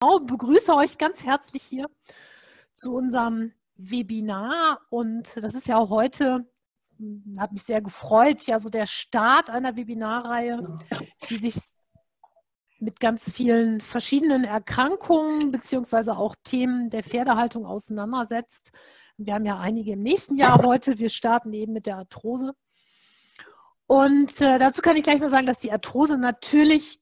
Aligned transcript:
begrüße 0.00 0.74
euch 0.74 0.98
ganz 0.98 1.24
herzlich 1.24 1.62
hier 1.62 1.86
zu 2.74 2.94
unserem 2.94 3.52
Webinar 3.76 4.80
und 4.90 5.36
das 5.42 5.54
ist 5.54 5.68
ja 5.68 5.76
auch 5.76 5.90
heute, 5.90 6.46
hm, 6.98 7.36
hat 7.38 7.52
mich 7.52 7.62
sehr 7.62 7.80
gefreut, 7.80 8.42
ja 8.46 8.58
so 8.58 8.68
der 8.68 8.86
Start 8.86 9.50
einer 9.50 9.76
Webinarreihe, 9.76 10.76
die 11.28 11.36
sich 11.36 11.54
mit 12.78 13.00
ganz 13.00 13.32
vielen 13.32 13.80
verschiedenen 13.80 14.44
Erkrankungen 14.44 15.50
beziehungsweise 15.50 16.16
auch 16.16 16.34
Themen 16.44 16.90
der 16.90 17.02
Pferdehaltung 17.02 17.64
auseinandersetzt. 17.64 18.72
Wir 19.16 19.34
haben 19.34 19.46
ja 19.46 19.58
einige 19.58 19.92
im 19.92 20.02
nächsten 20.02 20.36
Jahr 20.36 20.62
heute. 20.62 20.98
Wir 20.98 21.08
starten 21.08 21.54
eben 21.54 21.72
mit 21.72 21.86
der 21.86 21.96
Arthrose. 21.96 22.54
Und 23.86 24.40
äh, 24.42 24.58
dazu 24.58 24.82
kann 24.82 24.96
ich 24.96 25.04
gleich 25.04 25.20
mal 25.20 25.30
sagen, 25.30 25.46
dass 25.46 25.60
die 25.60 25.72
Arthrose 25.72 26.18
natürlich 26.18 27.00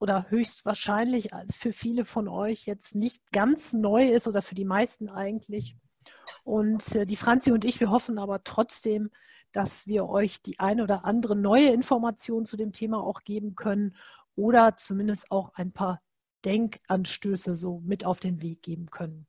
oder 0.00 0.26
höchstwahrscheinlich 0.30 1.28
für 1.52 1.72
viele 1.72 2.04
von 2.04 2.26
euch 2.26 2.66
jetzt 2.66 2.94
nicht 2.96 3.22
ganz 3.32 3.72
neu 3.72 4.08
ist 4.08 4.26
oder 4.26 4.42
für 4.42 4.54
die 4.54 4.64
meisten 4.64 5.10
eigentlich. 5.10 5.76
Und 6.42 6.94
äh, 6.94 7.06
die 7.06 7.16
Franzi 7.16 7.52
und 7.52 7.64
ich, 7.64 7.78
wir 7.80 7.90
hoffen 7.90 8.18
aber 8.18 8.42
trotzdem, 8.42 9.10
dass 9.52 9.86
wir 9.86 10.08
euch 10.08 10.40
die 10.42 10.58
eine 10.58 10.82
oder 10.82 11.04
andere 11.04 11.36
neue 11.36 11.68
Information 11.68 12.46
zu 12.46 12.56
dem 12.56 12.72
Thema 12.72 13.02
auch 13.04 13.24
geben 13.24 13.54
können 13.54 13.94
oder 14.36 14.76
zumindest 14.76 15.30
auch 15.30 15.52
ein 15.54 15.72
paar 15.72 16.00
Denkanstöße 16.44 17.54
so 17.54 17.80
mit 17.80 18.06
auf 18.06 18.20
den 18.20 18.40
Weg 18.40 18.62
geben 18.62 18.86
können. 18.86 19.26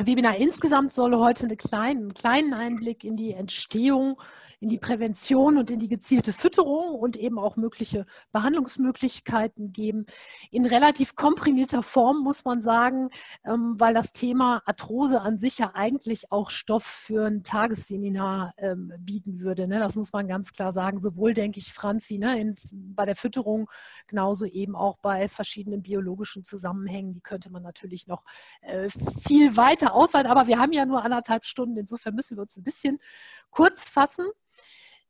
Webinar 0.00 0.36
insgesamt 0.36 0.92
soll 0.92 1.16
heute 1.16 1.46
eine 1.46 1.56
kleinen, 1.56 2.02
einen 2.02 2.14
kleinen 2.14 2.54
Einblick 2.54 3.02
in 3.02 3.16
die 3.16 3.32
Entstehung, 3.32 4.20
in 4.60 4.68
die 4.68 4.78
Prävention 4.78 5.58
und 5.58 5.70
in 5.70 5.80
die 5.80 5.88
gezielte 5.88 6.32
Fütterung 6.32 6.94
und 6.94 7.16
eben 7.16 7.38
auch 7.38 7.56
mögliche 7.56 8.06
Behandlungsmöglichkeiten 8.30 9.72
geben. 9.72 10.06
In 10.52 10.66
relativ 10.66 11.16
komprimierter 11.16 11.82
Form 11.82 12.22
muss 12.22 12.44
man 12.44 12.62
sagen, 12.62 13.10
ähm, 13.44 13.74
weil 13.78 13.92
das 13.92 14.12
Thema 14.12 14.62
Arthrose 14.66 15.20
an 15.20 15.36
sich 15.36 15.58
ja 15.58 15.72
eigentlich 15.74 16.30
auch 16.30 16.50
Stoff 16.50 16.84
für 16.84 17.26
ein 17.26 17.42
Tagesseminar 17.42 18.54
ähm, 18.56 18.92
bieten 19.00 19.40
würde. 19.40 19.66
Ne? 19.66 19.80
Das 19.80 19.96
muss 19.96 20.12
man 20.12 20.28
ganz 20.28 20.52
klar 20.52 20.70
sagen. 20.70 21.00
Sowohl, 21.00 21.34
denke 21.34 21.58
ich, 21.58 21.72
Franzi, 21.72 22.18
ne, 22.18 22.54
bei 22.72 23.04
der 23.04 23.16
Fütterung, 23.16 23.68
genauso 24.06 24.44
eben 24.44 24.76
auch 24.76 24.98
bei 24.98 25.28
verschiedenen 25.28 25.82
biologischen 25.82 26.44
Zusammenhängen. 26.44 27.12
Die 27.12 27.20
könnte 27.20 27.50
man 27.50 27.62
natürlich 27.64 28.06
noch 28.06 28.22
äh, 28.60 28.88
viel 28.88 29.56
weiter 29.56 29.87
weiter 29.88 29.94
ausweiten, 29.94 30.30
aber 30.30 30.46
wir 30.46 30.58
haben 30.58 30.72
ja 30.72 30.86
nur 30.86 31.04
anderthalb 31.04 31.44
Stunden. 31.44 31.76
Insofern 31.76 32.14
müssen 32.14 32.36
wir 32.36 32.42
uns 32.42 32.56
ein 32.56 32.64
bisschen 32.64 32.98
kurz 33.50 33.90
fassen. 33.90 34.26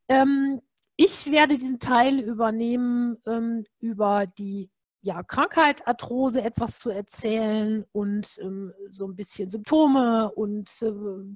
Ähm, 0.09 0.61
ich 0.97 1.31
werde 1.31 1.59
diesen 1.59 1.79
Teil 1.79 2.19
übernehmen, 2.21 3.19
ähm, 3.27 3.65
über 3.81 4.27
die 4.27 4.71
ja, 5.01 5.23
Krankheit, 5.23 5.87
Arthrose 5.87 6.43
etwas 6.43 6.81
zu 6.81 6.91
erzählen 6.91 7.85
und 7.93 8.37
ähm, 8.41 8.73
so 8.89 9.07
ein 9.07 9.15
bisschen 9.15 9.49
Symptome 9.49 10.33
und 10.33 10.69
äh, 10.83 10.91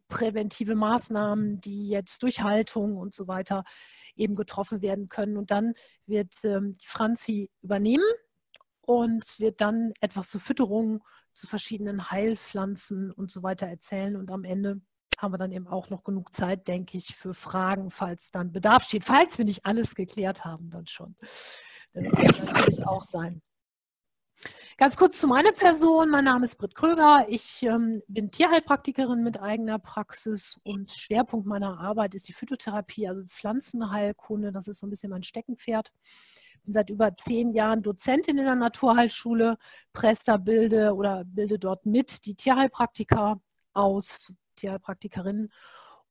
präventive 0.08 0.74
Maßnahmen, 0.74 1.60
die 1.60 1.88
jetzt 1.88 2.24
durch 2.24 2.42
Haltung 2.42 2.96
und 2.96 3.14
so 3.14 3.28
weiter 3.28 3.62
eben 4.16 4.34
getroffen 4.34 4.82
werden 4.82 5.08
können. 5.08 5.36
Und 5.36 5.52
dann 5.52 5.74
wird 6.06 6.34
ähm, 6.44 6.74
Franzi 6.84 7.50
übernehmen 7.62 8.04
und 8.98 9.38
wird 9.38 9.60
dann 9.60 9.92
etwas 10.00 10.30
zur 10.30 10.40
Fütterung, 10.40 11.04
zu 11.32 11.46
verschiedenen 11.46 12.10
Heilpflanzen 12.10 13.10
und 13.10 13.30
so 13.30 13.42
weiter 13.42 13.66
erzählen. 13.66 14.16
Und 14.16 14.30
am 14.30 14.44
Ende 14.44 14.80
haben 15.18 15.32
wir 15.32 15.38
dann 15.38 15.52
eben 15.52 15.68
auch 15.68 15.88
noch 15.90 16.04
genug 16.04 16.34
Zeit, 16.34 16.68
denke 16.68 16.98
ich, 16.98 17.14
für 17.14 17.34
Fragen, 17.34 17.90
falls 17.90 18.30
dann 18.30 18.52
Bedarf 18.52 18.84
steht. 18.84 19.04
Falls 19.04 19.38
wir 19.38 19.44
nicht 19.44 19.64
alles 19.64 19.94
geklärt 19.94 20.44
haben, 20.44 20.70
dann 20.70 20.86
schon. 20.86 21.14
Das 21.92 22.14
kann 22.14 22.46
natürlich 22.46 22.86
auch 22.86 23.04
sein. 23.04 23.42
Ganz 24.78 24.96
kurz 24.96 25.20
zu 25.20 25.28
meiner 25.28 25.52
Person. 25.52 26.10
Mein 26.10 26.24
Name 26.24 26.44
ist 26.44 26.56
Britt 26.56 26.74
Kröger. 26.74 27.26
Ich 27.28 27.62
ähm, 27.62 28.02
bin 28.08 28.30
Tierheilpraktikerin 28.30 29.22
mit 29.22 29.40
eigener 29.40 29.78
Praxis 29.78 30.60
und 30.64 30.90
Schwerpunkt 30.90 31.46
meiner 31.46 31.78
Arbeit 31.78 32.14
ist 32.14 32.26
die 32.26 32.32
Phytotherapie, 32.32 33.06
also 33.06 33.22
Pflanzenheilkunde. 33.26 34.50
Das 34.50 34.66
ist 34.66 34.78
so 34.78 34.86
ein 34.86 34.90
bisschen 34.90 35.10
mein 35.10 35.22
Steckenpferd 35.22 35.92
seit 36.64 36.90
über 36.90 37.16
zehn 37.16 37.52
Jahren 37.52 37.82
Dozentin 37.82 38.38
in 38.38 38.44
der 38.44 38.54
Naturheilschule, 38.54 39.58
Prester 39.92 40.38
bilde 40.38 40.94
oder 40.94 41.24
bilde 41.24 41.58
dort 41.58 41.86
mit 41.86 42.24
die 42.26 42.34
Tierheilpraktiker 42.34 43.40
aus, 43.72 44.32
Tierheilpraktikerinnen 44.56 45.52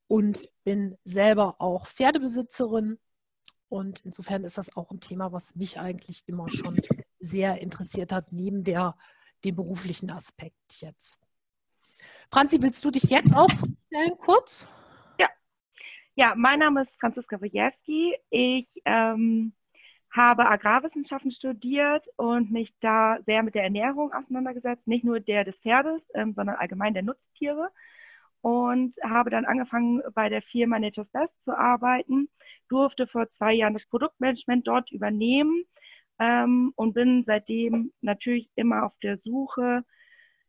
und 0.08 0.48
bin 0.64 0.96
selber 1.04 1.56
auch 1.58 1.86
Pferdebesitzerin. 1.86 2.98
Und 3.68 4.00
insofern 4.00 4.44
ist 4.44 4.58
das 4.58 4.76
auch 4.76 4.90
ein 4.90 5.00
Thema, 5.00 5.32
was 5.32 5.54
mich 5.54 5.80
eigentlich 5.80 6.24
immer 6.26 6.48
schon 6.48 6.78
sehr 7.18 7.62
interessiert 7.62 8.12
hat, 8.12 8.32
neben 8.32 8.64
der, 8.64 8.96
dem 9.44 9.56
beruflichen 9.56 10.10
Aspekt 10.10 10.80
jetzt. 10.80 11.18
Franzi, 12.30 12.62
willst 12.62 12.84
du 12.84 12.90
dich 12.90 13.04
jetzt 13.04 13.34
auch 13.34 13.50
vorstellen, 13.50 14.18
kurz? 14.18 14.68
Ja. 15.18 15.28
Ja, 16.14 16.34
mein 16.36 16.58
Name 16.58 16.82
ist 16.82 16.94
Franziska 17.00 17.40
Wojewski. 17.40 18.14
Ich 18.28 18.68
ähm, 18.84 19.54
habe 20.12 20.48
Agrarwissenschaften 20.48 21.32
studiert 21.32 22.06
und 22.16 22.50
mich 22.52 22.74
da 22.80 23.18
sehr 23.24 23.42
mit 23.42 23.54
der 23.54 23.64
Ernährung 23.64 24.12
auseinandergesetzt, 24.12 24.86
nicht 24.86 25.04
nur 25.04 25.20
der 25.20 25.44
des 25.44 25.58
Pferdes, 25.60 26.06
ähm, 26.14 26.34
sondern 26.34 26.56
allgemein 26.56 26.94
der 26.94 27.02
Nutztiere. 27.02 27.70
Und 28.42 28.96
habe 29.04 29.30
dann 29.30 29.44
angefangen, 29.44 30.02
bei 30.14 30.28
der 30.28 30.42
Firma 30.42 30.78
Nature's 30.78 31.08
Best 31.10 31.32
zu 31.44 31.56
arbeiten, 31.56 32.28
durfte 32.68 33.06
vor 33.06 33.30
zwei 33.30 33.52
Jahren 33.52 33.74
das 33.74 33.86
Produktmanagement 33.86 34.66
dort 34.66 34.90
übernehmen 34.90 35.64
ähm, 36.18 36.72
und 36.74 36.92
bin 36.92 37.22
seitdem 37.24 37.92
natürlich 38.00 38.50
immer 38.56 38.84
auf 38.84 38.98
der 38.98 39.16
Suche 39.16 39.84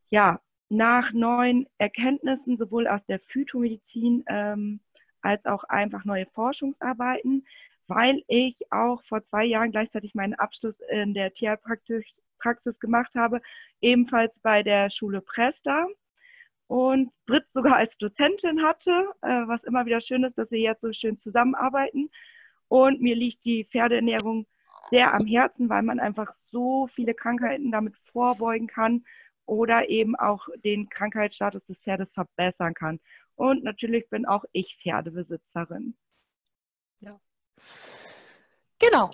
ja, 0.09 0.41
nach 0.69 1.13
neuen 1.13 1.67
Erkenntnissen, 1.77 2.57
sowohl 2.57 2.87
aus 2.87 3.05
der 3.05 3.19
Phytomedizin 3.19 4.23
ähm, 4.27 4.79
als 5.21 5.45
auch 5.45 5.63
einfach 5.65 6.03
neue 6.03 6.25
Forschungsarbeiten 6.25 7.45
weil 7.93 8.23
ich 8.27 8.57
auch 8.71 9.03
vor 9.03 9.23
zwei 9.23 9.45
Jahren 9.45 9.71
gleichzeitig 9.71 10.15
meinen 10.15 10.33
Abschluss 10.33 10.79
in 10.89 11.13
der 11.13 11.33
Tierpraxis 11.33 12.79
gemacht 12.79 13.13
habe, 13.15 13.41
ebenfalls 13.81 14.39
bei 14.39 14.63
der 14.63 14.89
Schule 14.89 15.21
Presta 15.21 15.87
und 16.67 17.11
Brit 17.25 17.45
sogar 17.53 17.75
als 17.75 17.97
Dozentin 17.97 18.63
hatte, 18.63 18.91
äh, 19.21 19.47
was 19.47 19.63
immer 19.63 19.85
wieder 19.85 20.01
schön 20.01 20.23
ist, 20.23 20.37
dass 20.37 20.51
wir 20.51 20.59
jetzt 20.59 20.81
so 20.81 20.91
schön 20.91 21.19
zusammenarbeiten. 21.19 22.09
Und 22.67 23.01
mir 23.01 23.15
liegt 23.15 23.45
die 23.45 23.65
Pferdeernährung 23.65 24.47
sehr 24.89 25.13
am 25.13 25.25
Herzen, 25.27 25.69
weil 25.69 25.83
man 25.83 25.99
einfach 25.99 26.33
so 26.51 26.87
viele 26.87 27.13
Krankheiten 27.13 27.71
damit 27.71 27.95
vorbeugen 28.11 28.67
kann 28.67 29.05
oder 29.45 29.89
eben 29.89 30.15
auch 30.15 30.47
den 30.63 30.89
Krankheitsstatus 30.89 31.65
des 31.65 31.81
Pferdes 31.81 32.11
verbessern 32.13 32.73
kann. 32.73 32.99
Und 33.35 33.63
natürlich 33.63 34.09
bin 34.09 34.25
auch 34.25 34.45
ich 34.51 34.77
Pferdebesitzerin. 34.81 35.95
Genau. 38.79 39.09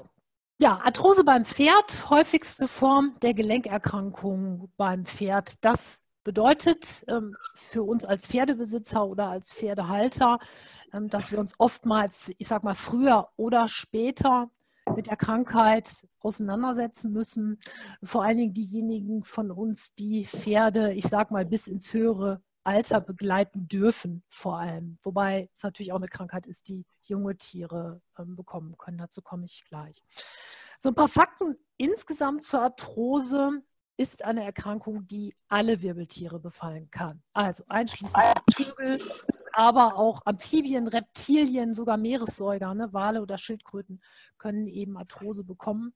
Ja, 0.61 0.81
Arthrose 0.83 1.23
beim 1.23 1.45
Pferd, 1.45 2.09
häufigste 2.09 2.67
Form 2.67 3.15
der 3.21 3.33
Gelenkerkrankung 3.33 4.71
beim 4.75 5.05
Pferd. 5.05 5.63
Das 5.63 6.01
bedeutet 6.23 7.05
ähm, 7.07 7.35
für 7.55 7.83
uns 7.83 8.03
als 8.05 8.27
Pferdebesitzer 8.27 9.05
oder 9.05 9.29
als 9.29 9.53
Pferdehalter, 9.53 10.37
ähm, 10.91 11.09
dass 11.09 11.31
wir 11.31 11.39
uns 11.39 11.53
oftmals, 11.57 12.31
ich 12.37 12.47
sag 12.47 12.63
mal, 12.63 12.75
früher 12.75 13.29
oder 13.37 13.67
später 13.67 14.51
mit 14.95 15.07
der 15.07 15.17
Krankheit 15.17 16.05
auseinandersetzen 16.19 17.11
müssen. 17.13 17.59
Vor 18.03 18.23
allen 18.23 18.37
Dingen 18.37 18.53
diejenigen 18.53 19.23
von 19.23 19.51
uns, 19.51 19.93
die 19.93 20.25
Pferde, 20.25 20.93
ich 20.93 21.05
sag 21.05 21.31
mal, 21.31 21.45
bis 21.45 21.67
ins 21.67 21.93
höhere 21.93 22.41
Alter 22.63 23.01
begleiten 23.01 23.67
dürfen, 23.67 24.23
vor 24.29 24.59
allem. 24.59 24.97
Wobei 25.01 25.49
es 25.53 25.63
natürlich 25.63 25.91
auch 25.91 25.97
eine 25.97 26.07
Krankheit 26.07 26.45
ist, 26.45 26.67
die 26.67 26.85
junge 27.03 27.37
Tiere 27.37 28.01
ähm, 28.17 28.35
bekommen 28.35 28.77
können. 28.77 28.97
Dazu 28.97 29.21
komme 29.21 29.45
ich 29.45 29.63
gleich. 29.65 30.03
So 30.77 30.89
ein 30.89 30.95
paar 30.95 31.09
Fakten 31.09 31.57
insgesamt 31.77 32.43
zur 32.43 32.61
Arthrose 32.61 33.63
ist 33.97 34.23
eine 34.23 34.45
Erkrankung, 34.45 35.07
die 35.07 35.35
alle 35.49 35.81
Wirbeltiere 35.81 36.39
befallen 36.39 36.89
kann. 36.89 37.21
Also 37.33 37.65
einschließlich 37.67 38.23
Vögel, 38.53 38.99
aber 39.51 39.97
auch 39.97 40.21
Amphibien, 40.25 40.87
Reptilien, 40.87 41.73
sogar 41.73 41.97
Meeressäuger, 41.97 42.73
ne, 42.73 42.93
Wale 42.93 43.21
oder 43.21 43.37
Schildkröten 43.37 44.01
können 44.37 44.67
eben 44.67 44.97
Arthrose 44.97 45.43
bekommen. 45.43 45.93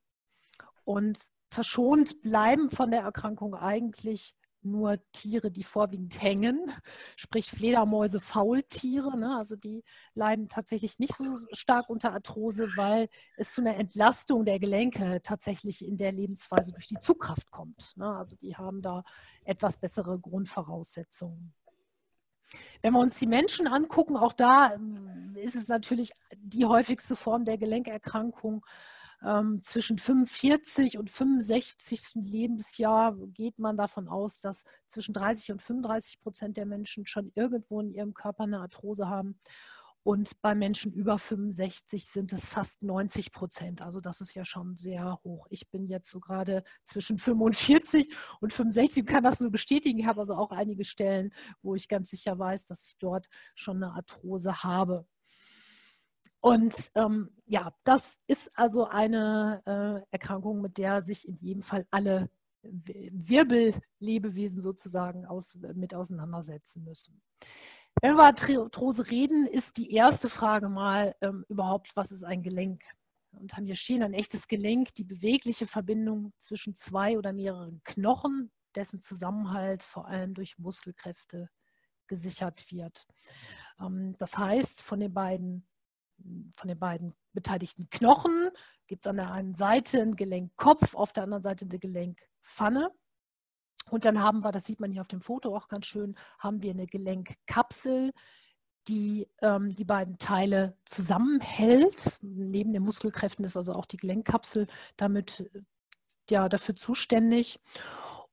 Und 0.83 1.17
verschont 1.49 2.21
bleiben 2.21 2.69
von 2.69 2.91
der 2.91 3.03
Erkrankung 3.03 3.55
eigentlich 3.55 4.35
nur 4.65 4.97
Tiere, 5.11 5.51
die 5.51 5.63
vorwiegend 5.63 6.21
hängen, 6.21 6.59
sprich 7.15 7.49
Fledermäuse, 7.49 8.19
Faultiere. 8.19 9.17
Ne? 9.17 9.35
Also 9.37 9.55
die 9.55 9.83
leiden 10.13 10.49
tatsächlich 10.49 10.99
nicht 10.99 11.15
so 11.15 11.37
stark 11.51 11.89
unter 11.89 12.13
Arthrose, 12.13 12.67
weil 12.75 13.09
es 13.37 13.53
zu 13.53 13.61
einer 13.61 13.75
Entlastung 13.75 14.45
der 14.45 14.59
Gelenke 14.59 15.21
tatsächlich 15.23 15.85
in 15.85 15.97
der 15.97 16.11
Lebensweise 16.11 16.71
durch 16.71 16.87
die 16.87 16.99
Zugkraft 16.99 17.51
kommt. 17.51 17.93
Ne? 17.95 18.15
Also 18.15 18.35
die 18.35 18.55
haben 18.55 18.81
da 18.81 19.03
etwas 19.43 19.77
bessere 19.77 20.19
Grundvoraussetzungen. 20.19 21.53
Wenn 22.81 22.93
wir 22.93 22.99
uns 22.99 23.17
die 23.17 23.27
Menschen 23.27 23.67
angucken, 23.67 24.17
auch 24.17 24.33
da 24.33 24.73
ähm, 24.73 25.35
ist 25.35 25.55
es 25.55 25.67
natürlich 25.67 26.11
die 26.35 26.65
häufigste 26.65 27.15
Form 27.15 27.45
der 27.45 27.57
Gelenkerkrankung 27.57 28.65
ähm, 29.23 29.61
zwischen 29.61 29.97
45 29.97 30.97
und 30.97 31.09
65. 31.09 32.15
Lebensjahr 32.15 33.15
geht 33.27 33.59
man 33.59 33.77
davon 33.77 34.07
aus, 34.07 34.39
dass 34.41 34.63
zwischen 34.87 35.13
30 35.13 35.53
und 35.53 35.61
35 35.61 36.19
Prozent 36.19 36.57
der 36.57 36.65
Menschen 36.65 37.05
schon 37.05 37.31
irgendwo 37.35 37.81
in 37.81 37.91
ihrem 37.91 38.13
Körper 38.13 38.43
eine 38.43 38.59
Arthrose 38.59 39.07
haben. 39.07 39.39
Und 40.05 40.41
bei 40.41 40.53
Menschen 40.53 40.91
über 40.91 41.17
65 41.17 42.05
sind 42.05 42.33
es 42.33 42.45
fast 42.45 42.83
90 42.83 43.31
Prozent. 43.31 43.81
Also 43.81 44.01
das 44.01 44.19
ist 44.19 44.33
ja 44.33 44.43
schon 44.43 44.75
sehr 44.75 45.17
hoch. 45.23 45.47
Ich 45.49 45.69
bin 45.69 45.87
jetzt 45.87 46.09
so 46.09 46.19
gerade 46.19 46.65
zwischen 46.83 47.17
45 47.17 48.13
und 48.41 48.51
65 48.51 49.03
und 49.03 49.07
kann 49.07 49.23
das 49.23 49.39
nur 49.39 49.49
bestätigen. 49.49 49.99
Ich 49.99 50.05
habe 50.05 50.19
also 50.19 50.35
auch 50.35 50.51
einige 50.51 50.83
Stellen, 50.83 51.33
wo 51.61 51.73
ich 51.75 51.87
ganz 51.87 52.09
sicher 52.09 52.37
weiß, 52.37 52.65
dass 52.65 52.85
ich 52.85 52.97
dort 52.97 53.27
schon 53.55 53.77
eine 53.81 53.93
Arthrose 53.93 54.63
habe. 54.63 55.05
Und 56.43 56.91
ähm, 56.95 57.29
ja, 57.45 57.73
das 57.85 58.19
ist 58.27 58.59
also 58.59 58.85
eine 58.85 59.61
äh, 59.65 60.05
Erkrankung, 60.11 60.61
mit 60.61 60.77
der 60.77 61.01
sich 61.01 61.25
in 61.25 61.37
jedem 61.37 61.61
Fall 61.61 61.87
alle 61.89 62.29
Wirbellebewesen 62.63 64.61
sozusagen 64.61 65.25
aus, 65.25 65.57
mit 65.73 65.95
auseinandersetzen 65.95 66.83
müssen. 66.83 67.21
Wenn 68.01 68.09
wir 68.09 68.15
über 68.15 68.25
Arthrose 68.25 69.09
reden, 69.09 69.47
ist 69.47 69.77
die 69.77 69.91
erste 69.93 70.27
Frage 70.27 70.67
mal 70.67 71.15
ähm, 71.21 71.45
überhaupt, 71.47 71.95
was 71.95 72.11
ist 72.11 72.25
ein 72.25 72.43
Gelenk? 72.43 72.83
Und 73.31 73.55
hier 73.55 73.75
stehen 73.75 74.03
ein 74.03 74.13
echtes 74.13 74.49
Gelenk, 74.49 74.93
die 74.95 75.05
bewegliche 75.05 75.65
Verbindung 75.65 76.33
zwischen 76.39 76.75
zwei 76.75 77.17
oder 77.17 77.31
mehreren 77.31 77.79
Knochen, 77.85 78.51
dessen 78.75 78.99
Zusammenhalt 78.99 79.81
vor 79.81 80.07
allem 80.07 80.33
durch 80.33 80.57
Muskelkräfte 80.57 81.49
gesichert 82.07 82.69
wird. 82.69 83.07
Ähm, 83.79 84.13
das 84.19 84.37
heißt, 84.37 84.81
von 84.81 84.99
den 84.99 85.13
beiden 85.13 85.65
von 86.55 86.67
den 86.67 86.79
beiden 86.79 87.13
beteiligten 87.33 87.89
Knochen 87.89 88.49
gibt 88.87 89.05
es 89.05 89.09
an 89.09 89.17
der 89.17 89.31
einen 89.31 89.55
Seite 89.55 90.01
einen 90.01 90.15
Gelenkkopf, 90.15 90.95
auf 90.95 91.13
der 91.13 91.23
anderen 91.23 91.43
Seite 91.43 91.65
eine 91.65 91.79
Gelenkpfanne. 91.79 92.91
Und 93.89 94.05
dann 94.05 94.21
haben 94.21 94.43
wir, 94.43 94.51
das 94.51 94.65
sieht 94.65 94.79
man 94.79 94.91
hier 94.91 95.01
auf 95.01 95.07
dem 95.07 95.21
Foto 95.21 95.55
auch 95.55 95.67
ganz 95.67 95.85
schön, 95.85 96.15
haben 96.39 96.61
wir 96.61 96.71
eine 96.71 96.87
Gelenkkapsel, 96.87 98.11
die 98.87 99.27
ähm, 99.41 99.75
die 99.75 99.85
beiden 99.85 100.17
Teile 100.17 100.77
zusammenhält. 100.85 102.19
Neben 102.21 102.73
den 102.73 102.83
Muskelkräften 102.83 103.45
ist 103.45 103.57
also 103.57 103.73
auch 103.73 103.85
die 103.85 103.97
Gelenkkapsel 103.97 104.67
damit 104.97 105.49
ja, 106.29 106.49
dafür 106.49 106.75
zuständig. 106.75 107.59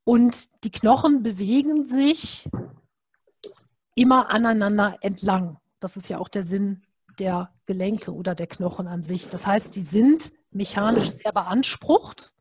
Und 0.03 0.63
die 0.63 0.71
Knochen 0.71 1.23
bewegen 1.23 1.85
sich 1.85 2.49
immer 3.95 4.29
aneinander 4.29 4.97
entlang. 5.01 5.59
Das 5.79 5.97
ist 5.97 6.09
ja 6.09 6.17
auch 6.17 6.29
der 6.29 6.43
Sinn 6.43 6.83
der 7.21 7.53
Gelenke 7.67 8.13
oder 8.13 8.33
der 8.33 8.47
Knochen 8.47 8.87
an 8.87 9.03
sich. 9.03 9.29
Das 9.29 9.45
heißt, 9.45 9.75
die 9.75 9.81
sind 9.81 10.31
mechanisch 10.49 11.11
sehr 11.11 11.31
beansprucht. 11.31 12.33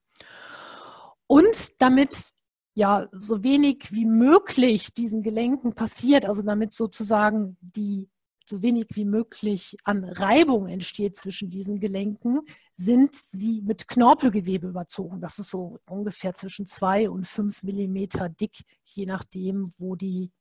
Und 1.27 1.83
damit 1.83 2.33
ja 2.75 3.09
so 3.13 3.45
wenig 3.45 3.93
wie 3.93 4.07
möglich 4.07 4.95
diesen 4.95 5.23
Gelenken 5.23 5.75
passiert, 5.75 6.25
also 6.25 6.43
damit 6.43 6.73
sozusagen 6.73 7.59
die 7.61 8.09
so 8.47 8.63
wenig 8.63 8.87
wie 8.95 9.05
möglich 9.05 9.77
an 9.85 10.03
Reibung 10.03 10.67
entsteht 10.67 11.15
zwischen 11.15 11.51
diesen 11.51 11.79
Gelenken, 11.79 12.41
sind 12.75 13.15
sie 13.15 13.61
mit 13.61 13.87
Knorpelgewebe 13.87 14.67
überzogen. 14.67 15.21
Das 15.21 15.39
ist 15.39 15.51
so 15.51 15.79
ungefähr 15.89 16.35
zwischen 16.35 16.65
zwei 16.65 17.11
und 17.11 17.29
fünf 17.29 17.63
Millimeter 17.63 18.31
dick, 18.31 18.63
je 18.85 19.05
nachdem, 19.05 19.71
wo 19.77 19.95
die 19.95 20.33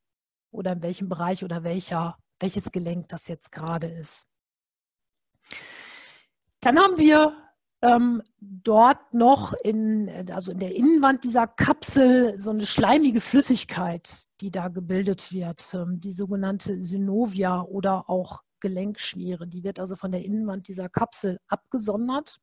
oder 0.49 0.71
in 0.71 0.81
welchem 0.81 1.09
Bereich 1.09 1.43
oder 1.43 1.63
welcher, 1.63 2.17
welches 2.39 2.71
Gelenk 2.71 3.09
das 3.09 3.27
jetzt 3.27 3.51
gerade 3.51 3.87
ist. 3.87 4.28
Dann 6.61 6.77
haben 6.77 6.97
wir 6.97 7.35
ähm, 7.81 8.21
dort 8.41 9.13
noch 9.13 9.53
in, 9.63 10.29
also 10.33 10.51
in 10.51 10.59
der 10.59 10.75
Innenwand 10.75 11.23
dieser 11.23 11.47
Kapsel 11.47 12.37
so 12.37 12.49
eine 12.49 12.65
schleimige 12.65 13.21
Flüssigkeit, 13.21 14.23
die 14.41 14.51
da 14.51 14.67
gebildet 14.67 15.31
wird, 15.31 15.73
ähm, 15.73 15.99
die 15.99 16.11
sogenannte 16.11 16.83
Synovia 16.83 17.61
oder 17.61 18.09
auch 18.09 18.41
Gelenkschmiere. 18.59 19.47
Die 19.47 19.63
wird 19.63 19.79
also 19.79 19.95
von 19.95 20.11
der 20.11 20.25
Innenwand 20.25 20.67
dieser 20.67 20.89
Kapsel 20.89 21.39
abgesondert 21.47 22.39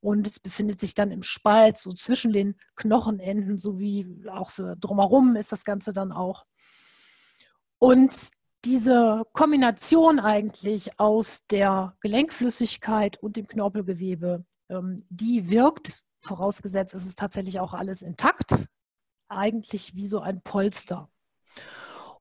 und 0.00 0.26
es 0.26 0.38
befindet 0.38 0.80
sich 0.80 0.94
dann 0.94 1.10
im 1.10 1.22
Spalt, 1.22 1.76
so 1.76 1.92
zwischen 1.92 2.32
den 2.32 2.56
Knochenenden, 2.76 3.58
sowie 3.58 4.24
auch 4.30 4.50
so 4.50 4.74
drumherum 4.78 5.36
ist 5.36 5.52
das 5.52 5.64
Ganze 5.64 5.92
dann 5.92 6.12
auch. 6.12 6.44
Und 7.78 8.30
diese 8.64 9.22
Kombination 9.32 10.20
eigentlich 10.20 10.98
aus 10.98 11.46
der 11.50 11.96
Gelenkflüssigkeit 12.00 13.18
und 13.22 13.36
dem 13.36 13.46
Knorpelgewebe 13.46 14.44
ähm, 14.70 15.04
die 15.10 15.50
wirkt, 15.50 16.02
vorausgesetzt 16.20 16.94
es 16.94 17.06
ist 17.06 17.18
tatsächlich 17.18 17.60
auch 17.60 17.74
alles 17.74 18.02
intakt, 18.02 18.66
eigentlich 19.28 19.94
wie 19.94 20.06
so 20.06 20.20
ein 20.20 20.40
Polster. 20.42 21.10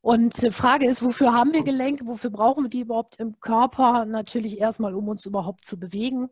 Und 0.02 0.42
die 0.42 0.52
Frage 0.52 0.88
ist, 0.88 1.04
wofür 1.04 1.34
haben 1.34 1.54
wir 1.54 1.64
Gelenke, 1.64 2.08
wofür 2.08 2.30
brauchen 2.30 2.66
wir 2.66 2.70
die 2.70 2.82
überhaupt 2.82 3.20
im 3.20 3.40
Körper? 3.40 4.06
Natürlich 4.06 4.60
erstmal, 4.60 4.96
um 4.96 5.10
uns 5.10 5.26
überhaupt 5.26 5.66
zu 5.66 5.78
bewegen. 5.78 6.30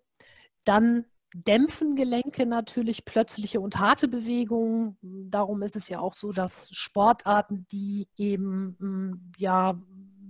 Dann 0.64 1.06
dämpfen 1.34 1.96
Gelenke 1.96 2.46
natürlich 2.46 3.04
plötzliche 3.04 3.60
und 3.60 3.80
harte 3.80 4.08
Bewegungen. 4.08 4.98
Darum 5.02 5.62
ist 5.62 5.76
es 5.76 5.90
ja 5.90 6.00
auch 6.00 6.14
so, 6.14 6.32
dass 6.32 6.70
Sportarten, 6.72 7.68
die 7.72 8.08
eben 8.16 8.78
mm, 8.80 9.32
ja 9.38 9.78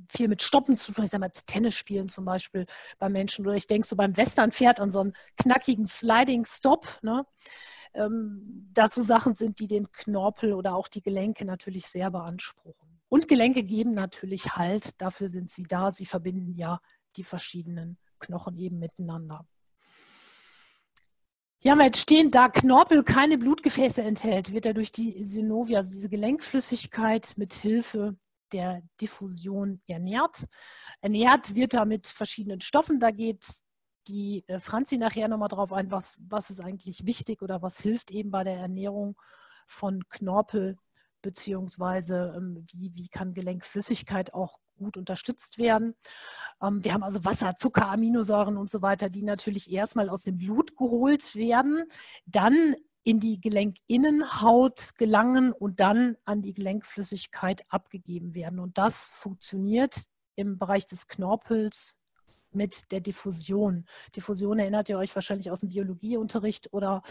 viel 0.10 0.28
mit 0.28 0.42
Stoppen 0.42 0.76
zu 0.76 0.92
tun. 0.94 1.06
Ich 1.06 1.12
sage 1.12 1.22
mal, 1.22 1.32
Tennis 1.46 1.76
spielen 1.76 2.10
zum 2.10 2.26
Beispiel 2.26 2.66
bei 3.00 3.10
Menschen. 3.10 3.46
Oder 3.46 3.56
ich 3.56 3.68
denke 3.68 3.88
so 3.88 3.96
beim 3.96 4.16
Westernpferd 4.16 4.80
an 4.80 4.92
so 4.92 5.00
einen 5.00 5.14
knackigen 5.38 5.86
Sliding 5.86 6.46
Stop. 6.46 7.00
Ne? 7.02 7.26
Ähm, 7.94 8.70
dass 8.74 8.96
so 8.96 9.02
Sachen 9.02 9.36
sind, 9.36 9.60
die 9.60 9.68
den 9.68 9.92
Knorpel 9.92 10.54
oder 10.54 10.76
auch 10.76 10.88
die 10.88 11.02
Gelenke 11.02 11.46
natürlich 11.46 11.88
sehr 11.88 12.12
beanspruchen. 12.12 13.00
Und 13.10 13.28
Gelenke 13.28 13.64
geben 13.64 13.94
natürlich 13.94 14.56
Halt. 14.56 15.02
Dafür 15.02 15.30
sind 15.30 15.50
sie 15.50 15.64
da. 15.64 15.92
Sie 15.92 16.06
verbinden 16.06 16.54
ja 16.54 16.80
die 17.16 17.24
verschiedenen 17.24 17.98
Knochen 18.20 18.58
eben 18.58 18.80
miteinander. 18.80 19.46
Hier 21.60 21.72
haben 21.72 21.80
wir 21.80 21.86
jetzt 21.86 22.02
stehen, 22.02 22.30
da 22.30 22.50
Knorpel 22.50 23.04
keine 23.04 23.38
Blutgefäße 23.38 24.04
enthält, 24.04 24.54
wird 24.54 24.68
er 24.68 24.76
durch 24.76 24.92
die 24.92 25.24
Synovia, 25.24 25.80
also 25.80 25.90
diese 25.90 26.08
Gelenkflüssigkeit 26.08 27.34
mit 27.36 27.54
Hilfe 27.54 28.16
der 28.54 28.82
Diffusion 29.02 29.80
ernährt. 29.88 30.46
Ernährt 31.02 31.56
wird 31.56 31.74
er 31.74 31.86
mit 31.86 32.08
verschiedenen 32.08 32.62
Stoffen. 32.62 33.00
Da 33.00 33.12
geht 33.12 33.46
die 34.08 34.44
äh, 34.48 34.60
Franzi 34.60 34.98
nachher 34.98 35.28
nochmal 35.28 35.50
drauf 35.50 35.74
ein, 35.74 35.92
was, 35.92 36.18
was 36.28 36.50
ist 36.50 36.64
eigentlich 36.64 37.06
wichtig 37.06 37.42
oder 37.42 37.62
was 37.62 37.80
hilft 37.80 38.12
eben 38.12 38.32
bei 38.32 38.44
der 38.44 38.58
Ernährung 38.58 39.18
von 39.68 40.08
Knorpel, 40.10 40.78
beziehungsweise 41.22 42.34
ähm, 42.36 42.66
wie, 42.72 42.94
wie 42.96 43.08
kann 43.10 43.34
Gelenkflüssigkeit 43.34 44.34
auch 44.34 44.60
gut 44.78 44.98
unterstützt 44.98 45.58
werden. 45.58 45.96
Ähm, 46.62 46.84
wir 46.84 46.94
haben 46.94 47.04
also 47.04 47.26
Wasser, 47.26 47.56
Zucker, 47.58 47.90
Aminosäuren 47.90 48.58
und 48.58 48.70
so 48.70 48.82
weiter, 48.82 49.10
die 49.10 49.24
natürlich 49.24 49.72
erstmal 49.72 50.10
aus 50.10 50.24
dem 50.24 50.38
Blut 50.38 50.78
geholt 50.78 51.36
werden, 51.36 51.84
dann 52.26 52.76
in 53.08 53.22
die 53.22 53.40
Gelenkinnenhaut 53.40 54.96
gelangen 54.98 55.54
und 55.54 55.80
dann 55.80 56.18
an 56.26 56.42
die 56.42 56.54
Gelenkflüssigkeit 56.54 57.64
abgegeben 57.70 58.36
werden. 58.36 58.60
Und 58.60 58.78
das 58.78 59.08
funktioniert 59.08 60.08
im 60.36 60.58
Bereich 60.58 60.86
des 60.86 61.08
Knorpels 61.08 62.02
mit 62.52 62.92
der 62.92 63.00
Diffusion. 63.00 63.86
Diffusion 64.14 64.60
erinnert 64.60 64.90
ihr 64.90 64.98
euch 64.98 65.16
wahrscheinlich 65.16 65.50
aus 65.50 65.62
dem 65.62 65.70
Biologieunterricht 65.70 66.74
oder 66.74 67.02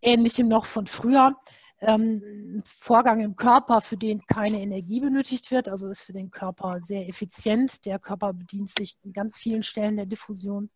ähnlichem 0.00 0.48
noch 0.48 0.64
von 0.64 0.86
früher. 0.86 1.36
Ähm, 1.82 2.62
Vorgang 2.64 3.20
im 3.20 3.36
Körper, 3.36 3.82
für 3.82 3.98
den 3.98 4.24
keine 4.26 4.62
Energie 4.62 5.00
benötigt 5.00 5.50
wird, 5.50 5.68
also 5.68 5.90
ist 5.90 6.00
für 6.00 6.14
den 6.14 6.30
Körper 6.30 6.80
sehr 6.80 7.06
effizient. 7.10 7.84
Der 7.84 7.98
Körper 7.98 8.32
bedient 8.32 8.70
sich 8.70 8.96
in 9.02 9.12
ganz 9.12 9.38
vielen 9.38 9.62
Stellen 9.62 9.98
der 9.98 10.06
Diffusion. 10.06 10.70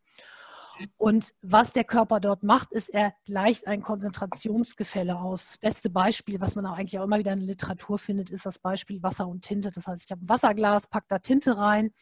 Und 0.97 1.35
was 1.43 1.73
der 1.73 1.85
Körper 1.85 2.21
dort 2.21 2.43
macht, 2.43 2.73
ist, 2.73 2.89
er 2.89 3.15
gleicht 3.25 3.67
ein 3.67 3.83
Konzentrationsgefälle 3.83 5.19
aus. 5.19 5.47
Das 5.47 5.59
beste 5.59 5.91
Beispiel, 5.91 6.41
was 6.41 6.57
man 6.57 6.67
auch 6.67 6.77
eigentlich 6.77 6.99
auch 6.99 7.05
immer 7.05 7.19
wieder 7.19 7.33
in 7.33 7.41
der 7.41 7.49
Literatur 7.49 7.99
findet, 7.99 8.31
ist 8.31 8.47
das 8.47 8.59
Beispiel 8.59 9.03
Wasser 9.03 9.29
und 9.29 9.43
Tinte. 9.43 9.71
Das 9.71 9.87
heißt, 9.87 10.05
ich 10.05 10.11
habe 10.11 10.25
ein 10.25 10.29
Wasserglas, 10.29 10.89
packe 10.89 11.07
da 11.09 11.19
Tinte 11.19 11.59
rein. 11.59 11.93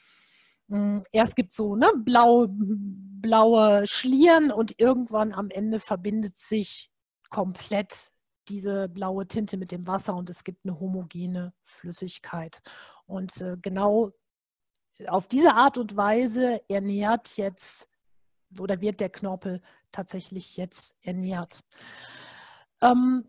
Hm, 0.69 1.03
erst 1.13 1.37
gibt 1.37 1.51
es 1.51 1.57
so 1.57 1.77
ne, 1.77 1.91
blau, 1.97 2.47
blaue 2.51 3.87
Schlieren 3.87 4.51
und 4.51 4.75
irgendwann 4.79 5.33
am 5.33 5.51
Ende 5.51 5.81
verbindet 5.81 6.37
sich 6.37 6.91
komplett 7.31 8.13
diese 8.49 8.89
blaue 8.89 9.27
Tinte 9.27 9.57
mit 9.57 9.73
dem 9.73 9.87
Wasser 9.87 10.15
und 10.15 10.31
es 10.31 10.45
gibt 10.45 10.65
eine 10.65 10.79
homogene 10.79 11.53
Flüssigkeit. 11.65 12.61
Und 13.07 13.41
äh, 13.41 13.57
genau 13.61 14.13
auf 15.07 15.29
diese 15.29 15.55
Art 15.55 15.79
und 15.79 15.97
Weise 15.97 16.61
ernährt 16.69 17.37
jetzt 17.37 17.89
oder 18.59 18.81
wird 18.81 19.01
der 19.01 19.11
Knorpel 19.11 19.61
tatsächlich 19.93 20.57
jetzt 20.57 20.97
ernährt. 21.03 21.61
Ähm, 22.81 23.25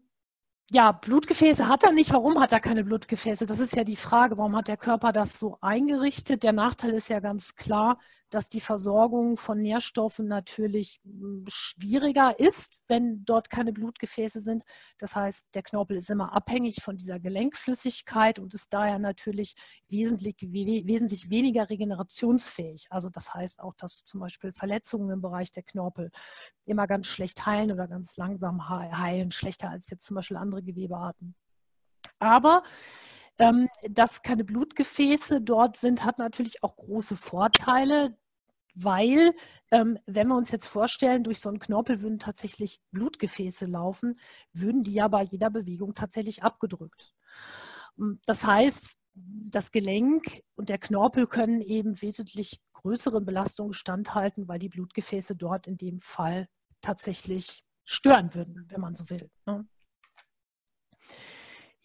ja, 0.71 0.91
Blutgefäße 0.91 1.67
hat 1.67 1.83
er 1.83 1.91
nicht. 1.91 2.13
Warum 2.13 2.39
hat 2.39 2.53
er 2.53 2.59
keine 2.59 2.83
Blutgefäße? 2.83 3.45
Das 3.47 3.59
ist 3.59 3.75
ja 3.75 3.83
die 3.83 3.95
Frage. 3.95 4.37
Warum 4.37 4.55
hat 4.55 4.67
der 4.67 4.77
Körper 4.77 5.11
das 5.11 5.39
so 5.39 5.57
eingerichtet? 5.61 6.43
Der 6.43 6.53
Nachteil 6.53 6.91
ist 6.91 7.09
ja 7.09 7.19
ganz 7.19 7.55
klar, 7.55 7.97
dass 8.29 8.49
die 8.49 8.61
Versorgung 8.61 9.37
von 9.37 9.61
Nährstoffen 9.61 10.27
natürlich 10.27 10.99
hm, 11.03 11.45
schwieriger 11.47 12.39
ist, 12.39 12.83
wenn 12.87 13.25
dort 13.25 13.49
keine 13.49 13.73
Blutgefäße 13.73 14.39
sind. 14.39 14.63
Das 14.97 15.15
heißt, 15.15 15.49
der 15.55 15.63
Knorpel 15.63 15.97
ist 15.97 16.09
immer 16.09 16.33
abhängig 16.33 16.81
von 16.81 16.97
dieser 16.97 17.19
Gelenkflüssigkeit 17.19 18.39
und 18.39 18.53
ist 18.53 18.73
daher 18.73 18.99
natürlich 18.99 19.55
wesentlich, 19.87 20.35
wesentlich 20.41 21.29
weniger 21.29 21.69
regenerationsfähig. 21.69 22.87
Also 22.89 23.09
das 23.09 23.33
heißt 23.33 23.61
auch, 23.61 23.73
dass 23.75 24.03
zum 24.03 24.19
Beispiel 24.19 24.53
Verletzungen 24.53 25.09
im 25.09 25.21
Bereich 25.21 25.51
der 25.51 25.63
Knorpel 25.63 26.11
immer 26.65 26.87
ganz 26.87 27.07
schlecht 27.07 27.45
heilen 27.45 27.71
oder 27.71 27.87
ganz 27.87 28.17
langsam 28.17 28.69
heilen, 28.69 29.31
schlechter 29.31 29.69
als 29.69 29.89
jetzt 29.89 30.05
zum 30.05 30.15
Beispiel 30.15 30.37
andere 30.37 30.61
Gewebearten. 30.63 31.35
Aber 32.19 32.63
ähm, 33.39 33.69
dass 33.89 34.21
keine 34.21 34.43
Blutgefäße 34.43 35.41
dort 35.41 35.77
sind, 35.77 36.03
hat 36.03 36.19
natürlich 36.19 36.63
auch 36.63 36.75
große 36.75 37.15
Vorteile, 37.15 38.17
weil, 38.75 39.33
ähm, 39.71 39.97
wenn 40.05 40.27
wir 40.27 40.35
uns 40.35 40.51
jetzt 40.51 40.67
vorstellen, 40.67 41.23
durch 41.23 41.39
so 41.39 41.49
einen 41.49 41.59
Knorpel 41.59 42.01
würden 42.01 42.19
tatsächlich 42.19 42.79
Blutgefäße 42.91 43.65
laufen, 43.65 44.19
würden 44.53 44.83
die 44.83 44.93
ja 44.93 45.07
bei 45.07 45.23
jeder 45.23 45.49
Bewegung 45.49 45.95
tatsächlich 45.95 46.43
abgedrückt. 46.43 47.13
Ähm, 47.97 48.19
das 48.25 48.45
heißt, 48.45 48.97
das 49.51 49.71
Gelenk 49.71 50.43
und 50.55 50.69
der 50.69 50.77
Knorpel 50.77 51.27
können 51.27 51.61
eben 51.61 52.01
wesentlich 52.01 52.61
größeren 52.73 53.25
Belastungen 53.25 53.73
standhalten, 53.73 54.47
weil 54.47 54.59
die 54.59 54.69
Blutgefäße 54.69 55.35
dort 55.35 55.67
in 55.67 55.77
dem 55.77 55.99
Fall 55.99 56.47
tatsächlich 56.81 57.65
stören 57.83 58.33
würden, 58.35 58.65
wenn 58.69 58.79
man 58.79 58.95
so 58.95 59.09
will. 59.09 59.29
Ne? 59.45 59.67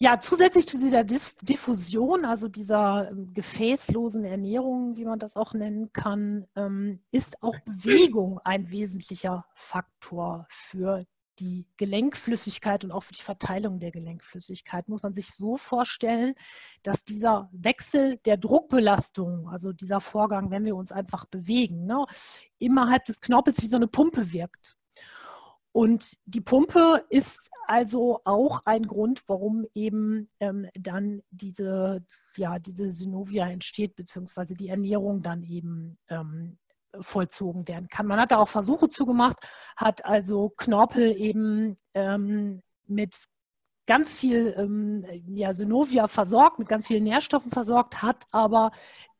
Ja, 0.04 0.20
zusätzlich 0.20 0.68
zu 0.68 0.78
dieser 0.78 1.02
Diffusion, 1.02 2.26
also 2.26 2.46
dieser 2.48 3.08
ähm, 3.10 3.32
gefäßlosen 3.32 4.22
Ernährung, 4.26 4.98
wie 4.98 5.06
man 5.06 5.18
das 5.18 5.34
auch 5.34 5.54
nennen 5.54 5.94
kann, 5.94 6.46
ähm, 6.56 7.00
ist 7.10 7.42
auch 7.42 7.58
Bewegung 7.60 8.38
ein 8.44 8.70
wesentlicher 8.70 9.46
Faktor 9.54 10.46
für 10.50 11.06
die 11.38 11.66
Gelenkflüssigkeit 11.78 12.84
und 12.84 12.92
auch 12.92 13.02
für 13.02 13.14
die 13.14 13.22
Verteilung 13.22 13.80
der 13.80 13.92
Gelenkflüssigkeit 13.92 14.90
muss 14.90 15.02
man 15.02 15.14
sich 15.14 15.32
so 15.32 15.56
vorstellen, 15.56 16.34
dass 16.82 17.06
dieser 17.06 17.48
Wechsel 17.52 18.18
der 18.26 18.36
Druckbelastung, 18.36 19.48
also 19.48 19.72
dieser 19.72 20.02
Vorgang, 20.02 20.50
wenn 20.50 20.66
wir 20.66 20.76
uns 20.76 20.92
einfach 20.92 21.24
bewegen, 21.24 21.86
ne, 21.86 22.04
innerhalb 22.58 23.06
des 23.06 23.22
Knorpels 23.22 23.62
wie 23.62 23.68
so 23.68 23.76
eine 23.76 23.88
Pumpe 23.88 24.34
wirkt. 24.34 24.76
Und 25.76 26.18
die 26.24 26.40
Pumpe 26.40 27.04
ist 27.08 27.50
also 27.66 28.20
auch 28.24 28.60
ein 28.64 28.84
Grund, 28.84 29.24
warum 29.26 29.66
eben 29.74 30.30
ähm, 30.38 30.68
dann 30.78 31.22
diese, 31.32 32.06
ja, 32.36 32.60
diese 32.60 32.92
Synovia 32.92 33.48
entsteht, 33.48 33.96
beziehungsweise 33.96 34.54
die 34.54 34.68
Ernährung 34.68 35.20
dann 35.20 35.42
eben 35.42 35.98
ähm, 36.08 36.58
vollzogen 37.00 37.66
werden 37.66 37.88
kann. 37.88 38.06
Man 38.06 38.20
hat 38.20 38.30
da 38.30 38.38
auch 38.38 38.48
Versuche 38.48 38.88
zugemacht, 38.88 39.36
hat 39.76 40.04
also 40.04 40.50
Knorpel 40.50 41.10
eben 41.20 41.76
ähm, 41.94 42.62
mit 42.86 43.24
ganz 43.86 44.16
viel 44.16 44.54
ähm, 44.56 45.04
ja, 45.26 45.52
Synovia 45.52 46.06
versorgt, 46.06 46.60
mit 46.60 46.68
ganz 46.68 46.86
vielen 46.86 47.02
Nährstoffen 47.02 47.50
versorgt, 47.50 48.00
hat 48.00 48.26
aber 48.30 48.70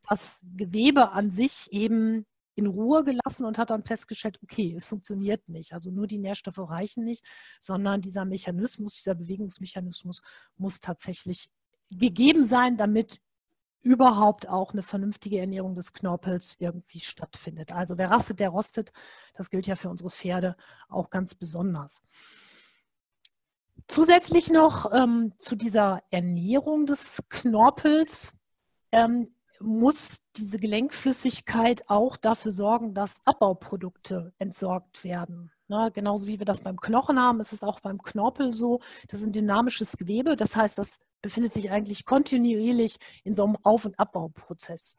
das 0.09 0.41
Gewebe 0.55 1.11
an 1.11 1.31
sich 1.33 1.67
eben 1.73 2.27
in 2.55 2.67
Ruhe 2.67 3.05
gelassen 3.05 3.45
und 3.47 3.59
hat 3.59 3.71
dann 3.71 3.85
festgestellt, 3.85 4.39
okay, 4.43 4.75
es 4.77 4.85
funktioniert 4.85 5.49
nicht. 5.49 5.73
Also 5.73 5.91
nur 5.91 6.07
die 6.07 6.19
Nährstoffe 6.19 6.59
reichen 6.59 7.05
nicht, 7.05 7.25
sondern 7.61 8.01
dieser 8.01 8.25
Mechanismus, 8.25 8.95
dieser 8.95 9.15
Bewegungsmechanismus 9.15 10.23
muss 10.57 10.81
tatsächlich 10.81 11.51
gegeben 11.91 12.47
sein, 12.47 12.77
damit 12.77 13.21
überhaupt 13.83 14.49
auch 14.49 14.73
eine 14.73 14.83
vernünftige 14.83 15.39
Ernährung 15.39 15.75
des 15.75 15.93
Knorpels 15.93 16.57
irgendwie 16.59 17.01
stattfindet. 17.01 17.73
Also 17.73 17.99
wer 17.99 18.11
rastet, 18.11 18.41
der 18.41 18.49
rostet. 18.49 18.93
Das 19.35 19.51
gilt 19.51 19.67
ja 19.67 19.77
für 19.77 19.91
unsere 19.91 20.11
Pferde 20.11 20.57
auch 20.89 21.11
ganz 21.11 21.35
besonders. 21.35 22.01
Zusätzlich 23.87 24.51
noch 24.51 24.91
ähm, 24.93 25.35
zu 25.39 25.55
dieser 25.55 26.03
Ernährung 26.11 26.87
des 26.87 27.23
Knorpels 27.29 28.35
ähm, 28.91 29.27
muss 29.61 30.23
diese 30.37 30.59
Gelenkflüssigkeit 30.59 31.89
auch 31.89 32.17
dafür 32.17 32.53
sorgen, 32.53 32.95
dass 32.95 33.19
Abbauprodukte 33.25 34.33
entsorgt 34.39 35.05
werden. 35.05 35.53
Na, 35.69 35.89
genauso 35.89 36.27
wie 36.27 36.39
wir 36.39 36.47
das 36.47 36.63
beim 36.63 36.79
Knochen 36.79 37.19
haben, 37.19 37.41
ist 37.41 37.53
es 37.53 37.63
auch 37.63 37.81
beim 37.81 38.03
Knorpel 38.03 38.55
so. 38.55 38.81
Das 39.09 39.21
ist 39.21 39.27
ein 39.27 39.33
dynamisches 39.33 39.97
Gewebe. 39.97 40.37
Das 40.37 40.57
heißt, 40.57 40.79
das 40.79 40.99
befindet 41.23 41.53
sich 41.55 41.71
eigentlich 41.71 42.05
kontinuierlich 42.05 42.97
in 43.23 43.33
so 43.33 43.45
einem 43.45 43.57
Auf- 43.63 43.87
und 43.87 43.99
Abbauprozess. 43.99 44.99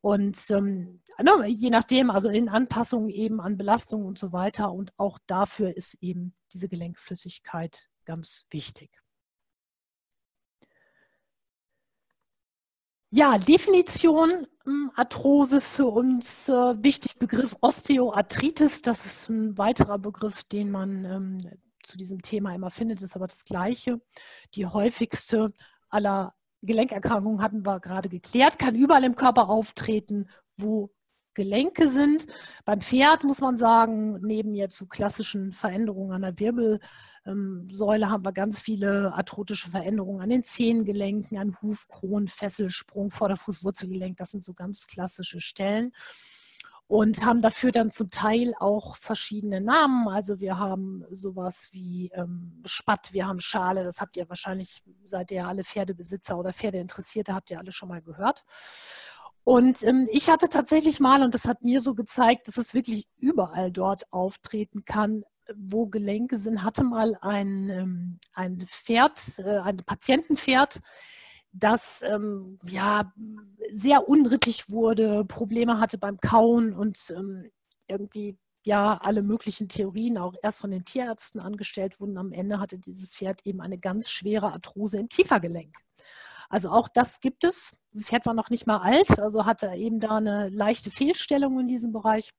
Und 0.00 0.38
ähm, 0.50 1.00
je 1.46 1.70
nachdem, 1.70 2.10
also 2.10 2.28
in 2.28 2.48
Anpassung 2.48 3.08
eben 3.08 3.40
an 3.40 3.56
Belastung 3.56 4.04
und 4.04 4.18
so 4.18 4.32
weiter. 4.32 4.72
Und 4.72 4.92
auch 4.96 5.18
dafür 5.26 5.76
ist 5.76 5.94
eben 6.00 6.34
diese 6.52 6.68
Gelenkflüssigkeit 6.68 7.88
ganz 8.04 8.46
wichtig. 8.50 8.90
Ja, 13.16 13.38
Definition 13.38 14.46
hm, 14.64 14.90
Arthrose 14.94 15.62
für 15.62 15.86
uns 15.86 16.50
äh, 16.50 16.52
wichtig 16.52 17.18
Begriff 17.18 17.56
Osteoarthritis. 17.62 18.82
Das 18.82 19.06
ist 19.06 19.30
ein 19.30 19.56
weiterer 19.56 19.98
Begriff, 19.98 20.44
den 20.44 20.70
man 20.70 21.06
ähm, 21.06 21.38
zu 21.82 21.96
diesem 21.96 22.20
Thema 22.20 22.54
immer 22.54 22.70
findet, 22.70 23.00
ist 23.00 23.16
aber 23.16 23.26
das 23.26 23.46
gleiche. 23.46 24.02
Die 24.54 24.66
häufigste 24.66 25.54
aller 25.88 26.34
Gelenkerkrankungen 26.60 27.40
hatten 27.40 27.64
wir 27.64 27.80
gerade 27.80 28.10
geklärt, 28.10 28.58
kann 28.58 28.74
überall 28.74 29.04
im 29.04 29.14
Körper 29.14 29.48
auftreten, 29.48 30.28
wo 30.58 30.90
Gelenke 31.36 31.88
sind. 31.88 32.26
Beim 32.64 32.80
Pferd 32.80 33.22
muss 33.22 33.40
man 33.40 33.56
sagen, 33.56 34.18
neben 34.22 34.54
jetzt 34.54 34.76
so 34.76 34.86
klassischen 34.86 35.52
Veränderungen 35.52 36.12
an 36.12 36.22
der 36.22 36.38
Wirbelsäule 36.38 38.10
haben 38.10 38.24
wir 38.24 38.32
ganz 38.32 38.60
viele 38.60 39.12
arthrotische 39.12 39.70
Veränderungen 39.70 40.22
an 40.22 40.30
den 40.30 40.42
Zehengelenken, 40.42 41.38
an 41.38 41.56
Hufkronen, 41.62 42.26
Fesselsprung, 42.26 43.10
Vorderfußwurzelgelenk. 43.10 44.16
Das 44.16 44.32
sind 44.32 44.42
so 44.42 44.54
ganz 44.54 44.88
klassische 44.88 45.40
Stellen 45.40 45.92
und 46.88 47.24
haben 47.24 47.42
dafür 47.42 47.72
dann 47.72 47.90
zum 47.90 48.10
Teil 48.10 48.54
auch 48.58 48.96
verschiedene 48.96 49.60
Namen. 49.60 50.08
Also 50.08 50.40
wir 50.40 50.58
haben 50.58 51.04
sowas 51.10 51.68
wie 51.72 52.10
ähm, 52.14 52.62
Spatt, 52.64 53.12
wir 53.12 53.26
haben 53.26 53.40
Schale, 53.40 53.82
das 53.82 54.00
habt 54.00 54.16
ihr 54.16 54.28
wahrscheinlich, 54.28 54.84
seid 55.04 55.30
ihr 55.32 55.46
alle 55.46 55.64
Pferdebesitzer 55.64 56.38
oder 56.38 56.52
Pferdeinteressierte, 56.52 57.34
habt 57.34 57.50
ihr 57.50 57.58
alle 57.58 57.72
schon 57.72 57.88
mal 57.88 58.02
gehört. 58.02 58.44
Und 59.46 59.84
ähm, 59.84 60.08
ich 60.10 60.28
hatte 60.28 60.48
tatsächlich 60.48 60.98
mal, 60.98 61.22
und 61.22 61.32
das 61.32 61.44
hat 61.44 61.62
mir 61.62 61.80
so 61.80 61.94
gezeigt, 61.94 62.48
dass 62.48 62.56
es 62.56 62.74
wirklich 62.74 63.06
überall 63.16 63.70
dort 63.70 64.12
auftreten 64.12 64.84
kann, 64.84 65.22
wo 65.54 65.86
Gelenke 65.86 66.36
sind, 66.36 66.64
hatte 66.64 66.82
mal 66.82 67.16
ein, 67.20 67.70
ähm, 67.70 68.18
ein 68.34 68.58
Pferd, 68.66 69.38
äh, 69.38 69.58
ein 69.58 69.76
Patientenpferd, 69.76 70.80
das 71.52 72.02
ähm, 72.02 72.58
ja 72.68 73.12
sehr 73.70 74.08
unrittig 74.08 74.68
wurde, 74.68 75.24
Probleme 75.24 75.78
hatte 75.78 75.96
beim 75.96 76.18
Kauen 76.18 76.74
und 76.74 76.98
ähm, 77.16 77.48
irgendwie 77.86 78.36
ja 78.64 78.98
alle 79.00 79.22
möglichen 79.22 79.68
Theorien 79.68 80.18
auch 80.18 80.34
erst 80.42 80.58
von 80.58 80.72
den 80.72 80.84
Tierärzten 80.84 81.40
angestellt 81.40 82.00
wurden. 82.00 82.18
Am 82.18 82.32
Ende 82.32 82.58
hatte 82.58 82.80
dieses 82.80 83.14
Pferd 83.14 83.46
eben 83.46 83.60
eine 83.60 83.78
ganz 83.78 84.10
schwere 84.10 84.52
Arthrose 84.52 84.98
im 84.98 85.08
Kiefergelenk. 85.08 85.72
Also 86.48 86.70
auch 86.70 86.88
das 86.88 87.20
gibt 87.20 87.44
es. 87.44 87.78
Pferd 87.96 88.26
war 88.26 88.34
noch 88.34 88.50
nicht 88.50 88.66
mal 88.66 88.78
alt, 88.78 89.18
also 89.18 89.46
hatte 89.46 89.72
eben 89.74 90.00
da 90.00 90.16
eine 90.16 90.48
leichte 90.48 90.90
Fehlstellung 90.90 91.58
in 91.60 91.68
diesem 91.68 91.92
Bereich. 91.92 92.32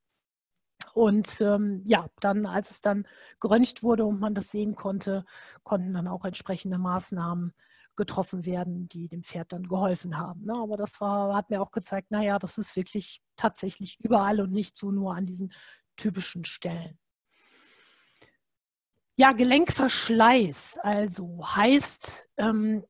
Und 0.94 1.40
ähm, 1.40 1.82
ja, 1.86 2.08
dann, 2.20 2.46
als 2.46 2.70
es 2.70 2.80
dann 2.80 3.06
geröntgt 3.40 3.82
wurde 3.82 4.04
und 4.04 4.20
man 4.20 4.34
das 4.34 4.50
sehen 4.50 4.74
konnte, 4.74 5.24
konnten 5.62 5.92
dann 5.92 6.08
auch 6.08 6.24
entsprechende 6.24 6.78
Maßnahmen 6.78 7.52
getroffen 7.96 8.46
werden, 8.46 8.88
die 8.88 9.08
dem 9.08 9.22
Pferd 9.22 9.52
dann 9.52 9.68
geholfen 9.68 10.16
haben. 10.16 10.44
Ne? 10.44 10.54
Aber 10.54 10.76
das 10.76 11.00
war, 11.00 11.34
hat 11.34 11.50
mir 11.50 11.60
auch 11.60 11.72
gezeigt, 11.72 12.10
naja, 12.10 12.38
das 12.38 12.56
ist 12.56 12.76
wirklich 12.76 13.20
tatsächlich 13.36 13.98
überall 14.00 14.40
und 14.40 14.52
nicht 14.52 14.76
so 14.76 14.90
nur 14.92 15.14
an 15.14 15.26
diesen 15.26 15.52
typischen 15.96 16.44
Stellen. 16.44 16.98
Ja, 19.16 19.32
Gelenkverschleiß 19.32 20.78
also 20.80 21.40
heißt 21.44 22.28
ähm, 22.36 22.84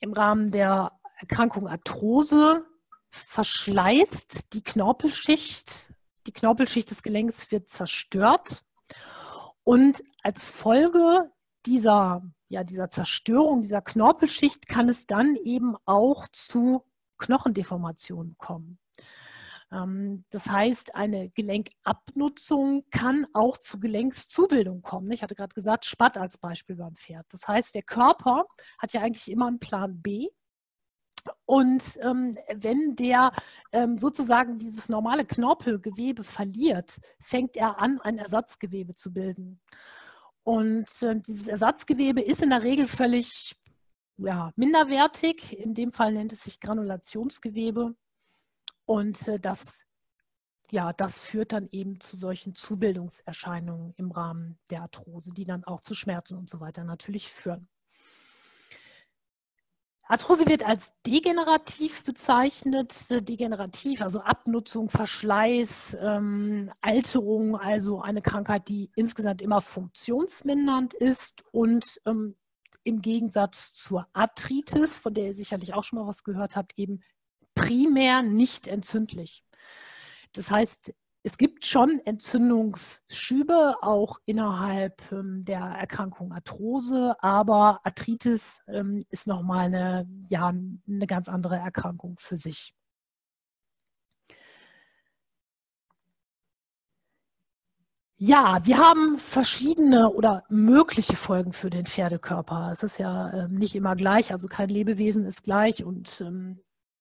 im 0.00 0.12
Rahmen 0.12 0.50
der 0.50 0.92
Erkrankung 1.18 1.68
Arthrose 1.68 2.64
verschleißt 3.10 4.52
die 4.52 4.62
Knorpelschicht. 4.62 5.92
Die 6.26 6.32
Knorpelschicht 6.32 6.90
des 6.90 7.02
Gelenks 7.02 7.50
wird 7.50 7.68
zerstört. 7.68 8.64
Und 9.64 10.02
als 10.22 10.50
Folge 10.50 11.30
dieser 11.66 12.22
ja, 12.48 12.64
dieser 12.64 12.90
Zerstörung 12.90 13.60
dieser 13.60 13.82
Knorpelschicht 13.82 14.68
kann 14.68 14.88
es 14.88 15.06
dann 15.06 15.36
eben 15.36 15.76
auch 15.84 16.26
zu 16.28 16.84
Knochendeformationen 17.18 18.36
kommen. 18.38 18.78
Ähm, 19.72 20.24
das 20.30 20.50
heißt, 20.50 20.94
eine 20.94 21.30
Gelenkabnutzung 21.30 22.84
kann 22.90 23.26
auch 23.32 23.58
zu 23.58 23.78
Gelenkszubildung 23.80 24.82
kommen. 24.82 25.10
Ich 25.10 25.22
hatte 25.22 25.34
gerade 25.34 25.54
gesagt, 25.54 25.84
Spatt 25.84 26.18
als 26.18 26.38
Beispiel 26.38 26.76
beim 26.76 26.96
Pferd. 26.96 27.26
Das 27.30 27.48
heißt, 27.48 27.74
der 27.74 27.82
Körper 27.82 28.46
hat 28.78 28.92
ja 28.92 29.02
eigentlich 29.02 29.30
immer 29.30 29.46
einen 29.46 29.60
Plan 29.60 30.00
B. 30.00 30.28
Und 31.44 31.98
ähm, 32.00 32.36
wenn 32.54 32.96
der 32.96 33.32
ähm, 33.72 33.98
sozusagen 33.98 34.58
dieses 34.58 34.88
normale 34.88 35.26
Knorpelgewebe 35.26 36.24
verliert, 36.24 36.98
fängt 37.20 37.56
er 37.56 37.80
an, 37.80 38.00
ein 38.00 38.18
Ersatzgewebe 38.18 38.94
zu 38.94 39.12
bilden. 39.12 39.60
Und 40.42 40.90
äh, 41.02 41.16
dieses 41.20 41.48
Ersatzgewebe 41.48 42.22
ist 42.22 42.42
in 42.42 42.50
der 42.50 42.62
Regel 42.62 42.86
völlig 42.86 43.56
ja, 44.16 44.52
minderwertig. 44.56 45.58
In 45.58 45.74
dem 45.74 45.92
Fall 45.92 46.12
nennt 46.12 46.32
es 46.32 46.44
sich 46.44 46.60
Granulationsgewebe. 46.60 47.94
Und 48.88 49.28
äh, 49.28 49.38
das, 49.38 49.84
ja, 50.70 50.94
das 50.94 51.20
führt 51.20 51.52
dann 51.52 51.68
eben 51.70 52.00
zu 52.00 52.16
solchen 52.16 52.54
Zubildungserscheinungen 52.54 53.92
im 53.96 54.10
Rahmen 54.10 54.58
der 54.70 54.80
Arthrose, 54.80 55.32
die 55.34 55.44
dann 55.44 55.62
auch 55.64 55.82
zu 55.82 55.94
Schmerzen 55.94 56.38
und 56.38 56.48
so 56.48 56.58
weiter 56.60 56.84
natürlich 56.84 57.28
führen. 57.28 57.68
Arthrose 60.04 60.46
wird 60.46 60.64
als 60.64 60.94
degenerativ 61.06 62.02
bezeichnet. 62.04 62.94
Degenerativ, 63.28 64.00
also 64.00 64.20
Abnutzung, 64.20 64.88
Verschleiß, 64.88 65.98
ähm, 66.00 66.70
Alterung, 66.80 67.56
also 67.56 68.00
eine 68.00 68.22
Krankheit, 68.22 68.70
die 68.70 68.90
insgesamt 68.96 69.42
immer 69.42 69.60
funktionsmindernd 69.60 70.94
ist 70.94 71.44
und 71.52 71.84
ähm, 72.06 72.36
im 72.84 73.02
Gegensatz 73.02 73.74
zur 73.74 74.08
Arthritis, 74.14 74.98
von 74.98 75.12
der 75.12 75.26
ihr 75.26 75.34
sicherlich 75.34 75.74
auch 75.74 75.84
schon 75.84 75.98
mal 75.98 76.06
was 76.06 76.24
gehört 76.24 76.56
habt, 76.56 76.78
eben 76.78 77.02
primär 77.58 78.22
nicht 78.22 78.66
entzündlich. 78.68 79.44
Das 80.32 80.50
heißt, 80.50 80.92
es 81.24 81.36
gibt 81.36 81.66
schon 81.66 82.00
Entzündungsschübe 82.04 83.82
auch 83.82 84.18
innerhalb 84.24 85.02
ähm, 85.12 85.44
der 85.44 85.60
Erkrankung 85.60 86.32
Arthrose, 86.32 87.16
aber 87.20 87.80
Arthritis 87.84 88.60
ähm, 88.68 89.04
ist 89.10 89.26
nochmal 89.26 89.66
eine, 89.66 90.08
ja, 90.28 90.48
eine 90.48 91.06
ganz 91.06 91.28
andere 91.28 91.56
Erkrankung 91.56 92.16
für 92.18 92.36
sich. 92.36 92.74
Ja, 98.20 98.60
wir 98.64 98.78
haben 98.78 99.18
verschiedene 99.18 100.10
oder 100.10 100.42
mögliche 100.48 101.14
Folgen 101.14 101.52
für 101.52 101.70
den 101.70 101.86
Pferdekörper. 101.86 102.70
Es 102.72 102.82
ist 102.82 102.98
ja 102.98 103.32
ähm, 103.32 103.54
nicht 103.54 103.76
immer 103.76 103.94
gleich, 103.94 104.32
also 104.32 104.48
kein 104.48 104.68
Lebewesen 104.68 105.24
ist 105.24 105.44
gleich 105.44 105.84
und 105.84 106.20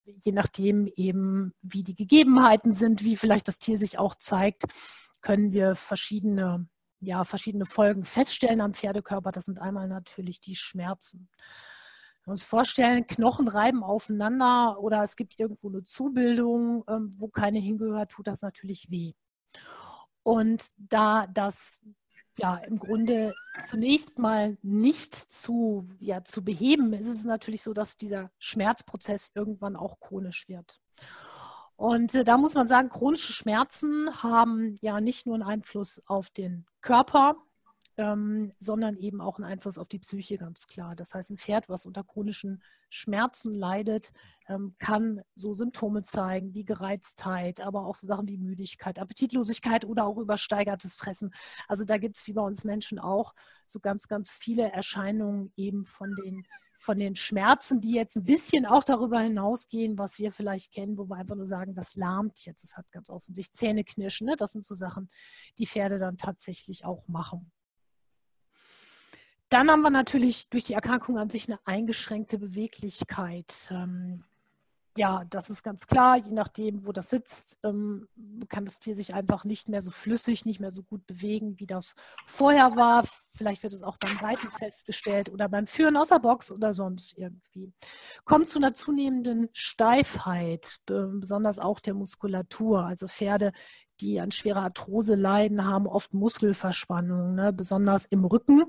je 0.07 0.31
nachdem 0.31 0.87
eben, 0.95 1.53
wie 1.61 1.83
die 1.83 1.95
Gegebenheiten 1.95 2.71
sind, 2.71 3.03
wie 3.03 3.15
vielleicht 3.15 3.47
das 3.47 3.59
Tier 3.59 3.77
sich 3.77 3.99
auch 3.99 4.15
zeigt, 4.15 4.63
können 5.21 5.51
wir 5.51 5.75
verschiedene, 5.75 6.67
ja, 6.99 7.23
verschiedene 7.23 7.65
Folgen 7.65 8.03
feststellen 8.05 8.61
am 8.61 8.73
Pferdekörper. 8.73 9.31
Das 9.31 9.45
sind 9.45 9.59
einmal 9.59 9.87
natürlich 9.87 10.39
die 10.41 10.55
Schmerzen. 10.55 11.29
Wir 12.23 12.31
uns 12.31 12.43
vorstellen, 12.43 13.07
Knochen 13.07 13.47
reiben 13.47 13.83
aufeinander 13.83 14.79
oder 14.79 15.01
es 15.01 15.15
gibt 15.15 15.39
irgendwo 15.39 15.69
eine 15.69 15.83
Zubildung, 15.83 16.83
ähm, 16.89 17.11
wo 17.17 17.29
keine 17.29 17.59
hingehört, 17.59 18.11
tut 18.11 18.27
das 18.27 18.41
natürlich 18.41 18.89
weh. 18.89 19.13
Und 20.23 20.71
da 20.77 21.25
das 21.27 21.81
ja 22.37 22.55
im 22.55 22.77
Grunde 22.77 23.33
zunächst 23.59 24.19
mal 24.19 24.57
nicht 24.61 25.15
zu, 25.15 25.89
ja, 25.99 26.23
zu 26.23 26.43
beheben, 26.43 26.93
ist 26.93 27.07
es 27.07 27.25
natürlich 27.25 27.63
so, 27.63 27.73
dass 27.73 27.97
dieser 27.97 28.31
Schmerzprozess 28.39 29.31
irgendwann 29.33 29.75
auch 29.75 29.99
chronisch 29.99 30.47
wird. 30.47 30.79
Und 31.75 32.15
äh, 32.15 32.23
da 32.23 32.37
muss 32.37 32.55
man 32.55 32.67
sagen, 32.67 32.89
chronische 32.89 33.33
Schmerzen 33.33 34.23
haben 34.23 34.77
ja 34.81 34.99
nicht 34.99 35.25
nur 35.25 35.35
einen 35.35 35.43
Einfluss 35.43 36.01
auf 36.07 36.29
den 36.29 36.65
Körper, 36.81 37.35
ähm, 37.97 38.51
sondern 38.59 38.95
eben 38.95 39.21
auch 39.21 39.37
einen 39.37 39.45
Einfluss 39.45 39.77
auf 39.77 39.87
die 39.87 39.99
Psyche, 39.99 40.37
ganz 40.37 40.67
klar. 40.67 40.95
Das 40.95 41.13
heißt, 41.13 41.31
ein 41.31 41.37
Pferd, 41.37 41.67
was 41.67 41.85
unter 41.85 42.03
chronischen 42.03 42.61
Schmerzen 42.89 43.51
leidet, 43.51 44.11
ähm, 44.47 44.75
kann 44.77 45.21
so 45.35 45.53
Symptome 45.53 46.03
zeigen 46.03 46.53
wie 46.53 46.63
Gereiztheit, 46.63 47.59
aber 47.59 47.85
auch 47.85 47.95
so 47.95 48.05
Sachen 48.05 48.27
wie 48.27 48.37
Müdigkeit, 48.37 48.99
Appetitlosigkeit 48.99 49.83
oder 49.83 50.05
auch 50.05 50.17
übersteigertes 50.17 50.95
Fressen. 50.95 51.31
Also 51.67 51.85
da 51.85 51.97
gibt 51.97 52.17
es 52.17 52.27
wie 52.27 52.33
bei 52.33 52.43
uns 52.43 52.63
Menschen 52.63 52.99
auch 52.99 53.33
so 53.65 53.79
ganz, 53.79 54.07
ganz 54.07 54.37
viele 54.41 54.71
Erscheinungen 54.71 55.51
eben 55.55 55.83
von 55.83 56.15
den 56.23 56.45
von 56.79 56.99
den 56.99 57.15
Schmerzen, 57.15 57.81
die 57.81 57.93
jetzt 57.93 58.17
ein 58.17 58.23
bisschen 58.23 58.67
auch 58.67 58.83
darüber 58.83 59.19
hinausgehen, 59.19 59.97
was 59.97 60.19
wir 60.19 60.31
vielleicht 60.31 60.71
kennen, 60.71 60.95
wo 60.95 61.05
wir 61.05 61.15
einfach 61.15 61.35
nur 61.35 61.47
sagen, 61.47 61.73
das 61.73 61.95
lahmt 61.95 62.45
jetzt. 62.45 62.63
Das 62.63 62.77
hat 62.77 62.91
ganz 62.91 63.09
offensichtlich 63.09 63.57
Zähneknirschen. 63.57 64.27
Ne? 64.27 64.35
Das 64.37 64.51
sind 64.51 64.63
so 64.63 64.75
Sachen, 64.75 65.09
die 65.57 65.65
Pferde 65.65 65.97
dann 65.97 66.17
tatsächlich 66.17 66.85
auch 66.85 67.07
machen. 67.07 67.51
Dann 69.49 69.71
haben 69.71 69.81
wir 69.81 69.89
natürlich 69.89 70.49
durch 70.49 70.65
die 70.65 70.73
Erkrankung 70.73 71.17
an 71.17 71.29
sich 71.29 71.47
eine 71.47 71.59
eingeschränkte 71.65 72.37
Beweglichkeit. 72.37 73.69
Ähm, 73.71 74.23
ja, 74.97 75.23
das 75.29 75.49
ist 75.49 75.63
ganz 75.63 75.85
klar. 75.85 76.17
Je 76.17 76.31
nachdem, 76.31 76.85
wo 76.85 76.91
das 76.91 77.11
sitzt, 77.11 77.59
ähm, 77.63 78.07
kann 78.49 78.65
das 78.65 78.79
Tier 78.79 78.95
sich 78.95 79.13
einfach 79.13 79.45
nicht 79.45 79.69
mehr 79.69 79.81
so 79.81 79.91
flüssig, 79.91 80.45
nicht 80.45 80.59
mehr 80.59 80.71
so 80.71 80.81
gut 80.83 81.05
bewegen, 81.05 81.59
wie 81.59 81.67
das 81.67 81.95
vorher 82.25 82.75
war. 82.75 83.05
Vielleicht 83.29 83.63
wird 83.63 83.73
es 83.73 83.83
auch 83.83 83.97
beim 83.97 84.17
Reiten 84.17 84.49
festgestellt 84.49 85.29
oder 85.29 85.49
beim 85.49 85.67
Führen 85.67 85.97
aus 85.97 86.09
der 86.09 86.19
Box 86.19 86.51
oder 86.51 86.73
sonst 86.73 87.15
irgendwie. 87.17 87.71
Kommt 88.25 88.49
zu 88.49 88.57
einer 88.57 88.73
zunehmenden 88.73 89.49
Steifheit, 89.53 90.77
besonders 90.85 91.59
auch 91.59 91.79
der 91.79 91.93
Muskulatur. 91.93 92.83
Also 92.83 93.07
Pferde, 93.07 93.51
die 94.01 94.19
an 94.19 94.31
schwerer 94.31 94.63
Arthrose 94.63 95.15
leiden, 95.15 95.65
haben 95.65 95.87
oft 95.87 96.13
Muskelverspannungen, 96.13 97.35
ne? 97.35 97.53
besonders 97.53 98.05
im 98.05 98.25
Rücken. 98.25 98.63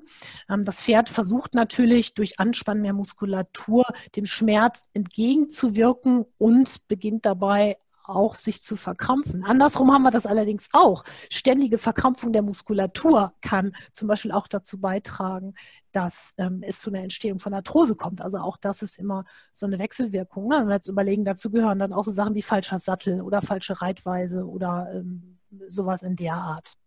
Ähm, 0.49 0.65
das 0.65 0.83
Pferd 0.83 1.09
versucht 1.09 1.55
natürlich 1.55 2.15
durch 2.15 2.41
Anspannen 2.41 2.83
der 2.83 2.93
Muskulatur 2.93 3.85
dem 4.17 4.27
Schmerz 4.27 4.85
entgegenzuwirken 4.93 6.25
und 6.39 6.89
beginnt 6.89 7.27
dabei 7.27 7.77
auch 8.09 8.35
sich 8.35 8.63
zu 8.63 8.77
verkrampfen. 8.77 9.45
Andersrum 9.45 9.93
haben 9.93 10.03
wir 10.03 10.11
das 10.11 10.27
allerdings 10.27 10.71
auch. 10.73 11.05
Ständige 11.31 11.79
Verkrampfung 11.79 12.33
der 12.33 12.43
Muskulatur 12.43 13.35
kann 13.43 13.75
zum 13.93 14.09
Beispiel 14.09 14.33
auch 14.33 14.49
dazu 14.49 14.81
beitragen, 14.81 15.55
dass 15.93 16.33
ähm, 16.39 16.63
es 16.63 16.81
zu 16.81 16.91
einer 16.91 17.03
Entstehung 17.03 17.39
von 17.39 17.55
Arthrose 17.55 17.97
kommt. 17.97 18.23
Also 18.23 18.39
auch 18.39 18.57
das 18.57 18.83
ist 18.83 18.99
immer 18.99 19.25
so 19.53 19.67
eine 19.67 19.79
Wechselwirkung. 19.79 20.49
Ne? 20.49 20.57
Wenn 20.61 20.69
wir 20.69 20.75
jetzt 20.75 20.89
überlegen, 20.89 21.25
dazu 21.25 21.51
gehören 21.51 21.79
dann 21.79 21.93
auch 21.93 22.05
so 22.05 22.11
Sachen 22.11 22.35
wie 22.35 22.43
falscher 22.43 22.79
Sattel 22.79 23.21
oder 23.21 23.43
falsche 23.43 23.81
Reitweise 23.81 24.45
oder 24.47 24.89
ähm, 24.93 25.39
sowas 25.67 26.03
in 26.03 26.17
der 26.17 26.35
Art. 26.35 26.78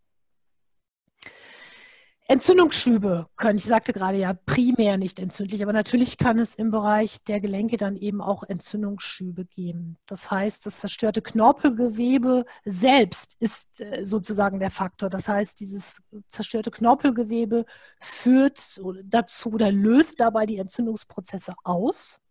Entzündungsschübe 2.32 3.28
können, 3.36 3.58
ich 3.58 3.66
sagte 3.66 3.92
gerade 3.92 4.18
ja, 4.18 4.34
primär 4.46 4.96
nicht 4.96 5.20
entzündlich, 5.20 5.62
aber 5.62 5.74
natürlich 5.74 6.18
kann 6.18 6.40
es 6.40 6.56
im 6.56 6.72
Bereich 6.72 7.22
der 7.26 7.42
Gelenke 7.42 7.76
dann 7.76 7.98
eben 7.98 8.22
auch 8.22 8.44
Entzündungsschübe 8.44 9.44
geben. 9.44 9.98
Das 10.06 10.32
heißt, 10.32 10.66
das 10.66 10.80
zerstörte 10.80 11.22
Knorpelgewebe 11.22 12.46
selbst 12.64 13.36
ist 13.42 13.82
äh, 13.82 14.06
sozusagen 14.06 14.62
der 14.62 14.72
Faktor. 14.72 15.10
Das 15.10 15.28
heißt, 15.28 15.60
dieses 15.60 16.02
zerstörte 16.28 16.72
Knorpelgewebe 16.72 17.66
führt 18.00 18.80
dazu 19.04 19.52
oder 19.52 19.70
löst 19.70 20.22
dabei 20.22 20.46
die 20.46 20.58
Entzündungsprozesse 20.58 21.52
aus. 21.66 22.22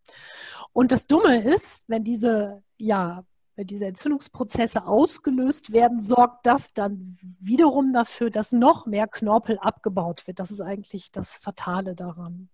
Und 0.73 0.93
das 0.93 1.09
Dumme 1.09 1.43
ist, 1.43 1.85
wenn 1.89 2.05
diese 2.05 2.63
ja, 2.79 3.27
diese 3.65 3.87
Entzündungsprozesse 3.87 4.87
ausgelöst 4.87 5.73
werden, 5.73 6.01
sorgt 6.01 6.47
das 6.47 6.73
dann 6.73 7.17
wiederum 7.41 7.93
dafür, 7.93 8.31
dass 8.31 8.53
noch 8.53 8.87
mehr 8.87 9.07
Knorpel 9.07 9.59
abgebaut 9.59 10.27
wird. 10.27 10.39
Das 10.39 10.51
ist 10.51 10.61
eigentlich 10.61 11.11
das 11.13 11.37
Fatale 11.37 11.95
daran. 11.95 12.49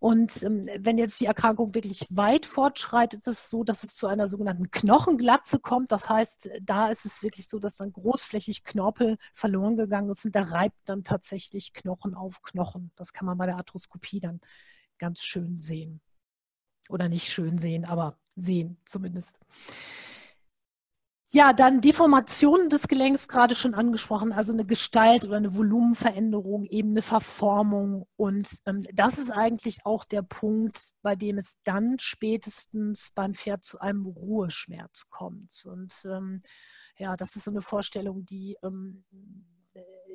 Und 0.00 0.42
ähm, 0.42 0.62
wenn 0.78 0.96
jetzt 0.96 1.20
die 1.20 1.26
Erkrankung 1.26 1.74
wirklich 1.74 2.06
weit 2.08 2.46
fortschreitet, 2.46 3.20
ist 3.20 3.26
es 3.26 3.50
so, 3.50 3.64
dass 3.64 3.84
es 3.84 3.94
zu 3.94 4.06
einer 4.06 4.26
sogenannten 4.26 4.70
Knochenglatze 4.70 5.58
kommt. 5.58 5.92
Das 5.92 6.08
heißt, 6.08 6.50
da 6.62 6.88
ist 6.88 7.04
es 7.04 7.22
wirklich 7.22 7.48
so, 7.48 7.58
dass 7.58 7.76
dann 7.76 7.92
großflächig 7.92 8.64
Knorpel 8.64 9.18
verloren 9.34 9.76
gegangen 9.76 10.08
ist 10.08 10.24
und 10.24 10.34
da 10.34 10.40
reibt 10.40 10.78
dann 10.86 11.04
tatsächlich 11.04 11.74
Knochen 11.74 12.14
auf 12.14 12.40
Knochen. 12.40 12.92
Das 12.96 13.12
kann 13.12 13.26
man 13.26 13.36
bei 13.36 13.44
der 13.44 13.56
Arthroskopie 13.58 14.20
dann 14.20 14.40
ganz 14.98 15.20
schön 15.20 15.58
sehen. 15.58 16.00
Oder 16.88 17.10
nicht 17.10 17.28
schön 17.28 17.58
sehen, 17.58 17.84
aber 17.84 18.16
sehen 18.40 18.78
zumindest. 18.84 19.38
Ja, 21.32 21.52
dann 21.52 21.80
Deformationen 21.80 22.70
des 22.70 22.88
Gelenks 22.88 23.28
gerade 23.28 23.54
schon 23.54 23.74
angesprochen, 23.74 24.32
also 24.32 24.52
eine 24.52 24.64
Gestalt 24.64 25.24
oder 25.26 25.36
eine 25.36 25.54
Volumenveränderung, 25.54 26.66
eben 26.66 26.90
eine 26.90 27.02
Verformung. 27.02 28.08
Und 28.16 28.48
ähm, 28.66 28.80
das 28.92 29.16
ist 29.18 29.30
eigentlich 29.30 29.86
auch 29.86 30.04
der 30.04 30.22
Punkt, 30.22 30.90
bei 31.02 31.14
dem 31.14 31.38
es 31.38 31.62
dann 31.62 31.98
spätestens 32.00 33.12
beim 33.14 33.34
Pferd 33.34 33.64
zu 33.64 33.78
einem 33.78 34.06
Ruheschmerz 34.06 35.08
kommt. 35.08 35.52
Und 35.66 35.94
ähm, 36.04 36.40
ja, 36.98 37.16
das 37.16 37.36
ist 37.36 37.44
so 37.44 37.52
eine 37.52 37.62
Vorstellung, 37.62 38.24
die 38.26 38.56
ähm, 38.64 39.04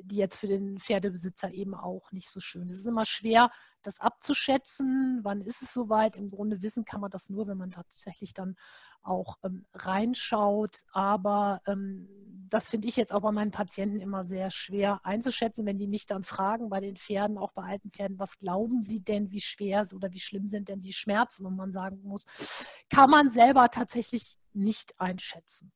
die 0.02 0.16
jetzt 0.16 0.36
für 0.36 0.46
den 0.46 0.78
Pferdebesitzer 0.78 1.52
eben 1.52 1.74
auch 1.74 2.12
nicht 2.12 2.30
so 2.30 2.40
schön. 2.40 2.70
Es 2.70 2.80
ist 2.80 2.86
immer 2.86 3.06
schwer, 3.06 3.48
das 3.82 4.00
abzuschätzen. 4.00 5.20
Wann 5.22 5.40
ist 5.40 5.62
es 5.62 5.72
soweit? 5.72 6.16
Im 6.16 6.28
Grunde 6.28 6.62
wissen 6.62 6.84
kann 6.84 7.00
man 7.00 7.10
das 7.10 7.30
nur, 7.30 7.46
wenn 7.46 7.58
man 7.58 7.70
tatsächlich 7.70 8.34
dann 8.34 8.56
auch 9.02 9.38
ähm, 9.44 9.64
reinschaut. 9.72 10.82
Aber 10.92 11.62
ähm, 11.66 12.08
das 12.48 12.68
finde 12.68 12.88
ich 12.88 12.96
jetzt 12.96 13.12
auch 13.12 13.22
bei 13.22 13.32
meinen 13.32 13.50
Patienten 13.50 14.00
immer 14.00 14.24
sehr 14.24 14.50
schwer 14.50 15.00
einzuschätzen, 15.04 15.66
wenn 15.66 15.78
die 15.78 15.88
mich 15.88 16.06
dann 16.06 16.24
fragen 16.24 16.68
bei 16.68 16.80
den 16.80 16.96
Pferden, 16.96 17.38
auch 17.38 17.52
bei 17.52 17.62
alten 17.62 17.90
Pferden, 17.90 18.18
was 18.18 18.38
glauben 18.38 18.82
sie 18.82 19.00
denn, 19.00 19.30
wie 19.30 19.40
schwer 19.40 19.86
oder 19.94 20.12
wie 20.12 20.20
schlimm 20.20 20.48
sind 20.48 20.68
denn 20.68 20.82
die 20.82 20.92
Schmerzen? 20.92 21.46
Und 21.46 21.56
man 21.56 21.72
sagen 21.72 22.02
muss, 22.02 22.84
kann 22.90 23.10
man 23.10 23.30
selber 23.30 23.68
tatsächlich 23.70 24.36
nicht 24.52 24.98
einschätzen. 25.00 25.72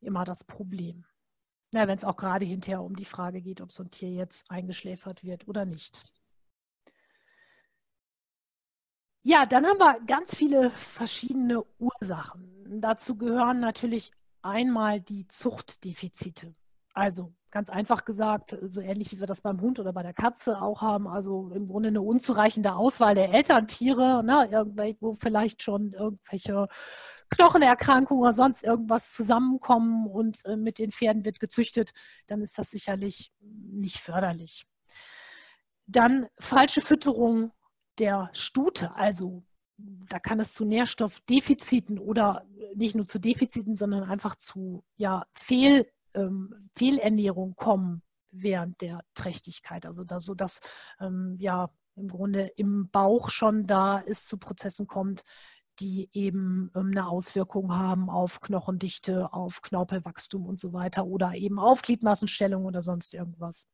Immer 0.00 0.24
das 0.24 0.44
Problem. 0.44 1.04
Ja, 1.74 1.88
wenn 1.88 1.96
es 1.96 2.04
auch 2.04 2.16
gerade 2.16 2.44
hinterher 2.44 2.82
um 2.82 2.94
die 2.94 3.04
Frage 3.06 3.40
geht, 3.40 3.60
ob 3.60 3.72
so 3.72 3.82
ein 3.82 3.90
Tier 3.90 4.10
jetzt 4.10 4.50
eingeschläfert 4.50 5.24
wird 5.24 5.48
oder 5.48 5.64
nicht. 5.64 6.12
Ja, 9.24 9.46
dann 9.46 9.64
haben 9.64 9.78
wir 9.78 10.00
ganz 10.06 10.36
viele 10.36 10.70
verschiedene 10.70 11.64
Ursachen. 11.78 12.80
Dazu 12.80 13.16
gehören 13.16 13.60
natürlich 13.60 14.10
einmal 14.42 15.00
die 15.00 15.26
Zuchtdefizite. 15.28 16.54
Also 16.92 17.32
ganz 17.52 17.68
einfach 17.68 18.04
gesagt, 18.04 18.58
so 18.66 18.80
ähnlich 18.80 19.12
wie 19.12 19.20
wir 19.20 19.26
das 19.26 19.42
beim 19.42 19.60
Hund 19.60 19.78
oder 19.78 19.92
bei 19.92 20.02
der 20.02 20.14
Katze 20.14 20.60
auch 20.60 20.80
haben, 20.80 21.06
also 21.06 21.50
im 21.54 21.66
Grunde 21.66 21.90
eine 21.90 22.00
unzureichende 22.00 22.74
Auswahl 22.74 23.14
der 23.14 23.32
Elterntiere, 23.32 24.24
ne, 24.24 24.48
wo 25.00 25.12
vielleicht 25.12 25.62
schon 25.62 25.92
irgendwelche 25.92 26.66
Knochenerkrankungen 27.28 28.22
oder 28.22 28.32
sonst 28.32 28.64
irgendwas 28.64 29.12
zusammenkommen 29.12 30.06
und 30.06 30.44
äh, 30.46 30.56
mit 30.56 30.78
den 30.78 30.90
Pferden 30.90 31.24
wird 31.24 31.40
gezüchtet, 31.40 31.92
dann 32.26 32.40
ist 32.40 32.58
das 32.58 32.70
sicherlich 32.70 33.32
nicht 33.40 33.98
förderlich. 33.98 34.66
Dann 35.86 36.26
falsche 36.38 36.80
Fütterung 36.80 37.52
der 37.98 38.30
Stute, 38.32 38.94
also 38.94 39.44
da 40.08 40.18
kann 40.18 40.40
es 40.40 40.54
zu 40.54 40.64
Nährstoffdefiziten 40.64 41.98
oder 41.98 42.46
nicht 42.74 42.94
nur 42.94 43.06
zu 43.06 43.18
Defiziten, 43.18 43.76
sondern 43.76 44.04
einfach 44.04 44.36
zu 44.36 44.84
ja, 44.96 45.26
Fehl, 45.32 45.86
ähm, 46.14 46.54
Fehlernährung 46.74 47.54
kommen 47.56 48.02
während 48.30 48.80
der 48.80 49.04
Trächtigkeit. 49.14 49.86
Also 49.86 50.04
da, 50.04 50.20
so 50.20 50.34
dass 50.34 50.60
ähm, 51.00 51.36
ja 51.38 51.70
im 51.96 52.08
Grunde 52.08 52.46
im 52.56 52.88
Bauch 52.90 53.30
schon 53.30 53.64
da 53.64 54.02
es 54.06 54.26
zu 54.26 54.38
Prozessen 54.38 54.86
kommt, 54.86 55.22
die 55.80 56.08
eben 56.12 56.70
ähm, 56.74 56.90
eine 56.90 57.08
Auswirkung 57.08 57.74
haben 57.74 58.10
auf 58.10 58.40
Knochendichte, 58.40 59.32
auf 59.32 59.62
Knorpelwachstum 59.62 60.46
und 60.46 60.58
so 60.60 60.72
weiter 60.72 61.06
oder 61.06 61.34
eben 61.34 61.58
auf 61.58 61.82
Gliedmassenstellung 61.82 62.64
oder 62.64 62.82
sonst 62.82 63.14
irgendwas. 63.14 63.66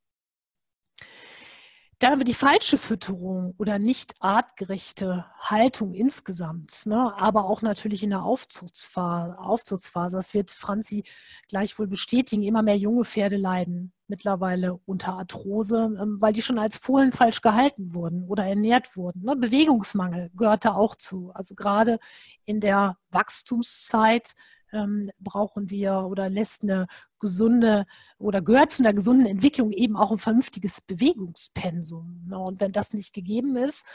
Dann 1.98 2.12
haben 2.12 2.20
wir 2.20 2.24
die 2.24 2.34
falsche 2.34 2.78
Fütterung 2.78 3.54
oder 3.58 3.80
nicht 3.80 4.14
artgerechte 4.20 5.26
Haltung 5.40 5.94
insgesamt, 5.94 6.86
ne? 6.86 7.12
aber 7.16 7.46
auch 7.46 7.60
natürlich 7.60 8.04
in 8.04 8.10
der 8.10 8.22
Aufzugsphase. 8.22 9.36
Aufzugsphase. 9.36 10.14
Das 10.14 10.32
wird 10.32 10.52
Franzi 10.52 11.02
gleich 11.48 11.76
wohl 11.76 11.88
bestätigen. 11.88 12.44
Immer 12.44 12.62
mehr 12.62 12.78
junge 12.78 13.04
Pferde 13.04 13.36
leiden 13.36 13.92
mittlerweile 14.06 14.78
unter 14.86 15.14
Arthrose, 15.14 15.96
ähm, 16.00 16.18
weil 16.20 16.32
die 16.32 16.42
schon 16.42 16.58
als 16.60 16.78
Fohlen 16.78 17.10
falsch 17.10 17.42
gehalten 17.42 17.94
wurden 17.94 18.24
oder 18.28 18.46
ernährt 18.46 18.96
wurden. 18.96 19.24
Ne? 19.24 19.34
Bewegungsmangel 19.34 20.30
gehört 20.36 20.64
da 20.64 20.74
auch 20.74 20.94
zu. 20.94 21.32
Also 21.34 21.56
gerade 21.56 21.98
in 22.44 22.60
der 22.60 22.96
Wachstumszeit 23.10 24.34
ähm, 24.72 25.10
brauchen 25.18 25.70
wir 25.70 26.04
oder 26.04 26.28
lässt 26.28 26.62
eine 26.62 26.86
gesunde 27.20 27.86
oder 28.18 28.42
gehört 28.42 28.70
zu 28.70 28.82
einer 28.82 28.92
gesunden 28.92 29.26
Entwicklung 29.26 29.72
eben 29.72 29.96
auch 29.96 30.12
ein 30.12 30.18
vernünftiges 30.18 30.80
Bewegungspensum. 30.80 32.26
Ne? 32.28 32.38
Und 32.38 32.60
wenn 32.60 32.72
das 32.72 32.94
nicht 32.94 33.12
gegeben 33.12 33.56
ist, 33.56 33.86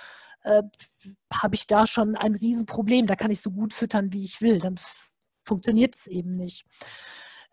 äh, 0.44 0.64
habe 1.34 1.56
ich 1.56 1.68
da 1.68 1.88
schon 1.88 2.16
ein 2.16 2.36
Riesenproblem. 2.36 3.08
Da 3.08 3.16
kann 3.16 3.32
ich 3.32 3.42
so 3.42 3.52
gut 3.52 3.74
füttern, 3.74 4.14
wie 4.14 4.26
ich 4.26 4.42
will. 4.42 4.58
Dann 4.58 4.76
funktioniert 5.44 5.96
es 5.96 6.08
eben 6.08 6.36
nicht. 6.36 6.66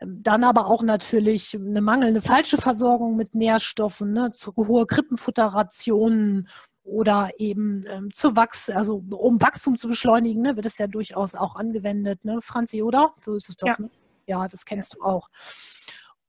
Ähm, 0.00 0.22
dann 0.22 0.44
aber 0.44 0.66
auch 0.66 0.82
natürlich 0.82 1.54
eine 1.54 1.80
mangelnde 1.80 2.20
falsche 2.20 2.58
Versorgung 2.58 3.16
mit 3.16 3.34
Nährstoffen, 3.34 4.12
ne, 4.12 4.32
zu 4.32 4.54
hohe 4.56 4.86
Krippenfutterrationen 4.86 6.48
oder 6.90 7.30
eben 7.38 7.82
ähm, 7.88 8.10
zu 8.12 8.36
Wachs, 8.36 8.68
also 8.68 9.02
um 9.10 9.40
Wachstum 9.40 9.76
zu 9.76 9.88
beschleunigen, 9.88 10.42
ne, 10.42 10.56
wird 10.56 10.66
es 10.66 10.78
ja 10.78 10.86
durchaus 10.86 11.34
auch 11.34 11.54
angewendet, 11.56 12.24
ne, 12.24 12.40
Franzi, 12.42 12.82
oder? 12.82 13.12
So 13.16 13.34
ist 13.34 13.48
es 13.48 13.56
doch. 13.56 13.68
Ja, 13.68 13.76
ne? 13.78 13.90
ja 14.26 14.48
das 14.48 14.64
kennst 14.64 14.94
ja. 14.94 14.98
du 14.98 15.04
auch. 15.06 15.28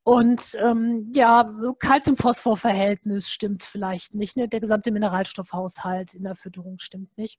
Und 0.04 0.56
ähm, 0.60 1.10
ja, 1.14 1.48
Calcium-Phosphor-Verhältnis 1.78 3.28
stimmt 3.28 3.62
vielleicht 3.62 4.14
nicht. 4.14 4.36
Ne? 4.36 4.48
Der 4.48 4.60
gesamte 4.60 4.90
Mineralstoffhaushalt 4.90 6.14
in 6.14 6.24
der 6.24 6.34
Fütterung 6.34 6.78
stimmt 6.80 7.16
nicht. 7.16 7.38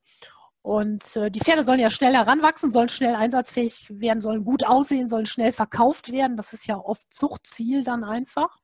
Und 0.62 1.18
äh, 1.18 1.30
die 1.30 1.42
Pferde 1.42 1.66
sollen 1.66 1.82
ja 1.82 1.90
schnell 1.90 2.14
heranwachsen, 2.14 2.72
sollen 2.72 2.88
schnell 2.88 3.16
einsatzfähig 3.16 3.88
werden, 4.00 4.22
sollen 4.22 4.46
gut 4.46 4.66
aussehen, 4.66 5.10
sollen 5.10 5.26
schnell 5.26 5.52
verkauft 5.52 6.14
werden. 6.14 6.38
Das 6.38 6.54
ist 6.54 6.66
ja 6.66 6.78
oft 6.78 7.06
Zuchtziel 7.12 7.84
dann 7.84 8.06
einfach. 8.06 8.58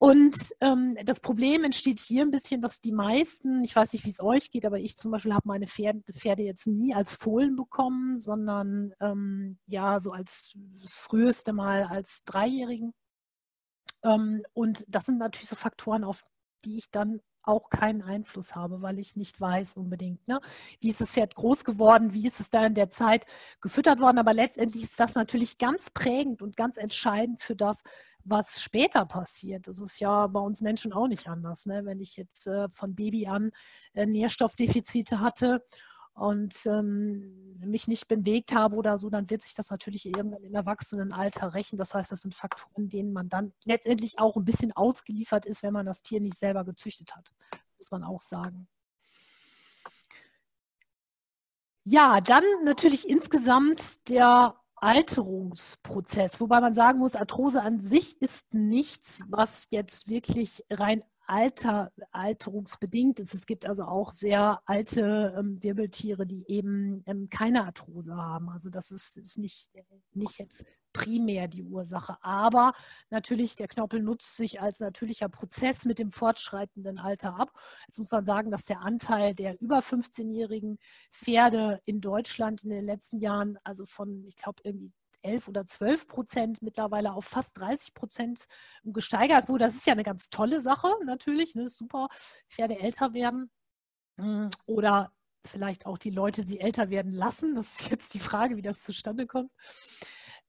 Und 0.00 0.54
ähm, 0.60 0.96
das 1.04 1.18
Problem 1.18 1.64
entsteht 1.64 1.98
hier 1.98 2.22
ein 2.22 2.30
bisschen, 2.30 2.60
dass 2.60 2.80
die 2.80 2.92
meisten, 2.92 3.64
ich 3.64 3.74
weiß 3.74 3.92
nicht, 3.92 4.04
wie 4.04 4.10
es 4.10 4.22
euch 4.22 4.50
geht, 4.50 4.64
aber 4.64 4.78
ich 4.78 4.96
zum 4.96 5.10
Beispiel 5.10 5.34
habe 5.34 5.48
meine 5.48 5.66
Pferde, 5.66 6.12
Pferde, 6.12 6.44
jetzt 6.44 6.68
nie 6.68 6.94
als 6.94 7.14
Fohlen 7.14 7.56
bekommen, 7.56 8.20
sondern 8.20 8.92
ähm, 9.00 9.58
ja, 9.66 9.98
so 9.98 10.12
als 10.12 10.54
das 10.80 10.94
früheste 10.94 11.52
Mal 11.52 11.82
als 11.82 12.22
Dreijährigen. 12.24 12.94
Ähm, 14.04 14.42
und 14.52 14.84
das 14.86 15.06
sind 15.06 15.18
natürlich 15.18 15.48
so 15.48 15.56
Faktoren, 15.56 16.04
auf 16.04 16.22
die 16.64 16.78
ich 16.78 16.90
dann 16.92 17.20
auch 17.48 17.70
keinen 17.70 18.02
Einfluss 18.02 18.54
habe, 18.54 18.82
weil 18.82 18.98
ich 18.98 19.16
nicht 19.16 19.40
weiß 19.40 19.76
unbedingt, 19.76 20.26
ne? 20.28 20.40
wie 20.80 20.88
ist 20.88 21.00
das 21.00 21.12
Pferd 21.12 21.34
groß 21.34 21.64
geworden, 21.64 22.12
wie 22.12 22.26
ist 22.26 22.40
es 22.40 22.50
da 22.50 22.66
in 22.66 22.74
der 22.74 22.90
Zeit 22.90 23.24
gefüttert 23.60 24.00
worden. 24.00 24.18
Aber 24.18 24.34
letztendlich 24.34 24.84
ist 24.84 25.00
das 25.00 25.14
natürlich 25.14 25.58
ganz 25.58 25.90
prägend 25.90 26.42
und 26.42 26.56
ganz 26.56 26.76
entscheidend 26.76 27.40
für 27.40 27.56
das, 27.56 27.82
was 28.24 28.60
später 28.60 29.06
passiert. 29.06 29.66
Das 29.66 29.80
ist 29.80 29.98
ja 30.00 30.26
bei 30.26 30.40
uns 30.40 30.60
Menschen 30.60 30.92
auch 30.92 31.08
nicht 31.08 31.28
anders. 31.28 31.66
Ne? 31.66 31.84
Wenn 31.84 32.00
ich 32.00 32.16
jetzt 32.16 32.46
äh, 32.46 32.68
von 32.68 32.94
Baby 32.94 33.26
an 33.26 33.50
äh, 33.94 34.06
Nährstoffdefizite 34.06 35.20
hatte 35.20 35.64
und 36.18 36.66
ähm, 36.66 37.54
mich 37.64 37.86
nicht 37.86 38.08
bewegt 38.08 38.52
habe 38.52 38.76
oder 38.76 38.98
so, 38.98 39.08
dann 39.08 39.30
wird 39.30 39.42
sich 39.42 39.54
das 39.54 39.70
natürlich 39.70 40.06
irgendwann 40.06 40.42
im 40.42 40.54
Erwachsenenalter 40.54 41.54
rächen. 41.54 41.76
Das 41.76 41.94
heißt, 41.94 42.10
das 42.10 42.22
sind 42.22 42.34
Faktoren, 42.34 42.88
denen 42.88 43.12
man 43.12 43.28
dann 43.28 43.52
letztendlich 43.64 44.18
auch 44.18 44.36
ein 44.36 44.44
bisschen 44.44 44.72
ausgeliefert 44.72 45.46
ist, 45.46 45.62
wenn 45.62 45.72
man 45.72 45.86
das 45.86 46.02
Tier 46.02 46.20
nicht 46.20 46.36
selber 46.36 46.64
gezüchtet 46.64 47.14
hat, 47.14 47.30
muss 47.76 47.90
man 47.90 48.02
auch 48.02 48.20
sagen. 48.20 48.68
Ja, 51.84 52.20
dann 52.20 52.44
natürlich 52.64 53.08
insgesamt 53.08 54.08
der 54.08 54.56
Alterungsprozess, 54.76 56.40
wobei 56.40 56.60
man 56.60 56.74
sagen 56.74 56.98
muss, 56.98 57.16
Arthrose 57.16 57.62
an 57.62 57.80
sich 57.80 58.20
ist 58.20 58.54
nichts, 58.54 59.24
was 59.28 59.68
jetzt 59.70 60.08
wirklich 60.08 60.64
rein 60.70 61.02
Alter, 61.28 61.92
alterungsbedingt 62.10 63.20
ist. 63.20 63.34
Es 63.34 63.46
gibt 63.46 63.66
also 63.66 63.84
auch 63.84 64.10
sehr 64.10 64.62
alte 64.64 65.34
ähm, 65.38 65.62
Wirbeltiere, 65.62 66.26
die 66.26 66.44
eben 66.48 67.02
ähm, 67.06 67.28
keine 67.28 67.66
Arthrose 67.66 68.16
haben. 68.16 68.48
Also 68.48 68.70
das 68.70 68.90
ist, 68.90 69.18
ist 69.18 69.38
nicht, 69.38 69.70
nicht 70.14 70.38
jetzt 70.38 70.64
primär 70.92 71.48
die 71.48 71.62
Ursache. 71.62 72.16
Aber 72.22 72.72
natürlich, 73.10 73.56
der 73.56 73.68
Knorpel 73.68 74.02
nutzt 74.02 74.36
sich 74.36 74.60
als 74.60 74.80
natürlicher 74.80 75.28
Prozess 75.28 75.84
mit 75.84 75.98
dem 75.98 76.10
fortschreitenden 76.10 76.98
Alter 76.98 77.38
ab. 77.38 77.52
Jetzt 77.86 77.98
muss 77.98 78.10
man 78.10 78.24
sagen, 78.24 78.50
dass 78.50 78.64
der 78.64 78.80
Anteil 78.80 79.34
der 79.34 79.60
über 79.60 79.78
15-jährigen 79.78 80.78
Pferde 81.12 81.80
in 81.84 82.00
Deutschland 82.00 82.64
in 82.64 82.70
den 82.70 82.84
letzten 82.84 83.18
Jahren, 83.18 83.58
also 83.64 83.84
von, 83.86 84.24
ich 84.26 84.36
glaube, 84.36 84.62
irgendwie 84.64 84.92
11 85.28 85.48
oder 85.48 85.66
12 85.66 86.08
Prozent 86.08 86.62
mittlerweile 86.62 87.12
auf 87.12 87.24
fast 87.24 87.58
30 87.58 87.94
Prozent 87.94 88.46
gesteigert 88.84 89.48
wurde. 89.48 89.64
Das 89.64 89.74
ist 89.74 89.86
ja 89.86 89.92
eine 89.92 90.02
ganz 90.02 90.30
tolle 90.30 90.60
Sache 90.60 90.88
natürlich. 91.04 91.54
Ne? 91.54 91.68
Super, 91.68 92.08
Pferde 92.48 92.78
älter 92.78 93.12
werden. 93.12 93.50
Hm, 94.18 94.50
oder 94.66 95.12
vielleicht 95.46 95.86
auch 95.86 95.98
die 95.98 96.10
Leute 96.10 96.42
sie 96.42 96.60
älter 96.60 96.90
werden 96.90 97.12
lassen. 97.12 97.54
Das 97.54 97.80
ist 97.80 97.90
jetzt 97.90 98.14
die 98.14 98.18
Frage, 98.18 98.56
wie 98.56 98.62
das 98.62 98.82
zustande 98.82 99.26
kommt. 99.26 99.50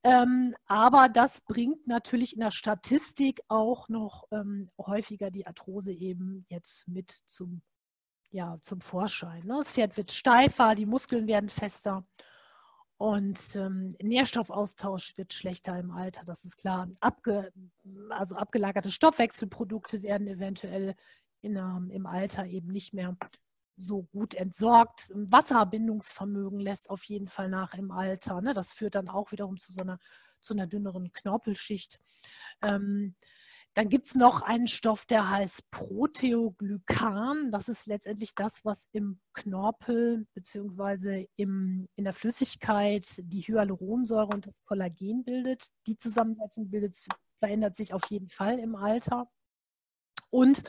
Ähm, 0.04 0.54
aber 0.66 1.10
das 1.10 1.42
bringt 1.42 1.88
natürlich 1.88 2.34
in 2.34 2.40
der 2.40 2.52
Statistik 2.52 3.42
auch 3.50 3.90
noch 3.90 4.24
ähm, 4.32 4.70
häufiger 4.80 5.30
die 5.30 5.46
Arthrose 5.46 5.92
eben 5.92 6.46
jetzt 6.48 6.88
mit 6.88 7.12
zum, 7.12 7.62
ja, 8.32 8.58
zum 8.62 8.80
Vorschein. 8.80 9.46
Ne? 9.46 9.56
Das 9.58 9.74
Pferd 9.74 9.98
wird 9.98 10.12
steifer, 10.12 10.76
die 10.76 10.86
Muskeln 10.86 11.28
werden 11.28 11.50
fester 11.50 12.08
und 13.00 13.56
ähm, 13.56 13.96
Nährstoffaustausch 14.02 15.18
wird 15.18 15.34
schlechter 15.34 15.80
im 15.80 15.90
Alter, 15.90 16.26
das 16.26 16.44
ist 16.44 16.58
klar. 16.58 16.90
Abge, 17.00 17.54
also 18.10 18.36
abgelagerte 18.36 18.92
Stoffwechselprodukte 18.92 20.04
werden 20.04 20.28
eventuell 20.28 20.96
in, 21.40 21.56
ähm, 21.56 21.90
im 21.92 22.06
Alter 22.06 22.46
eben 22.46 22.68
nicht 22.68 22.94
mehr 22.94 23.16
so 23.78 24.04
gut 24.12 24.36
entsorgt. 24.36 25.14
Wasserbindungsvermögen 25.16 26.60
lässt 26.60 26.90
auf 26.90 27.06
jeden 27.06 27.28
Fall 27.28 27.48
nach 27.48 27.74
im 27.74 27.92
Alter. 27.92 28.42
Ne? 28.42 28.54
Das 28.54 28.74
führt 28.74 28.96
dann 28.96 29.08
auch 29.08 29.32
wiederum 29.32 29.58
zu 29.58 29.72
so 29.72 29.80
einer 29.82 29.98
zu 30.42 30.54
einer 30.54 30.68
dünneren 30.68 31.12
Knorpelschicht. 31.14 32.02
Ähm, 32.62 33.16
dann 33.76 33.90
gibt 33.90 34.08
es 34.08 34.16
noch 34.16 34.42
einen 34.42 34.68
Stoff, 34.68 35.06
der 35.06 35.30
heißt 35.30 35.70
Proteoglykan. 35.72 37.52
Das 37.52 37.70
ist 37.70 37.88
letztendlich 37.88 38.36
das, 38.36 38.66
was 38.66 38.88
im 38.92 39.20
Knorpel 39.34 40.26
bzw. 40.34 41.28
in 41.36 41.88
der 41.98 42.14
Flüssigkeit 42.14 43.06
die 43.20 43.42
Hyaluronsäure 43.42 44.28
und 44.28 44.48
das 44.48 44.64
Kollagen 44.66 45.24
bildet. 45.24 45.68
Die 45.88 45.98
Zusammensetzung 45.98 46.70
bildet, 46.70 46.98
verändert 47.40 47.76
sich 47.76 47.94
auf 47.94 48.06
jeden 48.10 48.30
Fall 48.30 48.60
im 48.60 48.76
Alter. 48.76 49.30
Und 50.30 50.64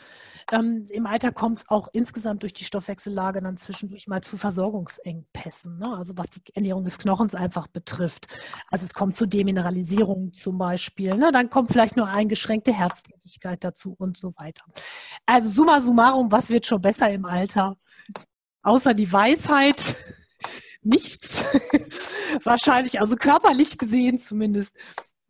ähm, 0.53 0.85
im 0.91 1.07
Alter 1.07 1.33
kommt 1.33 1.59
es 1.61 1.69
auch 1.69 1.89
insgesamt 1.93 2.43
durch 2.43 2.55
die 2.55 2.65
Stoffwechsellage 2.65 3.41
dann 3.41 3.57
zwischendurch 3.57 4.07
mal 4.07 4.21
zu 4.23 4.37
Versorgungsengpässen, 4.37 5.79
ne? 5.79 5.97
also 5.97 6.17
was 6.17 6.31
die 6.31 6.41
Ernährung 6.55 6.85
des 6.85 6.99
Knochens 6.99 7.35
einfach 7.35 7.67
betrifft. 7.69 8.27
Also 8.69 8.85
es 8.85 8.95
kommt 8.95 9.15
zu 9.15 9.27
Demineralisierung 9.27 10.33
zum 10.33 10.59
Beispiel, 10.59 11.15
ne? 11.17 11.31
dann 11.33 11.51
kommt 11.51 11.71
vielleicht 11.71 11.97
nur 11.97 12.09
eingeschränkte 12.09 12.73
Herztätigkeit 12.73 13.63
dazu 13.63 13.95
und 13.99 14.17
so 14.17 14.33
weiter. 14.37 14.65
Also 15.27 15.49
summa 15.49 15.81
summarum, 15.81 16.33
was 16.33 16.51
wird 16.51 16.67
schon 16.67 16.81
besser 16.81 17.11
im 17.11 17.25
Alter? 17.25 17.77
Außer 18.63 18.95
die 18.95 19.13
Weisheit 19.13 19.97
nichts. 20.83 21.45
Wahrscheinlich, 22.45 23.01
also 23.01 23.17
körperlich 23.17 23.79
gesehen 23.79 24.19
zumindest, 24.19 24.77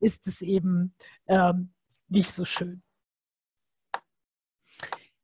ist 0.01 0.27
es 0.27 0.41
eben 0.41 0.95
ähm, 1.27 1.73
nicht 2.09 2.33
so 2.33 2.45
schön. 2.45 2.83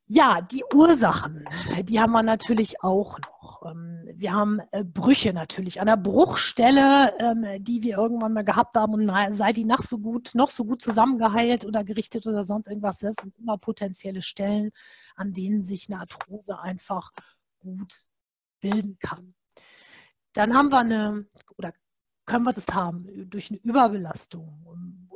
Ja, 0.09 0.40
die 0.40 0.62
Ursachen, 0.73 1.45
die 1.83 1.99
haben 1.99 2.12
wir 2.12 2.23
natürlich 2.23 2.81
auch 2.81 3.19
noch. 3.19 3.62
Ähm, 3.69 4.09
wir 4.14 4.33
haben 4.33 4.61
äh, 4.71 4.85
Brüche 4.85 5.33
natürlich 5.33 5.81
an 5.81 5.88
der 5.88 5.97
Bruchstelle, 5.97 7.12
ähm, 7.19 7.45
die 7.64 7.83
wir 7.83 7.99
irgendwann 7.99 8.33
mal 8.33 8.45
gehabt 8.45 8.77
haben 8.77 8.95
und 8.95 9.35
sei 9.35 9.53
die 9.53 9.64
noch 9.64 9.83
so 9.83 9.99
gut, 9.99 10.37
noch 10.37 10.49
so 10.51 10.64
gut 10.64 10.81
zusammengeheilt 10.81 11.64
oder 11.64 11.83
gerichtet 11.83 12.25
oder 12.29 12.45
sonst 12.45 12.69
irgendwas. 12.69 13.01
Das 13.01 13.16
sind 13.21 13.37
immer 13.38 13.59
potenzielle 13.59 14.23
Stellen, 14.23 14.71
an 15.16 15.33
denen 15.33 15.61
sich 15.61 15.88
eine 15.90 16.01
Arthrose 16.01 16.57
einfach 16.61 17.11
gut 17.59 17.92
bilden 18.61 18.99
kann. 19.01 19.35
Dann 20.35 20.55
haben 20.55 20.71
wir 20.71 20.79
eine, 20.79 21.27
oder 21.59 21.73
können 22.27 22.45
wir 22.45 22.53
das 22.53 22.75
haben 22.75 23.07
durch 23.31 23.51
eine 23.51 23.61
Überbelastung 23.61 24.67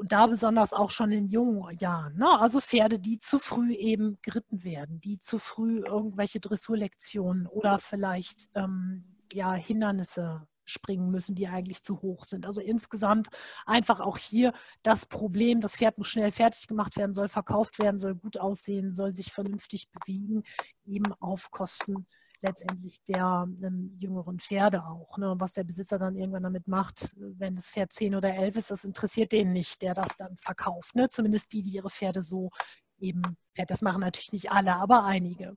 und 0.00 0.12
da 0.12 0.26
besonders 0.26 0.72
auch 0.72 0.90
schon 0.90 1.12
in 1.12 1.28
jungen 1.28 1.76
Jahren. 1.78 2.16
Ne? 2.16 2.40
Also 2.40 2.58
Pferde, 2.60 2.98
die 2.98 3.18
zu 3.18 3.38
früh 3.38 3.74
eben 3.74 4.18
geritten 4.22 4.64
werden, 4.64 4.98
die 4.98 5.18
zu 5.18 5.38
früh 5.38 5.80
irgendwelche 5.84 6.40
Dressurlektionen 6.40 7.46
oder 7.46 7.78
vielleicht 7.78 8.48
ähm, 8.54 9.04
ja, 9.30 9.52
Hindernisse 9.52 10.46
springen 10.64 11.10
müssen, 11.10 11.34
die 11.34 11.48
eigentlich 11.48 11.82
zu 11.82 12.00
hoch 12.00 12.24
sind. 12.24 12.46
Also 12.46 12.62
insgesamt 12.62 13.28
einfach 13.66 14.00
auch 14.00 14.16
hier 14.16 14.54
das 14.82 15.04
Problem, 15.04 15.60
das 15.60 15.76
Pferd 15.76 15.98
muss 15.98 16.08
schnell 16.08 16.32
fertig 16.32 16.66
gemacht 16.66 16.96
werden, 16.96 17.12
soll 17.12 17.28
verkauft 17.28 17.78
werden, 17.78 17.98
soll 17.98 18.14
gut 18.14 18.38
aussehen, 18.38 18.92
soll 18.92 19.12
sich 19.12 19.32
vernünftig 19.32 19.90
bewegen, 19.90 20.44
eben 20.86 21.12
auf 21.20 21.50
Kosten 21.50 22.06
letztendlich 22.42 23.02
der 23.04 23.46
ähm, 23.62 23.96
jüngeren 23.98 24.38
Pferde 24.38 24.84
auch. 24.84 25.18
Ne? 25.18 25.34
Was 25.38 25.52
der 25.52 25.64
Besitzer 25.64 25.98
dann 25.98 26.16
irgendwann 26.16 26.42
damit 26.42 26.68
macht, 26.68 27.14
wenn 27.16 27.56
das 27.56 27.70
Pferd 27.70 27.92
10 27.92 28.14
oder 28.14 28.34
11 28.34 28.56
ist, 28.56 28.70
das 28.70 28.84
interessiert 28.84 29.32
den 29.32 29.52
nicht, 29.52 29.82
der 29.82 29.94
das 29.94 30.16
dann 30.16 30.36
verkauft. 30.38 30.94
Ne? 30.94 31.08
Zumindest 31.08 31.52
die, 31.52 31.62
die 31.62 31.70
ihre 31.70 31.90
Pferde 31.90 32.22
so 32.22 32.50
eben, 32.98 33.22
das 33.66 33.82
machen 33.82 34.00
natürlich 34.00 34.32
nicht 34.32 34.50
alle, 34.50 34.76
aber 34.76 35.04
einige. 35.04 35.56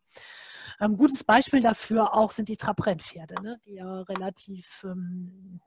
Ein 0.80 0.92
ähm, 0.92 0.98
gutes 0.98 1.24
Beispiel 1.24 1.62
dafür 1.62 2.14
auch 2.14 2.32
sind 2.32 2.50
die 2.50 2.58
Trabrennpferde, 2.58 3.42
ne? 3.42 3.60
die 3.66 3.76
ja 3.76 4.02
relativ 4.02 4.84
ähm, 4.86 5.62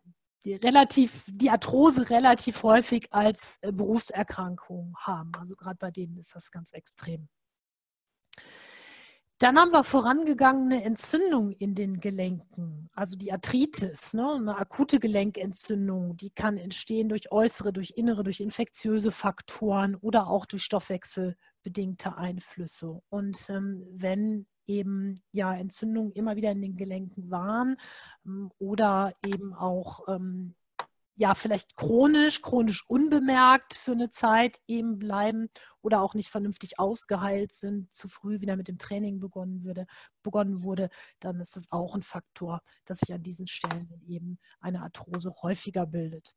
die 0.45 0.55
relativ, 0.55 1.25
die 1.27 1.51
Arthrose 1.51 2.09
relativ 2.09 2.63
häufig 2.63 3.13
als 3.13 3.59
äh, 3.63 3.73
Berufserkrankung 3.73 4.95
haben. 4.99 5.33
Also 5.39 5.57
gerade 5.57 5.77
bei 5.77 5.91
denen 5.91 6.17
ist 6.19 6.35
das 6.37 6.53
ganz 6.53 6.73
extrem. 6.73 7.29
Dann 9.39 9.59
haben 9.59 9.71
wir 9.71 9.85
vorangegangene 9.85 10.83
Entzündung 10.83 11.53
in 11.53 11.75
den 11.75 12.01
Gelenken, 12.01 12.89
also 12.95 13.19
die 13.19 13.33
Arthritis, 13.33 14.15
ne? 14.15 14.35
eine 14.35 14.57
akute 14.57 14.99
Gelenkentzündung, 14.99 16.17
die 16.17 16.31
kann 16.31 16.57
entstehen 16.57 17.11
durch 17.11 17.31
äußere, 17.31 17.75
durch 17.75 17.93
innere, 17.97 18.23
durch 18.23 18.41
infektiöse 18.41 19.11
Faktoren 19.11 19.95
oder 19.97 20.29
auch 20.29 20.47
durch 20.47 20.63
stoffwechselbedingte 20.63 22.17
Einflüsse. 22.17 23.03
Und 23.11 23.39
ähm, 23.51 23.87
wenn 23.91 24.47
eben 24.67 25.21
ja 25.33 25.55
Entzündungen 25.55 26.13
immer 26.13 26.37
wieder 26.37 26.51
in 26.53 26.63
den 26.63 26.77
Gelenken 26.77 27.31
waren 27.31 27.77
ähm, 28.25 28.51
oder 28.59 29.13
eben 29.23 29.53
auch 29.53 30.09
ähm, 30.09 30.55
ja 31.17 31.35
vielleicht 31.35 31.77
chronisch, 31.77 32.43
chronisch 32.43 32.85
unbemerkt 32.89 33.75
für 33.75 33.93
eine 33.93 34.11
Zeit 34.11 34.59
eben 34.67 34.99
bleiben 34.99 35.49
oder 35.81 36.03
auch 36.03 36.15
nicht 36.15 36.29
vernünftig 36.29 36.79
ausgeheilt 36.79 37.53
sind, 37.53 37.93
zu 37.93 38.09
früh 38.09 38.41
wieder 38.41 38.57
mit 38.57 38.69
dem 38.69 38.79
Training 38.79 39.19
begonnen, 39.19 39.65
würde, 39.65 39.87
begonnen 40.23 40.63
wurde, 40.63 40.91
dann 41.19 41.41
ist 41.41 41.57
das 41.57 41.73
auch 41.73 41.95
ein 41.95 42.03
Faktor, 42.03 42.61
dass 42.85 42.99
sich 42.99 43.13
an 43.15 43.23
diesen 43.23 43.47
Stellen 43.47 43.89
eben 44.07 44.39
eine 44.61 44.83
Arthrose 44.83 45.33
häufiger 45.43 45.87
bildet. 45.87 46.35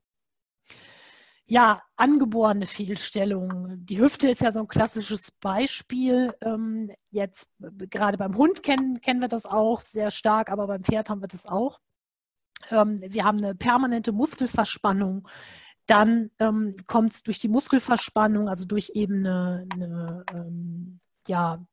Ja, 1.45 1.81
angeborene 1.95 2.67
Fehlstellungen. 2.67 3.83
Die 3.83 3.99
Hüfte 3.99 4.29
ist 4.29 4.41
ja 4.41 4.51
so 4.51 4.59
ein 4.59 4.67
klassisches 4.67 5.31
Beispiel. 5.31 6.31
Ähm, 6.41 6.91
jetzt 7.09 7.49
gerade 7.57 8.19
beim 8.19 8.37
Hund 8.37 8.61
kennen, 8.61 9.01
kennen 9.01 9.19
wir 9.19 9.29
das 9.29 9.47
auch 9.47 9.81
sehr 9.81 10.11
stark, 10.11 10.51
aber 10.51 10.67
beim 10.67 10.83
Pferd 10.83 11.09
haben 11.09 11.21
wir 11.21 11.27
das 11.27 11.47
auch 11.47 11.79
ähm, 12.71 13.01
wir 13.01 13.23
haben 13.23 13.37
eine 13.37 13.55
permanente 13.55 14.11
Muskelverspannung, 14.11 15.27
dann 15.85 16.29
ähm, 16.39 16.75
kommt 16.85 17.13
es 17.13 17.23
durch 17.23 17.39
die 17.39 17.47
Muskelverspannung, 17.47 18.47
also 18.47 18.65
durch 18.65 18.91
eben 18.93 19.25
eine, 19.25 19.67
eine 19.73 20.23
ähm, 20.33 20.99
ja, 21.27 21.65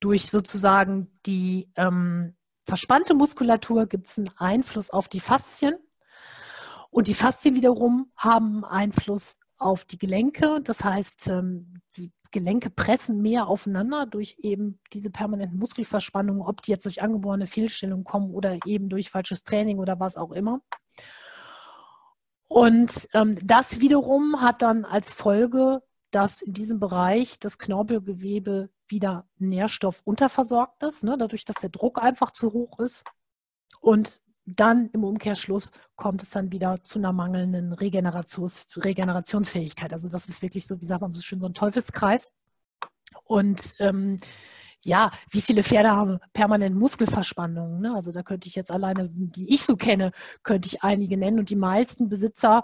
durch 0.00 0.28
sozusagen 0.28 1.10
die 1.24 1.70
ähm, 1.76 2.34
verspannte 2.66 3.14
Muskulatur 3.14 3.86
gibt 3.86 4.08
es 4.08 4.18
einen 4.18 4.30
Einfluss 4.36 4.90
auf 4.90 5.08
die 5.08 5.20
Faszien. 5.20 5.76
Und 6.90 7.08
die 7.08 7.14
Faszien 7.14 7.54
wiederum 7.54 8.12
haben 8.16 8.64
Einfluss 8.64 9.38
auf 9.56 9.84
die 9.84 9.98
Gelenke. 9.98 10.60
Das 10.62 10.84
heißt, 10.84 11.28
ähm, 11.28 11.80
die 11.96 12.12
Gelenke 12.32 12.70
pressen 12.70 13.22
mehr 13.22 13.46
aufeinander 13.46 14.06
durch 14.06 14.36
eben 14.40 14.80
diese 14.92 15.10
permanenten 15.10 15.58
Muskelverspannungen, 15.58 16.42
ob 16.42 16.62
die 16.62 16.72
jetzt 16.72 16.86
durch 16.86 17.02
angeborene 17.02 17.46
Fehlstellungen 17.46 18.04
kommen 18.04 18.34
oder 18.34 18.58
eben 18.66 18.88
durch 18.88 19.10
falsches 19.10 19.44
Training 19.44 19.78
oder 19.78 20.00
was 20.00 20.16
auch 20.16 20.32
immer. 20.32 20.60
Und 22.48 23.08
ähm, 23.14 23.38
das 23.44 23.80
wiederum 23.80 24.42
hat 24.42 24.62
dann 24.62 24.84
als 24.84 25.12
Folge, 25.12 25.82
dass 26.10 26.42
in 26.42 26.52
diesem 26.52 26.80
Bereich 26.80 27.38
das 27.38 27.58
Knorpelgewebe 27.58 28.68
wieder 28.88 29.26
nährstoffunterversorgt 29.38 30.82
ist, 30.82 31.04
ne, 31.04 31.16
dadurch, 31.18 31.44
dass 31.44 31.56
der 31.56 31.70
Druck 31.70 32.02
einfach 32.02 32.30
zu 32.30 32.52
hoch 32.52 32.78
ist. 32.78 33.04
Und 33.80 34.20
dann 34.44 34.88
im 34.92 35.04
Umkehrschluss 35.04 35.70
kommt 35.96 36.22
es 36.22 36.30
dann 36.30 36.52
wieder 36.52 36.82
zu 36.82 36.98
einer 36.98 37.12
mangelnden 37.12 37.72
Regenerations 37.72 38.66
Regenerationsfähigkeit. 38.76 39.92
Also 39.92 40.08
das 40.08 40.28
ist 40.28 40.42
wirklich 40.42 40.66
so, 40.66 40.80
wie 40.80 40.84
sagt 40.84 41.02
man 41.02 41.12
so 41.12 41.20
schön, 41.20 41.40
so 41.40 41.46
ein 41.46 41.54
Teufelskreis. 41.54 42.32
Und 43.24 43.74
ähm, 43.78 44.18
ja, 44.84 45.12
wie 45.30 45.40
viele 45.40 45.62
Pferde 45.62 45.90
haben 45.90 46.18
permanent 46.32 46.76
Muskelverspannungen? 46.76 47.80
Ne? 47.80 47.94
Also 47.94 48.10
da 48.10 48.22
könnte 48.22 48.48
ich 48.48 48.56
jetzt 48.56 48.72
alleine, 48.72 49.08
die 49.10 49.52
ich 49.52 49.64
so 49.64 49.76
kenne, 49.76 50.10
könnte 50.42 50.66
ich 50.66 50.82
einige 50.82 51.16
nennen. 51.16 51.38
Und 51.38 51.50
die 51.50 51.56
meisten 51.56 52.08
Besitzer 52.08 52.62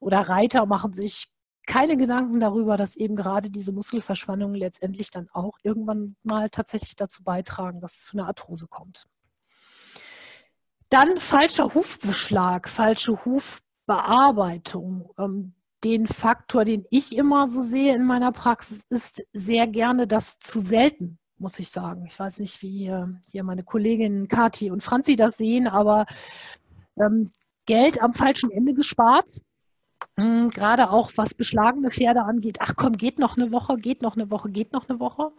oder 0.00 0.20
Reiter 0.20 0.66
machen 0.66 0.92
sich 0.92 1.28
keine 1.66 1.96
Gedanken 1.96 2.40
darüber, 2.40 2.76
dass 2.76 2.96
eben 2.96 3.14
gerade 3.14 3.50
diese 3.50 3.70
Muskelverspannungen 3.70 4.56
letztendlich 4.56 5.12
dann 5.12 5.28
auch 5.32 5.58
irgendwann 5.62 6.16
mal 6.24 6.50
tatsächlich 6.50 6.96
dazu 6.96 7.22
beitragen, 7.22 7.80
dass 7.80 7.98
es 7.98 8.04
zu 8.06 8.18
einer 8.18 8.26
Arthrose 8.26 8.66
kommt. 8.66 9.06
Dann 10.90 11.18
falscher 11.18 11.72
Hufbeschlag, 11.72 12.68
falsche 12.68 13.24
Hufbearbeitung. 13.24 15.08
Ähm, 15.16 15.54
den 15.84 16.08
Faktor, 16.08 16.64
den 16.64 16.84
ich 16.90 17.16
immer 17.16 17.46
so 17.46 17.60
sehe 17.60 17.94
in 17.94 18.04
meiner 18.04 18.32
Praxis, 18.32 18.84
ist 18.90 19.24
sehr 19.32 19.66
gerne 19.66 20.06
das 20.06 20.38
zu 20.40 20.58
selten, 20.58 21.18
muss 21.38 21.58
ich 21.58 21.70
sagen. 21.70 22.04
Ich 22.06 22.18
weiß 22.18 22.40
nicht, 22.40 22.60
wie 22.60 22.92
hier 23.30 23.44
meine 23.44 23.62
Kolleginnen 23.62 24.28
Kati 24.28 24.70
und 24.70 24.82
Franzi 24.82 25.16
das 25.16 25.38
sehen, 25.38 25.68
aber 25.68 26.04
ähm, 27.00 27.30
Geld 27.66 28.02
am 28.02 28.12
falschen 28.12 28.50
Ende 28.50 28.74
gespart. 28.74 29.40
Ähm, 30.18 30.50
gerade 30.50 30.90
auch 30.90 31.12
was 31.16 31.34
beschlagene 31.34 31.88
Pferde 31.90 32.24
angeht. 32.24 32.58
Ach 32.60 32.74
komm, 32.76 32.94
geht 32.94 33.18
noch 33.18 33.38
eine 33.38 33.52
Woche, 33.52 33.76
geht 33.76 34.02
noch 34.02 34.16
eine 34.16 34.30
Woche, 34.30 34.50
geht 34.50 34.72
noch 34.72 34.88
eine 34.88 35.00
Woche 35.00 35.30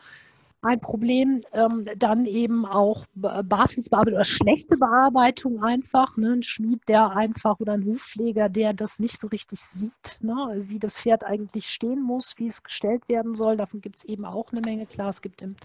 ein 0.62 0.80
Problem. 0.80 1.42
Ähm, 1.54 1.86
dann 1.98 2.26
eben 2.26 2.66
auch 2.66 3.06
Barfußbearbeitung 3.16 4.16
oder 4.16 4.24
schlechte 4.24 4.78
Bearbeitung 4.78 5.64
einfach. 5.64 6.16
Ne? 6.18 6.34
Ein 6.34 6.44
Schmied, 6.44 6.82
der 6.88 7.12
einfach 7.12 7.60
oder 7.60 7.74
ein 7.74 7.86
Hufpfleger, 7.86 8.50
der 8.50 8.74
das 8.74 9.00
nicht 9.00 9.20
so 9.20 9.28
richtig 9.28 9.60
sieht, 9.62 10.20
ne? 10.22 10.64
wie 10.68 10.80
das 10.80 11.00
Pferd 11.00 11.24
eigentlich 11.24 11.68
stehen 11.68 12.02
muss, 12.02 12.36
wie 12.38 12.48
es 12.48 12.64
gestellt 12.64 13.08
werden 13.10 13.36
soll. 13.36 13.58
Davon 13.58 13.82
gibt 13.82 13.98
es 13.98 14.06
eben 14.06 14.26
auch 14.26 14.52
eine 14.52 14.62
Menge. 14.62 14.86
Klar, 14.86 15.10
es 15.10 15.22
gibt 15.22 15.42
in 15.42 15.56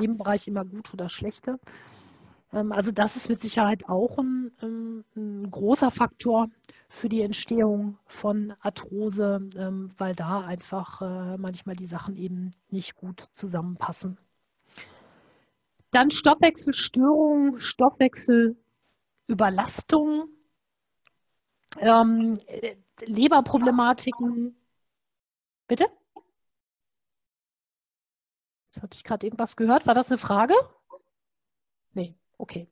jedem 0.00 0.16
Bereich 0.18 0.46
immer 0.48 0.64
gute 0.64 0.94
oder 0.94 1.08
schlechte. 1.08 1.58
Ähm, 2.52 2.72
also 2.72 2.92
das 2.92 3.16
ist 3.16 3.28
mit 3.28 3.40
Sicherheit 3.40 3.88
auch 3.88 4.18
ein, 4.18 4.52
ähm, 4.62 5.04
ein, 5.16 5.50
großer 5.50 5.90
Faktor 5.90 6.48
für 6.88 7.08
die 7.08 7.22
Entstehung 7.22 7.98
von 8.06 8.54
Arthrose, 8.60 9.48
ähm, 9.56 9.90
weil 9.98 10.14
da 10.14 10.40
einfach 10.40 11.02
äh, 11.02 11.36
manchmal 11.38 11.76
die 11.76 11.86
Sachen 11.86 12.16
eben 12.16 12.52
nicht 12.70 12.96
gut 12.96 13.20
zusammenpassen. 13.20 14.18
Dann 15.94 16.10
Stoffwechselstörungen, 16.10 17.60
Stoffwechselüberlastungen, 17.60 20.28
ähm, 21.78 22.36
Leberproblematiken. 23.00 24.56
Bitte? 25.68 25.86
Jetzt 28.64 28.82
hatte 28.82 28.96
ich 28.96 29.04
gerade 29.04 29.24
irgendwas 29.24 29.54
gehört. 29.54 29.86
War 29.86 29.94
das 29.94 30.10
eine 30.10 30.18
Frage? 30.18 30.54
Nee, 31.92 32.16
okay. 32.38 32.68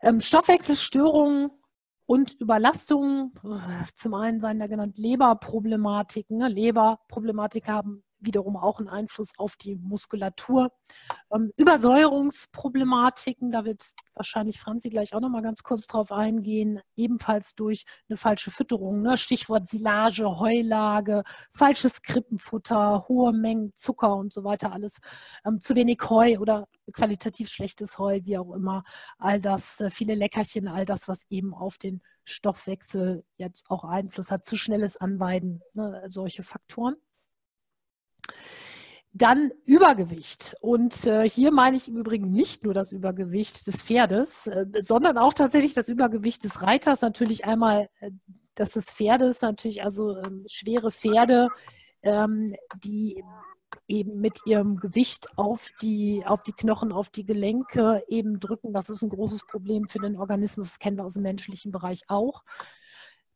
Ähm, 0.00 0.20
Stoffwechselstörungen 0.20 1.52
und 2.06 2.40
Überlastungen, 2.40 3.32
zum 3.94 4.14
einen 4.14 4.40
seien 4.40 4.58
da 4.58 4.66
genannt 4.66 4.98
Leberproblematiken. 4.98 6.38
Ne? 6.38 6.48
Leberproblematik 6.48 7.68
haben 7.68 8.02
wiederum 8.24 8.56
auch 8.56 8.78
einen 8.78 8.88
Einfluss 8.88 9.32
auf 9.38 9.56
die 9.56 9.76
Muskulatur. 9.76 10.72
Ähm, 11.32 11.52
Übersäuerungsproblematiken, 11.56 13.50
da 13.50 13.64
wird 13.64 13.82
wahrscheinlich 14.14 14.58
Franzi 14.60 14.90
gleich 14.90 15.14
auch 15.14 15.20
noch 15.20 15.28
mal 15.28 15.42
ganz 15.42 15.62
kurz 15.62 15.86
drauf 15.86 16.12
eingehen, 16.12 16.80
ebenfalls 16.96 17.54
durch 17.54 17.84
eine 18.08 18.16
falsche 18.16 18.50
Fütterung, 18.50 19.02
ne? 19.02 19.16
Stichwort 19.16 19.66
Silage, 19.68 20.38
Heulage, 20.38 21.22
falsches 21.50 22.02
Krippenfutter, 22.02 23.06
hohe 23.08 23.32
Mengen 23.32 23.72
Zucker 23.76 24.16
und 24.16 24.32
so 24.32 24.44
weiter, 24.44 24.72
alles 24.72 25.00
ähm, 25.44 25.60
zu 25.60 25.74
wenig 25.74 26.00
Heu 26.08 26.38
oder 26.38 26.68
qualitativ 26.92 27.48
schlechtes 27.48 27.98
Heu, 27.98 28.20
wie 28.24 28.38
auch 28.38 28.52
immer, 28.52 28.84
all 29.18 29.40
das, 29.40 29.80
äh, 29.80 29.90
viele 29.90 30.14
Leckerchen, 30.14 30.68
all 30.68 30.84
das, 30.84 31.08
was 31.08 31.26
eben 31.30 31.54
auf 31.54 31.78
den 31.78 32.02
Stoffwechsel 32.24 33.24
jetzt 33.36 33.70
auch 33.70 33.84
Einfluss 33.84 34.30
hat, 34.30 34.44
zu 34.44 34.56
schnelles 34.56 34.96
Anweiden, 34.96 35.62
ne? 35.74 36.02
solche 36.08 36.42
Faktoren. 36.42 36.96
Dann 39.14 39.52
Übergewicht. 39.64 40.56
Und 40.60 41.06
äh, 41.06 41.28
hier 41.28 41.52
meine 41.52 41.76
ich 41.76 41.88
im 41.88 41.96
Übrigen 41.96 42.32
nicht 42.32 42.64
nur 42.64 42.72
das 42.72 42.92
Übergewicht 42.92 43.66
des 43.66 43.82
Pferdes, 43.82 44.46
äh, 44.46 44.66
sondern 44.80 45.18
auch 45.18 45.34
tatsächlich 45.34 45.74
das 45.74 45.88
Übergewicht 45.88 46.44
des 46.44 46.62
Reiters. 46.62 47.02
Natürlich 47.02 47.44
einmal 47.44 47.90
äh, 48.00 48.10
das 48.54 48.72
des 48.72 48.92
Pferdes, 48.92 49.42
natürlich 49.42 49.82
also 49.82 50.16
ähm, 50.16 50.44
schwere 50.50 50.92
Pferde, 50.92 51.48
ähm, 52.02 52.54
die 52.82 53.22
eben 53.86 54.20
mit 54.20 54.40
ihrem 54.46 54.76
Gewicht 54.76 55.36
auf 55.36 55.70
die, 55.82 56.22
auf 56.24 56.42
die 56.42 56.52
Knochen, 56.52 56.92
auf 56.92 57.10
die 57.10 57.24
Gelenke 57.24 58.02
eben 58.08 58.40
drücken. 58.40 58.72
Das 58.72 58.88
ist 58.88 59.02
ein 59.02 59.10
großes 59.10 59.46
Problem 59.46 59.88
für 59.88 59.98
den 59.98 60.16
Organismus. 60.16 60.68
Das 60.68 60.78
kennen 60.78 60.96
wir 60.96 61.04
aus 61.04 61.14
dem 61.14 61.22
menschlichen 61.22 61.72
Bereich 61.72 62.02
auch 62.08 62.42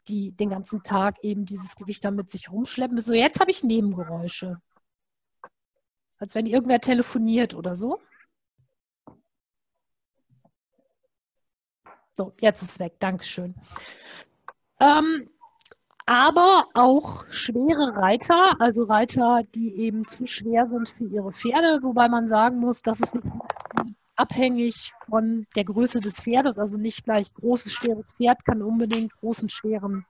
die 0.09 0.33
den 0.33 0.51
ganzen 0.51 0.83
Tag 0.83 1.17
eben 1.23 1.45
dieses 1.45 1.77
Gewicht 1.77 2.05
dann 2.05 2.15
mit 2.15 2.31
sich 2.31 2.51
rumschleppen. 2.51 3.01
So, 3.01 3.13
jetzt 3.13 3.41
habe 3.41 3.51
ich 3.51 3.65
Nebengeräusche. 3.65 4.61
Als 6.19 6.35
wenn 6.35 6.47
irgendwer 6.47 6.81
telefoniert 6.81 7.55
oder 7.55 7.77
so. 7.77 8.01
So, 12.13 12.33
jetzt 12.41 12.63
ist 12.63 12.73
es 12.73 12.79
weg. 12.81 12.95
Dankeschön. 12.99 13.55
Ähm, 14.81 15.29
aber 16.07 16.69
auch 16.73 17.27
schwere 17.29 17.97
Reiter, 17.97 18.61
also 18.61 18.85
Reiter, 18.85 19.43
die 19.55 19.77
eben 19.77 20.05
zu 20.05 20.27
schwer 20.27 20.67
sind 20.67 20.89
für 20.89 21.05
ihre 21.05 21.33
Pferde, 21.33 21.81
wobei 21.83 22.09
man 22.09 22.29
sagen 22.29 22.59
muss, 22.59 22.81
dass 22.81 23.01
es 23.01 23.13
nicht 23.13 23.27
abhängig 24.15 24.93
von 25.09 25.47
der 25.57 25.65
Größe 25.65 26.01
des 26.01 26.21
Pferdes, 26.21 26.59
also 26.59 26.79
nicht 26.79 27.05
gleich 27.05 27.35
großes, 27.35 27.73
schweres 27.73 28.15
Pferd 28.15 28.45
kann 28.45 28.63
unbedingt 28.63 29.13
großen, 29.17 29.51
schweren 29.51 30.07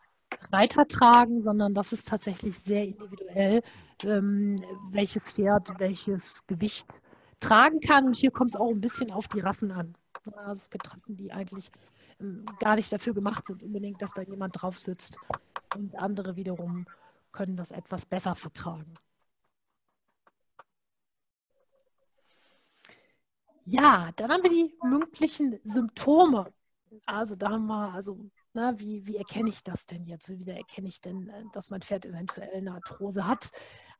Reiter 0.53 0.87
tragen, 0.87 1.43
sondern 1.43 1.75
das 1.75 1.93
ist 1.93 2.09
tatsächlich 2.09 2.59
sehr 2.59 2.85
individuell, 2.85 3.63
ähm, 4.03 4.57
welches 4.91 5.33
Pferd 5.33 5.71
welches 5.79 6.47
Gewicht 6.47 7.01
tragen 7.41 7.81
kann. 7.81 8.07
Und 8.07 8.17
hier 8.17 8.31
kommt 8.31 8.55
es 8.55 8.61
auch 8.61 8.71
ein 8.71 8.81
bisschen 8.81 9.11
auf 9.11 9.29
die 9.29 9.41
Rassen 9.41 9.73
an. 9.73 9.95
Es 10.53 10.71
gibt 10.71 10.87
Rassen, 10.89 11.17
die 11.17 11.33
eigentlich 11.33 11.71
ähm, 12.21 12.45
gar 12.61 12.77
nicht 12.77 12.93
dafür 12.93 13.15
gemacht 13.15 13.47
sind, 13.47 13.63
unbedingt, 13.63 14.01
dass 14.03 14.13
da 14.13 14.23
jemand 14.23 14.61
drauf 14.61 14.79
sitzt. 14.79 15.17
Und 15.75 15.97
andere 15.97 16.37
wiederum 16.37 16.87
können 17.33 17.57
das 17.57 17.71
etwas 17.71 18.07
besser 18.07 18.35
vertragen. 18.35 18.95
Ja, 23.65 24.11
dann 24.17 24.31
haben 24.31 24.43
wir 24.45 24.51
die 24.51 24.75
mündlichen 24.83 25.59
Symptome. 25.65 26.53
Also 27.05 27.35
da 27.37 27.51
haben 27.51 27.67
wir 27.67 27.93
also 27.93 28.31
na, 28.57 28.79
wie, 28.81 29.07
wie 29.07 29.19
erkenne 29.19 29.51
ich 29.51 29.63
das 29.63 29.85
denn 29.85 30.07
jetzt? 30.07 30.31
Wie 30.31 30.51
erkenne 30.51 30.89
ich 30.89 31.03
denn, 31.03 31.29
äh, 31.29 31.45
dass 31.53 31.69
mein 31.69 31.83
Pferd 31.83 32.07
eventuell 32.07 32.51
eine 32.55 32.73
Arthrose 32.73 33.27
hat? 33.27 33.51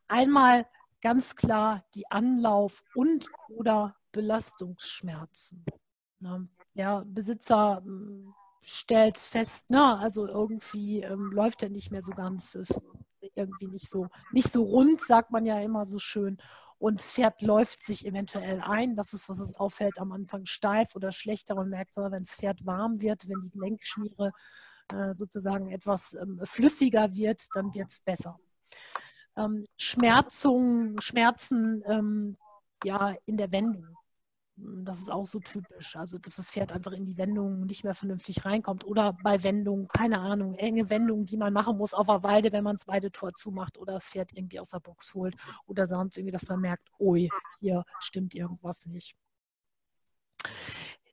Einmal 0.09 0.67
ganz 1.03 1.37
klar 1.37 1.85
die 1.95 2.11
Anlauf- 2.11 2.83
und 2.95 3.29
oder 3.51 3.95
Belastungsschmerzen. 4.13 5.63
Na, 6.21 6.49
der 6.75 7.05
Besitzer 7.05 7.83
hm, 7.85 8.35
stellt 8.63 9.19
fest, 9.19 9.67
na, 9.69 9.99
also 9.99 10.27
irgendwie 10.27 11.03
ähm, 11.03 11.31
läuft 11.33 11.63
er 11.63 11.69
nicht 11.69 11.93
mehr 11.93 12.03
so 12.03 12.13
ganz, 12.13 12.55
ist 12.55 12.81
irgendwie 13.35 13.67
nicht 13.67 13.91
so, 13.91 14.09
nicht 14.33 14.51
so 14.51 14.63
rund, 14.63 15.03
sagt 15.03 15.33
man 15.33 15.45
ja 15.45 15.61
immer 15.61 15.85
so 15.85 15.99
schön 15.99 16.39
und 16.79 17.01
das 17.01 17.15
Pferd 17.15 17.41
läuft 17.43 17.83
sich 17.83 18.07
eventuell 18.07 18.61
ein. 18.61 18.95
Das 18.95 19.13
ist, 19.13 19.29
was 19.29 19.39
es 19.39 19.57
auffällt, 19.57 19.99
am 19.99 20.13
Anfang 20.13 20.45
steif 20.45 20.95
oder 20.95 21.11
schlechter. 21.13 21.55
Man 21.55 21.71
merkt, 21.71 21.97
wenn 21.97 22.23
das 22.23 22.35
Pferd 22.35 22.65
warm 22.67 23.01
wird, 23.01 23.29
wenn 23.29 23.41
die 23.43 23.51
Gelenkschmiere 23.51 24.33
äh, 24.93 25.15
sozusagen 25.15 25.71
etwas 25.71 26.15
ähm, 26.15 26.41
flüssiger 26.45 27.15
wird, 27.15 27.43
dann 27.55 27.75
wird 27.75 27.91
es 27.91 28.01
besser. 28.01 28.39
Ähm, 29.37 29.65
Schmerzung, 29.79 31.01
Schmerzen 31.01 31.83
ähm, 31.87 32.37
ja, 32.85 33.15
in 33.25 33.37
der 33.37 33.53
Wendung. 33.53 33.97
Das 34.59 35.01
ist 35.01 35.11
auch 35.11 35.27
so 35.27 35.39
typisch. 35.39 35.97
Also, 35.97 36.19
dass 36.19 36.37
das 36.37 36.51
Pferd 36.51 36.73
einfach 36.73 36.93
in 36.93 37.05
die 37.05 37.19
Wendung 37.19 37.67
nicht 37.67 37.85
mehr 37.85 37.95
vernünftig 37.95 38.47
reinkommt. 38.47 38.87
Oder 38.87 39.13
bei 39.23 39.43
Wendungen, 39.43 39.87
keine 39.89 40.21
Ahnung, 40.21 40.55
enge 40.55 40.89
Wendungen, 40.89 41.27
die 41.27 41.37
man 41.37 41.53
machen 41.53 41.77
muss 41.77 41.93
auf 41.93 42.07
der 42.07 42.23
Weide, 42.23 42.53
wenn 42.53 42.65
man 42.65 42.77
das 42.77 42.89
Weidetor 42.89 43.35
zumacht 43.35 43.77
oder 43.77 43.93
das 43.93 44.09
Pferd 44.09 44.33
irgendwie 44.33 44.59
aus 44.59 44.71
der 44.71 44.81
Box 44.81 45.15
holt. 45.15 45.37
Oder 45.67 45.87
sonst 45.87 46.17
irgendwie, 46.17 46.33
dass 46.33 46.49
man 46.49 46.61
merkt, 46.61 46.89
ui, 46.99 47.29
hier 47.61 47.85
stimmt 48.01 48.35
irgendwas 48.35 48.87
nicht. 48.87 49.15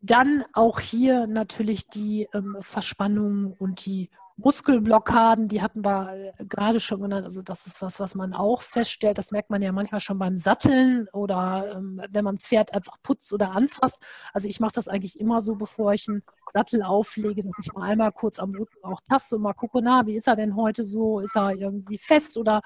Dann 0.02 0.46
auch 0.54 0.80
hier 0.80 1.28
natürlich 1.28 1.88
die 1.88 2.30
ähm, 2.34 2.58
Verspannung 2.62 3.54
und 3.54 3.86
die 3.86 4.10
Muskelblockaden, 4.38 5.48
die 5.48 5.62
hatten 5.62 5.86
wir 5.86 6.34
äh, 6.40 6.46
gerade 6.46 6.80
schon 6.80 7.02
genannt. 7.02 7.26
Also 7.26 7.42
das 7.42 7.68
ist 7.68 7.82
was, 7.82 8.00
was 8.00 8.16
man 8.16 8.34
auch 8.34 8.62
feststellt. 8.62 9.18
Das 9.18 9.32
merkt 9.32 9.50
man 9.50 9.62
ja 9.62 9.72
manchmal 9.72 10.00
schon 10.00 10.18
beim 10.18 10.36
Satteln 10.36 11.08
oder 11.14 11.74
ähm, 11.76 12.02
wenn 12.10 12.26
man 12.26 12.36
das 12.36 12.48
Pferd 12.48 12.74
einfach 12.74 12.98
putzt 13.04 13.32
oder 13.34 13.52
anfasst. 13.52 14.02
Also 14.34 14.48
ich 14.48 14.60
mache 14.60 14.74
das 14.74 14.88
eigentlich 14.88 15.20
immer 15.20 15.40
so, 15.40 15.56
bevor 15.56 15.94
ich 15.94 16.08
einen 16.10 16.24
Sattel 16.52 16.82
auflege, 16.82 17.44
dass 17.44 17.60
ich 17.60 17.74
mal 17.74 17.84
einmal 17.90 18.12
kurz 18.12 18.40
am 18.40 18.52
Rücken 18.56 18.84
auch 18.84 19.02
taste 19.08 19.36
und 19.36 19.44
mal 19.44 19.54
gucke, 19.54 19.82
na, 19.84 20.06
wie 20.08 20.16
ist 20.16 20.28
er 20.28 20.36
denn 20.36 20.56
heute 20.56 20.84
so? 20.84 21.20
Ist 21.20 21.36
er 21.36 21.52
irgendwie 21.52 22.00
fest 22.00 22.38
oder 22.38 22.62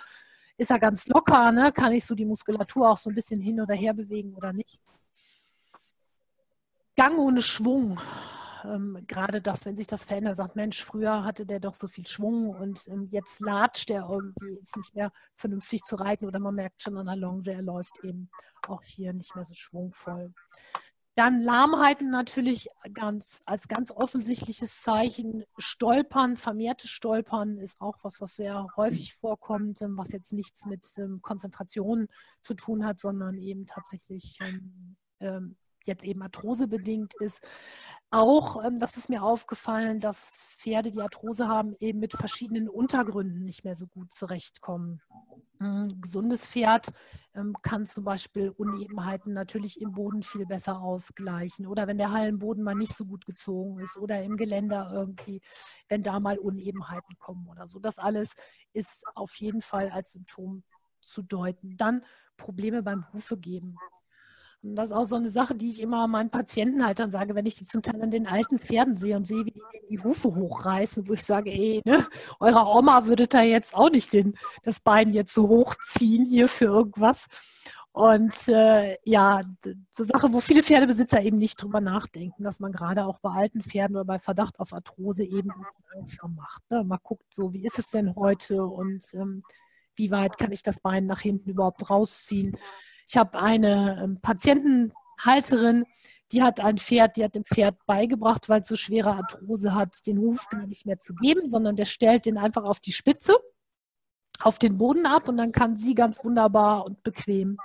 ist 0.58 0.72
er 0.72 0.80
ganz 0.80 1.08
locker? 1.08 1.52
Ne? 1.52 1.72
Kann 1.74 1.92
ich 1.92 2.06
so 2.06 2.16
die 2.16 2.26
Muskulatur 2.26 2.90
auch 2.90 2.98
so 2.98 3.10
ein 3.10 3.16
bisschen 3.16 3.42
hin 3.42 3.60
oder 3.60 3.76
her 3.76 3.94
bewegen 3.94 4.34
oder 4.36 4.54
nicht? 4.54 4.80
Gang 6.96 7.18
ohne 7.20 7.42
Schwung 7.42 8.00
ähm, 8.68 9.04
gerade 9.08 9.42
das, 9.42 9.66
wenn 9.66 9.76
sich 9.76 9.88
das 9.88 10.06
verändert, 10.06 10.36
sagt, 10.36 10.56
Mensch, 10.56 10.84
früher 10.84 11.24
hatte 11.24 11.46
der 11.46 11.60
doch 11.60 11.74
so 11.74 11.88
viel 11.88 12.08
Schwung 12.08 12.50
und 12.50 12.88
ähm, 12.88 13.08
jetzt 13.12 13.40
latscht 13.42 13.90
der 13.90 14.08
irgendwie, 14.10 14.58
ist 14.62 14.78
nicht 14.78 14.96
mehr 14.96 15.12
vernünftig 15.34 15.84
zu 15.84 15.96
reiten 15.96 16.26
oder 16.26 16.40
man 16.40 16.56
merkt 16.56 16.84
schon 16.84 16.98
an 16.98 17.06
der 17.06 17.16
Longe, 17.16 17.52
er 17.52 17.62
läuft 17.62 18.04
eben 18.04 18.30
auch 18.68 18.84
hier 18.84 19.14
nicht 19.14 19.36
mehr 19.36 19.44
so 19.44 19.54
schwungvoll. 19.54 20.34
Dann 21.16 21.42
Lahmheiten 21.42 22.12
natürlich 22.12 22.68
ganz, 22.94 23.42
als 23.48 23.68
ganz 23.68 23.90
offensichtliches 23.92 24.82
Zeichen. 24.82 25.46
Stolpern, 25.58 26.38
vermehrtes 26.38 26.92
Stolpern 26.92 27.58
ist 27.58 27.82
auch 27.82 27.98
was, 28.04 28.22
was 28.22 28.36
sehr 28.36 28.68
häufig 28.76 29.16
vorkommt, 29.16 29.82
ähm, 29.82 29.98
was 29.98 30.12
jetzt 30.12 30.34
nichts 30.34 30.66
mit 30.66 30.86
ähm, 30.98 31.22
Konzentration 31.24 32.08
zu 32.40 32.54
tun 32.54 32.86
hat, 32.86 33.00
sondern 33.00 33.40
eben 33.40 33.66
tatsächlich 33.66 34.38
ähm, 35.20 35.58
jetzt 35.88 36.04
eben 36.04 36.22
Arthrose 36.22 36.68
bedingt 36.68 37.14
ist. 37.20 37.42
Auch, 38.10 38.64
ähm, 38.64 38.80
das 38.80 38.96
ist 38.96 39.10
mir 39.10 39.24
aufgefallen, 39.24 40.00
dass 40.00 40.56
Pferde, 40.58 40.92
die 40.92 41.02
Arthrose 41.02 41.48
haben, 41.48 41.76
eben 41.80 42.00
mit 42.00 42.14
verschiedenen 42.14 42.70
Untergründen 42.70 43.44
nicht 43.44 43.66
mehr 43.66 43.76
so 43.76 43.86
gut 43.88 44.14
zurechtkommen. 44.14 45.02
Ein 45.60 45.90
gesundes 46.00 46.48
Pferd 46.48 46.94
ähm, 47.34 47.56
kann 47.62 47.86
zum 47.86 48.06
Beispiel 48.06 48.50
Unebenheiten 48.52 49.34
natürlich 49.34 49.82
im 49.82 49.92
Boden 49.92 50.24
viel 50.24 50.46
besser 50.46 50.80
ausgleichen 50.80 51.68
oder 51.68 51.88
wenn 51.88 51.98
der 51.98 52.12
Hallenboden 52.12 52.64
mal 52.64 52.76
nicht 52.76 52.96
so 52.96 53.06
gut 53.06 53.26
gezogen 53.26 53.80
ist 53.80 53.98
oder 53.98 54.22
im 54.22 54.38
Geländer 54.38 54.90
irgendwie, 54.94 55.42
wenn 55.90 56.04
da 56.04 56.20
mal 56.20 56.38
Unebenheiten 56.38 57.18
kommen 57.18 57.48
oder 57.48 57.68
so. 57.68 57.80
Das 57.80 57.98
alles 57.98 58.36
ist 58.72 59.04
auf 59.16 59.36
jeden 59.36 59.62
Fall 59.62 59.90
als 59.90 60.12
Symptom 60.12 60.64
zu 61.02 61.24
deuten. 61.24 61.76
Dann 61.76 62.04
Probleme 62.38 62.84
beim 62.84 63.12
Hufegeben. 63.12 63.76
Und 64.64 64.76
das 64.76 64.90
ist 64.90 64.96
auch 64.96 65.04
so 65.04 65.16
eine 65.16 65.30
Sache, 65.30 65.56
die 65.56 65.70
ich 65.70 65.82
immer 65.82 66.08
meinen 66.08 66.30
Patienten 66.30 66.86
halt 66.86 67.00
dann 67.00 67.12
sage, 67.12 67.36
wenn 67.36 67.46
ich 67.46 67.56
die 67.56 67.66
zum 67.66 67.82
Teil 67.82 68.02
an 68.02 68.12
den 68.12 68.28
alten 68.28 68.60
Pferden 68.60 68.98
sehe 68.98 69.16
und 69.16 69.28
sehe, 69.28 69.46
wie 69.46 69.52
die 69.52 69.62
die 69.90 70.00
Hufe 70.00 70.34
hochreißen, 70.34 71.08
wo 71.08 71.14
ich 71.14 71.24
sage, 71.24 71.52
ey, 71.52 71.82
ne, 71.86 72.06
eurer 72.40 72.76
Oma 72.76 73.06
würde 73.06 73.28
da 73.28 73.42
jetzt 73.42 73.76
auch 73.76 73.90
nicht 73.90 74.14
den, 74.14 74.36
das 74.64 74.80
Bein 74.80 75.14
jetzt 75.14 75.34
so 75.34 75.48
hochziehen 75.48 76.26
hier 76.26 76.48
für 76.48 76.66
irgendwas. 76.66 77.28
Und 77.92 78.48
äh, 78.48 78.98
ja, 79.06 79.42
so 79.94 80.04
Sache, 80.04 80.32
wo 80.32 80.40
viele 80.40 80.62
Pferdebesitzer 80.62 81.22
eben 81.22 81.40
nicht 81.40 81.62
drüber 81.62 81.82
nachdenken, 81.82 82.44
dass 82.44 82.60
man 82.60 82.72
gerade 82.72 83.06
auch 83.06 83.20
bei 83.20 83.32
alten 83.32 83.62
Pferden 83.62 83.96
oder 83.96 84.06
bei 84.06 84.20
Verdacht 84.20 84.60
auf 84.60 84.72
Arthrose 84.72 85.24
eben 85.24 85.50
ein 85.50 85.60
bisschen 85.60 85.84
langsam 85.96 86.36
macht. 86.36 86.62
Ne? 86.70 86.84
Man 86.84 87.00
guckt 87.02 87.34
so, 87.34 87.54
wie 87.54 87.66
ist 87.66 87.80
es 87.80 87.90
denn 87.90 88.16
heute 88.16 88.64
und 88.66 89.04
ähm, 89.16 89.42
wie 89.96 90.12
weit 90.12 90.38
kann 90.38 90.52
ich 90.52 90.62
das 90.62 90.80
Bein 90.80 91.08
nach 91.08 91.22
hinten 91.22 91.50
überhaupt 91.50 91.90
rausziehen. 91.90 92.56
Ich 93.08 93.18
habe 93.18 93.40
eine 93.40 94.02
ähm, 94.04 94.20
Patientenhalterin, 94.22 95.86
die 96.32 96.44
hat 96.44 96.60
ein 96.60 96.78
Pferd, 96.78 97.16
die 97.16 97.24
hat 97.24 97.36
dem 97.36 97.46
Pferd 97.46 97.78
beigebracht, 97.86 98.50
weil 98.50 98.62
es 98.62 98.68
so 98.68 98.76
schwere 98.76 99.14
Arthrose 99.14 99.74
hat, 99.74 100.06
den 100.06 100.20
Huf 100.20 100.50
gar 100.50 100.68
nicht 100.68 100.86
mehr 100.86 101.00
zu 101.00 101.16
geben, 101.16 101.48
sondern 101.48 101.78
der 101.78 101.86
stellt 101.86 102.26
den 102.26 102.38
einfach 102.38 102.64
auf 102.66 102.82
die 102.82 102.92
Spitze, 102.92 103.38
auf 104.42 104.60
den 104.60 104.78
Boden 104.78 105.06
ab 105.06 105.30
und 105.30 105.38
dann 105.38 105.54
kann 105.54 105.78
sie 105.78 105.96
ganz 105.96 106.24
wunderbar 106.24 106.86
und 106.86 107.02
bequem 107.04 107.58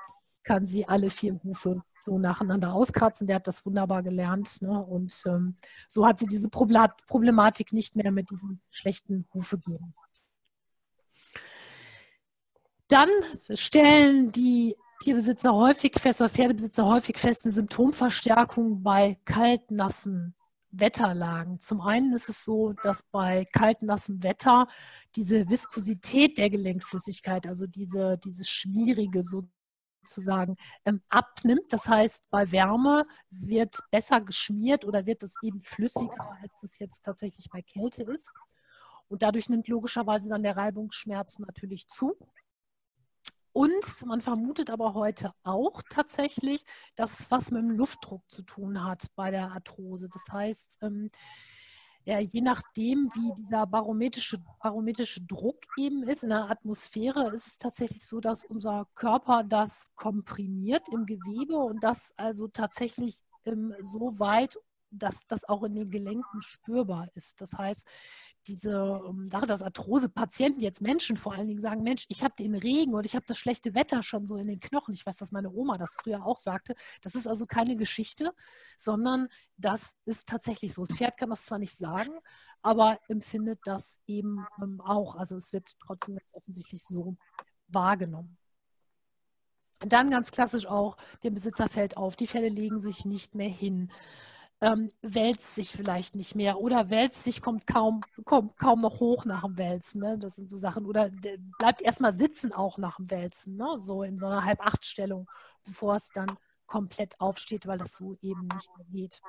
kann 0.44 0.66
sie 0.66 0.86
alle 0.86 1.10
vier 1.10 1.40
Hufe 1.42 1.82
so 2.04 2.18
nacheinander 2.18 2.72
auskratzen. 2.72 3.26
Der 3.26 3.36
hat 3.36 3.46
das 3.46 3.64
wunderbar 3.64 4.02
gelernt. 4.02 4.60
Ne? 4.60 4.70
Und 4.70 5.22
ähm, 5.26 5.56
so 5.88 6.06
hat 6.06 6.18
sie 6.18 6.26
diese 6.26 6.48
Problematik 6.48 7.72
nicht 7.72 7.96
mehr 7.96 8.10
mit 8.10 8.30
diesen 8.30 8.60
schlechten 8.70 9.26
Hufe 9.32 9.58
geben. 9.58 9.94
Dann 12.88 13.08
stellen 13.54 14.32
die 14.32 14.76
Tierbesitzer 15.02 15.52
häufig 15.52 15.98
fest 15.98 16.20
oder 16.20 16.30
Pferdebesitzer 16.30 16.86
häufig 16.86 17.18
fest 17.18 17.44
eine 17.44 17.52
Symptomverstärkung 17.52 18.84
bei 18.84 19.18
kaltnassen 19.24 20.36
Wetterlagen. 20.70 21.58
Zum 21.58 21.80
einen 21.80 22.12
ist 22.14 22.28
es 22.28 22.44
so, 22.44 22.72
dass 22.84 23.02
bei 23.02 23.44
kaltnassem 23.52 24.22
Wetter 24.22 24.68
diese 25.16 25.50
Viskosität 25.50 26.38
der 26.38 26.50
Gelenkflüssigkeit, 26.50 27.48
also 27.48 27.66
diese, 27.66 28.16
dieses 28.18 28.48
schmierige, 28.48 29.24
so 29.24 29.42
sozusagen 30.04 30.56
ähm, 30.84 31.02
abnimmt. 31.08 31.72
Das 31.72 31.88
heißt, 31.88 32.24
bei 32.30 32.50
Wärme 32.52 33.04
wird 33.30 33.78
besser 33.90 34.20
geschmiert 34.20 34.84
oder 34.84 35.06
wird 35.06 35.22
es 35.24 35.34
eben 35.42 35.62
flüssiger, 35.62 36.36
als 36.42 36.62
es 36.62 36.78
jetzt 36.78 37.02
tatsächlich 37.04 37.48
bei 37.50 37.62
Kälte 37.62 38.02
ist. 38.04 38.30
Und 39.08 39.22
dadurch 39.22 39.48
nimmt 39.48 39.68
logischerweise 39.68 40.28
dann 40.28 40.42
der 40.42 40.56
Reibungsschmerz 40.56 41.38
natürlich 41.38 41.86
zu. 41.88 42.16
Und 43.52 44.06
man 44.06 44.20
vermutet 44.20 44.70
aber 44.70 44.94
heute 44.94 45.32
auch 45.42 45.82
tatsächlich, 45.90 46.64
dass 46.96 47.20
es 47.20 47.30
was 47.30 47.50
mit 47.50 47.62
dem 47.62 47.70
Luftdruck 47.70 48.22
zu 48.30 48.42
tun 48.42 48.82
hat 48.82 49.06
bei 49.14 49.30
der 49.30 49.52
Arthrose. 49.52 50.08
Das 50.08 50.26
heißt, 50.32 50.78
ähm, 50.82 51.10
ja, 52.04 52.18
je 52.18 52.40
nachdem, 52.40 53.10
wie 53.14 53.32
dieser 53.34 53.66
barometrische, 53.66 54.42
barometrische 54.60 55.20
Druck 55.22 55.58
eben 55.76 56.02
ist 56.02 56.24
in 56.24 56.30
der 56.30 56.50
Atmosphäre, 56.50 57.30
ist 57.32 57.46
es 57.46 57.58
tatsächlich 57.58 58.06
so, 58.06 58.20
dass 58.20 58.44
unser 58.44 58.88
Körper 58.94 59.44
das 59.44 59.92
komprimiert 59.94 60.88
im 60.90 61.06
Gewebe 61.06 61.56
und 61.56 61.84
das 61.84 62.12
also 62.16 62.48
tatsächlich 62.48 63.22
ähm, 63.44 63.74
so 63.80 64.18
weit, 64.18 64.56
dass 64.90 65.26
das 65.26 65.48
auch 65.48 65.62
in 65.62 65.74
den 65.74 65.90
Gelenken 65.90 66.42
spürbar 66.42 67.08
ist. 67.14 67.40
Das 67.40 67.52
heißt, 67.56 67.86
diese 68.46 68.94
um, 68.94 69.28
Sache, 69.28 69.46
dass 69.46 69.62
Arthrose-Patienten, 69.62 70.60
jetzt 70.60 70.82
Menschen 70.82 71.16
vor 71.16 71.34
allen 71.34 71.48
Dingen 71.48 71.60
sagen, 71.60 71.82
Mensch, 71.82 72.06
ich 72.08 72.22
habe 72.22 72.34
den 72.38 72.54
Regen 72.54 72.94
und 72.94 73.06
ich 73.06 73.14
habe 73.14 73.24
das 73.26 73.38
schlechte 73.38 73.74
Wetter 73.74 74.02
schon 74.02 74.26
so 74.26 74.36
in 74.36 74.46
den 74.46 74.60
Knochen. 74.60 74.94
Ich 74.94 75.06
weiß, 75.06 75.16
dass 75.16 75.32
meine 75.32 75.50
Oma 75.50 75.78
das 75.78 75.94
früher 75.94 76.24
auch 76.24 76.36
sagte. 76.36 76.74
Das 77.00 77.14
ist 77.14 77.26
also 77.26 77.46
keine 77.46 77.76
Geschichte, 77.76 78.32
sondern 78.78 79.28
das 79.56 79.94
ist 80.04 80.28
tatsächlich 80.28 80.74
so. 80.74 80.84
Das 80.84 80.96
Pferd 80.96 81.16
kann 81.16 81.30
das 81.30 81.46
zwar 81.46 81.58
nicht 81.58 81.76
sagen, 81.76 82.12
aber 82.62 82.98
empfindet 83.08 83.60
das 83.64 84.00
eben 84.06 84.44
ähm, 84.62 84.80
auch. 84.80 85.16
Also 85.16 85.36
es 85.36 85.52
wird 85.52 85.78
trotzdem 85.80 86.18
offensichtlich 86.32 86.84
so 86.84 87.16
wahrgenommen. 87.68 88.38
Dann 89.80 90.10
ganz 90.10 90.30
klassisch 90.30 90.66
auch, 90.66 90.96
dem 91.24 91.34
Besitzer 91.34 91.68
fällt 91.68 91.96
auf, 91.96 92.14
die 92.14 92.28
Fälle 92.28 92.48
legen 92.48 92.78
sich 92.78 93.04
nicht 93.04 93.34
mehr 93.34 93.48
hin 93.48 93.90
ähm, 94.62 94.90
wälzt 95.02 95.56
sich 95.56 95.72
vielleicht 95.72 96.14
nicht 96.14 96.36
mehr 96.36 96.60
oder 96.60 96.88
wälzt 96.88 97.24
sich, 97.24 97.42
kommt 97.42 97.66
kaum, 97.66 98.00
kommt 98.24 98.56
kaum 98.56 98.80
noch 98.80 99.00
hoch 99.00 99.24
nach 99.24 99.42
dem 99.42 99.58
Wälzen. 99.58 100.00
Ne? 100.00 100.18
Das 100.18 100.36
sind 100.36 100.48
so 100.48 100.56
Sachen. 100.56 100.86
Oder 100.86 101.10
bleibt 101.58 101.82
erstmal 101.82 102.12
sitzen 102.12 102.52
auch 102.52 102.78
nach 102.78 102.96
dem 102.96 103.10
Wälzen, 103.10 103.56
ne? 103.56 103.74
so 103.78 104.04
in 104.04 104.18
so 104.18 104.26
einer 104.26 104.44
Halb-Acht-Stellung, 104.44 105.28
bevor 105.64 105.96
es 105.96 106.10
dann 106.14 106.38
komplett 106.66 107.20
aufsteht, 107.20 107.66
weil 107.66 107.76
das 107.76 107.96
so 107.96 108.14
eben 108.22 108.46
nicht 108.46 108.70
mehr 108.76 108.86
geht. 108.88 109.20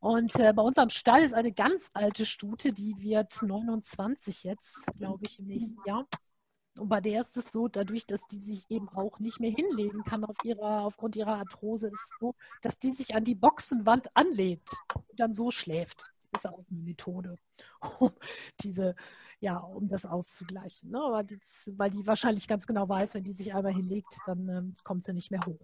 Und 0.00 0.34
äh, 0.40 0.54
bei 0.54 0.62
uns 0.62 0.78
am 0.78 0.88
Stall 0.88 1.22
ist 1.22 1.34
eine 1.34 1.52
ganz 1.52 1.90
alte 1.92 2.24
Stute, 2.24 2.72
die 2.72 2.94
wird 2.98 3.42
29 3.42 4.44
jetzt, 4.44 4.86
glaube 4.96 5.24
ich, 5.26 5.38
im 5.40 5.46
nächsten 5.46 5.80
Jahr. 5.86 6.06
Und 6.78 6.88
bei 6.88 7.00
der 7.00 7.20
ist 7.20 7.36
es 7.36 7.52
so, 7.52 7.68
dadurch, 7.68 8.06
dass 8.06 8.26
die 8.26 8.40
sich 8.40 8.68
eben 8.68 8.88
auch 8.88 9.20
nicht 9.20 9.38
mehr 9.40 9.50
hinlegen 9.52 10.02
kann 10.04 10.24
auf 10.24 10.36
ihrer, 10.44 10.82
aufgrund 10.82 11.14
ihrer 11.16 11.36
Arthrose, 11.36 11.88
ist 11.88 12.10
es 12.10 12.16
so, 12.18 12.34
dass 12.62 12.78
die 12.78 12.90
sich 12.90 13.14
an 13.14 13.24
die 13.24 13.36
Boxenwand 13.36 14.08
anlehnt 14.16 14.72
und 15.08 15.20
dann 15.20 15.34
so 15.34 15.50
schläft. 15.50 16.12
Ist 16.34 16.48
auch 16.48 16.64
eine 16.68 16.80
Methode, 16.80 17.38
um 18.00 18.10
diese, 18.60 18.96
ja, 19.38 19.58
um 19.58 19.86
das 19.88 20.04
auszugleichen. 20.04 20.90
Ne? 20.90 21.00
Aber 21.00 21.22
das, 21.22 21.70
weil 21.76 21.90
die 21.90 22.06
wahrscheinlich 22.06 22.48
ganz 22.48 22.66
genau 22.66 22.88
weiß, 22.88 23.14
wenn 23.14 23.22
die 23.22 23.32
sich 23.32 23.54
einmal 23.54 23.72
hinlegt, 23.72 24.18
dann 24.26 24.48
ähm, 24.48 24.74
kommt 24.82 25.04
sie 25.04 25.12
nicht 25.12 25.30
mehr 25.30 25.40
hoch. 25.46 25.60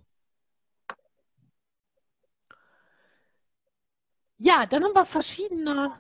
Ja, 4.39 4.65
dann 4.67 4.85
haben 4.85 4.95
wir 4.95 5.05
verschiedene 5.05 5.93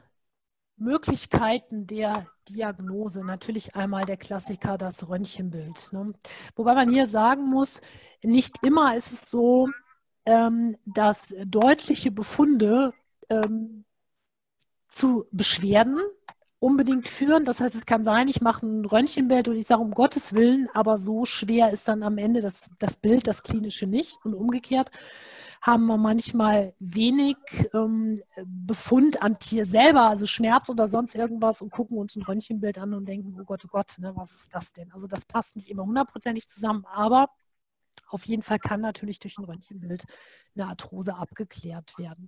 Möglichkeiten 0.80 1.86
der 1.86 2.26
Diagnose. 2.48 3.24
Natürlich 3.24 3.76
einmal 3.76 4.04
der 4.04 4.16
Klassiker, 4.16 4.78
das 4.78 5.08
Röntgenbild. 5.08 5.92
Ne? 5.92 6.12
Wobei 6.56 6.74
man 6.74 6.90
hier 6.90 7.06
sagen 7.06 7.44
muss, 7.44 7.80
nicht 8.22 8.62
immer 8.62 8.96
ist 8.96 9.12
es 9.12 9.30
so, 9.30 9.68
ähm, 10.26 10.76
dass 10.84 11.34
deutliche 11.44 12.10
Befunde 12.10 12.92
ähm, 13.28 13.84
zu 14.88 15.26
Beschwerden 15.30 16.00
unbedingt 16.60 17.08
führen. 17.08 17.44
Das 17.44 17.60
heißt, 17.60 17.74
es 17.74 17.86
kann 17.86 18.04
sein, 18.04 18.28
ich 18.28 18.40
mache 18.40 18.66
ein 18.66 18.84
Röntgenbild 18.84 19.48
und 19.48 19.56
ich 19.56 19.66
sage 19.66 19.82
um 19.82 19.92
Gottes 19.92 20.34
Willen, 20.34 20.68
aber 20.74 20.98
so 20.98 21.24
schwer 21.24 21.72
ist 21.72 21.88
dann 21.88 22.02
am 22.02 22.18
Ende 22.18 22.40
das, 22.40 22.70
das 22.78 22.96
Bild, 22.96 23.26
das 23.26 23.42
klinische 23.42 23.86
nicht 23.86 24.18
und 24.24 24.34
umgekehrt 24.34 24.90
haben 25.62 25.86
wir 25.86 25.98
manchmal 25.98 26.74
wenig 26.78 27.36
ähm, 27.74 28.18
Befund 28.44 29.22
am 29.22 29.38
Tier 29.38 29.66
selber, 29.66 30.08
also 30.08 30.26
Schmerz 30.26 30.70
oder 30.70 30.88
sonst 30.88 31.14
irgendwas 31.14 31.60
und 31.60 31.70
gucken 31.70 31.98
uns 31.98 32.16
ein 32.16 32.22
Röntgenbild 32.22 32.78
an 32.78 32.94
und 32.94 33.06
denken, 33.06 33.36
oh 33.38 33.44
Gott, 33.44 33.64
oh 33.66 33.68
Gott, 33.70 33.96
ne, 33.98 34.12
was 34.16 34.32
ist 34.32 34.54
das 34.54 34.72
denn? 34.72 34.90
Also 34.92 35.06
das 35.06 35.26
passt 35.26 35.56
nicht 35.56 35.68
immer 35.68 35.84
hundertprozentig 35.84 36.48
zusammen, 36.48 36.86
aber 36.86 37.28
auf 38.08 38.24
jeden 38.26 38.42
Fall 38.42 38.58
kann 38.58 38.80
natürlich 38.80 39.20
durch 39.20 39.38
ein 39.38 39.44
Röntgenbild 39.44 40.04
eine 40.54 40.66
Arthrose 40.66 41.14
abgeklärt 41.16 41.96
werden. 41.98 42.26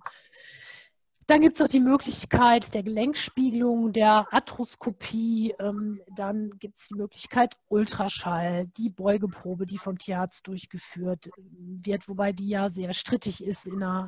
Dann 1.27 1.41
gibt 1.41 1.55
es 1.55 1.61
noch 1.61 1.67
die 1.67 1.79
Möglichkeit 1.79 2.73
der 2.73 2.83
Gelenkspiegelung, 2.83 3.93
der 3.93 4.27
Arthroskopie. 4.31 5.53
Ähm, 5.59 6.01
dann 6.15 6.51
gibt 6.59 6.77
es 6.77 6.87
die 6.87 6.95
Möglichkeit 6.95 7.55
Ultraschall, 7.69 8.67
die 8.77 8.89
Beugeprobe, 8.89 9.65
die 9.65 9.77
vom 9.77 9.97
Tierarzt 9.97 10.47
durchgeführt 10.47 11.29
ähm, 11.37 11.79
wird, 11.83 12.09
wobei 12.09 12.33
die 12.33 12.49
ja 12.49 12.69
sehr 12.69 12.93
strittig 12.93 13.43
ist 13.43 13.67
in 13.67 13.83
einer 13.83 14.07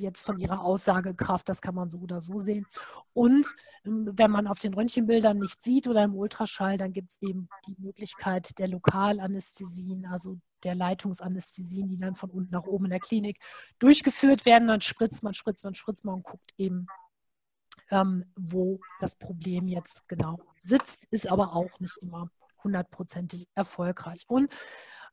jetzt 0.00 0.20
von 0.22 0.38
ihrer 0.38 0.60
Aussagekraft, 0.60 1.48
das 1.48 1.60
kann 1.60 1.74
man 1.74 1.90
so 1.90 1.98
oder 1.98 2.20
so 2.20 2.38
sehen. 2.38 2.66
Und 3.12 3.46
ähm, 3.84 4.10
wenn 4.14 4.30
man 4.30 4.46
auf 4.46 4.58
den 4.58 4.74
Röntgenbildern 4.74 5.38
nicht 5.38 5.62
sieht 5.62 5.88
oder 5.88 6.04
im 6.04 6.14
Ultraschall, 6.14 6.76
dann 6.76 6.92
gibt 6.92 7.10
es 7.10 7.22
eben 7.22 7.48
die 7.66 7.76
Möglichkeit 7.78 8.58
der 8.58 8.68
Lokalanästhesien, 8.68 10.06
also 10.06 10.38
der 10.62 10.74
Leitungsanästhesien, 10.74 11.88
die 11.88 11.98
dann 11.98 12.14
von 12.14 12.30
unten 12.30 12.52
nach 12.52 12.66
oben 12.66 12.86
in 12.86 12.90
der 12.90 13.00
Klinik 13.00 13.38
durchgeführt 13.78 14.46
werden. 14.46 14.68
Dann 14.68 14.80
spritzt 14.80 15.22
man, 15.22 15.34
spritzt 15.34 15.64
man, 15.64 15.74
spritzt 15.74 16.04
man 16.04 16.16
und 16.16 16.24
guckt 16.24 16.52
eben, 16.56 16.86
ähm, 17.90 18.24
wo 18.34 18.80
das 19.00 19.14
Problem 19.14 19.68
jetzt 19.68 20.08
genau 20.08 20.38
sitzt, 20.58 21.06
ist 21.10 21.30
aber 21.30 21.54
auch 21.54 21.80
nicht 21.80 21.96
immer 21.98 22.30
hundertprozentig 22.64 23.46
erfolgreich. 23.54 24.24
Und 24.26 24.52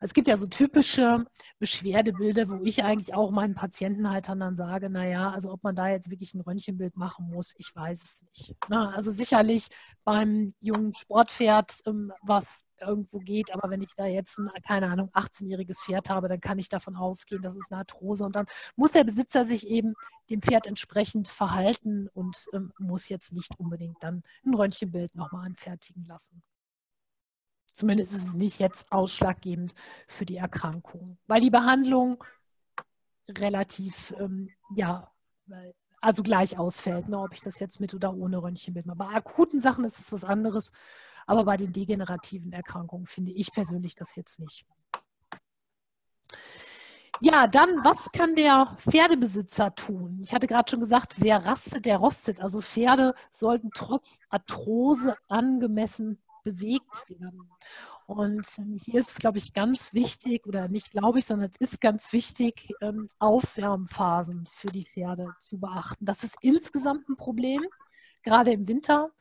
es 0.04 0.14
gibt 0.14 0.28
ja 0.28 0.36
so 0.36 0.47
typische 0.47 1.26
Beschwerdebilder, 1.60 2.49
wo 2.49 2.64
ich 2.64 2.84
eigentlich 2.84 3.14
auch 3.14 3.30
meinen 3.30 3.54
Patientenhaltern 3.54 4.39
dann 4.39 4.56
sage, 4.56 4.89
naja, 4.89 5.30
also 5.30 5.52
ob 5.52 5.64
man 5.64 5.76
da 5.76 5.89
jetzt 5.89 6.10
wirklich 6.10 6.34
ein 6.34 6.41
Röntgenbild 6.41 6.97
machen 6.97 7.30
muss, 7.30 7.54
ich 7.58 7.72
weiß 7.76 8.04
es 8.04 8.24
nicht. 8.24 8.56
Na, 8.68 8.89
also 8.95 9.12
sicherlich 9.12 9.68
beim 10.04 10.52
jungen 10.60 10.95
Sportpferd, 10.95 11.82
ähm, 11.86 12.12
was 12.24 12.66
irgendwo 12.80 13.20
geht, 13.20 13.54
aber 13.54 13.70
wenn 13.70 13.82
ich 13.82 13.93
da 13.95 14.08
jetzt 14.08 14.39
ein, 14.39 14.49
keine 14.66 14.89
Ahnung, 14.89 15.12
18-jähriges 15.14 15.84
Pferd 15.86 16.10
habe, 16.10 16.28
dann 16.28 16.41
kann 16.41 16.58
ich 16.58 16.68
davon 16.68 16.95
ausgehen, 16.95 17.43
das 17.43 17.56
ist 17.56 17.72
eine 17.72 17.82
Arthrose 17.82 18.26
und 18.26 18.36
dann 18.36 18.47
muss 18.76 18.93
der 18.93 19.04
Besitzer 19.04 19.45
sich 19.45 19.68
eben 19.68 19.93
dem 20.32 20.41
Pferd 20.41 20.66
entsprechend 20.66 21.28
verhalten 21.28 22.08
und 22.14 22.45
ähm, 22.54 22.74
muss 22.80 23.08
jetzt 23.08 23.34
nicht 23.34 23.60
unbedingt 23.60 23.97
dann 24.02 24.24
ein 24.43 24.56
Röntgenbild 24.56 25.14
nochmal 25.14 25.45
anfertigen 25.45 26.06
lassen. 26.06 26.41
Zumindest 27.72 28.13
ist 28.13 28.28
es 28.28 28.34
nicht 28.34 28.59
jetzt 28.59 28.91
ausschlaggebend 28.91 29.74
für 30.07 30.26
die 30.26 30.38
Erkrankung, 30.38 31.17
weil 31.28 31.41
die 31.41 31.49
Behandlung 31.49 32.24
relativ, 33.30 34.13
ähm, 34.19 34.49
ja, 34.76 35.11
also 36.01 36.24
gleich 36.24 36.57
ausfällt, 36.57 37.07
ne, 37.07 37.19
ob 37.19 37.34
ich 37.34 37.41
das 37.41 37.59
jetzt 37.59 37.80
mit 37.80 37.93
oder 37.93 38.13
ohne 38.13 38.41
Röntgenbild 38.41 38.86
mache. 38.86 38.97
Bei 38.97 39.07
akuten 39.07 39.59
Sachen 39.59 39.86
ist 39.86 39.99
es 39.99 40.11
was 40.11 40.24
anderes, 40.24 40.72
aber 41.28 41.45
bei 41.45 41.57
den 41.57 41.72
degenerativen 41.72 42.51
Erkrankungen 42.51 43.05
finde 43.05 43.32
ich 43.32 43.51
persönlich 43.51 43.95
das 43.95 44.15
jetzt 44.15 44.39
nicht. 44.39 44.65
Ja, 47.24 47.47
dann, 47.47 47.69
was 47.84 48.11
kann 48.11 48.36
der 48.36 48.76
Pferdebesitzer 48.80 49.76
tun? 49.76 50.22
Ich 50.24 50.34
hatte 50.34 50.47
gerade 50.47 50.72
schon 50.72 50.80
gesagt, 50.80 51.22
wer 51.22 51.45
rastet, 51.45 51.86
der 51.86 51.97
rostet. 51.97 52.41
Also 52.41 52.61
Pferde 52.61 53.13
sollten 53.32 53.69
trotz 53.76 54.17
Arthrose 54.30 55.15
angemessen 55.28 56.19
bewegt 56.44 57.10
werden. 57.10 57.50
Und 58.06 58.48
ähm, 58.58 58.78
hier 58.84 59.00
ist 59.00 59.12
es, 59.12 59.20
glaube 59.20 59.38
ich, 59.38 59.54
ganz 59.54 59.94
wichtig, 59.94 60.46
oder 60.46 60.68
nicht 60.68 60.92
glaube 60.92 61.20
ich, 61.20 61.26
sondern 61.26 61.50
es 61.50 61.58
ist 61.58 61.82
ganz 61.82 62.14
wichtig, 62.14 62.74
ähm, 62.82 63.08
Aufwärmphasen 63.20 64.48
für 64.52 64.68
die 64.68 64.86
Pferde 64.86 65.34
zu 65.39 65.60
beachten. 65.60 66.06
Das 66.06 66.24
ist 66.24 66.38
insgesamt 66.42 67.08
ein 67.10 67.18
Problem, 67.18 67.62
gerade 68.24 68.52
im 68.52 68.68
Winter 68.68 69.12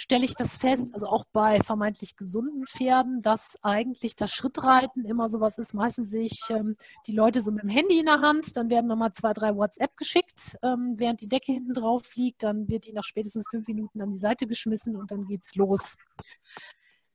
stelle 0.00 0.24
ich 0.24 0.34
das 0.34 0.56
fest, 0.56 0.94
also 0.94 1.06
auch 1.06 1.24
bei 1.30 1.60
vermeintlich 1.60 2.16
gesunden 2.16 2.66
Pferden, 2.66 3.20
dass 3.20 3.56
eigentlich 3.62 4.16
das 4.16 4.32
Schrittreiten 4.32 5.04
immer 5.04 5.28
sowas 5.28 5.58
ist. 5.58 5.74
Meistens 5.74 6.08
sehe 6.08 6.24
ich 6.24 6.38
ähm, 6.48 6.76
die 7.06 7.12
Leute 7.12 7.42
so 7.42 7.52
mit 7.52 7.62
dem 7.62 7.68
Handy 7.68 7.98
in 7.98 8.06
der 8.06 8.22
Hand, 8.22 8.56
dann 8.56 8.70
werden 8.70 8.86
nochmal 8.86 9.12
zwei, 9.12 9.34
drei 9.34 9.54
WhatsApp 9.54 9.96
geschickt, 9.98 10.56
ähm, 10.62 10.94
während 10.96 11.20
die 11.20 11.28
Decke 11.28 11.52
hinten 11.52 11.74
drauf 11.74 12.14
liegt, 12.16 12.42
dann 12.42 12.66
wird 12.68 12.86
die 12.86 12.94
nach 12.94 13.04
spätestens 13.04 13.44
fünf 13.50 13.68
Minuten 13.68 14.00
an 14.00 14.10
die 14.10 14.18
Seite 14.18 14.46
geschmissen 14.46 14.96
und 14.96 15.10
dann 15.10 15.26
geht's 15.26 15.54
los. 15.54 15.96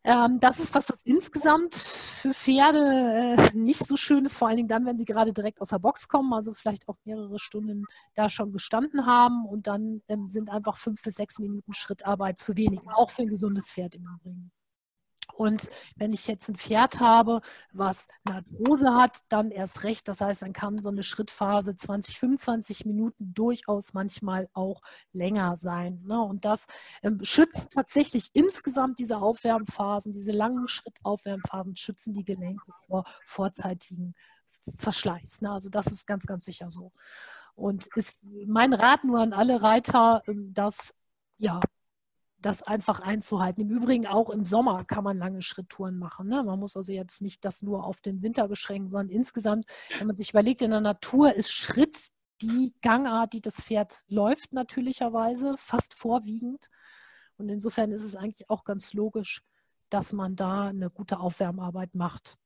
Ähm, 0.07 0.39
das 0.39 0.59
ist 0.59 0.75
was, 0.75 0.87
was 0.89 1.01
insgesamt 1.01 1.73
für 1.73 2.31
Pferde 2.31 3.37
äh, 3.37 3.57
nicht 3.57 3.83
so 3.83 3.97
schön 3.97 4.23
ist, 4.23 4.37
vor 4.37 4.47
allen 4.47 4.57
Dingen 4.57 4.69
dann, 4.69 4.85
wenn 4.85 4.97
sie 4.97 5.05
gerade 5.05 5.33
direkt 5.33 5.59
aus 5.61 5.69
der 5.69 5.79
Box 5.79 6.07
kommen, 6.07 6.31
also 6.31 6.53
vielleicht 6.53 6.87
auch 6.87 6.97
mehrere 7.05 7.39
Stunden 7.39 7.85
da 8.13 8.29
schon 8.29 8.51
gestanden 8.51 9.07
haben 9.07 9.47
und 9.47 9.65
dann 9.65 10.03
ähm, 10.07 10.27
sind 10.27 10.51
einfach 10.51 10.77
fünf 10.77 11.01
bis 11.01 11.15
sechs 11.15 11.39
Minuten 11.39 11.73
Schrittarbeit 11.73 12.37
zu 12.37 12.55
wenig, 12.55 12.81
auch 12.93 13.09
für 13.09 13.23
ein 13.23 13.29
gesundes 13.29 13.71
Pferd 13.71 13.95
im 13.95 14.05
Übrigen. 14.05 14.51
Und 15.35 15.69
wenn 15.95 16.13
ich 16.13 16.27
jetzt 16.27 16.49
ein 16.49 16.55
Pferd 16.55 16.99
habe, 16.99 17.41
was 17.73 18.07
Arthrose 18.23 18.93
hat, 18.93 19.19
dann 19.29 19.51
erst 19.51 19.83
recht. 19.83 20.07
Das 20.07 20.21
heißt, 20.21 20.41
dann 20.41 20.53
kann 20.53 20.77
so 20.77 20.89
eine 20.89 21.03
Schrittphase 21.03 21.75
20, 21.75 22.17
25 22.17 22.85
Minuten 22.85 23.33
durchaus 23.33 23.93
manchmal 23.93 24.49
auch 24.53 24.81
länger 25.11 25.57
sein. 25.57 26.01
Ne? 26.05 26.21
Und 26.21 26.45
das 26.45 26.67
ähm, 27.03 27.19
schützt 27.23 27.73
tatsächlich 27.73 28.29
insgesamt 28.33 28.99
diese 28.99 29.17
Aufwärmphasen, 29.17 30.13
diese 30.13 30.31
langen 30.31 30.67
Schrittaufwärmphasen, 30.67 31.75
schützen 31.75 32.13
die 32.13 32.25
Gelenke 32.25 32.71
vor 32.87 33.03
vorzeitigen 33.25 34.15
Verschleiß. 34.77 35.41
Ne? 35.41 35.51
Also 35.51 35.69
das 35.69 35.87
ist 35.87 36.07
ganz, 36.07 36.25
ganz 36.25 36.45
sicher 36.45 36.71
so. 36.71 36.91
Und 37.55 37.87
ist 37.95 38.25
mein 38.47 38.73
Rat 38.73 39.03
nur 39.03 39.19
an 39.19 39.33
alle 39.33 39.61
Reiter, 39.61 40.23
ähm, 40.27 40.53
dass 40.53 40.99
ja, 41.37 41.59
das 42.45 42.61
einfach 42.61 42.99
einzuhalten. 42.99 43.61
Im 43.61 43.69
Übrigen 43.69 44.05
auch 44.05 44.29
im 44.29 44.45
Sommer 44.45 44.85
kann 44.85 45.03
man 45.03 45.17
lange 45.17 45.41
Schritttouren 45.41 45.97
machen. 45.97 46.27
Ne? 46.27 46.43
Man 46.43 46.59
muss 46.59 46.77
also 46.77 46.91
jetzt 46.91 47.21
nicht 47.21 47.43
das 47.43 47.63
nur 47.63 47.83
auf 47.83 48.01
den 48.01 48.21
Winter 48.21 48.47
beschränken, 48.47 48.91
sondern 48.91 49.15
insgesamt, 49.15 49.65
wenn 49.97 50.07
man 50.07 50.15
sich 50.15 50.29
überlegt, 50.29 50.61
in 50.61 50.71
der 50.71 50.81
Natur 50.81 51.33
ist 51.33 51.51
Schritt 51.51 52.09
die 52.41 52.73
Gangart, 52.81 53.33
die 53.33 53.41
das 53.41 53.61
Pferd 53.61 54.03
läuft, 54.07 54.53
natürlicherweise, 54.53 55.55
fast 55.57 55.93
vorwiegend. 55.95 56.69
Und 57.37 57.49
insofern 57.49 57.91
ist 57.91 58.03
es 58.03 58.15
eigentlich 58.15 58.49
auch 58.49 58.63
ganz 58.63 58.93
logisch, 58.93 59.41
dass 59.89 60.13
man 60.13 60.35
da 60.35 60.67
eine 60.67 60.89
gute 60.89 61.19
Aufwärmarbeit 61.19 61.95
macht. 61.95 62.37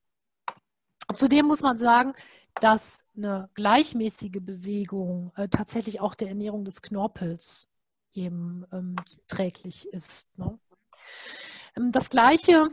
Zudem 1.14 1.48
muss 1.48 1.62
man 1.62 1.78
sagen, 1.78 2.14
dass 2.62 3.04
eine 3.18 3.50
gleichmäßige 3.56 4.40
Bewegung 4.42 5.32
äh, 5.36 5.50
tatsächlich 5.50 6.02
auch 6.02 6.16
der 6.16 6.30
Ernährung 6.30 6.66
des 6.66 6.82
Knorpels 6.82 7.69
eben 8.14 8.66
ähm, 8.72 8.96
zuträglich 9.06 9.88
ist. 9.88 10.28
Ne? 10.38 10.60
Ähm, 11.76 11.92
das 11.92 12.10
Gleiche 12.10 12.70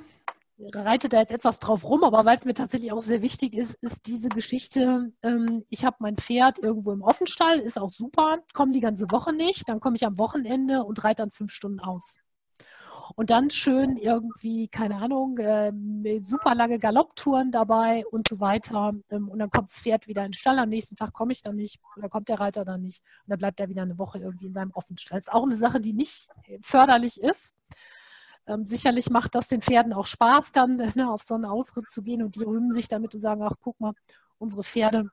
reite 0.73 1.09
da 1.09 1.19
jetzt 1.19 1.33
etwas 1.33 1.59
drauf 1.59 1.85
rum, 1.85 2.03
aber 2.03 2.25
weil 2.25 2.37
es 2.37 2.45
mir 2.45 2.55
tatsächlich 2.55 2.93
auch 2.93 3.03
sehr 3.03 3.21
wichtig 3.23 3.55
ist, 3.55 3.75
ist 3.83 4.07
diese 4.07 4.29
Geschichte, 4.29 5.13
ähm, 5.23 5.65
ich 5.69 5.85
habe 5.85 5.97
mein 6.01 6.17
Pferd 6.17 6.59
irgendwo 6.59 6.93
im 6.93 7.03
Offenstall, 7.03 7.61
ist 7.61 7.79
auch 7.79 7.91
super, 7.91 8.39
komme 8.55 8.73
die 8.73 8.81
ganze 8.81 9.11
Woche 9.11 9.35
nicht, 9.35 9.69
dann 9.69 9.81
komme 9.81 9.97
ich 9.97 10.07
am 10.07 10.19
Wochenende 10.19 10.83
und 10.85 11.05
reite 11.05 11.23
dann 11.23 11.31
fünf 11.31 11.53
Stunden 11.53 11.81
aus. 11.81 12.17
Und 13.15 13.31
dann 13.31 13.51
schön 13.51 13.97
irgendwie, 13.97 14.69
keine 14.69 14.97
Ahnung, 14.97 15.39
äh, 15.39 15.73
super 16.23 16.55
lange 16.55 16.79
Galopptouren 16.79 17.51
dabei 17.53 18.05
und 18.11 18.27
so 18.27 18.41
weiter. 18.41 18.93
Ähm, 19.11 19.29
und 19.29 19.39
dann 19.39 19.51
kommt 19.51 19.71
das 19.71 19.81
Pferd 19.81 20.09
wieder 20.09 20.23
in 20.25 20.29
den 20.29 20.35
Stall. 20.35 20.59
Am 20.59 20.69
nächsten 20.69 20.97
Tag 20.97 21.13
komme 21.13 21.33
ich 21.33 21.43
dann 21.43 21.57
nicht 21.57 21.81
oder 21.97 22.09
kommt 22.09 22.29
der 22.29 22.41
Reiter 22.41 22.65
dann 22.65 22.83
nicht. 22.83 23.03
Und 23.25 23.31
dann 23.31 23.39
bleibt 23.39 23.61
er 23.61 23.69
wieder 23.69 23.83
eine 23.83 23.99
Woche 23.99 24.19
irgendwie 24.19 24.47
in 24.47 24.55
seinem 24.55 24.73
Offenstall. 24.73 25.19
Das 25.19 25.29
ist 25.29 25.33
auch 25.33 25.45
eine 25.45 25.57
Sache, 25.57 25.81
die 25.81 25.93
nicht 25.93 26.29
förderlich 26.61 27.21
ist. 27.21 27.55
Ähm, 28.47 28.65
sicherlich 28.65 29.11
macht 29.11 29.35
das 29.35 29.49
den 29.49 29.63
Pferden 29.63 29.93
auch 29.93 30.07
Spaß, 30.07 30.53
dann 30.53 30.77
ne, 30.95 31.11
auf 31.11 31.23
so 31.23 31.35
einen 31.35 31.45
Ausritt 31.45 31.89
zu 31.89 32.03
gehen 32.03 32.23
und 32.23 32.37
die 32.37 32.45
rühmen 32.45 32.73
sich 32.73 32.89
damit 32.89 33.15
und 33.15 33.21
sagen, 33.21 33.43
ach 33.43 33.57
guck 33.61 33.79
mal, 33.81 33.93
unsere 34.39 34.63
Pferde 34.63 35.11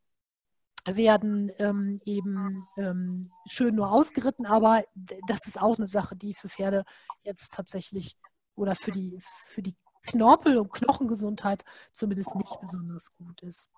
werden 0.86 1.52
ähm, 1.60 2.00
eben 2.06 2.68
ähm, 2.78 3.32
schön 3.48 3.76
nur 3.76 3.92
ausgeritten, 3.92 4.46
aber 4.46 4.84
das 5.28 5.48
ist 5.48 5.62
auch 5.62 5.78
eine 5.78 5.88
Sache, 5.88 6.16
die 6.16 6.34
für 6.34 6.50
Pferde 6.50 6.84
jetzt 7.24 7.54
tatsächlich 7.54 8.18
oder 8.56 8.76
für 8.76 8.92
die, 8.92 9.18
für 9.22 9.62
die 9.62 9.76
Knorpel- 10.06 10.58
und 10.58 10.72
Knochengesundheit 10.74 11.64
zumindest 11.94 12.36
nicht 12.36 12.60
besonders 12.60 13.14
gut 13.16 13.42
ist. 13.44 13.70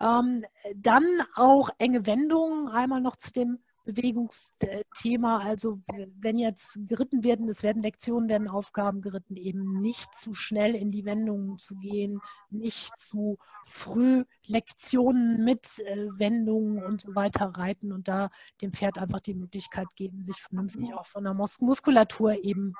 Ähm, 0.00 0.44
dann 0.74 1.04
auch 1.34 1.70
enge 1.78 2.06
Wendungen, 2.06 2.68
einmal 2.68 3.00
noch 3.00 3.16
zu 3.16 3.32
dem 3.32 3.62
Bewegungsthema. 3.84 5.38
Also 5.38 5.80
wenn 6.20 6.38
jetzt 6.38 6.78
geritten 6.86 7.24
werden, 7.24 7.48
es 7.48 7.62
werden 7.62 7.82
Lektionen, 7.82 8.28
werden 8.28 8.48
Aufgaben 8.48 9.02
geritten, 9.02 9.36
eben 9.36 9.80
nicht 9.80 10.14
zu 10.14 10.34
schnell 10.34 10.74
in 10.74 10.90
die 10.90 11.04
Wendungen 11.04 11.58
zu 11.58 11.76
gehen, 11.76 12.20
nicht 12.50 12.98
zu 12.98 13.38
früh 13.66 14.24
Lektionen 14.46 15.44
mit 15.44 15.78
äh, 15.80 16.08
Wendungen 16.18 16.82
und 16.82 17.00
so 17.00 17.14
weiter 17.14 17.46
reiten 17.46 17.92
und 17.92 18.08
da 18.08 18.30
dem 18.60 18.72
Pferd 18.72 18.98
einfach 18.98 19.20
die 19.20 19.34
Möglichkeit 19.34 19.88
geben, 19.96 20.24
sich 20.24 20.36
vernünftig 20.36 20.94
auch 20.94 21.06
von 21.06 21.24
der 21.24 21.34
Muskulatur 21.34 22.44
eben 22.44 22.74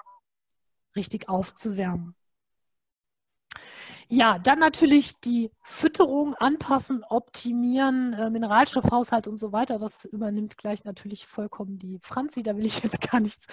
richtig 0.96 1.28
aufzuwärmen. 1.28 2.14
Ja, 4.12 4.40
dann 4.40 4.58
natürlich 4.58 5.20
die 5.20 5.52
Fütterung 5.62 6.34
anpassen, 6.34 7.04
optimieren, 7.08 8.12
äh, 8.12 8.28
Mineralstoffhaushalt 8.28 9.28
und 9.28 9.38
so 9.38 9.52
weiter. 9.52 9.78
Das 9.78 10.04
übernimmt 10.04 10.58
gleich 10.58 10.84
natürlich 10.84 11.28
vollkommen 11.28 11.78
die 11.78 12.00
Franzi, 12.02 12.42
da 12.42 12.56
will 12.56 12.66
ich 12.66 12.82
jetzt 12.82 13.00
gar 13.12 13.20
nichts 13.20 13.46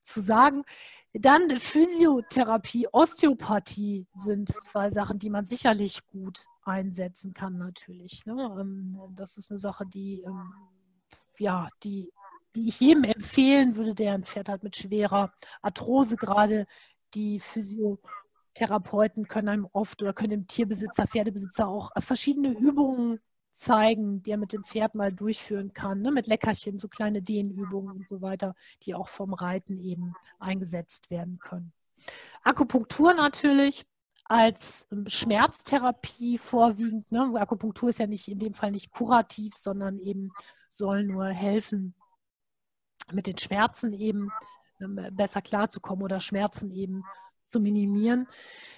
zu 0.00 0.22
sagen. 0.22 0.64
Dann 1.12 1.58
Physiotherapie, 1.58 2.88
Osteopathie 2.90 4.06
sind 4.14 4.50
zwei 4.50 4.88
Sachen, 4.88 5.18
die 5.18 5.28
man 5.28 5.44
sicherlich 5.44 6.06
gut 6.06 6.46
einsetzen 6.64 7.34
kann 7.34 7.58
natürlich. 7.58 8.24
Ne? 8.24 8.56
Ähm, 8.58 8.98
das 9.14 9.36
ist 9.36 9.50
eine 9.50 9.58
Sache, 9.58 9.84
die, 9.84 10.22
ähm, 10.22 10.54
ja, 11.38 11.68
die, 11.82 12.10
die 12.56 12.68
ich 12.68 12.80
jedem 12.80 13.04
empfehlen 13.04 13.76
würde, 13.76 13.94
der 13.94 14.14
ein 14.14 14.24
Pferd 14.24 14.48
hat 14.48 14.62
mit 14.62 14.74
schwerer 14.74 15.34
Arthrose 15.60 16.16
gerade 16.16 16.66
die 17.12 17.40
Physio 17.40 17.98
Therapeuten 18.58 19.28
können 19.28 19.48
einem 19.48 19.68
oft 19.72 20.02
oder 20.02 20.12
können 20.12 20.30
dem 20.30 20.46
Tierbesitzer, 20.48 21.06
Pferdebesitzer 21.06 21.68
auch 21.68 21.92
verschiedene 22.00 22.50
Übungen 22.50 23.20
zeigen, 23.52 24.20
die 24.22 24.32
er 24.32 24.36
mit 24.36 24.52
dem 24.52 24.64
Pferd 24.64 24.96
mal 24.96 25.12
durchführen 25.12 25.72
kann, 25.72 26.00
ne? 26.00 26.10
mit 26.10 26.26
Leckerchen, 26.26 26.78
so 26.80 26.88
kleine 26.88 27.22
Dehnübungen 27.22 27.96
und 27.96 28.08
so 28.08 28.20
weiter, 28.20 28.56
die 28.82 28.96
auch 28.96 29.08
vom 29.08 29.32
Reiten 29.32 29.78
eben 29.78 30.14
eingesetzt 30.40 31.10
werden 31.10 31.38
können. 31.38 31.72
Akupunktur 32.42 33.14
natürlich 33.14 33.86
als 34.24 34.88
ähm, 34.90 35.06
Schmerztherapie 35.06 36.38
vorwiegend. 36.38 37.10
Ne? 37.12 37.32
Akupunktur 37.34 37.90
ist 37.90 38.00
ja 38.00 38.08
nicht 38.08 38.26
in 38.26 38.40
dem 38.40 38.54
Fall 38.54 38.72
nicht 38.72 38.90
kurativ, 38.90 39.54
sondern 39.54 39.98
eben 39.98 40.32
soll 40.70 41.04
nur 41.04 41.26
helfen, 41.26 41.94
mit 43.12 43.28
den 43.28 43.38
Schmerzen 43.38 43.92
eben 43.92 44.30
ähm, 44.80 45.00
besser 45.12 45.42
klarzukommen 45.42 46.04
oder 46.04 46.18
Schmerzen 46.18 46.70
eben 46.72 47.04
zu 47.48 47.60
minimieren. 47.60 48.26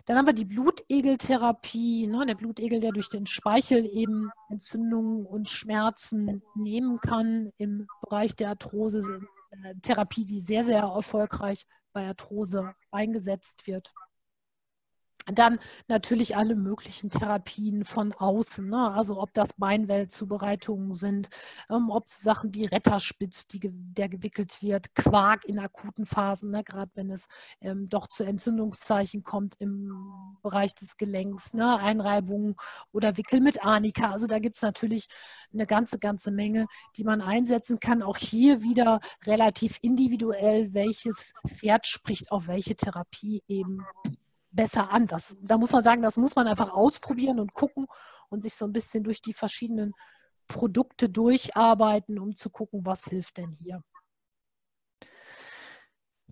Dann 0.06 0.16
haben 0.16 0.26
wir 0.26 0.32
die 0.32 0.44
Blutegeltherapie, 0.44 2.06
ne, 2.06 2.24
der 2.26 2.34
Blutegel, 2.34 2.80
der 2.80 2.92
durch 2.92 3.08
den 3.08 3.26
Speichel 3.26 3.84
eben 3.86 4.30
Entzündungen 4.48 5.26
und 5.26 5.48
Schmerzen 5.48 6.42
nehmen 6.54 6.98
kann 7.00 7.52
im 7.58 7.86
Bereich 8.02 8.34
der 8.36 8.50
Arthrose. 8.50 9.20
Äh, 9.50 9.74
Therapie, 9.82 10.24
die 10.24 10.40
sehr, 10.40 10.64
sehr 10.64 10.82
erfolgreich 10.82 11.66
bei 11.92 12.06
Arthrose 12.06 12.74
eingesetzt 12.90 13.66
wird. 13.66 13.92
Dann 15.32 15.58
natürlich 15.88 16.36
alle 16.36 16.54
möglichen 16.54 17.10
Therapien 17.10 17.84
von 17.84 18.12
außen, 18.12 18.68
ne? 18.68 18.92
also 18.92 19.20
ob 19.20 19.32
das 19.34 19.52
Beinwellzubereitungen 19.54 20.92
sind, 20.92 21.28
ähm, 21.70 21.90
ob 21.90 22.08
Sachen 22.08 22.54
wie 22.54 22.64
Retterspitz, 22.66 23.46
die, 23.48 23.60
der 23.62 24.08
gewickelt 24.08 24.62
wird, 24.62 24.94
Quark 24.94 25.44
in 25.44 25.58
akuten 25.58 26.06
Phasen, 26.06 26.50
ne? 26.50 26.64
gerade 26.64 26.90
wenn 26.94 27.10
es 27.10 27.28
ähm, 27.60 27.88
doch 27.88 28.06
zu 28.06 28.24
Entzündungszeichen 28.24 29.22
kommt 29.22 29.54
im 29.58 30.36
Bereich 30.42 30.74
des 30.74 30.96
Gelenks, 30.96 31.54
ne? 31.54 31.78
Einreibungen 31.78 32.56
oder 32.92 33.16
Wickel 33.16 33.40
mit 33.40 33.64
Arnika. 33.64 34.10
Also 34.10 34.26
da 34.26 34.38
gibt 34.38 34.56
es 34.56 34.62
natürlich 34.62 35.08
eine 35.52 35.66
ganze, 35.66 35.98
ganze 35.98 36.30
Menge, 36.30 36.66
die 36.96 37.04
man 37.04 37.20
einsetzen 37.20 37.80
kann. 37.80 38.02
Auch 38.02 38.16
hier 38.16 38.62
wieder 38.62 39.00
relativ 39.26 39.78
individuell, 39.82 40.72
welches 40.74 41.34
Pferd 41.46 41.86
spricht 41.86 42.32
auf 42.32 42.46
welche 42.48 42.74
Therapie 42.76 43.42
eben 43.46 43.84
besser 44.50 44.90
an. 44.90 45.06
Das, 45.06 45.38
da 45.42 45.58
muss 45.58 45.72
man 45.72 45.82
sagen, 45.82 46.02
das 46.02 46.16
muss 46.16 46.36
man 46.36 46.46
einfach 46.46 46.72
ausprobieren 46.72 47.40
und 47.40 47.54
gucken 47.54 47.86
und 48.28 48.42
sich 48.42 48.54
so 48.54 48.64
ein 48.64 48.72
bisschen 48.72 49.04
durch 49.04 49.22
die 49.22 49.32
verschiedenen 49.32 49.92
Produkte 50.46 51.08
durcharbeiten, 51.08 52.18
um 52.18 52.34
zu 52.34 52.50
gucken, 52.50 52.84
was 52.84 53.04
hilft 53.04 53.38
denn 53.38 53.52
hier. 53.62 53.82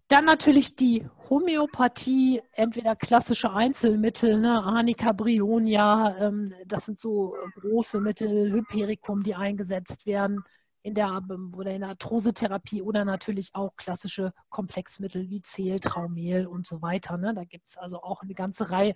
Dann 0.09 0.25
natürlich 0.25 0.75
die 0.75 1.07
Homöopathie, 1.29 2.41
entweder 2.53 2.97
klassische 2.97 3.53
Einzelmittel, 3.53 4.39
ne, 4.39 4.63
Arnica 4.63 5.13
brionia, 5.13 6.17
ähm, 6.19 6.55
das 6.65 6.87
sind 6.87 6.99
so 6.99 7.37
große 7.61 8.01
Mittel, 8.01 8.51
Hypericum, 8.51 9.23
die 9.23 9.35
eingesetzt 9.35 10.07
werden 10.07 10.43
in 10.89 10.95
der 10.95 11.23
oder 11.57 11.73
in 11.73 11.81
der 11.81 11.91
Arthrosetherapie 11.91 12.83
oder 12.83 13.05
natürlich 13.05 13.55
auch 13.55 13.77
klassische 13.77 14.33
Komplexmittel 14.49 15.31
wie 15.31 15.43
Zehl, 15.43 15.81
Traumel 15.81 16.47
und 16.47 16.67
so 16.67 16.83
weiter. 16.83 17.17
Ne? 17.17 17.35
Da 17.35 17.45
gibt 17.45 17.69
es 17.69 17.77
also 17.77 18.03
auch 18.03 18.23
eine 18.23 18.35
ganze 18.35 18.71
Reihe, 18.71 18.95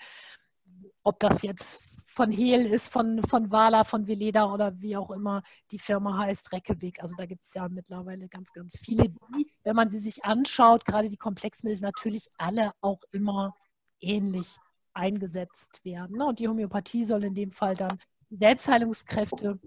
ob 1.05 1.21
das 1.21 1.43
jetzt 1.43 2.01
von 2.07 2.31
Hehl 2.31 2.67
ist, 2.67 2.89
von, 2.89 3.23
von 3.23 3.51
Wala, 3.51 3.85
von 3.85 4.07
Veleda 4.07 4.53
oder 4.53 4.81
wie 4.81 4.97
auch 4.97 5.11
immer 5.11 5.43
die 5.71 5.79
Firma 5.79 6.19
heißt, 6.19 6.53
Reckeweg. 6.53 7.03
Also 7.03 7.15
da 7.17 7.27
gibt 7.27 7.45
es 7.45 7.55
ja 7.55 7.69
mittlerweile 7.69 8.29
ganz, 8.29 8.53
ganz 8.53 8.79
viele, 8.79 9.09
die, 9.09 9.53
wenn 9.65 9.77
man 9.77 9.91
sie 9.91 9.99
sich 9.99 10.25
anschaut, 10.25 10.85
gerade 10.85 11.09
die 11.09 11.17
Komplexmittel 11.17 11.81
natürlich 11.81 12.27
alle 12.37 12.73
auch 12.81 13.01
immer 13.13 13.55
ähnlich 14.01 14.57
eingesetzt 14.95 15.85
werden. 15.85 16.19
Ne? 16.19 16.27
Und 16.27 16.39
die 16.39 16.49
Homöopathie 16.49 17.05
soll 17.05 17.25
in 17.25 17.35
dem 17.35 17.51
Fall 17.51 17.75
dann 17.75 17.99
Selbstheilungskräfte 18.31 19.59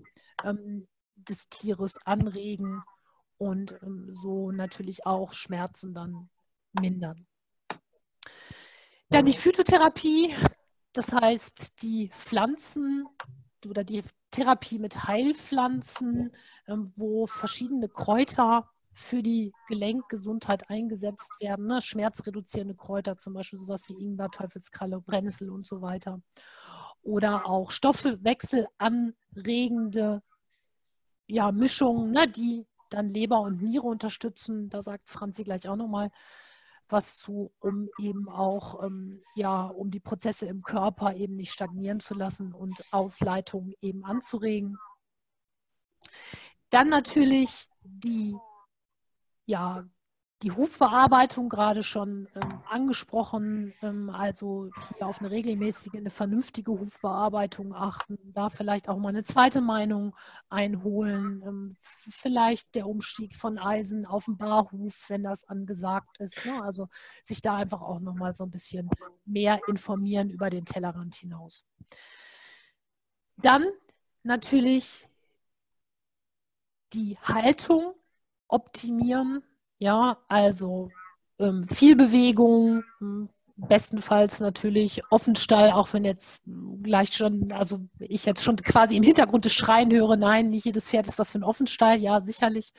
ähm, 0.43 0.86
des 1.30 1.49
Tieres 1.49 1.97
anregen 2.05 2.84
und 3.38 3.78
ähm, 3.84 4.07
so 4.11 4.51
natürlich 4.51 5.05
auch 5.05 5.32
Schmerzen 5.34 5.93
dann 5.93 6.30
mindern. 6.73 7.28
Dann 9.09 9.26
die 9.26 9.34
Phytotherapie, 9.34 10.34
das 10.93 11.13
heißt 11.13 11.82
die 11.82 12.09
Pflanzen 12.09 13.07
oder 13.67 13.84
die 13.84 14.03
Therapie 14.32 14.80
mit 14.80 15.07
Heilpflanzen, 15.07 16.32
ähm, 16.67 16.93
wo 16.95 17.26
verschiedene 17.26 17.89
Kräuter 17.89 18.69
für 18.93 19.21
die 19.21 19.51
Gelenkgesundheit 19.67 20.69
eingesetzt 20.69 21.34
werden. 21.39 21.67
Ne? 21.67 21.82
Schmerzreduzierende 21.82 22.76
Kräuter, 22.76 23.17
zum 23.17 23.34
Beispiel 23.34 23.59
sowas 23.59 23.89
wie 23.89 23.93
Ingwer, 23.93 24.32
Teufelskralle, 24.32 25.01
Brennnessel 25.01 25.49
und 25.49 25.67
so 25.67 25.82
weiter. 25.82 26.21
Oder 27.01 27.45
auch 27.45 27.71
stoffwechselanregende 27.71 30.21
ja, 31.28 31.51
Mischungen, 31.51 32.11
ne, 32.11 32.28
die 32.28 32.65
dann 32.89 33.09
Leber 33.09 33.41
und 33.41 33.61
Niere 33.61 33.88
unterstützen. 33.88 34.69
Da 34.69 34.82
sagt 34.82 35.09
Franzi 35.09 35.43
gleich 35.43 35.67
auch 35.67 35.76
nochmal 35.76 36.11
was 36.88 37.17
zu, 37.17 37.51
um 37.59 37.89
eben 37.99 38.30
auch, 38.30 38.84
ähm, 38.84 39.19
ja, 39.36 39.65
um 39.65 39.89
die 39.89 39.99
Prozesse 39.99 40.45
im 40.45 40.61
Körper 40.61 41.15
eben 41.15 41.36
nicht 41.36 41.51
stagnieren 41.51 41.99
zu 41.99 42.13
lassen 42.13 42.53
und 42.53 42.80
Ausleitungen 42.91 43.73
eben 43.82 44.05
anzuregen. 44.05 44.78
Dann 46.69 46.89
natürlich 46.89 47.67
die, 47.84 48.36
ja, 49.45 49.88
die 50.44 50.52
Hufbearbeitung 50.52 51.48
gerade 51.48 51.82
schon 51.82 52.28
ähm, 52.36 52.62
angesprochen, 52.70 53.74
ähm, 53.82 54.10
also 54.10 54.70
hier 54.98 55.08
auf 55.08 55.20
eine 55.20 55.32
regelmäßige, 55.32 55.96
eine 55.96 56.10
vernünftige 56.10 56.72
Hufbearbeitung 56.72 57.74
achten, 57.74 58.18
da 58.34 58.50
vielleicht 58.50 58.90
auch 58.90 58.98
mal 58.98 59.10
eine 59.10 59.24
zweite 59.24 59.62
Meinung 59.62 60.16
einholen, 60.50 61.42
ähm, 61.46 61.70
vielleicht 62.10 62.76
der 62.76 62.88
Umstieg 62.88 63.36
von 63.38 63.58
Eisen 63.58 64.06
auf 64.06 64.26
den 64.26 64.38
Barhuf, 64.38 65.06
wenn 65.10 65.24
das 65.24 65.46
angesagt 65.46 66.20
ist. 66.20 66.46
Ne? 66.46 66.62
Also 66.62 66.90
sich 67.24 67.42
da 67.42 67.56
einfach 67.56 67.82
auch 67.82 68.00
nochmal 68.00 68.34
so 68.34 68.44
ein 68.44 68.52
bisschen 68.52 68.90
mehr 69.24 69.60
informieren 69.68 70.30
über 70.30 70.50
den 70.50 70.66
Tellerrand 70.66 71.16
hinaus. 71.16 71.66
Dann 73.38 73.66
natürlich 74.24 75.08
die 76.94 77.18
Haltung 77.20 77.94
optimieren 78.48 79.44
ja, 79.80 80.17
also 80.28 80.89
ähm, 81.39 81.67
viel 81.67 81.95
Bewegung, 81.95 82.84
hm, 82.99 83.30
bestenfalls 83.57 84.41
natürlich 84.41 85.01
Offenstall, 85.11 85.71
auch 85.71 85.93
wenn 85.93 86.03
jetzt 86.03 86.43
gleich 86.84 87.13
schon, 87.13 87.51
also 87.53 87.80
ich 87.99 88.26
jetzt 88.26 88.43
schon 88.43 88.57
quasi 88.57 88.97
im 88.97 89.03
Hintergrund 89.03 89.45
das 89.45 89.53
Schreien 89.53 89.91
höre, 89.91 90.17
nein, 90.17 90.49
nicht 90.49 90.65
jedes 90.65 90.89
Pferd 90.89 91.07
ist 91.07 91.19
was 91.19 91.32
für 91.32 91.39
ein 91.39 91.43
Offenstall, 91.43 91.99
ja, 91.99 92.19
sicherlich. 92.19 92.73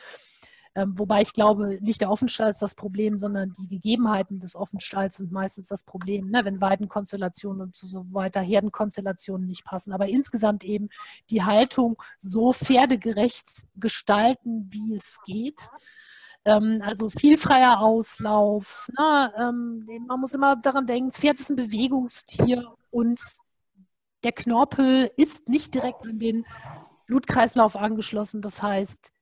Ähm, 0.75 0.99
wobei 0.99 1.23
ich 1.23 1.33
glaube, 1.33 1.79
nicht 1.81 2.03
der 2.03 2.11
Offenstall 2.11 2.51
ist 2.51 2.61
das 2.61 2.75
Problem, 2.75 3.17
sondern 3.17 3.51
die 3.59 3.67
Gegebenheiten 3.67 4.41
des 4.41 4.55
Offenstalls 4.55 5.17
sind 5.17 5.33
meistens 5.33 5.69
das 5.69 5.83
Problem, 5.83 6.29
ne? 6.29 6.45
wenn 6.45 6.61
Weidenkonstellationen 6.61 7.63
und 7.63 7.75
so 7.75 8.05
weiter, 8.13 8.43
Herdenkonstellationen 8.43 9.47
nicht 9.47 9.65
passen. 9.65 9.95
Aber 9.95 10.07
insgesamt 10.07 10.65
eben 10.65 10.91
die 11.31 11.45
Haltung 11.45 11.97
so 12.19 12.53
pferdegerecht 12.53 13.67
gestalten, 13.77 14.69
wie 14.71 14.93
es 14.93 15.21
geht. 15.25 15.63
Ähm, 16.47 16.81
also 16.83 17.11
viel 17.11 17.37
freier 17.37 17.81
Auslauf. 17.81 18.89
Ne? 18.97 19.33
Ähm, 19.37 19.87
man 20.07 20.21
muss 20.21 20.33
immer 20.33 20.57
daran 20.57 20.87
denken, 20.87 21.09
das 21.09 21.19
Pferd 21.19 21.41
ist 21.41 21.51
ein 21.51 21.57
Bewegungstier 21.57 22.73
und 22.91 23.21
der 24.23 24.33
Knorpel 24.33 25.11
ist 25.17 25.49
nicht 25.49 25.75
direkt 25.75 26.03
an 26.05 26.19
den 26.19 26.47
Blutkreislauf 27.07 27.77
angeschlossen. 27.77 28.43
Das 28.43 28.63
heißt, 28.63 29.13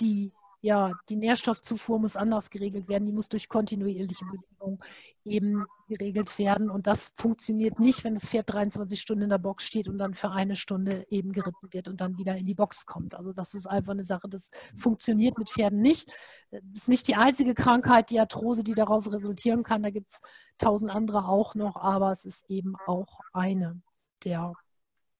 die 0.00 0.32
ja, 0.66 0.90
die 1.08 1.14
Nährstoffzufuhr 1.14 2.00
muss 2.00 2.16
anders 2.16 2.50
geregelt 2.50 2.88
werden. 2.88 3.06
Die 3.06 3.12
muss 3.12 3.28
durch 3.28 3.48
kontinuierliche 3.48 4.24
Bewegung 4.24 4.82
eben 5.24 5.64
geregelt 5.86 6.36
werden. 6.40 6.70
Und 6.70 6.88
das 6.88 7.12
funktioniert 7.14 7.78
nicht, 7.78 8.02
wenn 8.02 8.14
das 8.14 8.30
Pferd 8.30 8.52
23 8.52 9.00
Stunden 9.00 9.22
in 9.22 9.30
der 9.30 9.38
Box 9.38 9.62
steht 9.62 9.88
und 9.88 9.96
dann 9.98 10.14
für 10.14 10.32
eine 10.32 10.56
Stunde 10.56 11.06
eben 11.08 11.30
geritten 11.30 11.72
wird 11.72 11.86
und 11.86 12.00
dann 12.00 12.18
wieder 12.18 12.36
in 12.36 12.46
die 12.46 12.56
Box 12.56 12.84
kommt. 12.84 13.14
Also 13.14 13.32
das 13.32 13.54
ist 13.54 13.68
einfach 13.68 13.92
eine 13.92 14.02
Sache, 14.02 14.28
das 14.28 14.50
funktioniert 14.76 15.38
mit 15.38 15.50
Pferden 15.50 15.80
nicht. 15.80 16.12
Das 16.50 16.60
ist 16.82 16.88
nicht 16.88 17.06
die 17.06 17.14
einzige 17.14 17.54
Krankheit, 17.54 18.10
die 18.10 18.18
Arthrose, 18.18 18.64
die 18.64 18.74
daraus 18.74 19.12
resultieren 19.12 19.62
kann. 19.62 19.84
Da 19.84 19.90
gibt 19.90 20.10
es 20.10 20.20
tausend 20.58 20.90
andere 20.90 21.28
auch 21.28 21.54
noch, 21.54 21.76
aber 21.76 22.10
es 22.10 22.24
ist 22.24 22.50
eben 22.50 22.74
auch 22.86 23.20
eine 23.32 23.80
der, 24.24 24.52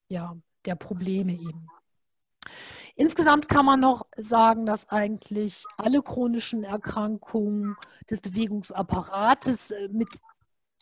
ja, 0.08 0.36
der 0.64 0.74
Probleme 0.74 1.34
eben. 1.34 1.68
Insgesamt 2.96 3.48
kann 3.48 3.66
man 3.66 3.80
noch 3.80 4.06
sagen, 4.16 4.64
dass 4.64 4.88
eigentlich 4.88 5.64
alle 5.76 6.02
chronischen 6.02 6.64
Erkrankungen 6.64 7.76
des 8.10 8.22
Bewegungsapparates 8.22 9.70
äh, 9.70 9.88
mit 9.88 10.08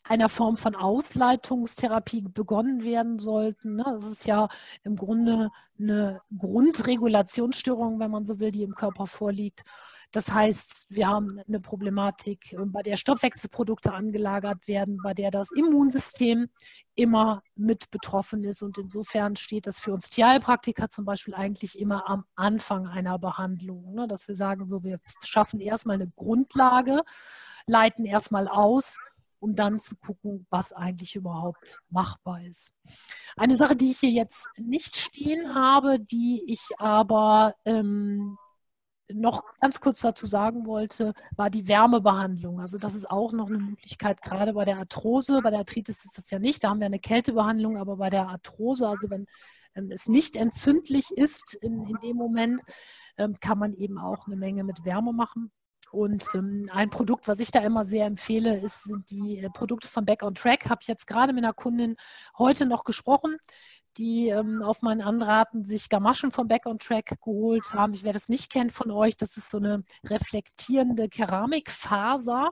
einer 0.05 0.29
Form 0.29 0.57
von 0.57 0.77
Ausleitungstherapie 0.77 2.21
begonnen 2.23 2.85
werden 2.85 3.19
sollten. 3.19 3.77
Ne? 3.77 3.85
Das 3.85 4.07
ist 4.07 4.27
ja 4.27 4.49
im 4.85 4.97
Grunde 4.97 5.51
eine 5.79 6.21
Grundregulationsstörung, 6.39 7.99
wenn 7.99 8.11
man 8.11 8.27
so 8.27 8.39
will, 8.39 8.53
die 8.53 8.63
im 8.63 8.75
Körper 8.75 9.07
vorliegt. 9.07 9.65
Das 10.15 10.33
heißt, 10.33 10.87
wir 10.91 11.09
haben 11.09 11.41
eine 11.41 11.59
Problematik, 11.59 12.53
äh, 12.53 12.59
bei 12.67 12.83
der 12.83 12.97
Stoffwechselprodukte 12.97 13.93
angelagert 13.93 14.69
werden, 14.69 15.01
bei 15.03 15.13
der 15.13 15.33
das 15.33 15.51
Immunsystem 15.51 16.51
immer 16.95 17.43
mit 17.57 17.91
betroffen 17.91 18.45
ist. 18.45 18.63
Und 18.63 18.79
insofern 18.79 19.35
steht 19.35 19.67
das 19.67 19.81
für 19.81 19.93
uns 19.93 20.11
Tierheilpraktiker 20.11 20.89
zum 20.89 21.05
Beispiel 21.05 21.35
eigentlich 21.35 21.81
immer 21.81 22.09
am 22.09 22.25
Anfang 22.37 22.87
einer 22.87 23.19
Behandlung, 23.19 23.93
ne? 23.93 24.07
dass 24.07 24.29
wir 24.29 24.37
sagen, 24.37 24.67
so, 24.67 24.85
wir 24.85 25.01
schaffen 25.25 25.59
erstmal 25.59 25.97
eine 25.97 26.13
Grundlage, 26.15 27.01
leiten 27.67 28.05
erstmal 28.05 28.47
aus 28.47 28.99
um 29.41 29.55
dann 29.55 29.79
zu 29.79 29.95
gucken, 29.97 30.47
was 30.49 30.73
eigentlich 30.73 31.17
überhaupt 31.17 31.83
machbar 31.91 32.43
ist. 32.45 32.73
Eine 33.37 33.59
Sache, 33.59 33.77
die 33.77 33.91
ich 33.91 33.99
hier 33.99 34.11
jetzt 34.11 34.49
nicht 34.57 34.97
stehen 34.97 35.55
habe, 35.55 36.01
die 36.01 36.43
ich 36.47 36.63
aber 36.79 37.55
ähm, 37.67 38.39
noch 39.13 39.43
ganz 39.61 39.81
kurz 39.81 40.01
dazu 40.01 40.27
sagen 40.27 40.67
wollte, 40.67 41.15
war 41.37 41.51
die 41.51 41.69
Wärmebehandlung. 41.69 42.61
Also 42.61 42.79
das 42.79 42.95
ist 42.95 43.11
auch 43.11 43.33
noch 43.33 43.49
eine 43.49 43.59
Möglichkeit, 43.59 44.23
gerade 44.23 44.55
bei 44.55 44.65
der 44.65 44.79
Arthrose. 44.79 45.41
Bei 45.43 45.51
der 45.51 45.61
Arthritis 45.61 46.05
ist 46.05 46.17
das 46.17 46.31
ja 46.31 46.39
nicht, 46.39 46.65
da 46.65 46.71
haben 46.71 46.81
wir 46.81 46.87
eine 46.87 47.01
Kältebehandlung, 47.01 47.77
aber 47.77 47.97
bei 47.97 48.11
der 48.11 48.29
Arthrose, 48.29 48.89
also 48.89 49.11
wenn 49.11 49.27
ähm, 49.75 49.91
es 49.91 50.09
nicht 50.09 50.37
entzündlich 50.37 51.11
ist 51.11 51.55
in, 51.55 51.87
in 51.87 51.97
dem 52.03 52.17
Moment, 52.17 52.63
ähm, 53.19 53.37
kann 53.41 53.59
man 53.59 53.75
eben 53.75 53.99
auch 53.99 54.27
eine 54.27 54.37
Menge 54.37 54.65
mit 54.65 54.85
Wärme 54.85 55.13
machen. 55.13 55.51
Und 55.91 56.25
ähm, 56.35 56.67
ein 56.73 56.91
Produkt, 56.91 57.29
was 57.29 57.39
ich 57.39 57.53
da 57.53 57.61
immer 57.61 57.85
sehr 57.85 58.07
empfehle, 58.07 58.59
ist, 58.59 58.85
sind 58.85 59.11
die 59.11 59.39
äh, 59.39 59.49
Produkte 59.51 59.87
von 59.87 60.05
Back 60.05 60.25
on 60.25 60.35
Track. 60.35 60.69
Habe 60.69 60.81
ich 60.83 60.89
jetzt 60.89 61.07
gerade 61.07 61.33
mit 61.33 61.45
einer 61.45 61.53
Kundin 61.53 61.97
heute 62.37 62.67
noch 62.67 62.83
gesprochen, 62.83 63.37
die 63.97 64.29
ähm, 64.29 64.63
auf 64.63 64.83
meinen 64.83 65.01
Anraten 65.01 65.65
sich 65.65 65.89
Gamaschen 65.89 66.31
von 66.31 66.49
Back 66.49 66.67
on 66.67 66.79
Track 66.79 67.17
geholt 67.23 67.73
haben. 67.73 67.95
Ich 67.95 68.05
werde 68.05 68.19
es 68.19 68.29
nicht 68.29 68.51
kennen 68.51 68.71
von 68.71 68.91
euch. 68.91 69.17
Das 69.17 69.37
ist 69.37 69.51
so 69.51 69.59
eine 69.59 69.83
reflektierende 70.05 71.09
Keramikfaser, 71.09 72.51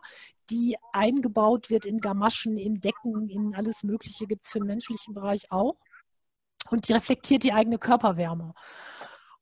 die 0.51 0.77
eingebaut 0.93 1.71
wird 1.71 1.87
in 1.87 1.99
Gamaschen, 1.99 2.57
in 2.57 2.81
Decken, 2.81 3.29
in 3.29 3.55
alles 3.55 3.83
Mögliche 3.83 4.27
gibt 4.27 4.45
es 4.45 4.51
für 4.51 4.59
den 4.59 4.69
menschlichen 4.69 5.15
Bereich 5.15 5.51
auch. 5.51 5.77
Und 6.71 6.89
die 6.89 6.93
reflektiert 6.93 7.43
die 7.43 7.53
eigene 7.53 7.79
Körperwärme. 7.79 8.55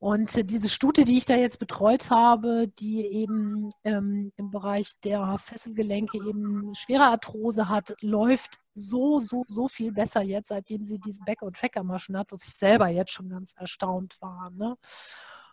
Und 0.00 0.34
äh, 0.34 0.44
diese 0.44 0.70
Stute, 0.70 1.04
die 1.04 1.18
ich 1.18 1.26
da 1.26 1.36
jetzt 1.36 1.58
betreut 1.58 2.10
habe, 2.10 2.68
die 2.78 3.04
eben 3.04 3.68
ähm, 3.84 4.32
im 4.36 4.50
Bereich 4.50 4.98
der 5.04 5.36
Fesselgelenke 5.36 6.16
eben 6.16 6.74
schwere 6.74 7.04
Arthrose 7.04 7.68
hat, 7.68 7.94
läuft 8.00 8.60
so, 8.74 9.20
so, 9.20 9.44
so 9.46 9.68
viel 9.68 9.92
besser 9.92 10.22
jetzt, 10.22 10.48
seitdem 10.48 10.86
sie 10.86 10.98
diese 10.98 11.20
Back- 11.24 11.42
und 11.42 11.54
Tracker-Maschen 11.54 12.16
hat, 12.16 12.32
dass 12.32 12.46
ich 12.46 12.54
selber 12.54 12.88
jetzt 12.88 13.12
schon 13.12 13.28
ganz 13.28 13.52
erstaunt 13.52 14.16
war. 14.22 14.50
Ne? 14.50 14.78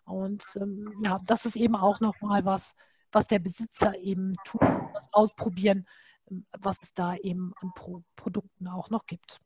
Und 0.06 0.46
ähm, 0.62 0.94
ja, 1.04 1.20
das 1.26 1.46
ist 1.46 1.58
eben 1.58 1.76
auch 1.76 2.00
nochmal 2.00 2.46
was, 2.46 2.74
was 3.12 3.28
der 3.28 3.40
Besitzer 3.40 3.98
eben 3.98 4.34
tut, 4.46 4.62
was 4.62 5.10
ausprobieren, 5.12 5.86
ähm, 6.32 6.46
was 6.58 6.84
es 6.84 6.94
da 6.94 7.16
eben 7.18 7.54
an 7.62 7.74
Pro 7.76 8.02
Produkten 8.16 8.70
auch 8.70 8.90
noch 8.90 9.06
gibt. 9.06 9.40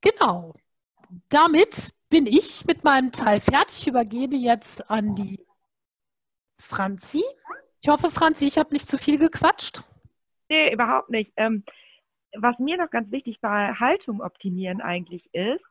Genau. 0.00 0.52
Damit 1.30 1.92
bin 2.08 2.26
ich 2.26 2.64
mit 2.66 2.84
meinem 2.84 3.12
Teil 3.12 3.40
fertig. 3.40 3.82
Ich 3.82 3.86
übergebe 3.86 4.36
jetzt 4.36 4.90
an 4.90 5.14
die 5.14 5.44
Franzi. 6.58 7.22
Ich 7.80 7.88
hoffe, 7.88 8.10
Franzi, 8.10 8.46
ich 8.46 8.58
habe 8.58 8.72
nicht 8.72 8.88
zu 8.88 8.98
viel 8.98 9.18
gequatscht. 9.18 9.82
Nee, 10.48 10.72
überhaupt 10.72 11.10
nicht. 11.10 11.32
Ähm, 11.36 11.64
was 12.36 12.58
mir 12.58 12.76
noch 12.76 12.90
ganz 12.90 13.10
wichtig 13.10 13.40
bei 13.40 13.72
Haltung 13.74 14.20
optimieren 14.20 14.80
eigentlich 14.80 15.32
ist, 15.32 15.64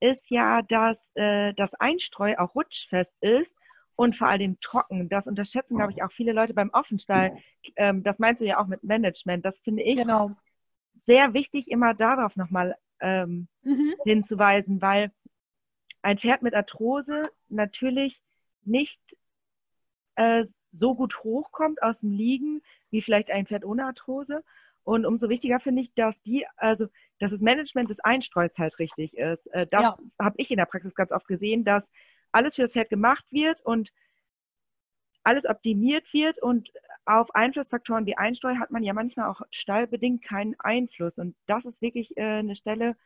ist 0.00 0.30
ja, 0.30 0.62
dass 0.62 0.98
äh, 1.14 1.52
das 1.54 1.74
Einstreu 1.74 2.36
auch 2.38 2.54
rutschfest 2.54 3.14
ist 3.20 3.52
und 3.96 4.16
vor 4.16 4.28
allem 4.28 4.58
trocken. 4.60 5.08
Das 5.08 5.26
unterschätzen, 5.26 5.76
glaube 5.76 5.92
ich, 5.92 6.02
auch 6.02 6.12
viele 6.12 6.32
Leute 6.32 6.54
beim 6.54 6.70
Offenstall. 6.70 7.36
Ähm, 7.76 8.02
das 8.02 8.18
meinst 8.18 8.40
du 8.40 8.46
ja 8.46 8.58
auch 8.58 8.66
mit 8.66 8.82
Management. 8.82 9.44
Das 9.44 9.58
finde 9.60 9.82
ich 9.82 9.98
genau. 9.98 10.32
sehr 11.04 11.34
wichtig, 11.34 11.68
immer 11.70 11.92
darauf 11.94 12.36
nochmal 12.36 12.76
ähm, 13.00 13.48
mhm. 13.62 13.94
hinzuweisen, 14.04 14.80
weil 14.80 15.12
ein 16.02 16.18
Pferd 16.18 16.42
mit 16.42 16.54
Arthrose 16.54 17.30
natürlich 17.48 18.20
nicht 18.64 18.98
äh, 20.16 20.44
so 20.72 20.94
gut 20.94 21.22
hochkommt 21.24 21.82
aus 21.82 22.00
dem 22.00 22.12
Liegen 22.12 22.62
wie 22.90 23.02
vielleicht 23.02 23.30
ein 23.30 23.46
Pferd 23.46 23.64
ohne 23.64 23.86
Arthrose. 23.86 24.42
Und 24.82 25.06
umso 25.06 25.28
wichtiger 25.28 25.60
finde 25.60 25.82
ich, 25.82 25.92
dass 25.94 26.22
die, 26.22 26.46
also 26.56 26.86
dass 27.18 27.30
das 27.30 27.40
Management 27.40 27.90
des 27.90 28.00
Einstreus 28.00 28.50
halt 28.56 28.78
richtig 28.78 29.16
ist. 29.16 29.46
Äh, 29.48 29.66
das 29.70 29.82
ja. 29.82 29.98
habe 30.18 30.36
ich 30.38 30.50
in 30.50 30.56
der 30.56 30.64
Praxis 30.64 30.94
ganz 30.94 31.12
oft 31.12 31.28
gesehen, 31.28 31.64
dass 31.64 31.90
alles 32.32 32.56
für 32.56 32.62
das 32.62 32.72
Pferd 32.72 32.88
gemacht 32.88 33.24
wird 33.30 33.60
und 33.64 33.92
alles 35.22 35.44
optimiert 35.44 36.12
wird 36.12 36.40
und 36.42 36.72
auf 37.06 37.34
Einflussfaktoren 37.34 38.06
wie 38.06 38.16
Einstreu 38.16 38.56
hat 38.56 38.70
man 38.70 38.82
ja 38.82 38.92
manchmal 38.92 39.28
auch 39.28 39.40
stallbedingt 39.50 40.22
keinen 40.22 40.58
Einfluss. 40.60 41.18
Und 41.18 41.34
das 41.46 41.64
ist 41.64 41.80
wirklich 41.82 42.16
äh, 42.16 42.38
eine 42.38 42.56
Stelle, 42.56 42.96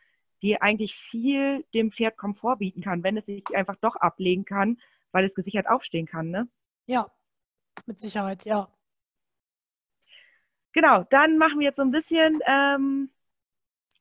die 0.42 0.60
eigentlich 0.60 0.94
viel 0.94 1.64
dem 1.72 1.90
Pferd 1.90 2.16
Komfort 2.16 2.56
bieten 2.56 2.82
kann, 2.82 3.02
wenn 3.02 3.16
es 3.16 3.26
sich 3.26 3.44
einfach 3.54 3.76
doch 3.76 3.96
ablegen 3.96 4.44
kann, 4.44 4.78
weil 5.12 5.24
es 5.24 5.34
gesichert 5.34 5.68
aufstehen 5.68 6.06
kann. 6.06 6.30
Ne? 6.30 6.48
Ja, 6.86 7.10
mit 7.86 8.00
Sicherheit, 8.00 8.44
ja. 8.44 8.68
Genau, 10.72 11.04
dann 11.04 11.38
machen 11.38 11.60
wir 11.60 11.68
jetzt 11.68 11.76
so 11.76 11.82
ein 11.82 11.92
bisschen 11.92 12.40
ähm, 12.46 13.10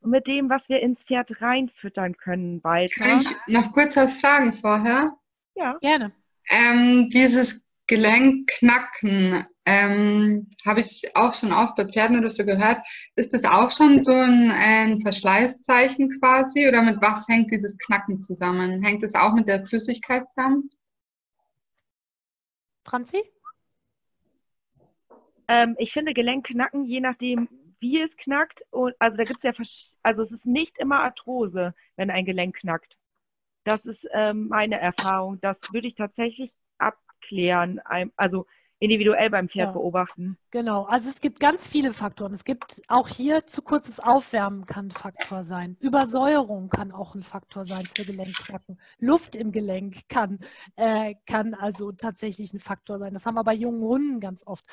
mit 0.02 0.28
dem, 0.28 0.50
was 0.50 0.68
wir 0.70 0.82
ins 0.82 1.04
Pferd 1.04 1.42
reinfüttern 1.42 2.18
können, 2.18 2.64
weiter. 2.64 3.04
Kann 3.04 3.22
ich 3.22 3.54
noch 3.54 3.72
kurz 3.74 3.96
was 3.96 4.18
fragen 4.18 4.54
vorher? 4.54 5.18
Ja, 5.56 5.78
gerne. 5.80 6.12
Ähm, 6.50 7.10
dieses 7.12 7.63
Gelenkknacken, 7.88 9.46
ähm, 9.66 10.50
habe 10.66 10.80
ich 10.82 11.04
auch 11.16 11.34
schon 11.34 11.52
oft 11.52 11.76
bei 11.76 11.86
Pferden 11.86 12.18
oder 12.18 12.30
so 12.30 12.46
gehört. 12.46 12.86
Ist 13.16 13.34
das 13.34 13.44
auch 13.44 13.72
schon 13.72 14.04
so 14.04 14.12
ein, 14.12 14.52
ein 14.52 15.02
Verschleißzeichen 15.02 16.20
quasi 16.20 16.68
oder 16.68 16.82
mit 16.82 17.02
was 17.02 17.28
hängt 17.28 17.52
dieses 17.52 17.78
Knacken 17.78 18.22
zusammen? 18.22 18.84
Hängt 18.84 19.04
es 19.04 19.14
auch 19.16 19.34
mit 19.34 19.48
der 19.48 19.66
Flüssigkeit 19.66 20.32
zusammen? 20.32 20.70
Franzi? 22.86 23.24
Ähm, 25.48 25.76
ich 25.78 25.92
finde 25.92 26.14
Gelenkknacken, 26.14 26.86
je 26.86 27.00
nachdem, 27.00 27.50
wie 27.80 28.02
es 28.02 28.16
knackt, 28.18 28.64
und, 28.72 28.96
also 29.00 29.18
da 29.18 29.24
gibt 29.24 29.44
es 29.44 29.58
ja, 29.58 29.96
also 30.04 30.22
es 30.24 30.32
ist 30.32 30.46
nicht 30.46 30.78
immer 30.78 31.02
Arthrose, 31.02 31.74
wenn 31.96 32.10
ein 32.10 32.26
Gelenk 32.26 32.58
knackt. 32.58 32.98
Das 33.66 33.86
ist 33.86 34.08
ähm, 34.12 34.48
meine 34.50 34.80
Erfahrung. 34.80 35.40
Das 35.42 35.58
würde 35.72 35.88
ich 35.88 35.96
tatsächlich 35.96 36.52
abklären. 37.24 37.80
Also 38.16 38.46
individuell 38.84 39.30
beim 39.30 39.48
Pferd 39.48 39.68
ja. 39.68 39.72
beobachten. 39.72 40.38
Genau, 40.52 40.84
also 40.84 41.10
es 41.10 41.22
gibt 41.22 41.40
ganz 41.40 41.70
viele 41.70 41.94
Faktoren. 41.94 42.34
Es 42.34 42.44
gibt 42.44 42.82
auch 42.90 43.08
hier 43.08 43.48
zu 43.48 43.62
kurzes 43.62 44.00
Aufwärmen 44.00 44.66
kann 44.66 44.88
ein 44.88 44.92
Faktor 44.92 45.44
sein. 45.44 45.78
Übersäuerung 45.80 46.68
kann 46.70 46.92
auch 46.92 47.16
ein 47.16 47.24
Faktor 47.24 47.64
sein 47.64 47.86
für 47.86 48.04
Gelenkknacken. 48.04 48.78
Luft 49.00 49.36
im 49.36 49.52
Gelenk 49.52 50.02
kann, 50.10 50.40
äh, 50.76 51.16
kann 51.26 51.54
also 51.54 51.94
tatsächlich 51.94 52.54
ein 52.54 52.60
Faktor 52.60 53.00
sein. 53.00 53.14
Das 53.14 53.26
haben 53.26 53.36
wir 53.36 53.44
bei 53.44 53.54
jungen 53.54 53.82
Hunden 53.82 54.20
ganz 54.20 54.46
oft. 54.46 54.66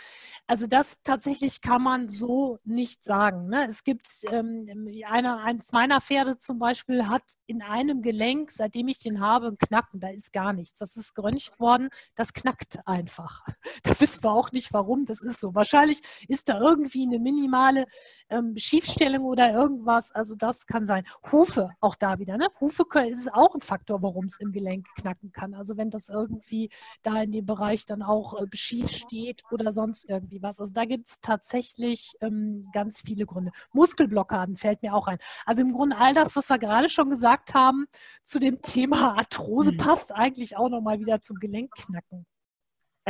Also 0.46 0.66
das 0.66 1.02
tatsächlich 1.04 1.60
kann 1.60 1.82
man 1.82 2.08
so 2.08 2.58
nicht 2.64 3.04
sagen. 3.04 3.48
Ne? 3.48 3.66
Es 3.68 3.84
gibt 3.84 4.08
ähm, 4.30 4.68
eine, 5.08 5.38
eins 5.38 5.70
meiner 5.70 6.00
Pferde 6.00 6.36
zum 6.36 6.58
Beispiel 6.58 7.06
hat 7.06 7.22
in 7.46 7.62
einem 7.62 8.02
Gelenk, 8.02 8.50
seitdem 8.50 8.88
ich 8.88 8.98
den 8.98 9.20
habe, 9.20 9.46
ein 9.46 9.58
Knacken. 9.58 10.00
Da 10.00 10.08
ist 10.08 10.32
gar 10.32 10.52
nichts. 10.52 10.80
Das 10.80 10.96
ist 10.96 11.14
geröntgt 11.14 11.60
worden. 11.60 11.90
Das 12.16 12.32
knackt 12.32 12.80
einfach. 12.86 13.44
Da 13.82 13.94
wissen 14.00 14.24
wir 14.24 14.32
auch 14.32 14.52
nicht, 14.52 14.72
warum. 14.72 15.04
Das 15.04 15.22
ist 15.22 15.40
so. 15.40 15.54
Wahrscheinlich 15.54 16.00
ist 16.28 16.48
da 16.48 16.58
irgendwie 16.60 17.02
eine 17.02 17.18
minimale 17.18 17.86
ähm, 18.30 18.56
Schiefstellung 18.56 19.24
oder 19.24 19.52
irgendwas. 19.52 20.12
Also 20.12 20.34
das 20.36 20.66
kann 20.66 20.86
sein. 20.86 21.04
Hufe, 21.30 21.70
auch 21.80 21.96
da 21.96 22.18
wieder. 22.18 22.36
Ne? 22.36 22.48
Hufe 22.60 22.84
ist 23.08 23.32
auch 23.32 23.54
ein 23.54 23.60
Faktor, 23.60 24.02
warum 24.02 24.26
es 24.26 24.38
im 24.40 24.52
Gelenk 24.52 24.86
knacken 24.96 25.32
kann. 25.32 25.54
Also 25.54 25.76
wenn 25.76 25.90
das 25.90 26.08
irgendwie 26.08 26.70
da 27.02 27.22
in 27.22 27.32
dem 27.32 27.46
Bereich 27.46 27.84
dann 27.84 28.02
auch 28.02 28.40
äh, 28.40 28.46
schief 28.52 28.88
steht 28.88 29.42
oder 29.50 29.72
sonst 29.72 30.08
irgendwie 30.08 30.42
was. 30.42 30.60
Also 30.60 30.72
da 30.72 30.84
gibt 30.84 31.08
es 31.08 31.20
tatsächlich 31.20 32.12
ähm, 32.20 32.68
ganz 32.72 33.00
viele 33.00 33.26
Gründe. 33.26 33.50
Muskelblockaden 33.72 34.56
fällt 34.56 34.82
mir 34.82 34.94
auch 34.94 35.08
ein. 35.08 35.18
Also 35.44 35.62
im 35.62 35.72
Grunde 35.72 35.96
all 35.98 36.14
das, 36.14 36.36
was 36.36 36.48
wir 36.48 36.58
gerade 36.58 36.88
schon 36.88 37.10
gesagt 37.10 37.54
haben 37.54 37.86
zu 38.24 38.38
dem 38.38 38.62
Thema 38.62 39.16
Arthrose, 39.16 39.72
mhm. 39.72 39.76
passt 39.76 40.12
eigentlich 40.14 40.56
auch 40.56 40.68
nochmal 40.68 41.00
wieder 41.00 41.20
zum 41.20 41.38
Gelenkknacken 41.38 42.26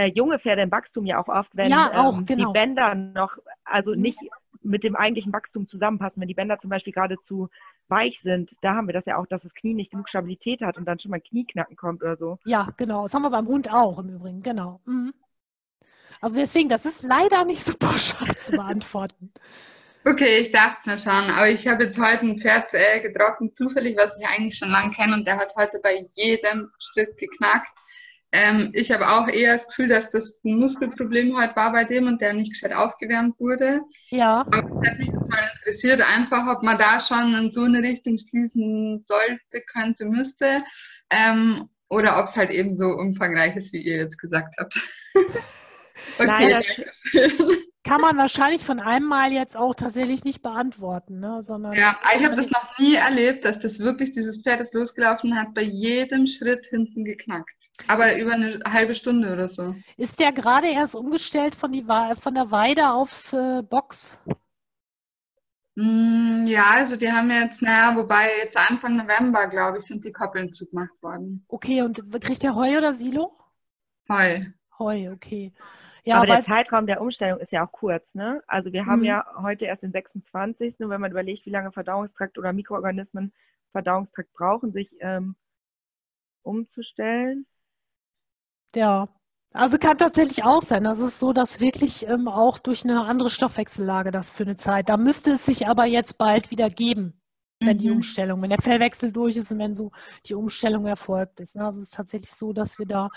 äh, 0.00 0.12
junge 0.14 0.38
Pferde 0.38 0.62
im 0.62 0.70
Wachstum 0.70 1.06
ja 1.06 1.18
auch 1.22 1.28
oft, 1.28 1.56
wenn 1.56 1.70
ja, 1.70 1.92
auch, 1.94 2.18
ähm, 2.18 2.26
genau. 2.26 2.48
die 2.48 2.52
Bänder 2.52 2.94
noch, 2.94 3.36
also 3.64 3.94
mhm. 3.94 4.00
nicht 4.00 4.18
mit 4.62 4.84
dem 4.84 4.96
eigentlichen 4.96 5.32
Wachstum 5.32 5.66
zusammenpassen, 5.66 6.20
wenn 6.20 6.28
die 6.28 6.34
Bänder 6.34 6.58
zum 6.58 6.70
Beispiel 6.70 6.92
gerade 6.92 7.16
zu 7.26 7.48
weich 7.88 8.20
sind, 8.20 8.54
da 8.60 8.74
haben 8.74 8.88
wir 8.88 8.92
das 8.92 9.06
ja 9.06 9.16
auch, 9.16 9.26
dass 9.26 9.42
das 9.42 9.54
Knie 9.54 9.74
nicht 9.74 9.90
genug 9.90 10.08
Stabilität 10.08 10.62
hat 10.62 10.76
und 10.76 10.84
dann 10.84 10.98
schon 10.98 11.10
mal 11.10 11.20
Knieknacken 11.20 11.76
kommt 11.76 12.02
oder 12.02 12.16
so. 12.16 12.38
Ja, 12.44 12.68
genau. 12.76 13.02
Das 13.02 13.14
haben 13.14 13.22
wir 13.22 13.30
beim 13.30 13.46
Hund 13.46 13.72
auch 13.72 13.98
im 13.98 14.10
Übrigen, 14.10 14.42
genau. 14.42 14.80
Mhm. 14.84 15.12
Also 16.20 16.36
deswegen, 16.36 16.68
das 16.68 16.84
ist 16.84 17.02
leider 17.02 17.44
nicht 17.44 17.62
so 17.62 17.74
pauschal 17.78 18.36
zu 18.36 18.52
beantworten. 18.52 19.32
Okay, 20.04 20.38
ich 20.38 20.52
dachte 20.52 20.78
es 20.80 20.86
mir 20.86 20.98
schon, 20.98 21.30
aber 21.30 21.48
ich 21.50 21.66
habe 21.66 21.84
jetzt 21.84 21.98
heute 21.98 22.22
ein 22.22 22.40
Pferd 22.40 22.72
äh, 22.72 23.00
getroffen, 23.00 23.52
zufällig, 23.52 23.98
was 23.98 24.18
ich 24.18 24.26
eigentlich 24.26 24.56
schon 24.56 24.70
lange 24.70 24.92
kenne 24.92 25.14
und 25.14 25.26
der 25.26 25.36
hat 25.36 25.52
heute 25.56 25.78
bei 25.82 26.06
jedem 26.12 26.70
Schritt 26.78 27.18
geknackt. 27.18 27.70
Ähm, 28.32 28.70
ich 28.74 28.92
habe 28.92 29.08
auch 29.08 29.28
eher 29.28 29.56
das 29.56 29.66
Gefühl, 29.66 29.88
dass 29.88 30.10
das 30.10 30.40
ein 30.44 30.58
Muskelproblem 30.58 31.36
heute 31.36 31.56
war 31.56 31.72
bei 31.72 31.84
dem 31.84 32.06
und 32.06 32.20
der 32.20 32.32
nicht 32.32 32.52
gescheit 32.52 32.72
aufgewärmt 32.72 33.38
wurde. 33.40 33.80
Ja. 34.10 34.42
Aber 34.42 34.58
es 34.58 34.88
hat 34.88 34.98
mich 34.98 35.12
mal 35.12 35.50
interessiert, 35.58 36.00
einfach, 36.00 36.46
ob 36.56 36.62
man 36.62 36.78
da 36.78 37.00
schon 37.00 37.34
in 37.34 37.52
so 37.52 37.64
eine 37.64 37.82
Richtung 37.82 38.18
schließen 38.18 39.04
sollte, 39.06 39.64
könnte, 39.66 40.04
müsste. 40.04 40.62
Ähm, 41.10 41.68
oder 41.88 42.20
ob 42.20 42.26
es 42.26 42.36
halt 42.36 42.50
eben 42.50 42.76
so 42.76 42.86
umfangreich 42.86 43.56
ist, 43.56 43.72
wie 43.72 43.82
ihr 43.82 43.96
jetzt 43.96 44.18
gesagt 44.18 44.54
habt. 44.58 44.80
okay, 46.18 46.26
Nein, 46.26 47.60
kann 47.82 48.00
man 48.00 48.16
wahrscheinlich 48.18 48.64
von 48.64 48.80
einem 48.80 49.06
Mal 49.06 49.32
jetzt 49.32 49.56
auch 49.56 49.74
tatsächlich 49.74 50.24
nicht 50.24 50.42
beantworten, 50.42 51.18
ne? 51.18 51.40
sondern. 51.40 51.72
Ja, 51.74 51.98
ich 52.16 52.24
habe 52.24 52.36
das 52.36 52.50
noch 52.50 52.78
nie 52.78 52.94
erlebt, 52.94 53.44
dass 53.44 53.58
das 53.58 53.78
wirklich 53.78 54.12
dieses 54.12 54.42
Pferd, 54.42 54.60
das 54.60 54.72
losgelaufen 54.72 55.34
hat, 55.34 55.54
bei 55.54 55.62
jedem 55.62 56.26
Schritt 56.26 56.66
hinten 56.66 57.04
geknackt. 57.04 57.50
Aber 57.88 58.16
über 58.18 58.32
eine 58.32 58.60
halbe 58.66 58.94
Stunde 58.94 59.32
oder 59.32 59.48
so. 59.48 59.74
Ist 59.96 60.20
der 60.20 60.32
gerade 60.32 60.68
erst 60.68 60.94
umgestellt 60.94 61.54
von, 61.54 61.72
die, 61.72 61.84
von 61.84 62.34
der 62.34 62.50
Weide 62.50 62.90
auf 62.90 63.32
äh, 63.32 63.62
Box? 63.62 64.18
Mm, 65.76 66.46
ja, 66.46 66.70
also 66.72 66.96
die 66.96 67.10
haben 67.10 67.30
jetzt, 67.30 67.62
naja, 67.62 67.96
wobei 67.96 68.28
jetzt 68.42 68.56
Anfang 68.56 68.96
November, 68.96 69.46
glaube 69.46 69.78
ich, 69.78 69.84
sind 69.84 70.04
die 70.04 70.12
Koppeln 70.12 70.52
zugemacht 70.52 71.02
worden. 71.02 71.44
Okay, 71.48 71.80
und 71.82 72.02
kriegt 72.20 72.42
der 72.42 72.54
Heu 72.54 72.76
oder 72.76 72.92
Silo? 72.92 73.38
Heu. 74.08 74.40
Heu, 74.78 75.12
okay. 75.12 75.52
Ja, 76.04 76.16
aber 76.16 76.26
der 76.26 76.44
Zeitraum 76.44 76.86
der 76.86 77.00
Umstellung 77.00 77.40
ist 77.40 77.52
ja 77.52 77.66
auch 77.66 77.72
kurz, 77.72 78.14
ne? 78.14 78.42
Also 78.46 78.72
wir 78.72 78.86
haben 78.86 79.00
mhm. 79.00 79.06
ja 79.06 79.26
heute 79.42 79.66
erst 79.66 79.82
den 79.82 79.92
26. 79.92 80.80
Und 80.80 80.90
wenn 80.90 81.00
man 81.00 81.10
überlegt, 81.10 81.46
wie 81.46 81.50
lange 81.50 81.72
Verdauungstrakt 81.72 82.38
oder 82.38 82.52
Mikroorganismen 82.52 83.32
Verdauungstrakt 83.72 84.32
brauchen, 84.32 84.72
sich 84.72 84.90
ähm, 85.00 85.36
umzustellen. 86.42 87.46
Ja, 88.74 89.08
also 89.52 89.78
kann 89.78 89.98
tatsächlich 89.98 90.44
auch 90.44 90.62
sein. 90.62 90.84
Das 90.84 91.00
ist 91.00 91.18
so, 91.18 91.32
dass 91.32 91.60
wirklich 91.60 92.06
ähm, 92.06 92.28
auch 92.28 92.58
durch 92.58 92.84
eine 92.84 93.04
andere 93.04 93.30
Stoffwechsellage 93.30 94.10
das 94.10 94.30
für 94.30 94.44
eine 94.44 94.56
Zeit. 94.56 94.88
Da 94.88 94.96
müsste 94.96 95.32
es 95.32 95.44
sich 95.44 95.66
aber 95.66 95.86
jetzt 95.86 96.18
bald 96.18 96.50
wieder 96.50 96.70
geben, 96.70 97.20
wenn 97.60 97.76
mhm. 97.76 97.80
die 97.80 97.90
Umstellung, 97.90 98.42
wenn 98.42 98.50
der 98.50 98.62
Fellwechsel 98.62 99.12
durch 99.12 99.36
ist 99.36 99.50
und 99.50 99.58
wenn 99.58 99.74
so 99.74 99.90
die 100.26 100.34
Umstellung 100.34 100.86
erfolgt 100.86 101.40
ist. 101.40 101.56
Ne? 101.56 101.64
Also 101.64 101.80
es 101.80 101.86
ist 101.86 101.94
tatsächlich 101.94 102.32
so, 102.32 102.52
dass 102.52 102.78
wir 102.78 102.86
da 102.86 103.10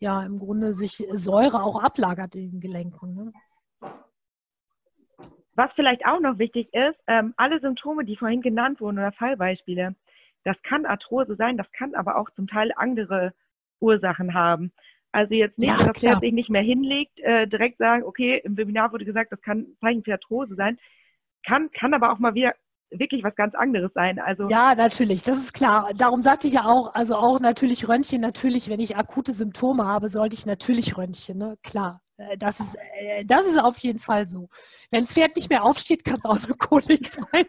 ja 0.00 0.22
im 0.22 0.38
Grunde 0.38 0.74
sich 0.74 1.04
Säure 1.10 1.62
auch 1.62 1.82
ablagert 1.82 2.34
in 2.34 2.52
den 2.52 2.60
Gelenken. 2.60 3.14
Ne? 3.14 3.32
Was 5.54 5.74
vielleicht 5.74 6.06
auch 6.06 6.20
noch 6.20 6.38
wichtig 6.38 6.72
ist, 6.72 7.02
ähm, 7.08 7.34
alle 7.36 7.60
Symptome, 7.60 8.04
die 8.04 8.16
vorhin 8.16 8.42
genannt 8.42 8.80
wurden 8.80 8.98
oder 8.98 9.12
Fallbeispiele, 9.12 9.96
das 10.44 10.62
kann 10.62 10.86
Arthrose 10.86 11.34
sein, 11.36 11.56
das 11.56 11.72
kann 11.72 11.94
aber 11.94 12.16
auch 12.16 12.30
zum 12.30 12.46
Teil 12.46 12.72
andere 12.76 13.34
Ursachen 13.80 14.34
haben. 14.34 14.72
Also 15.10 15.34
jetzt 15.34 15.58
nicht, 15.58 15.76
ja, 15.78 15.86
dass 15.86 16.00
der 16.00 16.18
sich 16.20 16.32
nicht 16.32 16.50
mehr 16.50 16.62
hinlegt, 16.62 17.18
äh, 17.20 17.46
direkt 17.46 17.78
sagen, 17.78 18.04
okay, 18.04 18.40
im 18.44 18.56
Webinar 18.56 18.92
wurde 18.92 19.04
gesagt, 19.04 19.32
das 19.32 19.42
kann 19.42 19.66
Zeichen 19.80 20.04
für 20.04 20.12
Arthrose 20.12 20.54
sein. 20.54 20.78
Kann, 21.44 21.70
kann 21.70 21.94
aber 21.94 22.12
auch 22.12 22.18
mal 22.18 22.34
wieder 22.34 22.54
wirklich 22.90 23.22
was 23.24 23.34
ganz 23.36 23.54
anderes 23.54 23.92
sein. 23.92 24.18
Also 24.18 24.48
ja, 24.48 24.74
natürlich, 24.74 25.22
das 25.22 25.36
ist 25.38 25.54
klar. 25.54 25.90
Darum 25.96 26.22
sagte 26.22 26.46
ich 26.46 26.54
ja 26.54 26.64
auch, 26.64 26.94
also 26.94 27.16
auch 27.16 27.40
natürlich 27.40 27.88
Röntgen, 27.88 28.20
natürlich, 28.20 28.68
wenn 28.68 28.80
ich 28.80 28.96
akute 28.96 29.32
Symptome 29.32 29.86
habe, 29.86 30.08
sollte 30.08 30.34
ich 30.34 30.46
natürlich 30.46 30.96
Röntgen, 30.96 31.38
ne? 31.38 31.58
klar. 31.62 32.00
Äh, 32.18 32.36
das 32.36 32.60
ist, 32.60 32.76
äh, 32.76 33.24
das 33.24 33.46
ist 33.46 33.58
auf 33.58 33.78
jeden 33.78 33.98
Fall 33.98 34.28
so. 34.28 34.48
Wenn 34.90 35.04
das 35.04 35.14
Pferd 35.14 35.36
nicht 35.36 35.48
mehr 35.50 35.64
aufsteht, 35.64 36.04
kann 36.04 36.16
es 36.18 36.24
auch 36.24 36.42
eine 36.42 36.54
Kolik 36.54 37.06
sein. 37.06 37.46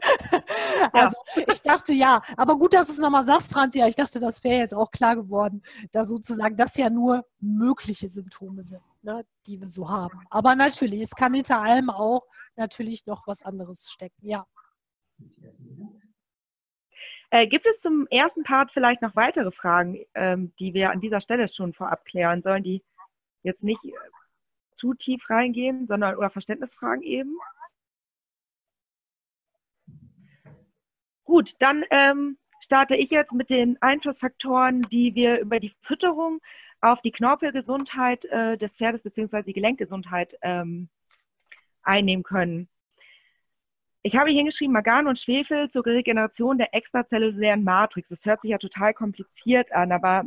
also 0.92 1.16
ich 1.52 1.62
dachte 1.62 1.92
ja, 1.92 2.22
aber 2.36 2.58
gut, 2.58 2.74
dass 2.74 2.88
du 2.88 2.92
es 2.94 2.98
nochmal 2.98 3.24
sagst, 3.24 3.52
Franzi. 3.52 3.78
Ja, 3.78 3.86
ich 3.86 3.96
dachte, 3.96 4.18
das 4.18 4.42
wäre 4.44 4.60
jetzt 4.60 4.74
auch 4.74 4.90
klar 4.90 5.16
geworden, 5.16 5.62
da 5.92 6.04
sozusagen 6.04 6.56
das 6.56 6.76
ja 6.76 6.90
nur 6.90 7.24
mögliche 7.40 8.08
Symptome 8.08 8.64
sind, 8.64 8.82
ne, 9.02 9.24
die 9.46 9.60
wir 9.60 9.68
so 9.68 9.88
haben. 9.88 10.20
Aber 10.30 10.54
natürlich, 10.54 11.00
es 11.02 11.10
kann 11.10 11.34
hinter 11.34 11.60
allem 11.60 11.90
auch 11.90 12.22
natürlich 12.56 13.06
noch 13.06 13.26
was 13.26 13.42
anderes 13.42 13.88
stecken, 13.90 14.26
ja. 14.26 14.46
Äh, 17.30 17.46
gibt 17.48 17.66
es 17.66 17.80
zum 17.80 18.06
ersten 18.08 18.44
Part 18.44 18.72
vielleicht 18.72 19.02
noch 19.02 19.16
weitere 19.16 19.50
Fragen, 19.50 19.98
ähm, 20.14 20.52
die 20.58 20.74
wir 20.74 20.90
an 20.90 21.00
dieser 21.00 21.20
Stelle 21.20 21.48
schon 21.48 21.72
vorab 21.72 22.04
klären 22.04 22.42
sollen, 22.42 22.62
die 22.62 22.82
jetzt 23.42 23.64
nicht 23.64 23.84
äh, 23.84 23.92
zu 24.76 24.94
tief 24.94 25.28
reingehen, 25.28 25.86
sondern 25.86 26.16
oder 26.16 26.30
Verständnisfragen 26.30 27.02
eben? 27.02 27.36
Gut, 31.24 31.54
dann 31.58 31.84
ähm, 31.90 32.38
starte 32.60 32.94
ich 32.94 33.10
jetzt 33.10 33.32
mit 33.32 33.50
den 33.50 33.80
Einflussfaktoren, 33.82 34.82
die 34.82 35.14
wir 35.14 35.40
über 35.40 35.58
die 35.58 35.74
Fütterung 35.80 36.40
auf 36.80 37.02
die 37.02 37.10
Knorpelgesundheit 37.10 38.24
äh, 38.26 38.56
des 38.56 38.76
Pferdes 38.76 39.02
bzw. 39.02 39.42
die 39.42 39.52
Gelenkgesundheit 39.52 40.36
ähm, 40.42 40.88
einnehmen 41.82 42.22
können. 42.22 42.68
Ich 44.06 44.14
habe 44.14 44.30
hier 44.30 44.38
hingeschrieben, 44.38 44.72
Magan 44.72 45.08
und 45.08 45.18
Schwefel 45.18 45.68
zur 45.68 45.84
Regeneration 45.84 46.58
der 46.58 46.72
extrazellulären 46.72 47.64
Matrix. 47.64 48.08
Das 48.08 48.24
hört 48.24 48.40
sich 48.40 48.52
ja 48.52 48.58
total 48.58 48.94
kompliziert 48.94 49.72
an, 49.72 49.90
aber 49.90 50.22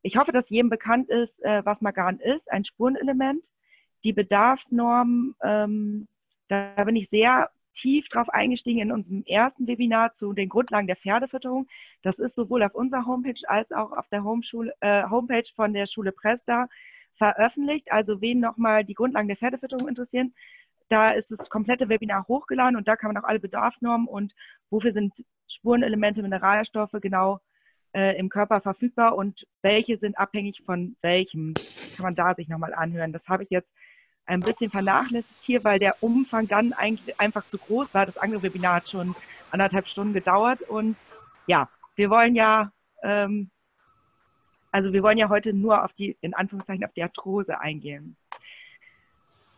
ich 0.00 0.16
hoffe, 0.16 0.32
dass 0.32 0.48
jedem 0.48 0.70
bekannt 0.70 1.10
ist, 1.10 1.38
äh, 1.44 1.62
was 1.62 1.82
Magan 1.82 2.20
ist, 2.20 2.50
ein 2.50 2.64
Spurenelement. 2.64 3.44
Die 4.02 4.14
Bedarfsnormen, 4.14 5.34
ähm, 5.42 6.08
da 6.48 6.72
bin 6.84 6.96
ich 6.96 7.10
sehr 7.10 7.50
tief 7.74 8.08
drauf 8.08 8.30
eingestiegen 8.30 8.80
in 8.80 8.92
unserem 8.92 9.24
ersten 9.26 9.66
Webinar 9.66 10.14
zu 10.14 10.32
den 10.32 10.48
Grundlagen 10.48 10.86
der 10.86 10.96
Pferdefütterung. 10.96 11.68
Das 12.00 12.18
ist 12.18 12.34
sowohl 12.34 12.62
auf 12.62 12.74
unserer 12.74 13.04
Homepage 13.04 13.46
als 13.46 13.72
auch 13.72 13.92
auf 13.92 14.08
der 14.08 14.20
äh, 14.80 15.02
Homepage 15.10 15.50
von 15.54 15.74
der 15.74 15.84
Schule 15.84 16.12
Presta 16.12 16.66
veröffentlicht. 17.16 17.92
Also 17.92 18.22
wen 18.22 18.40
nochmal 18.40 18.86
die 18.86 18.94
Grundlagen 18.94 19.28
der 19.28 19.36
Pferdefütterung 19.36 19.86
interessieren, 19.86 20.32
da 20.92 21.10
ist 21.10 21.30
das 21.30 21.48
komplette 21.48 21.88
Webinar 21.88 22.28
hochgeladen 22.28 22.76
und 22.76 22.86
da 22.86 22.96
kann 22.96 23.12
man 23.12 23.22
auch 23.22 23.26
alle 23.26 23.40
Bedarfsnormen 23.40 24.06
und 24.06 24.34
wofür 24.68 24.92
sind 24.92 25.14
Spurenelemente, 25.48 26.22
Mineralstoffe 26.22 26.96
genau 27.00 27.40
äh, 27.94 28.18
im 28.18 28.28
Körper 28.28 28.60
verfügbar 28.60 29.16
und 29.16 29.46
welche 29.62 29.98
sind 29.98 30.18
abhängig 30.18 30.62
von 30.66 30.96
welchem, 31.00 31.54
kann 31.96 32.04
man 32.04 32.14
da 32.14 32.34
sich 32.34 32.48
nochmal 32.48 32.74
anhören. 32.74 33.12
Das 33.12 33.26
habe 33.26 33.44
ich 33.44 33.50
jetzt 33.50 33.70
ein 34.26 34.40
bisschen 34.40 34.70
vernachlässigt 34.70 35.42
hier, 35.42 35.64
weil 35.64 35.78
der 35.78 35.96
Umfang 36.02 36.46
dann 36.46 36.74
eigentlich 36.74 37.18
einfach 37.18 37.44
zu 37.46 37.56
groß 37.56 37.94
war. 37.94 38.04
Das 38.04 38.18
andere 38.18 38.42
Webinar 38.42 38.76
hat 38.76 38.88
schon 38.88 39.14
anderthalb 39.50 39.88
Stunden 39.88 40.12
gedauert 40.12 40.62
und 40.62 40.98
ja, 41.46 41.70
wir 41.96 42.10
wollen 42.10 42.34
ja, 42.34 42.70
ähm, 43.02 43.50
also 44.70 44.92
wir 44.92 45.02
wollen 45.02 45.18
ja 45.18 45.30
heute 45.30 45.54
nur 45.54 45.84
auf 45.84 45.92
die, 45.94 46.18
in 46.20 46.34
Anführungszeichen, 46.34 46.84
auf 46.84 46.92
die 46.92 47.02
Arthrose 47.02 47.58
eingehen. 47.60 48.16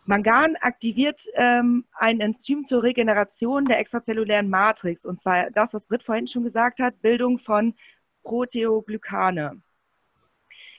Mangan 0.07 0.57
aktiviert 0.57 1.23
ähm, 1.35 1.85
ein 1.95 2.21
Enzym 2.21 2.67
zur 2.67 2.83
Regeneration 2.83 3.65
der 3.65 3.79
extrazellulären 3.79 4.51
Matrix. 4.51 5.05
Und 5.05 5.23
zwar 5.23 5.51
das, 5.51 5.73
was 5.73 5.87
Britt 5.87 6.03
vorhin 6.03 6.27
schon 6.27 6.45
gesagt 6.45 6.79
hat, 6.79 7.01
Bildung 7.01 7.39
von 7.39 7.75
Proteoglykane. 8.23 9.63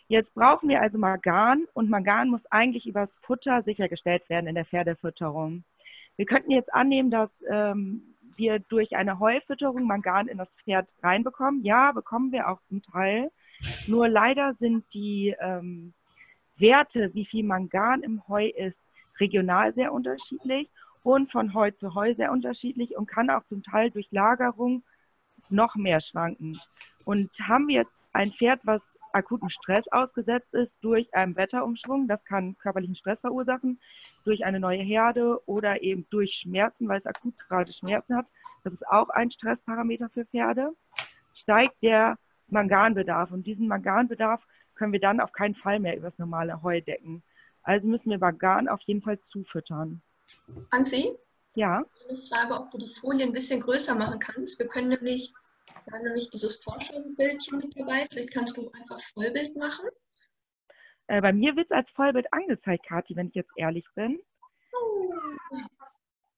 Jetzt 0.07 0.35
brauchen 0.35 0.69
wir 0.69 0.81
also 0.81 0.99
Mangan 0.99 1.65
und 1.73 1.89
Mangan 1.89 2.29
muss 2.29 2.45
eigentlich 2.51 2.85
übers 2.85 3.17
Futter 3.23 3.63
sichergestellt 3.63 4.29
werden 4.29 4.47
in 4.47 4.55
der 4.55 4.65
Pferdefütterung. 4.65 5.63
Wir 6.15 6.27
könnten 6.27 6.51
jetzt 6.51 6.71
annehmen, 6.71 7.09
dass 7.09 7.31
ähm, 7.49 8.15
wir 8.35 8.59
durch 8.59 8.95
eine 8.95 9.19
Heufütterung 9.19 9.85
Mangan 9.85 10.27
in 10.27 10.37
das 10.37 10.53
Pferd 10.63 10.87
reinbekommen. 11.01 11.63
Ja, 11.63 11.91
bekommen 11.91 12.31
wir 12.31 12.49
auch 12.49 12.61
zum 12.69 12.83
Teil. 12.83 13.31
Nur 13.87 14.07
leider 14.07 14.53
sind 14.53 14.85
die 14.93 15.35
ähm, 15.39 15.93
Werte, 16.57 17.13
wie 17.13 17.25
viel 17.25 17.43
Mangan 17.43 18.03
im 18.03 18.27
Heu 18.27 18.47
ist, 18.47 18.79
regional 19.19 19.73
sehr 19.73 19.93
unterschiedlich 19.93 20.69
und 21.03 21.31
von 21.31 21.53
Heu 21.53 21.71
zu 21.71 21.93
Heu 21.93 22.13
sehr 22.15 22.31
unterschiedlich 22.31 22.97
und 22.97 23.07
kann 23.07 23.29
auch 23.29 23.43
zum 23.45 23.63
Teil 23.63 23.91
durch 23.91 24.07
Lagerung 24.11 24.83
noch 25.49 25.75
mehr 25.75 26.01
schwanken. 26.01 26.59
Und 27.05 27.29
haben 27.39 27.67
wir 27.67 27.81
jetzt 27.81 28.07
ein 28.13 28.31
Pferd, 28.31 28.61
was 28.63 28.81
akuten 29.13 29.49
Stress 29.49 29.87
ausgesetzt 29.87 30.53
ist 30.53 30.75
durch 30.81 31.13
einen 31.13 31.35
Wetterumschwung, 31.35 32.07
das 32.07 32.23
kann 32.25 32.57
körperlichen 32.57 32.95
Stress 32.95 33.21
verursachen, 33.21 33.79
durch 34.25 34.43
eine 34.43 34.59
neue 34.59 34.81
Herde 34.81 35.39
oder 35.47 35.81
eben 35.81 36.05
durch 36.09 36.33
Schmerzen, 36.33 36.87
weil 36.87 36.97
es 36.97 37.05
akut 37.05 37.37
gerade 37.37 37.71
Schmerzen 37.71 38.15
hat, 38.15 38.25
das 38.63 38.73
ist 38.73 38.87
auch 38.87 39.09
ein 39.09 39.31
Stressparameter 39.31 40.09
für 40.09 40.25
Pferde, 40.25 40.73
steigt 41.33 41.81
der 41.81 42.17
Manganbedarf. 42.47 43.31
Und 43.31 43.47
diesen 43.47 43.67
Manganbedarf 43.67 44.45
können 44.75 44.91
wir 44.93 44.99
dann 44.99 45.19
auf 45.19 45.31
keinen 45.31 45.55
Fall 45.55 45.79
mehr 45.79 45.95
über 45.95 46.07
das 46.07 46.19
normale 46.19 46.61
Heu 46.61 46.81
decken. 46.81 47.23
Also 47.65 47.87
müssen 47.87 48.11
wir 48.11 48.19
Bagan 48.19 48.69
auf 48.69 48.81
jeden 48.81 49.01
Fall 49.01 49.19
zufüttern. 49.21 50.01
Anzi? 50.69 51.17
Ja. 51.55 51.83
Eine 52.07 52.17
Frage, 52.17 52.53
ob 52.53 52.69
du 52.71 52.77
die 52.77 52.93
Folie 52.93 53.25
ein 53.25 53.33
bisschen 53.33 53.59
größer 53.59 53.95
machen 53.95 54.19
kannst. 54.19 54.59
Wir 54.59 54.67
können 54.67 54.89
nämlich, 54.89 55.33
wir 55.85 55.93
haben 55.93 56.03
nämlich 56.03 56.29
dieses 56.29 56.57
Forschungsbildchen 56.63 57.57
mit 57.57 57.77
dabei. 57.77 58.05
Vielleicht 58.11 58.31
kannst 58.31 58.55
du 58.55 58.69
einfach 58.71 59.01
Vollbild 59.01 59.55
machen. 59.55 59.89
Äh, 61.07 61.21
bei 61.21 61.33
mir 61.33 61.55
wird 61.55 61.71
es 61.71 61.71
als 61.71 61.89
Vollbild 61.89 62.31
angezeigt, 62.31 62.85
Kathi, 62.85 63.15
wenn 63.15 63.29
ich 63.29 63.35
jetzt 63.35 63.51
ehrlich 63.55 63.87
bin. 63.95 64.19
Oh. 64.73 65.13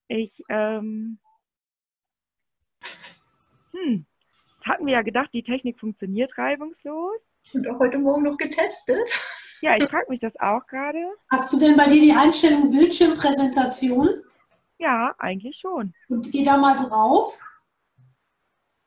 Ich, 0.07 0.32
ähm, 0.47 1.19
hm, 3.73 4.05
hatten 4.63 4.86
wir 4.86 4.93
ja 4.93 5.01
gedacht, 5.01 5.32
die 5.34 5.43
Technik 5.43 5.78
funktioniert 5.78 6.38
reibungslos. 6.38 7.19
Und 7.53 7.67
auch 7.67 7.80
heute 7.80 7.97
Morgen 7.97 8.23
noch 8.23 8.38
getestet. 8.38 9.11
Ja, 9.62 9.76
ich 9.76 9.89
frage 9.89 10.05
mich 10.10 10.20
das 10.20 10.39
auch 10.39 10.66
gerade. 10.68 11.03
Hast 11.30 11.51
du 11.51 11.60
denn 11.60 11.76
bei 11.76 11.88
dir 11.88 12.01
die 12.01 12.14
Einstellung 12.14 12.72
Bildschirmpräsentation? 12.72 14.24
Ja, 14.78 15.16
eigentlich 15.18 15.58
schon. 15.58 15.93
Und 16.10 16.32
geh 16.32 16.43
da 16.43 16.58
mal 16.58 16.76
drauf, 16.76 17.39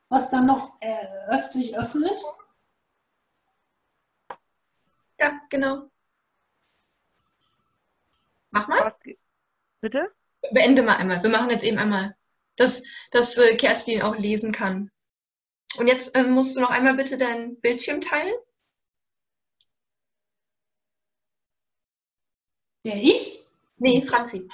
was 0.09 0.29
dann 0.29 0.45
noch 0.45 0.73
äh, 0.79 1.51
sich 1.51 1.77
öffnet. 1.77 2.19
Ja, 5.19 5.39
genau. 5.49 5.89
Mach 8.51 8.67
mal. 8.67 8.85
Was, 8.85 8.99
bitte? 9.81 10.11
Beende 10.51 10.81
mal 10.81 10.95
einmal. 10.95 11.21
Wir 11.21 11.29
machen 11.29 11.49
jetzt 11.49 11.63
eben 11.63 11.77
einmal, 11.77 12.15
dass, 12.55 12.83
dass 13.11 13.37
äh, 13.37 13.55
Kerstin 13.55 14.01
auch 14.01 14.17
lesen 14.17 14.51
kann. 14.51 14.91
Und 15.77 15.87
jetzt 15.87 16.15
äh, 16.15 16.23
musst 16.23 16.55
du 16.55 16.61
noch 16.61 16.69
einmal 16.69 16.95
bitte 16.95 17.17
deinen 17.17 17.59
Bildschirm 17.59 18.01
teilen. 18.01 18.33
Wer 22.83 22.95
ich? 22.95 23.45
Nee, 23.77 24.01
Franzi. 24.03 24.49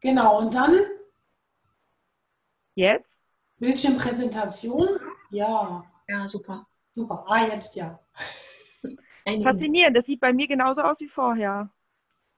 Genau, 0.00 0.38
und 0.38 0.54
dann? 0.54 0.80
Jetzt? 2.74 3.10
Bildschirmpräsentation? 3.58 4.88
Ja. 5.30 5.84
Ja, 6.08 6.26
super. 6.26 6.66
Super. 6.92 7.24
Ah, 7.28 7.46
jetzt 7.46 7.76
ja. 7.76 8.00
Faszinierend, 9.42 9.96
das 9.96 10.06
sieht 10.06 10.20
bei 10.20 10.32
mir 10.32 10.48
genauso 10.48 10.80
aus 10.80 10.98
wie 11.00 11.08
vorher. 11.08 11.70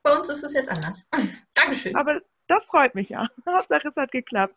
Bei 0.02 0.16
uns 0.16 0.28
ist 0.28 0.42
es 0.42 0.52
jetzt 0.52 0.68
anders. 0.68 1.08
Dankeschön. 1.54 1.96
Aber 1.96 2.20
das 2.48 2.64
freut 2.66 2.94
mich 2.94 3.08
ja. 3.08 3.28
Hauptsache, 3.46 3.88
es 3.88 3.96
hat 3.96 4.12
geklappt. 4.12 4.54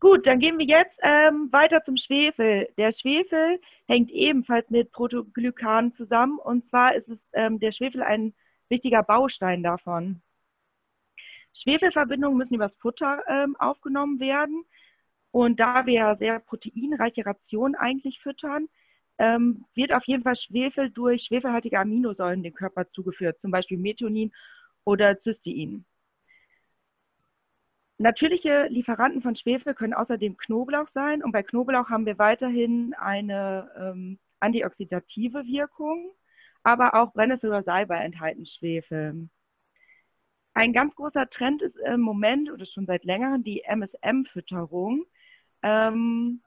Gut, 0.00 0.26
dann 0.26 0.38
gehen 0.38 0.58
wir 0.58 0.66
jetzt 0.66 0.98
ähm, 1.02 1.48
weiter 1.52 1.84
zum 1.84 1.96
Schwefel. 1.96 2.68
Der 2.76 2.92
Schwefel 2.92 3.60
hängt 3.86 4.10
ebenfalls 4.10 4.70
mit 4.70 4.90
Protoglykan 4.90 5.92
zusammen 5.92 6.38
und 6.38 6.66
zwar 6.66 6.94
ist 6.94 7.08
es 7.08 7.18
ähm, 7.32 7.60
der 7.60 7.72
Schwefel 7.72 8.02
ein 8.02 8.34
wichtiger 8.68 9.02
Baustein 9.02 9.62
davon. 9.62 10.22
Schwefelverbindungen 11.54 12.38
müssen 12.38 12.54
übers 12.54 12.76
Futter 12.76 13.22
ähm, 13.28 13.56
aufgenommen 13.58 14.20
werden 14.20 14.64
und 15.30 15.60
da 15.60 15.86
wir 15.86 15.94
ja 15.94 16.14
sehr 16.14 16.38
proteinreiche 16.40 17.26
Rationen 17.26 17.74
eigentlich 17.74 18.20
füttern, 18.20 18.68
ähm, 19.18 19.64
wird 19.74 19.94
auf 19.94 20.06
jeden 20.06 20.22
Fall 20.22 20.36
Schwefel 20.36 20.90
durch 20.90 21.24
schwefelhaltige 21.24 21.78
Aminosäuren 21.78 22.42
dem 22.42 22.54
Körper 22.54 22.88
zugeführt, 22.88 23.40
zum 23.40 23.50
Beispiel 23.50 23.78
Methionin 23.78 24.32
oder 24.84 25.18
Cystein. 25.18 25.84
Natürliche 27.98 28.68
Lieferanten 28.68 29.22
von 29.22 29.34
Schwefel 29.34 29.74
können 29.74 29.92
außerdem 29.92 30.36
Knoblauch 30.36 30.88
sein 30.88 31.22
und 31.24 31.32
bei 31.32 31.42
Knoblauch 31.42 31.90
haben 31.90 32.06
wir 32.06 32.16
weiterhin 32.18 32.94
eine 32.94 33.70
ähm, 33.76 34.18
antioxidative 34.38 35.44
Wirkung, 35.46 36.12
aber 36.68 36.94
auch 36.94 37.12
Brennnessel 37.14 37.48
oder 37.48 37.62
Salbei 37.62 37.96
enthalten 37.96 38.44
Schwefel. 38.44 39.28
Ein 40.52 40.72
ganz 40.74 40.94
großer 40.94 41.30
Trend 41.30 41.62
ist 41.62 41.76
im 41.76 42.00
Moment 42.00 42.50
oder 42.50 42.66
schon 42.66 42.84
seit 42.84 43.04
längerem 43.04 43.42
die 43.42 43.62
MSM-Fütterung. 43.64 45.04
Ähm, 45.62 46.42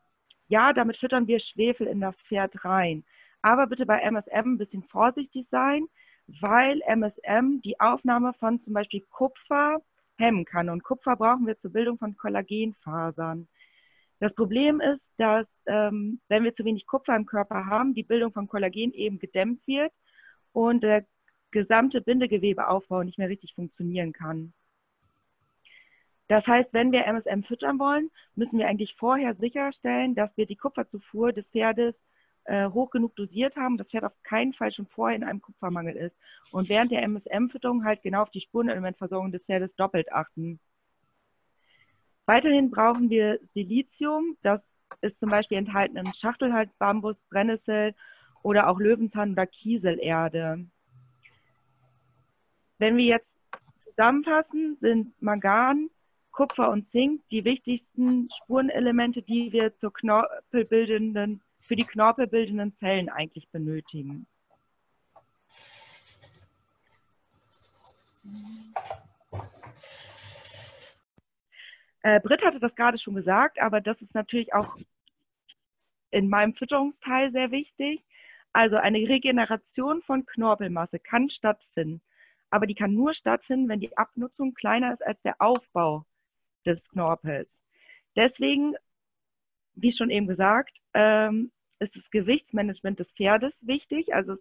ja, 0.48 0.74
damit 0.74 0.98
füttern 0.98 1.28
wir 1.28 1.40
Schwefel 1.40 1.88
in 1.88 2.02
das 2.02 2.22
Pferd 2.22 2.64
rein. 2.66 3.04
Aber 3.42 3.66
bitte 3.66 3.88
bei 3.88 4.00
MSM 4.02 4.54
ein 4.54 4.58
bisschen 4.60 4.84
vorsichtig 4.84 5.48
sein, 5.50 5.88
weil 6.28 6.82
MSM 6.86 7.62
die 7.62 7.80
Aufnahme 7.80 8.34
von 8.34 8.60
zum 8.60 8.74
Beispiel 8.74 9.02
Kupfer 9.10 9.82
hemmen 10.18 10.46
kann. 10.46 10.70
Und 10.70 10.84
Kupfer 10.84 11.16
brauchen 11.16 11.48
wir 11.48 11.58
zur 11.58 11.72
Bildung 11.72 11.98
von 11.98 12.16
Kollagenfasern. 12.16 13.48
Das 14.20 14.36
Problem 14.36 14.82
ist, 14.82 15.10
dass 15.18 15.48
ähm, 15.66 16.22
wenn 16.28 16.44
wir 16.44 16.54
zu 16.54 16.64
wenig 16.64 16.86
Kupfer 16.86 17.16
im 17.16 17.26
Körper 17.26 17.66
haben, 17.66 17.96
die 17.96 18.04
Bildung 18.04 18.32
von 18.32 18.48
Kollagen 18.48 18.94
eben 18.94 19.18
gedämmt 19.18 19.66
wird 19.66 19.94
und 20.54 20.84
der 20.84 21.06
gesamte 21.52 22.02
Bindegewebeaufbau 22.02 23.04
nicht 23.04 23.18
mehr 23.18 23.30
richtig 23.30 23.54
funktionieren 23.54 24.14
kann. 24.14 24.54
Das 26.28 26.48
heißt, 26.48 26.74
wenn 26.74 26.94
wir 26.94 27.06
MSM 27.06 27.44
füttern 27.44 27.78
wollen, 27.78 28.10
müssen 28.36 28.58
wir 28.58 28.68
eigentlich 28.68 28.96
vorher 28.96 29.34
sicherstellen, 29.36 30.16
dass 30.16 30.36
wir 30.38 30.46
die 30.46 30.56
Kupferzufuhr 30.56 31.34
des 31.34 31.50
Pferdes 31.50 32.02
äh, 32.46 32.70
hoch 32.70 32.90
genug 32.90 33.16
dosiert 33.18 33.58
haben, 33.58 33.78
das 33.78 33.90
Pferd 33.90 34.06
auf 34.06 34.24
keinen 34.24 34.54
Fall 34.54 34.72
schon 34.72 34.88
vorher 34.88 35.18
in 35.18 35.24
einem 35.24 35.42
Kupfermangel 35.42 35.96
ist. 35.96 36.18
Und 36.52 36.70
während 36.70 36.92
der 36.92 37.04
MSM-Fütterung 37.04 37.84
halt 37.84 38.02
genau 38.02 38.22
auf 38.22 38.32
die 38.32 38.42
Spurenelementversorgung 38.42 39.32
des 39.32 39.46
Pferdes 39.46 39.76
doppelt 39.76 40.12
achten. 40.12 40.60
Weiterhin 42.26 42.72
brauchen 42.72 43.10
wir 43.10 43.40
Silizium, 43.54 44.38
das 44.42 44.72
ist 45.02 45.20
zum 45.20 45.30
Beispiel 45.30 45.58
enthalten 45.58 45.98
in 45.98 46.14
Schachtelhalt, 46.14 46.70
Bambus, 46.78 47.22
Brennnessel 47.30 47.94
oder 48.44 48.68
auch 48.68 48.80
Löwenzahn 48.80 49.34
oder 49.34 49.46
Kieselerde. 49.46 50.66
Wenn 52.78 52.98
wir 52.98 53.06
jetzt 53.06 53.32
zusammenfassen, 53.80 54.78
sind 54.82 55.22
Mangan, 55.22 55.90
Kupfer 56.32 56.70
und 56.70 56.90
Zink 56.90 57.22
die 57.30 57.46
wichtigsten 57.46 58.30
Spurenelemente, 58.32 59.22
die 59.22 59.52
wir 59.52 59.76
zur 59.78 59.94
knorpelbildenden, 59.94 61.42
für 61.60 61.76
die 61.76 61.84
knorpelbildenden 61.84 62.76
Zellen 62.76 63.10
eigentlich 63.10 63.50
benötigen. 63.50 64.26
Äh, 72.04 72.20
Britt 72.20 72.44
hatte 72.44 72.60
das 72.60 72.76
gerade 72.76 72.98
schon 72.98 73.16
gesagt, 73.16 73.62
aber 73.62 73.80
das 73.80 74.02
ist 74.02 74.16
natürlich 74.16 74.54
auch 74.54 74.76
in 76.10 76.30
meinem 76.30 76.54
Fütterungsteil 76.56 77.32
sehr 77.32 77.52
wichtig. 77.52 78.04
Also 78.54 78.78
eine 78.78 78.98
Regeneration 78.98 80.02
von 80.02 80.26
Knorpelmasse 80.26 81.00
kann 81.00 81.30
stattfinden, 81.30 82.02
aber 82.50 82.68
die 82.68 82.76
kann 82.76 82.94
nur 82.94 83.14
stattfinden, 83.14 83.70
wenn 83.70 83.80
die 83.80 83.98
Abnutzung 83.98 84.54
kleiner 84.54 84.94
ist 84.94 85.06
als 85.06 85.22
der 85.22 85.36
Aufbau 85.40 86.06
des 86.66 86.90
Knorpels. 86.90 87.62
Deswegen, 88.16 88.76
wie 89.74 89.92
schon 89.92 90.10
eben 90.10 90.28
gesagt, 90.28 90.78
ähm, 90.94 91.52
ist 91.80 91.96
das 91.96 92.12
Gewichtsmanagement 92.12 93.00
des 93.00 93.12
Pferdes 93.14 93.56
wichtig. 93.62 94.14
Also 94.14 94.36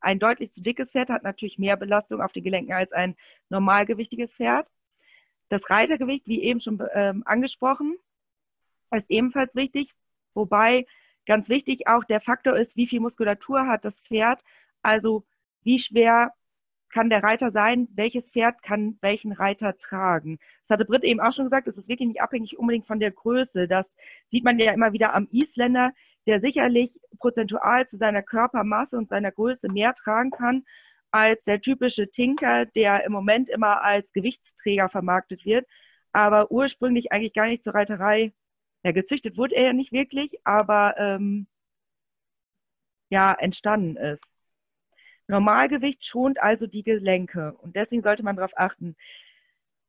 ein 0.00 0.18
deutlich 0.18 0.50
zu 0.52 0.60
dickes 0.60 0.90
Pferd 0.90 1.08
hat 1.08 1.22
natürlich 1.22 1.58
mehr 1.58 1.76
Belastung 1.76 2.20
auf 2.20 2.32
die 2.32 2.42
Gelenken 2.42 2.72
als 2.72 2.92
ein 2.92 3.16
normalgewichtiges 3.48 4.34
Pferd. 4.34 4.68
Das 5.48 5.70
Reitergewicht, 5.70 6.26
wie 6.26 6.42
eben 6.42 6.60
schon 6.60 6.82
ähm, 6.94 7.22
angesprochen, 7.24 7.96
ist 8.90 9.10
ebenfalls 9.10 9.54
wichtig, 9.54 9.94
wobei 10.34 10.86
ganz 11.26 11.48
wichtig 11.48 11.86
auch 11.86 12.04
der 12.04 12.20
Faktor 12.20 12.56
ist, 12.56 12.76
wie 12.76 12.86
viel 12.86 13.00
Muskulatur 13.00 13.66
hat 13.66 13.84
das 13.84 14.00
Pferd, 14.00 14.40
also 14.82 15.24
wie 15.62 15.78
schwer 15.78 16.32
kann 16.92 17.08
der 17.10 17.22
Reiter 17.22 17.50
sein, 17.50 17.88
welches 17.94 18.30
Pferd 18.30 18.62
kann 18.62 18.98
welchen 19.00 19.32
Reiter 19.32 19.76
tragen. 19.76 20.38
Das 20.62 20.74
hatte 20.74 20.84
Britt 20.84 21.04
eben 21.04 21.20
auch 21.20 21.32
schon 21.32 21.46
gesagt, 21.46 21.66
es 21.68 21.78
ist 21.78 21.88
wirklich 21.88 22.08
nicht 22.08 22.20
abhängig 22.20 22.58
unbedingt 22.58 22.86
von 22.86 23.00
der 23.00 23.10
Größe. 23.10 23.66
Das 23.66 23.86
sieht 24.28 24.44
man 24.44 24.58
ja 24.58 24.72
immer 24.72 24.92
wieder 24.92 25.14
am 25.14 25.26
Isländer, 25.30 25.92
der 26.26 26.40
sicherlich 26.40 27.00
prozentual 27.18 27.88
zu 27.88 27.96
seiner 27.96 28.22
Körpermasse 28.22 28.96
und 28.98 29.08
seiner 29.08 29.32
Größe 29.32 29.68
mehr 29.68 29.94
tragen 29.94 30.30
kann 30.30 30.64
als 31.12 31.44
der 31.44 31.60
typische 31.60 32.10
Tinker, 32.10 32.66
der 32.66 33.04
im 33.04 33.12
Moment 33.12 33.48
immer 33.50 33.82
als 33.82 34.12
Gewichtsträger 34.12 34.88
vermarktet 34.88 35.44
wird, 35.44 35.66
aber 36.12 36.50
ursprünglich 36.50 37.12
eigentlich 37.12 37.34
gar 37.34 37.46
nicht 37.46 37.62
zur 37.62 37.74
Reiterei. 37.74 38.32
Ja, 38.84 38.92
gezüchtet 38.92 39.36
wurde 39.36 39.54
er 39.56 39.64
ja 39.66 39.72
nicht 39.72 39.92
wirklich, 39.92 40.38
aber 40.44 40.96
ähm, 40.98 41.46
ja, 43.10 43.32
entstanden 43.32 43.96
ist. 43.96 44.24
Normalgewicht 45.28 46.04
schont 46.04 46.40
also 46.42 46.66
die 46.66 46.82
Gelenke 46.82 47.54
und 47.62 47.76
deswegen 47.76 48.02
sollte 48.02 48.22
man 48.22 48.36
darauf 48.36 48.52
achten. 48.56 48.96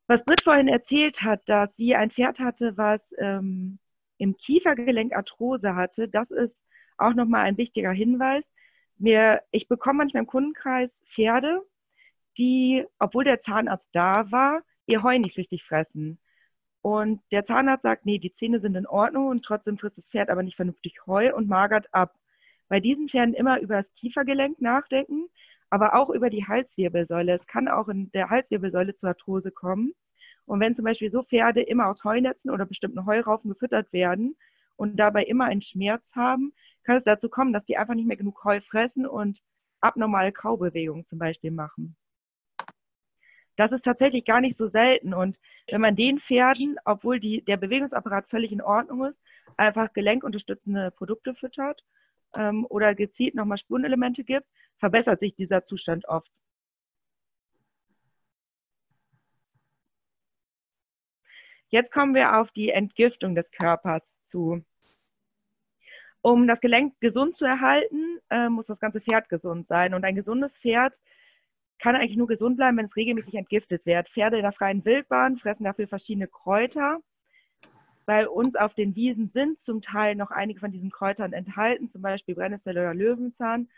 Was 0.07 0.25
Britt 0.25 0.41
vorhin 0.41 0.67
erzählt 0.67 1.21
hat, 1.23 1.47
dass 1.47 1.75
sie 1.77 1.95
ein 1.95 2.11
Pferd 2.11 2.39
hatte, 2.39 2.77
was 2.77 3.01
ähm, 3.17 3.79
im 4.17 4.37
Kiefergelenk 4.37 5.13
Arthrose 5.15 5.75
hatte, 5.75 6.07
das 6.07 6.29
ist 6.31 6.55
auch 6.97 7.13
nochmal 7.13 7.41
ein 7.45 7.57
wichtiger 7.57 7.91
Hinweis. 7.91 8.45
Mir, 8.97 9.41
ich 9.51 9.67
bekomme 9.67 9.99
manchmal 9.99 10.23
im 10.23 10.27
Kundenkreis 10.27 10.91
Pferde, 11.09 11.61
die, 12.37 12.85
obwohl 12.99 13.23
der 13.25 13.41
Zahnarzt 13.41 13.89
da 13.93 14.31
war, 14.31 14.61
ihr 14.87 15.03
Heu 15.03 15.17
nicht 15.19 15.37
richtig 15.37 15.63
fressen. 15.63 16.19
Und 16.84 17.21
der 17.31 17.45
Zahnarzt 17.45 17.84
sagt, 17.84 18.05
nee, 18.05 18.19
die 18.19 18.34
Zähne 18.34 18.59
sind 18.59 18.75
in 18.75 18.86
Ordnung 18.86 19.27
und 19.27 19.45
trotzdem 19.45 19.77
frisst 19.77 19.97
das 19.97 20.09
Pferd 20.09 20.29
aber 20.29 20.43
nicht 20.43 20.57
vernünftig 20.57 21.07
Heu 21.07 21.34
und 21.34 21.47
magert 21.47 21.88
ab 21.93 22.13
bei 22.67 22.81
diesen 22.81 23.07
Pferden 23.07 23.34
immer 23.34 23.61
über 23.61 23.77
das 23.77 23.93
Kiefergelenk 23.95 24.59
nachdenken, 24.59 25.29
aber 25.69 25.95
auch 25.95 26.09
über 26.09 26.29
die 26.29 26.45
Halswirbelsäule. 26.45 27.34
Es 27.34 27.47
kann 27.47 27.69
auch 27.69 27.88
in 27.88 28.11
der 28.11 28.29
Halswirbelsäule 28.29 28.95
zu 28.95 29.07
Arthrose 29.07 29.49
kommen. 29.49 29.93
Und 30.45 30.59
wenn 30.59 30.75
zum 30.75 30.84
Beispiel 30.84 31.09
so 31.09 31.23
Pferde 31.23 31.61
immer 31.61 31.88
aus 31.88 32.03
Heunetzen 32.03 32.49
oder 32.49 32.65
bestimmten 32.65 33.05
Heuraufen 33.05 33.49
gefüttert 33.49 33.93
werden 33.93 34.36
und 34.75 34.97
dabei 34.97 35.23
immer 35.23 35.45
einen 35.45 35.61
Schmerz 35.61 36.11
haben, 36.17 36.51
kann 36.84 36.97
es 36.97 37.05
dazu 37.05 37.29
kommen, 37.29 37.53
dass 37.53 37.63
die 37.63 37.77
einfach 37.77 37.93
nicht 37.95 38.07
mehr 38.07 38.17
genug 38.17 38.43
Heu 38.43 38.59
fressen 38.59 39.07
und 39.07 39.39
abnormale 39.79 40.34
Kaubewegungen 40.34 41.05
zum 41.05 41.17
Beispiel 41.17 41.51
machen. 41.51 41.95
Das 43.55 43.71
ist 43.71 43.83
tatsächlich 43.85 44.25
gar 44.25 44.41
nicht 44.41 44.57
so 44.57 44.67
selten. 44.67 45.13
Und 45.13 45.37
wenn 45.67 45.81
man 45.81 45.95
den 45.95 46.19
Pferden, 46.19 46.77
obwohl 46.85 47.19
die, 47.19 47.43
der 47.43 47.57
Bewegungsapparat 47.57 48.27
völlig 48.27 48.51
in 48.51 48.61
Ordnung 48.61 49.05
ist, 49.05 49.19
einfach 49.57 49.93
gelenkunterstützende 49.93 50.91
Produkte 50.91 51.35
füttert 51.35 51.83
ähm, 52.35 52.65
oder 52.69 52.95
gezielt 52.95 53.35
nochmal 53.35 53.57
Spurenelemente 53.57 54.23
gibt, 54.23 54.47
verbessert 54.77 55.19
sich 55.19 55.35
dieser 55.35 55.65
Zustand 55.65 56.07
oft. 56.07 56.31
Jetzt 61.69 61.91
kommen 61.91 62.13
wir 62.13 62.39
auf 62.39 62.51
die 62.51 62.69
Entgiftung 62.69 63.33
des 63.33 63.49
Körpers 63.51 64.03
zu. 64.25 64.63
Um 66.21 66.47
das 66.47 66.61
Gelenk 66.61 66.99
gesund 66.99 67.35
zu 67.35 67.45
erhalten, 67.45 68.19
äh, 68.29 68.47
muss 68.47 68.67
das 68.67 68.79
ganze 68.79 69.01
Pferd 69.01 69.27
gesund 69.27 69.67
sein. 69.67 69.93
Und 69.93 70.05
ein 70.05 70.15
gesundes 70.15 70.55
Pferd 70.57 70.97
kann 71.84 71.95
eigentlich 71.95 72.17
nur 72.17 72.27
gesund 72.27 72.57
bleiben, 72.57 72.77
wenn 72.77 72.86
es 72.86 72.95
regelmäßig 72.95 73.36
entgiftet 73.36 73.86
wird. 73.86 74.09
Pferde 74.09 74.38
in 74.38 74.43
der 74.43 74.53
freien 74.53 74.84
Wildbahn 74.86 75.38
fressen 75.38 75.65
dafür 75.65 75.88
verschiedene 75.88 76.27
Kräuter 76.27 76.99
bei 78.05 78.27
uns 78.27 78.55
auf 78.55 78.73
den 78.73 78.95
Wiesen 78.95 79.29
sind 79.29 79.61
zum 79.61 79.81
Teil 79.81 80.15
noch 80.15 80.31
einige 80.31 80.59
von 80.59 80.71
diesen 80.71 80.91
Kräutern 80.91 81.34
enthalten, 81.34 81.89
zum 81.89 82.01
Beispiel 82.01 82.36
Brennnessel 82.36 82.71
oder 82.73 82.93
Löwenzahn. 82.93 83.69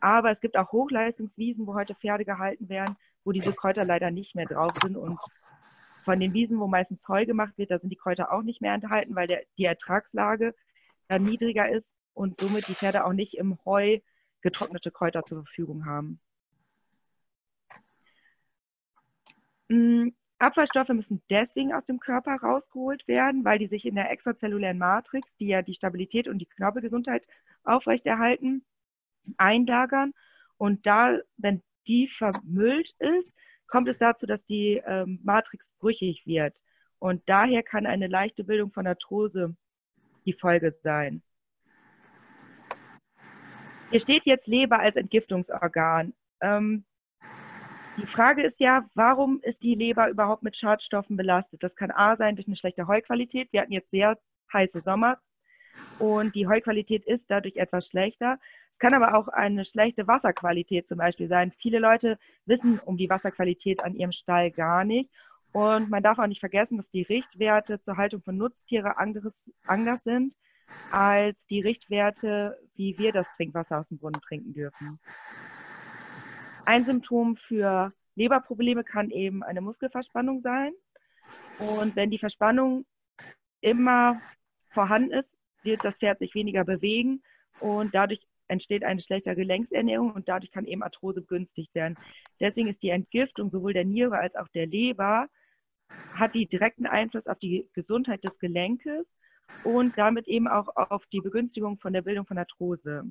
Aber 0.00 0.30
es 0.30 0.40
gibt 0.40 0.56
auch 0.56 0.72
Hochleistungswiesen, 0.72 1.66
wo 1.66 1.74
heute 1.74 1.94
Pferde 1.94 2.24
gehalten 2.24 2.68
werden, 2.68 2.96
wo 3.24 3.32
diese 3.32 3.52
Kräuter 3.52 3.84
leider 3.84 4.10
nicht 4.10 4.34
mehr 4.34 4.46
drauf 4.46 4.72
sind. 4.82 4.96
Und 4.96 5.18
von 6.04 6.18
den 6.18 6.32
Wiesen, 6.32 6.58
wo 6.58 6.66
meistens 6.66 7.06
Heu 7.08 7.24
gemacht 7.26 7.56
wird, 7.56 7.70
da 7.70 7.78
sind 7.78 7.90
die 7.90 7.96
Kräuter 7.96 8.32
auch 8.32 8.42
nicht 8.42 8.60
mehr 8.60 8.74
enthalten, 8.74 9.14
weil 9.14 9.28
der, 9.28 9.42
die 9.56 9.64
Ertragslage 9.64 10.54
dann 11.08 11.24
niedriger 11.24 11.68
ist 11.68 11.94
und 12.14 12.40
somit 12.40 12.68
die 12.68 12.74
Pferde 12.74 13.04
auch 13.04 13.12
nicht 13.12 13.34
im 13.34 13.58
Heu 13.64 13.98
getrocknete 14.40 14.90
Kräuter 14.90 15.24
zur 15.24 15.44
Verfügung 15.44 15.86
haben. 15.86 16.20
Mm, 19.30 19.57
Abfallstoffe 20.38 20.88
müssen 20.90 21.22
deswegen 21.30 21.72
aus 21.72 21.84
dem 21.84 21.98
Körper 21.98 22.36
rausgeholt 22.36 23.06
werden, 23.08 23.44
weil 23.44 23.58
die 23.58 23.66
sich 23.66 23.84
in 23.84 23.96
der 23.96 24.10
extrazellulären 24.10 24.78
Matrix, 24.78 25.36
die 25.36 25.48
ja 25.48 25.62
die 25.62 25.74
Stabilität 25.74 26.28
und 26.28 26.38
die 26.38 26.46
Knorpelgesundheit 26.46 27.26
aufrechterhalten, 27.64 28.64
einlagern. 29.36 30.14
Und 30.56 30.86
da, 30.86 31.18
wenn 31.36 31.62
die 31.86 32.08
vermüllt 32.08 32.94
ist, 32.98 33.34
kommt 33.66 33.88
es 33.88 33.98
dazu, 33.98 34.26
dass 34.26 34.44
die 34.44 34.80
ähm, 34.86 35.20
Matrix 35.22 35.72
brüchig 35.78 36.26
wird. 36.26 36.56
Und 36.98 37.22
daher 37.28 37.62
kann 37.62 37.86
eine 37.86 38.06
leichte 38.06 38.44
Bildung 38.44 38.72
von 38.72 38.86
Arthrose 38.86 39.56
die 40.24 40.32
Folge 40.32 40.74
sein. 40.82 41.22
Hier 43.90 44.00
steht 44.00 44.24
jetzt 44.24 44.46
Leber 44.46 44.80
als 44.80 44.96
Entgiftungsorgan. 44.96 46.14
Ähm, 46.40 46.84
die 47.98 48.06
Frage 48.06 48.42
ist 48.42 48.60
ja, 48.60 48.88
warum 48.94 49.40
ist 49.42 49.62
die 49.62 49.74
Leber 49.74 50.08
überhaupt 50.08 50.42
mit 50.42 50.56
Schadstoffen 50.56 51.16
belastet? 51.16 51.62
Das 51.62 51.74
kann 51.74 51.90
A 51.90 52.16
sein 52.16 52.36
durch 52.36 52.46
eine 52.46 52.56
schlechte 52.56 52.86
Heuqualität. 52.86 53.52
Wir 53.52 53.62
hatten 53.62 53.72
jetzt 53.72 53.90
sehr 53.90 54.18
heiße 54.52 54.80
Sommer 54.80 55.18
und 55.98 56.34
die 56.34 56.46
Heuqualität 56.46 57.04
ist 57.04 57.30
dadurch 57.30 57.56
etwas 57.56 57.88
schlechter. 57.88 58.38
Es 58.72 58.78
kann 58.78 58.94
aber 58.94 59.14
auch 59.14 59.28
eine 59.28 59.64
schlechte 59.64 60.06
Wasserqualität 60.06 60.86
zum 60.86 60.98
Beispiel 60.98 61.28
sein. 61.28 61.52
Viele 61.58 61.80
Leute 61.80 62.18
wissen 62.46 62.78
um 62.78 62.96
die 62.96 63.10
Wasserqualität 63.10 63.82
an 63.82 63.94
ihrem 63.94 64.12
Stall 64.12 64.50
gar 64.50 64.84
nicht. 64.84 65.10
Und 65.52 65.90
man 65.90 66.02
darf 66.02 66.18
auch 66.18 66.26
nicht 66.26 66.40
vergessen, 66.40 66.76
dass 66.76 66.90
die 66.90 67.02
Richtwerte 67.02 67.80
zur 67.80 67.96
Haltung 67.96 68.22
von 68.22 68.36
Nutztieren 68.36 68.92
anders, 68.92 69.50
anders 69.66 70.02
sind 70.04 70.34
als 70.92 71.46
die 71.46 71.60
Richtwerte, 71.60 72.58
wie 72.74 72.96
wir 72.98 73.12
das 73.12 73.26
Trinkwasser 73.36 73.80
aus 73.80 73.88
dem 73.88 73.98
Brunnen 73.98 74.20
trinken 74.20 74.52
dürfen. 74.52 75.00
Ein 76.68 76.84
Symptom 76.84 77.34
für 77.34 77.94
Leberprobleme 78.14 78.84
kann 78.84 79.08
eben 79.08 79.42
eine 79.42 79.62
Muskelverspannung 79.62 80.42
sein. 80.42 80.74
Und 81.58 81.96
wenn 81.96 82.10
die 82.10 82.18
Verspannung 82.18 82.84
immer 83.62 84.20
vorhanden 84.68 85.12
ist, 85.12 85.34
wird 85.62 85.82
das 85.82 85.96
Pferd 85.96 86.18
sich 86.18 86.34
weniger 86.34 86.64
bewegen 86.64 87.22
und 87.60 87.94
dadurch 87.94 88.20
entsteht 88.48 88.84
eine 88.84 89.00
schlechte 89.00 89.34
Gelenksernährung 89.34 90.12
und 90.12 90.28
dadurch 90.28 90.52
kann 90.52 90.66
eben 90.66 90.82
Arthrose 90.82 91.22
begünstigt 91.22 91.74
werden. 91.74 91.96
Deswegen 92.38 92.68
ist 92.68 92.82
die 92.82 92.90
Entgiftung 92.90 93.50
sowohl 93.50 93.72
der 93.72 93.86
Niere 93.86 94.18
als 94.18 94.36
auch 94.36 94.48
der 94.48 94.66
Leber 94.66 95.26
hat 96.16 96.34
die 96.34 96.46
direkten 96.46 96.84
Einfluss 96.84 97.28
auf 97.28 97.38
die 97.38 97.66
Gesundheit 97.72 98.22
des 98.24 98.38
Gelenkes 98.38 99.10
und 99.64 99.96
damit 99.96 100.28
eben 100.28 100.46
auch 100.46 100.68
auf 100.76 101.06
die 101.06 101.22
Begünstigung 101.22 101.78
von 101.78 101.94
der 101.94 102.02
Bildung 102.02 102.26
von 102.26 102.36
Arthrose. 102.36 103.04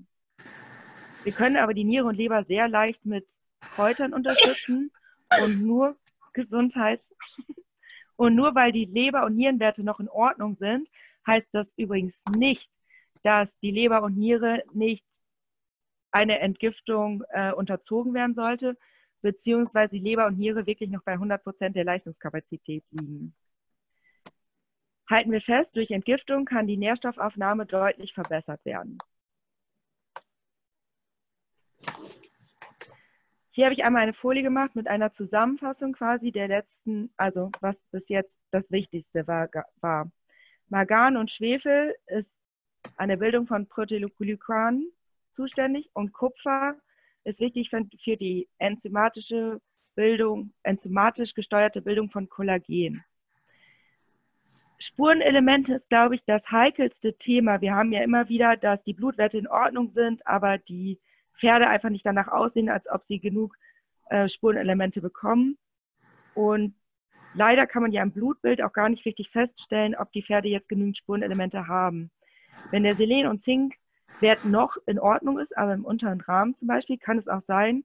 Wir 1.23 1.33
können 1.33 1.57
aber 1.57 1.73
die 1.73 1.85
Niere 1.85 2.05
und 2.05 2.17
Leber 2.17 2.43
sehr 2.43 2.67
leicht 2.67 3.03
mit 3.03 3.25
Kräutern 3.75 4.13
unterstützen 4.13 4.91
und 5.41 5.61
nur 5.61 5.95
Gesundheit. 6.33 7.01
Und 8.15 8.35
nur 8.35 8.55
weil 8.55 8.71
die 8.71 8.85
Leber- 8.85 9.25
und 9.25 9.35
Nierenwerte 9.35 9.83
noch 9.83 9.99
in 9.99 10.09
Ordnung 10.09 10.55
sind, 10.55 10.89
heißt 11.27 11.49
das 11.51 11.71
übrigens 11.77 12.19
nicht, 12.35 12.69
dass 13.21 13.59
die 13.59 13.71
Leber 13.71 14.01
und 14.01 14.17
Niere 14.17 14.63
nicht 14.73 15.05
eine 16.11 16.39
Entgiftung 16.39 17.23
äh, 17.29 17.51
unterzogen 17.51 18.13
werden 18.13 18.33
sollte, 18.33 18.77
beziehungsweise 19.21 19.95
die 19.95 20.03
Leber 20.03 20.25
und 20.27 20.39
Niere 20.39 20.65
wirklich 20.65 20.89
noch 20.89 21.03
bei 21.03 21.13
100 21.13 21.43
Prozent 21.43 21.75
der 21.75 21.83
Leistungskapazität 21.83 22.83
liegen. 22.91 23.35
Halten 25.09 25.31
wir 25.31 25.41
fest, 25.41 25.75
durch 25.75 25.91
Entgiftung 25.91 26.45
kann 26.45 26.67
die 26.67 26.77
Nährstoffaufnahme 26.77 27.65
deutlich 27.65 28.13
verbessert 28.13 28.63
werden. 28.65 28.97
Hier 33.57 33.65
habe 33.65 33.73
ich 33.73 33.83
einmal 33.83 34.03
eine 34.03 34.13
Folie 34.13 34.43
gemacht 34.43 34.75
mit 34.75 34.87
einer 34.87 35.13
Zusammenfassung 35.13 35.93
quasi 35.93 36.31
der 36.31 36.47
letzten, 36.47 37.11
also 37.17 37.49
was 37.59 37.83
bis 37.89 38.07
jetzt 38.07 38.39
das 38.51 38.69
Wichtigste 38.69 39.25
war. 39.25 39.49
war. 39.81 40.11
Mangan 40.69 41.17
und 41.17 41.31
Schwefel 41.31 41.95
ist 42.05 42.31
eine 42.97 43.17
Bildung 43.17 43.47
von 43.47 43.65
Proteoglykanen 43.65 44.91
zuständig 45.33 45.89
und 45.93 46.13
Kupfer 46.13 46.75
ist 47.23 47.39
wichtig 47.39 47.71
für 47.71 48.15
die 48.15 48.47
enzymatische 48.59 49.59
Bildung, 49.95 50.53
enzymatisch 50.61 51.33
gesteuerte 51.33 51.81
Bildung 51.81 52.11
von 52.11 52.29
Kollagen. 52.29 53.03
Spurenelemente 54.77 55.73
ist, 55.73 55.89
glaube 55.89 56.13
ich, 56.13 56.23
das 56.25 56.51
heikelste 56.51 57.17
Thema. 57.17 57.59
Wir 57.59 57.73
haben 57.73 57.91
ja 57.91 58.03
immer 58.03 58.29
wieder, 58.29 58.55
dass 58.55 58.83
die 58.83 58.93
Blutwerte 58.93 59.39
in 59.39 59.47
Ordnung 59.47 59.93
sind, 59.93 60.27
aber 60.27 60.59
die 60.59 60.99
Pferde 61.37 61.67
einfach 61.67 61.89
nicht 61.89 62.05
danach 62.05 62.27
aussehen, 62.27 62.69
als 62.69 62.89
ob 62.89 63.05
sie 63.05 63.19
genug 63.19 63.55
äh, 64.09 64.29
Spurenelemente 64.29 65.01
bekommen. 65.01 65.57
Und 66.33 66.75
leider 67.33 67.67
kann 67.67 67.81
man 67.81 67.91
ja 67.91 68.03
im 68.03 68.11
Blutbild 68.11 68.61
auch 68.61 68.73
gar 68.73 68.89
nicht 68.89 69.05
richtig 69.05 69.29
feststellen, 69.29 69.95
ob 69.95 70.11
die 70.11 70.23
Pferde 70.23 70.49
jetzt 70.49 70.69
genügend 70.69 70.97
Spurenelemente 70.97 71.67
haben. 71.67 72.11
Wenn 72.71 72.83
der 72.83 72.95
Selen- 72.95 73.27
und 73.27 73.43
Zinkwert 73.43 74.45
noch 74.45 74.77
in 74.85 74.99
Ordnung 74.99 75.39
ist, 75.39 75.57
aber 75.57 75.73
im 75.73 75.85
unteren 75.85 76.21
Rahmen 76.21 76.55
zum 76.55 76.67
Beispiel, 76.67 76.97
kann 76.97 77.17
es 77.17 77.27
auch 77.27 77.41
sein, 77.41 77.83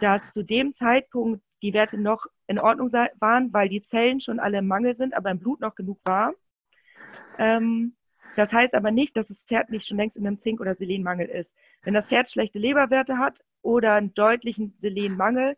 dass 0.00 0.30
zu 0.30 0.42
dem 0.42 0.74
Zeitpunkt 0.74 1.42
die 1.62 1.72
Werte 1.72 1.98
noch 1.98 2.26
in 2.46 2.58
Ordnung 2.58 2.92
waren, 2.92 3.52
weil 3.52 3.68
die 3.68 3.82
Zellen 3.82 4.20
schon 4.20 4.38
alle 4.40 4.58
im 4.58 4.66
Mangel 4.66 4.94
sind, 4.94 5.14
aber 5.14 5.30
im 5.30 5.38
Blut 5.38 5.60
noch 5.60 5.74
genug 5.74 5.98
war. 6.04 6.34
Ähm, 7.38 7.94
das 8.36 8.52
heißt 8.52 8.74
aber 8.74 8.90
nicht, 8.90 9.16
dass 9.16 9.28
das 9.28 9.42
Pferd 9.42 9.70
nicht 9.70 9.86
schon 9.86 9.96
längst 9.96 10.16
in 10.16 10.26
einem 10.26 10.38
Zink- 10.38 10.60
oder 10.60 10.74
Selenmangel 10.74 11.28
ist. 11.28 11.54
Wenn 11.82 11.94
das 11.94 12.08
Pferd 12.08 12.30
schlechte 12.30 12.58
Leberwerte 12.58 13.18
hat 13.18 13.40
oder 13.62 13.94
einen 13.94 14.14
deutlichen 14.14 14.74
Selenmangel, 14.78 15.56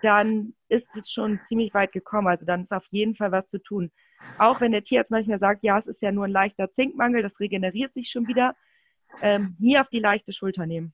dann 0.00 0.54
ist 0.68 0.88
es 0.96 1.10
schon 1.10 1.40
ziemlich 1.44 1.74
weit 1.74 1.92
gekommen. 1.92 2.28
Also 2.28 2.44
dann 2.44 2.62
ist 2.62 2.72
auf 2.72 2.86
jeden 2.90 3.16
Fall 3.16 3.32
was 3.32 3.48
zu 3.48 3.58
tun. 3.58 3.90
Auch 4.38 4.60
wenn 4.60 4.72
der 4.72 4.84
Tierarzt 4.84 5.10
manchmal 5.10 5.38
sagt, 5.38 5.62
ja, 5.62 5.78
es 5.78 5.86
ist 5.86 6.02
ja 6.02 6.12
nur 6.12 6.24
ein 6.24 6.32
leichter 6.32 6.72
Zinkmangel, 6.72 7.22
das 7.22 7.40
regeneriert 7.40 7.94
sich 7.94 8.10
schon 8.10 8.26
wieder, 8.28 8.56
ähm, 9.22 9.56
nie 9.58 9.78
auf 9.78 9.88
die 9.88 10.00
leichte 10.00 10.32
Schulter 10.32 10.66
nehmen. 10.66 10.92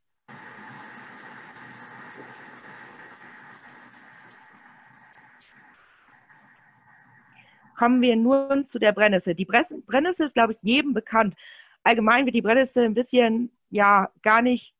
Kommen 7.76 8.00
wir 8.00 8.16
nun 8.16 8.66
zu 8.66 8.78
der 8.78 8.92
Brennnessel. 8.92 9.34
Die 9.34 9.44
Brennnessel 9.44 10.26
ist, 10.26 10.34
glaube 10.34 10.52
ich, 10.52 10.58
jedem 10.62 10.94
bekannt. 10.94 11.34
Allgemein 11.82 12.24
wird 12.24 12.34
die 12.34 12.42
Brennnessel 12.42 12.84
ein 12.84 12.94
bisschen, 12.94 13.50
ja, 13.70 14.10
gar 14.22 14.42
nicht 14.42 14.74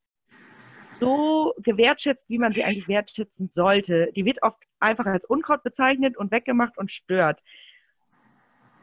so 1.00 1.52
gewertschätzt, 1.58 2.28
wie 2.28 2.38
man 2.38 2.52
sie 2.52 2.64
eigentlich 2.64 2.88
wertschätzen 2.88 3.48
sollte. 3.48 4.10
Die 4.14 4.24
wird 4.24 4.42
oft 4.42 4.62
einfach 4.80 5.06
als 5.06 5.24
Unkraut 5.24 5.62
bezeichnet 5.62 6.16
und 6.16 6.30
weggemacht 6.30 6.78
und 6.78 6.90
stört. 6.90 7.42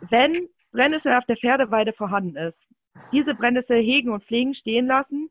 Wenn 0.09 0.47
Brennnessel 0.71 1.13
auf 1.13 1.25
der 1.25 1.37
Pferdeweide 1.37 1.93
vorhanden 1.93 2.35
ist, 2.35 2.67
diese 3.11 3.35
Brennnessel 3.35 3.81
hegen 3.81 4.11
und 4.11 4.23
pflegen 4.23 4.53
stehen 4.53 4.87
lassen. 4.87 5.29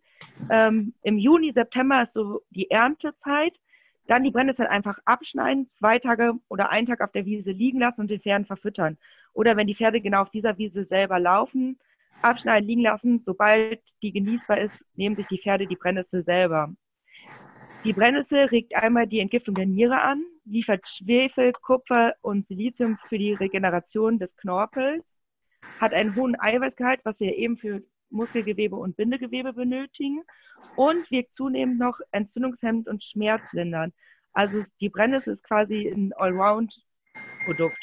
Ähm, 0.51 0.95
Im 1.03 1.19
Juni, 1.19 1.53
September 1.53 2.03
ist 2.03 2.15
so 2.15 2.43
die 2.51 2.71
Erntezeit. 2.71 3.59
Dann 4.07 4.25
die 4.25 4.31
Brennnessel 4.31 4.67
einfach 4.67 4.99
abschneiden, 5.05 5.69
zwei 5.71 5.99
Tage 5.99 6.35
oder 6.49 6.71
einen 6.71 6.87
Tag 6.87 7.01
auf 7.01 7.13
der 7.13 7.27
Wiese 7.27 7.53
liegen 7.53 7.79
lassen 7.79 8.03
und 8.03 8.11
den 8.11 8.21
Pferden 8.21 8.47
verfüttern. 8.47 8.99
Oder 9.33 9.57
wenn 9.57 9.67
die 9.67 9.75
Pferde 9.75 10.01
genau 10.01 10.23
auf 10.23 10.31
dieser 10.31 10.59
Wiese 10.59 10.85
selber 10.85 11.21
laufen, 11.21 11.79
abschneiden, 12.23 12.69
liegen 12.69 12.83
lassen. 12.83 13.23
Sobald 13.25 13.81
die 14.03 14.13
genießbar 14.13 14.61
ist, 14.61 14.75
nehmen 14.95 15.17
sich 15.17 15.27
die 15.27 15.39
Pferde 15.39 15.67
die 15.67 15.77
Brennnessel 15.77 16.25
selber. 16.25 16.75
Die 17.85 17.93
Brennnessel 17.93 18.45
regt 18.47 18.75
einmal 18.77 19.07
die 19.07 19.21
Entgiftung 19.21 19.55
der 19.55 19.67
Niere 19.67 20.03
an, 20.03 20.23
liefert 20.45 20.87
Schwefel, 20.87 21.53
Kupfer 21.53 22.15
und 22.21 22.47
Silizium 22.47 22.99
für 23.09 23.17
die 23.17 23.33
Regeneration 23.33 24.19
des 24.19 24.37
Knorpels, 24.37 25.05
hat 25.81 25.95
einen 25.95 26.15
hohen 26.15 26.39
Eiweißgehalt, 26.39 27.01
was 27.05 27.21
wir 27.21 27.37
eben 27.37 27.57
für 27.57 27.83
Muskelgewebe 28.11 28.77
und 28.77 28.97
Bindegewebe 28.97 29.53
benötigen 29.53 30.23
und 30.77 31.11
wirkt 31.11 31.35
zunehmend 31.35 31.79
noch 31.79 31.99
entzündungshemmend 32.13 32.89
und 32.89 33.05
schmerzlindernd. 33.05 33.95
Also 34.33 34.65
die 34.81 34.89
Brennnessel 34.89 35.35
ist 35.35 35.45
quasi 35.45 35.89
ein 35.89 36.13
Allround-Produkt. 36.15 37.79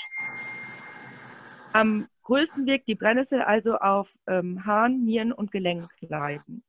Am 1.73 2.07
größten 2.23 2.65
wirkt 2.65 2.87
die 2.87 2.95
Brennnessel 2.95 3.41
also 3.41 3.75
auf 3.77 4.09
ähm, 4.27 4.65
Harn, 4.65 5.03
Nieren 5.03 5.31
und 5.31 5.51
Gelenkleiden. 5.51 6.63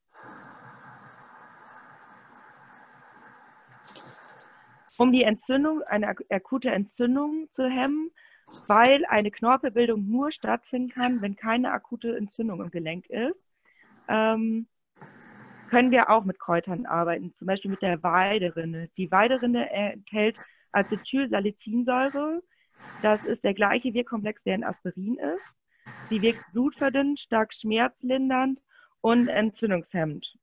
Um 4.97 5.13
die 5.13 5.23
Entzündung, 5.23 5.83
eine 5.83 6.09
akute 6.29 6.71
Entzündung 6.71 7.49
zu 7.53 7.69
hemmen, 7.69 8.11
weil 8.67 9.05
eine 9.07 9.31
Knorpelbildung 9.31 10.09
nur 10.09 10.33
stattfinden 10.33 10.91
kann, 10.91 11.23
wenn 11.23 11.37
keine 11.37 11.71
akute 11.71 12.17
Entzündung 12.17 12.61
im 12.61 12.71
Gelenk 12.71 13.09
ist, 13.09 13.48
ähm, 14.09 14.67
können 15.69 15.91
wir 15.91 16.11
auch 16.11 16.25
mit 16.25 16.39
Kräutern 16.39 16.87
arbeiten, 16.87 17.35
zum 17.35 17.47
Beispiel 17.47 17.71
mit 17.71 17.83
der 17.83 18.03
Weiderinde. 18.03 18.89
Die 18.97 19.11
Weiderinde 19.11 19.69
enthält 19.71 20.37
Acetylsalicinsäure. 20.73 22.43
Das 23.03 23.23
ist 23.25 23.45
der 23.45 23.55
gleiche 23.55 23.93
Wirkkomplex, 23.93 24.43
der 24.45 24.55
in 24.55 24.65
Aspirin 24.65 25.19
ist. 25.19 25.55
Sie 26.09 26.23
wirkt 26.23 26.41
blutverdünnend, 26.53 27.21
stark 27.21 27.53
schmerzlindernd 27.53 28.61
und 29.01 29.29
entzündungshemmend. 29.29 30.37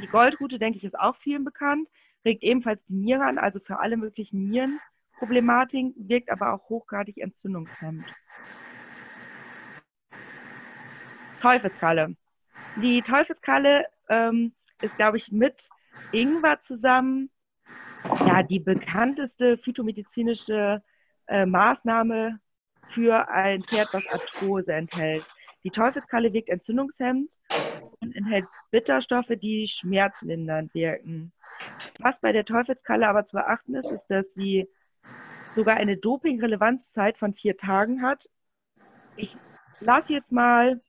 Die 0.00 0.06
Goldrute, 0.06 0.58
denke 0.58 0.78
ich, 0.78 0.84
ist 0.84 0.98
auch 0.98 1.16
vielen 1.16 1.44
bekannt, 1.44 1.88
regt 2.24 2.42
ebenfalls 2.42 2.84
die 2.86 2.94
Niere 2.94 3.24
an, 3.24 3.38
also 3.38 3.58
für 3.60 3.78
alle 3.80 3.96
möglichen 3.96 4.48
Nierenproblematiken, 4.48 5.94
wirkt 6.08 6.30
aber 6.30 6.52
auch 6.52 6.68
hochgradig 6.68 7.18
entzündungshemmend. 7.18 8.06
Teufelskralle. 11.40 12.16
Die 12.76 13.02
Teufelskralle 13.02 13.86
ähm, 14.08 14.52
ist, 14.82 14.96
glaube 14.96 15.16
ich, 15.16 15.32
mit 15.32 15.68
Ingwer 16.12 16.60
zusammen 16.60 17.30
ja, 18.26 18.42
die 18.42 18.60
bekannteste 18.60 19.58
phytomedizinische 19.58 20.82
äh, 21.26 21.46
Maßnahme 21.46 22.40
für 22.94 23.28
ein 23.28 23.62
Pferd, 23.62 23.88
was 23.92 24.12
Arthrose 24.12 24.72
enthält. 24.72 25.24
Die 25.64 25.70
Teufelskralle 25.70 26.32
wirkt 26.32 26.48
entzündungshemmend 26.48 27.32
und 28.00 28.14
enthält 28.14 28.46
Bitterstoffe, 28.70 29.32
die 29.40 29.66
schmerzlindernd 29.68 30.72
wirken. 30.74 31.32
Was 31.98 32.20
bei 32.20 32.32
der 32.32 32.44
Teufelskralle 32.44 33.08
aber 33.08 33.26
zu 33.26 33.32
beachten 33.32 33.74
ist, 33.74 33.90
ist, 33.90 34.06
dass 34.06 34.32
sie 34.34 34.68
sogar 35.56 35.76
eine 35.76 35.96
Doping-Relevanzzeit 35.96 37.18
von 37.18 37.34
vier 37.34 37.56
Tagen 37.56 38.02
hat. 38.02 38.28
Ich 39.16 39.36
lasse 39.80 40.12
jetzt 40.12 40.30
mal 40.30 40.80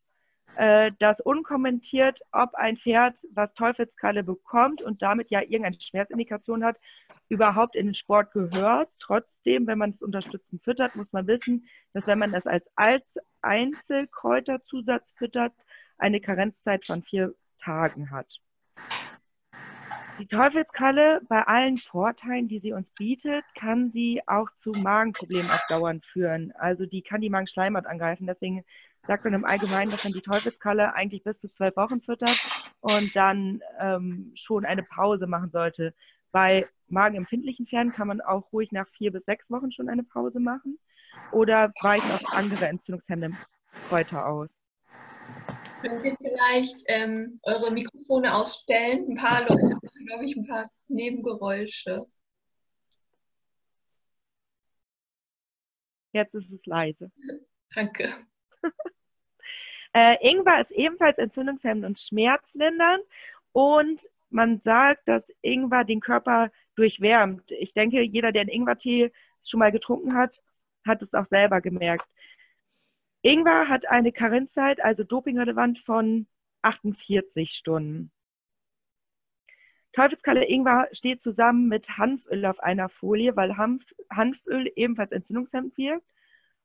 äh, 0.59 0.91
das 0.99 1.21
unkommentiert, 1.21 2.19
ob 2.33 2.53
ein 2.55 2.75
Pferd, 2.75 3.21
was 3.31 3.53
Teufelskralle 3.53 4.23
bekommt 4.23 4.81
und 4.81 5.01
damit 5.01 5.31
ja 5.31 5.39
irgendeine 5.39 5.79
Schmerzindikation 5.79 6.65
hat, 6.65 6.75
überhaupt 7.29 7.77
in 7.77 7.85
den 7.85 7.93
Sport 7.93 8.33
gehört. 8.33 8.89
Trotzdem, 8.99 9.67
wenn 9.67 9.77
man 9.77 9.91
es 9.91 10.01
unterstützend 10.01 10.61
füttert, 10.61 10.97
muss 10.97 11.13
man 11.13 11.27
wissen, 11.27 11.65
dass 11.93 12.07
wenn 12.07 12.19
man 12.19 12.33
das 12.33 12.45
als, 12.45 13.05
Einzelkräuterzusatz 13.41 15.13
füttert, 15.17 15.53
eine 15.97 16.19
Karenzzeit 16.19 16.85
von 16.85 17.03
vier 17.03 17.33
Tagen 17.63 18.11
hat. 18.11 18.27
Die 20.19 20.27
Teufelskralle, 20.27 21.21
bei 21.29 21.43
allen 21.43 21.77
Vorteilen, 21.77 22.49
die 22.49 22.59
sie 22.59 22.73
uns 22.73 22.89
bietet, 22.97 23.45
kann 23.55 23.91
sie 23.91 24.21
auch 24.27 24.49
zu 24.57 24.71
Magenproblemen 24.71 25.49
auf 25.49 25.65
Dauern 25.69 26.01
führen. 26.01 26.51
Also 26.57 26.85
die 26.85 27.01
kann 27.01 27.21
die 27.21 27.29
Magenschleimhaut 27.29 27.85
angreifen. 27.85 28.27
Deswegen 28.27 28.65
sagt 29.07 29.23
man 29.23 29.33
im 29.33 29.45
Allgemeinen, 29.45 29.91
dass 29.91 30.03
man 30.03 30.13
die 30.13 30.21
Teufelskralle 30.21 30.93
eigentlich 30.93 31.23
bis 31.23 31.39
zu 31.39 31.49
zwölf 31.49 31.75
Wochen 31.75 32.01
füttert 32.01 32.37
und 32.81 33.15
dann 33.15 33.61
ähm, 33.79 34.31
schon 34.35 34.65
eine 34.65 34.83
Pause 34.83 35.27
machen 35.27 35.49
sollte. 35.51 35.93
Bei 36.31 36.67
magenempfindlichen 36.87 37.65
Pferden 37.67 37.91
kann 37.91 38.07
man 38.07 38.21
auch 38.21 38.51
ruhig 38.53 38.71
nach 38.71 38.87
vier 38.87 39.11
bis 39.11 39.25
sechs 39.25 39.49
Wochen 39.49 39.71
schon 39.71 39.89
eine 39.89 40.03
Pause 40.03 40.39
machen 40.39 40.79
oder 41.31 41.71
weichen 41.81 42.11
auf 42.11 42.33
andere 42.33 42.67
entzündungshemmende 42.67 43.37
Kräuter 43.87 44.27
aus. 44.27 44.57
Könnt 45.81 46.03
ihr 46.03 46.15
vielleicht 46.17 46.83
ähm, 46.87 47.39
eure 47.43 47.71
Mikrofone 47.71 48.35
ausstellen? 48.35 49.07
Ein 49.09 49.15
paar 49.15 49.41
Leute 49.41 49.75
machen, 49.81 50.05
glaube 50.05 50.25
ich, 50.25 50.35
ein 50.35 50.45
paar 50.45 50.69
Nebengeräusche. 50.87 52.05
Jetzt 56.11 56.33
ist 56.33 56.51
es 56.51 56.65
leise. 56.65 57.11
Danke. 57.73 58.09
äh, 59.93 60.15
Ingwer 60.27 60.61
ist 60.61 60.71
ebenfalls 60.71 61.17
entzündungshemmend 61.17 61.85
und 61.85 61.99
schmerzlindernd 61.99 63.03
und 63.51 64.07
man 64.29 64.59
sagt, 64.59 65.07
dass 65.07 65.23
Ingwer 65.41 65.83
den 65.83 66.01
Körper 66.01 66.51
durchwärmt. 66.75 67.49
Ich 67.51 67.73
denke, 67.73 68.01
jeder, 68.01 68.31
der 68.31 68.41
einen 68.41 68.49
Ingwertee 68.49 69.11
schon 69.43 69.59
mal 69.59 69.71
getrunken 69.71 70.13
hat, 70.15 70.39
hat 70.85 71.01
es 71.01 71.13
auch 71.13 71.25
selber 71.25 71.61
gemerkt. 71.61 72.07
Ingwer 73.21 73.67
hat 73.67 73.87
eine 73.87 74.11
Karenzzeit, 74.11 74.81
also 74.81 75.03
dopingrelevant, 75.03 75.79
von 75.79 76.27
48 76.61 77.51
Stunden. 77.51 78.11
Teufelskralle 79.91 80.45
Ingwer 80.45 80.87
steht 80.91 81.21
zusammen 81.21 81.67
mit 81.67 81.97
Hanföl 81.97 82.45
auf 82.45 82.59
einer 82.59 82.89
Folie, 82.89 83.35
weil 83.35 83.57
Hanf, 83.57 83.83
Hanföl 84.09 84.71
ebenfalls 84.75 85.11
entzündungshemmend 85.11 85.77
wirkt 85.77 86.05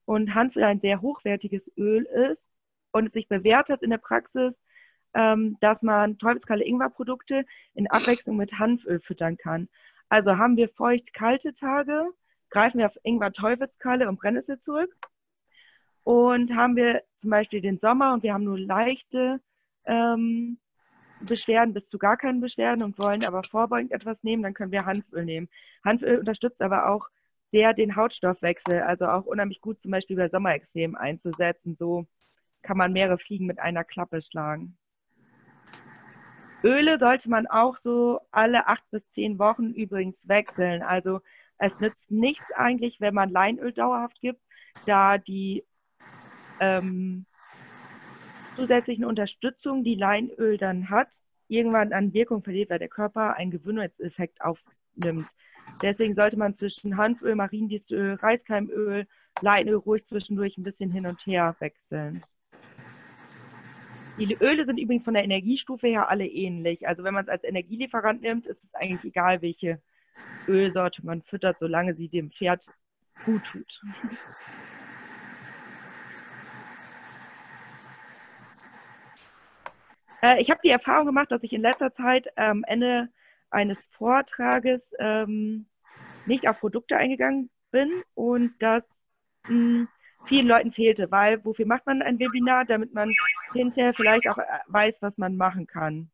und 0.04 0.34
Hanföl 0.34 0.64
ein 0.64 0.80
sehr 0.80 1.00
hochwertiges 1.00 1.70
Öl 1.76 2.04
ist 2.04 2.48
und 2.92 3.06
es 3.06 3.12
sich 3.12 3.28
bewährt 3.28 3.68
hat 3.70 3.82
in 3.82 3.90
der 3.90 3.98
Praxis, 3.98 4.54
ähm, 5.14 5.56
dass 5.60 5.82
man 5.82 6.18
Teufelskralle 6.18 6.64
Ingwer-Produkte 6.64 7.44
in 7.74 7.90
Abwechslung 7.90 8.36
mit 8.36 8.58
Hanföl 8.58 9.00
füttern 9.00 9.36
kann. 9.36 9.68
Also 10.08 10.36
haben 10.36 10.56
wir 10.56 10.68
feucht-kalte 10.68 11.54
Tage, 11.54 12.06
greifen 12.50 12.78
wir 12.78 12.86
auf 12.86 12.98
Ingwer 13.02 13.32
Teufelskralle 13.32 14.08
und 14.08 14.18
Brennnessel 14.18 14.60
zurück. 14.60 14.94
Und 16.02 16.54
haben 16.54 16.76
wir 16.76 17.02
zum 17.16 17.30
Beispiel 17.30 17.62
den 17.62 17.78
Sommer 17.78 18.12
und 18.12 18.22
wir 18.22 18.34
haben 18.34 18.44
nur 18.44 18.58
leichte 18.58 19.40
ähm, 19.86 20.58
Beschwerden 21.20 21.72
bis 21.72 21.88
zu 21.88 21.98
gar 21.98 22.16
keinen 22.16 22.40
Beschwerden 22.40 22.84
und 22.84 22.98
wollen 22.98 23.24
aber 23.24 23.42
vorbeugend 23.42 23.92
etwas 23.92 24.22
nehmen, 24.22 24.42
dann 24.42 24.54
können 24.54 24.72
wir 24.72 24.84
Hanföl 24.84 25.24
nehmen. 25.24 25.48
Hanföl 25.84 26.18
unterstützt 26.18 26.60
aber 26.60 26.88
auch 26.90 27.08
sehr 27.54 27.72
den 27.72 27.94
Hautstoffwechsel, 27.94 28.80
also 28.80 29.06
auch 29.06 29.26
unheimlich 29.26 29.60
gut 29.60 29.80
zum 29.80 29.92
Beispiel 29.92 30.16
bei 30.16 30.28
Sommerexem 30.28 30.96
einzusetzen. 30.96 31.76
So 31.76 32.04
kann 32.62 32.76
man 32.76 32.92
mehrere 32.92 33.16
Fliegen 33.16 33.46
mit 33.46 33.60
einer 33.60 33.84
Klappe 33.84 34.20
schlagen. 34.22 34.76
Öle 36.64 36.98
sollte 36.98 37.30
man 37.30 37.46
auch 37.46 37.76
so 37.78 38.18
alle 38.32 38.66
acht 38.66 38.82
bis 38.90 39.08
zehn 39.10 39.38
Wochen 39.38 39.70
übrigens 39.70 40.26
wechseln. 40.26 40.82
Also 40.82 41.20
es 41.58 41.78
nützt 41.78 42.10
nichts 42.10 42.50
eigentlich, 42.56 43.00
wenn 43.00 43.14
man 43.14 43.30
Leinöl 43.30 43.72
dauerhaft 43.72 44.20
gibt, 44.20 44.40
da 44.86 45.16
die 45.18 45.62
ähm, 46.58 47.24
zusätzlichen 48.56 49.04
Unterstützung, 49.04 49.84
die 49.84 49.94
Leinöl 49.94 50.58
dann 50.58 50.90
hat, 50.90 51.20
irgendwann 51.46 51.92
an 51.92 52.12
Wirkung 52.14 52.42
verliert, 52.42 52.70
weil 52.70 52.80
der 52.80 52.88
Körper 52.88 53.36
einen 53.36 53.52
Gewöhnungseffekt 53.52 54.40
aufnimmt. 54.40 55.28
Deswegen 55.82 56.14
sollte 56.14 56.38
man 56.38 56.54
zwischen 56.54 56.96
Hanföl, 56.96 57.34
Mariendistelöl, 57.34 58.14
Reiskeimöl, 58.14 59.06
Leinöl 59.40 59.76
ruhig 59.76 60.06
zwischendurch 60.06 60.56
ein 60.56 60.62
bisschen 60.62 60.90
hin 60.90 61.06
und 61.06 61.26
her 61.26 61.56
wechseln. 61.58 62.22
Die 64.18 64.36
Öle 64.40 64.64
sind 64.64 64.78
übrigens 64.78 65.04
von 65.04 65.14
der 65.14 65.24
Energiestufe 65.24 65.88
her 65.88 66.08
alle 66.08 66.26
ähnlich. 66.26 66.86
Also 66.86 67.02
wenn 67.02 67.14
man 67.14 67.24
es 67.24 67.28
als 67.28 67.42
Energielieferant 67.42 68.22
nimmt, 68.22 68.46
ist 68.46 68.62
es 68.62 68.74
eigentlich 68.74 69.04
egal, 69.04 69.42
welche 69.42 69.80
Ölsorte 70.46 71.04
man 71.04 71.22
füttert, 71.22 71.58
solange 71.58 71.94
sie 71.94 72.08
dem 72.08 72.30
Pferd 72.30 72.66
gut 73.24 73.44
tut. 73.44 73.82
Äh, 80.24 80.40
ich 80.40 80.50
habe 80.50 80.60
die 80.64 80.70
Erfahrung 80.70 81.04
gemacht, 81.04 81.30
dass 81.30 81.42
ich 81.42 81.52
in 81.52 81.60
letzter 81.60 81.92
Zeit 81.92 82.28
ähm, 82.38 82.64
Ende 82.66 83.10
eines 83.54 83.86
Vortrages 83.92 84.82
ähm, 84.98 85.66
nicht 86.26 86.48
auf 86.48 86.60
Produkte 86.60 86.96
eingegangen 86.96 87.50
bin 87.70 88.02
und 88.14 88.54
das 88.58 88.82
mh, 89.44 89.48
hm, 89.48 89.88
vielen 90.26 90.46
Leuten 90.46 90.72
fehlte, 90.72 91.10
weil 91.10 91.44
wofür 91.44 91.66
macht 91.66 91.86
man 91.86 92.02
ein 92.02 92.18
Webinar, 92.18 92.64
damit 92.64 92.94
man 92.94 93.12
hinterher 93.52 93.94
vielleicht 93.94 94.28
auch 94.28 94.38
äh, 94.38 94.44
weiß, 94.68 94.98
was 95.00 95.18
man 95.18 95.36
machen 95.36 95.66
kann. 95.66 96.10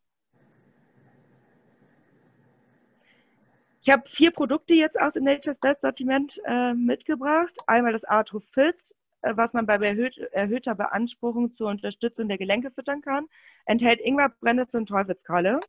Ich 3.83 3.89
habe 3.89 4.03
vier 4.07 4.31
Produkte 4.31 4.75
jetzt 4.75 5.01
aus 5.01 5.15
dem 5.15 5.25
Nature's 5.25 5.59
Best 5.59 5.81
Sortiment 5.81 6.39
äh, 6.45 6.75
mitgebracht. 6.75 7.57
Einmal 7.67 7.93
das 7.93 8.05
Arthrofit, 8.05 8.77
äh, 9.23 9.33
was 9.37 9.55
man 9.55 9.65
bei 9.65 9.77
erhöht, 9.77 10.19
erhöhter 10.33 10.75
Beanspruchung 10.75 11.55
zur 11.55 11.69
Unterstützung 11.69 12.29
der 12.29 12.37
Gelenke 12.37 12.71
füttern 12.71 13.01
kann, 13.01 13.27
enthält 13.65 14.01
Ingwer, 14.01 14.35
Brennnessel 14.41 14.81
und 14.81 14.87
Teufelskralle 14.87 15.61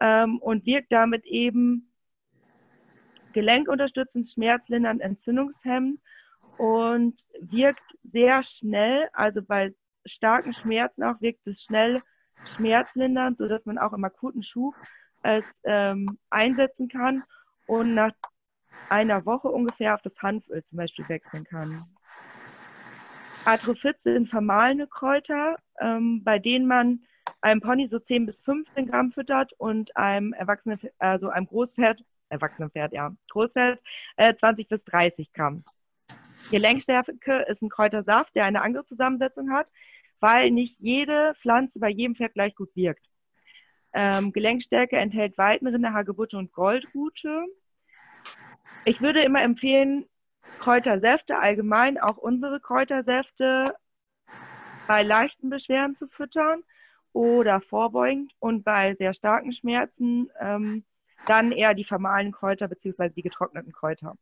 ähm, 0.00 0.38
und 0.38 0.66
wirkt 0.66 0.92
damit 0.92 1.24
eben 1.24 1.92
gelenkunterstützend, 3.32 4.28
schmerzlindernd, 4.30 5.00
entzündungshemmend 5.02 6.00
und 6.56 7.20
wirkt 7.40 7.84
sehr 8.02 8.42
schnell, 8.42 9.08
also 9.12 9.42
bei 9.42 9.74
starken 10.06 10.54
Schmerzen 10.54 11.02
auch 11.02 11.20
wirkt 11.20 11.46
es 11.46 11.62
schnell 11.62 12.02
schmerzlindernd, 12.56 13.38
sodass 13.38 13.66
man 13.66 13.78
auch 13.78 13.92
im 13.92 14.04
akuten 14.04 14.42
Schub 14.42 14.74
es 15.22 15.44
ähm, 15.64 16.18
einsetzen 16.30 16.88
kann 16.88 17.24
und 17.66 17.94
nach 17.94 18.12
einer 18.88 19.26
Woche 19.26 19.48
ungefähr 19.48 19.94
auf 19.94 20.02
das 20.02 20.16
Hanföl 20.22 20.62
zum 20.62 20.78
Beispiel 20.78 21.08
wechseln 21.08 21.44
kann. 21.44 21.84
Atrophyt 23.44 24.00
sind 24.02 24.28
vermahlene 24.28 24.86
Kräuter, 24.86 25.56
ähm, 25.80 26.22
bei 26.24 26.38
denen 26.38 26.66
man 26.66 27.04
einem 27.40 27.60
Pony 27.60 27.88
so 27.88 27.98
10 27.98 28.26
bis 28.26 28.40
15 28.42 28.86
Gramm 28.86 29.12
füttert 29.12 29.52
und 29.54 29.96
einem 29.96 30.32
Erwachsenen, 30.32 30.80
also 30.98 31.28
einem 31.28 31.46
Großpferd, 31.46 32.04
Erwachsenenpferd, 32.28 32.92
ja, 32.92 33.14
Großpferd, 33.30 33.80
äh, 34.16 34.34
20 34.34 34.68
bis 34.68 34.84
30 34.84 35.32
Gramm. 35.32 35.64
Gelenkstärke 36.50 37.44
ist 37.48 37.62
ein 37.62 37.68
Kräutersaft, 37.68 38.34
der 38.34 38.44
eine 38.44 38.62
andere 38.62 38.84
Zusammensetzung 38.84 39.50
hat, 39.50 39.68
weil 40.20 40.50
nicht 40.50 40.78
jede 40.78 41.34
Pflanze 41.34 41.78
bei 41.78 41.88
jedem 41.88 42.14
Pferd 42.14 42.34
gleich 42.34 42.54
gut 42.54 42.74
wirkt. 42.74 43.06
Ähm, 43.92 44.32
Gelenkstärke 44.32 44.96
enthält 44.96 45.38
Weidenrinde, 45.38 45.92
Hagebutte 45.92 46.36
und 46.38 46.52
Goldrute. 46.52 47.46
Ich 48.84 49.00
würde 49.00 49.22
immer 49.22 49.42
empfehlen, 49.42 50.06
Kräutersäfte 50.60 51.38
allgemein, 51.38 51.98
auch 51.98 52.16
unsere 52.16 52.60
Kräutersäfte 52.60 53.74
bei 54.86 55.02
leichten 55.02 55.50
Beschwerden 55.50 55.96
zu 55.96 56.08
füttern 56.08 56.62
oder 57.16 57.62
vorbeugend 57.62 58.34
und 58.40 58.62
bei 58.62 58.94
sehr 58.96 59.14
starken 59.14 59.50
Schmerzen 59.50 60.28
ähm, 60.38 60.84
dann 61.24 61.50
eher 61.50 61.72
die 61.72 61.84
vermahlenen 61.84 62.30
Kräuter 62.30 62.68
bzw. 62.68 63.08
die 63.08 63.22
getrockneten 63.22 63.72
Kräuter. 63.72 64.18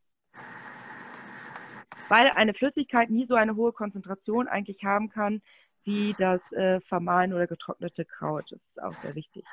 Weil 2.07 2.29
eine 2.29 2.53
Flüssigkeit 2.53 3.09
nie 3.09 3.25
so 3.25 3.35
eine 3.35 3.57
hohe 3.57 3.73
Konzentration 3.73 4.47
eigentlich 4.47 4.85
haben 4.85 5.09
kann 5.09 5.41
wie 5.83 6.15
das 6.17 6.39
äh, 6.53 6.79
vermahlene 6.79 7.35
oder 7.35 7.47
getrocknete 7.47 8.05
Kraut. 8.05 8.45
Das 8.49 8.61
ist 8.61 8.81
auch 8.81 8.95
sehr 9.01 9.13
wichtig. 9.13 9.43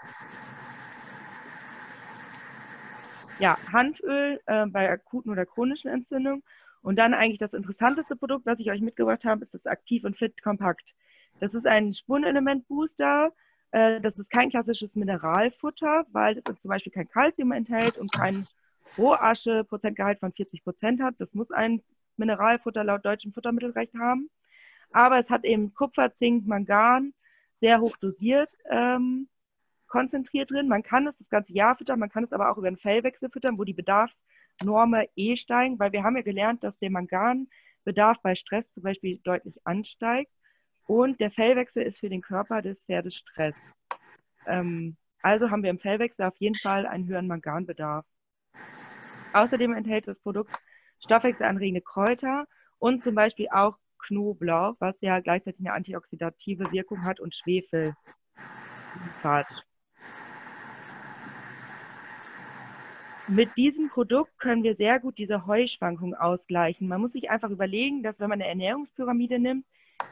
Ja, 3.40 3.58
Hanföl 3.72 4.40
äh, 4.46 4.66
bei 4.66 4.88
akuten 4.88 5.32
oder 5.32 5.44
chronischen 5.46 5.90
Entzündungen. 5.90 6.44
Und 6.80 6.94
dann 6.96 7.12
eigentlich 7.12 7.38
das 7.38 7.54
interessanteste 7.54 8.14
Produkt, 8.14 8.46
was 8.46 8.60
ich 8.60 8.70
euch 8.70 8.80
mitgebracht 8.80 9.24
habe, 9.24 9.42
ist 9.42 9.52
das 9.52 9.66
Aktiv 9.66 10.04
und 10.04 10.16
Fit 10.16 10.40
Kompakt. 10.42 10.94
Das 11.42 11.54
ist 11.54 11.66
ein 11.66 11.92
Spurenelement-Booster. 11.92 13.32
Äh, 13.72 14.00
das 14.00 14.16
ist 14.16 14.30
kein 14.30 14.48
klassisches 14.50 14.94
Mineralfutter, 14.94 16.06
weil 16.12 16.40
es 16.48 16.60
zum 16.60 16.68
Beispiel 16.68 16.92
kein 16.92 17.08
Kalzium 17.08 17.50
enthält 17.50 17.98
und 17.98 18.12
kein 18.12 18.46
Rohasche-Prozentgehalt 18.96 20.20
von 20.20 20.32
40 20.32 20.62
Prozent 20.62 21.02
hat. 21.02 21.16
Das 21.18 21.34
muss 21.34 21.50
ein 21.50 21.82
Mineralfutter 22.16 22.84
laut 22.84 23.04
deutschem 23.04 23.32
Futtermittelrecht 23.32 23.92
haben. 23.98 24.30
Aber 24.92 25.18
es 25.18 25.30
hat 25.30 25.44
eben 25.44 25.74
Kupfer, 25.74 26.14
Zink, 26.14 26.46
Mangan, 26.46 27.12
sehr 27.58 27.80
hoch 27.80 27.96
dosiert 27.96 28.52
ähm, 28.70 29.28
konzentriert 29.88 30.52
drin. 30.52 30.68
Man 30.68 30.84
kann 30.84 31.08
es 31.08 31.18
das 31.18 31.28
ganze 31.28 31.54
Jahr 31.54 31.76
füttern, 31.76 31.98
man 31.98 32.08
kann 32.08 32.22
es 32.22 32.32
aber 32.32 32.52
auch 32.52 32.56
über 32.56 32.68
einen 32.68 32.78
Fellwechsel 32.78 33.30
füttern, 33.30 33.58
wo 33.58 33.64
die 33.64 33.72
Bedarfsnorme 33.72 35.08
eh 35.16 35.36
steigen, 35.36 35.80
weil 35.80 35.90
wir 35.90 36.04
haben 36.04 36.14
ja 36.14 36.22
gelernt, 36.22 36.62
dass 36.62 36.78
der 36.78 36.90
Manganbedarf 36.90 38.22
bei 38.22 38.36
Stress 38.36 38.70
zum 38.70 38.84
Beispiel 38.84 39.18
deutlich 39.24 39.60
ansteigt. 39.64 40.30
Und 40.86 41.20
der 41.20 41.30
Fellwechsel 41.30 41.84
ist 41.84 41.98
für 42.00 42.08
den 42.08 42.20
Körper 42.20 42.62
des 42.62 42.84
Pferdes 42.84 43.14
Stress. 43.14 43.56
Ähm, 44.46 44.96
also 45.22 45.50
haben 45.50 45.62
wir 45.62 45.70
im 45.70 45.78
Fellwechsel 45.78 46.26
auf 46.26 46.36
jeden 46.36 46.56
Fall 46.56 46.86
einen 46.86 47.06
höheren 47.06 47.28
Manganbedarf. 47.28 48.04
Außerdem 49.32 49.72
enthält 49.72 50.08
das 50.08 50.18
Produkt 50.18 50.52
stoffwechselanregende 50.98 51.80
Kräuter 51.80 52.46
und 52.78 53.02
zum 53.02 53.14
Beispiel 53.14 53.48
auch 53.50 53.76
Knoblauch, 53.98 54.74
was 54.80 55.00
ja 55.00 55.20
gleichzeitig 55.20 55.60
eine 55.60 55.72
antioxidative 55.72 56.70
Wirkung 56.72 57.04
hat 57.04 57.20
und 57.20 57.34
Schwefel. 57.34 57.94
Mit 63.28 63.56
diesem 63.56 63.88
Produkt 63.88 64.36
können 64.38 64.64
wir 64.64 64.74
sehr 64.74 64.98
gut 64.98 65.18
diese 65.18 65.46
Heuschwankung 65.46 66.14
ausgleichen. 66.14 66.88
Man 66.88 67.00
muss 67.00 67.12
sich 67.12 67.30
einfach 67.30 67.50
überlegen, 67.50 68.02
dass 68.02 68.18
wenn 68.18 68.28
man 68.28 68.40
eine 68.40 68.48
Ernährungspyramide 68.48 69.38
nimmt, 69.38 69.64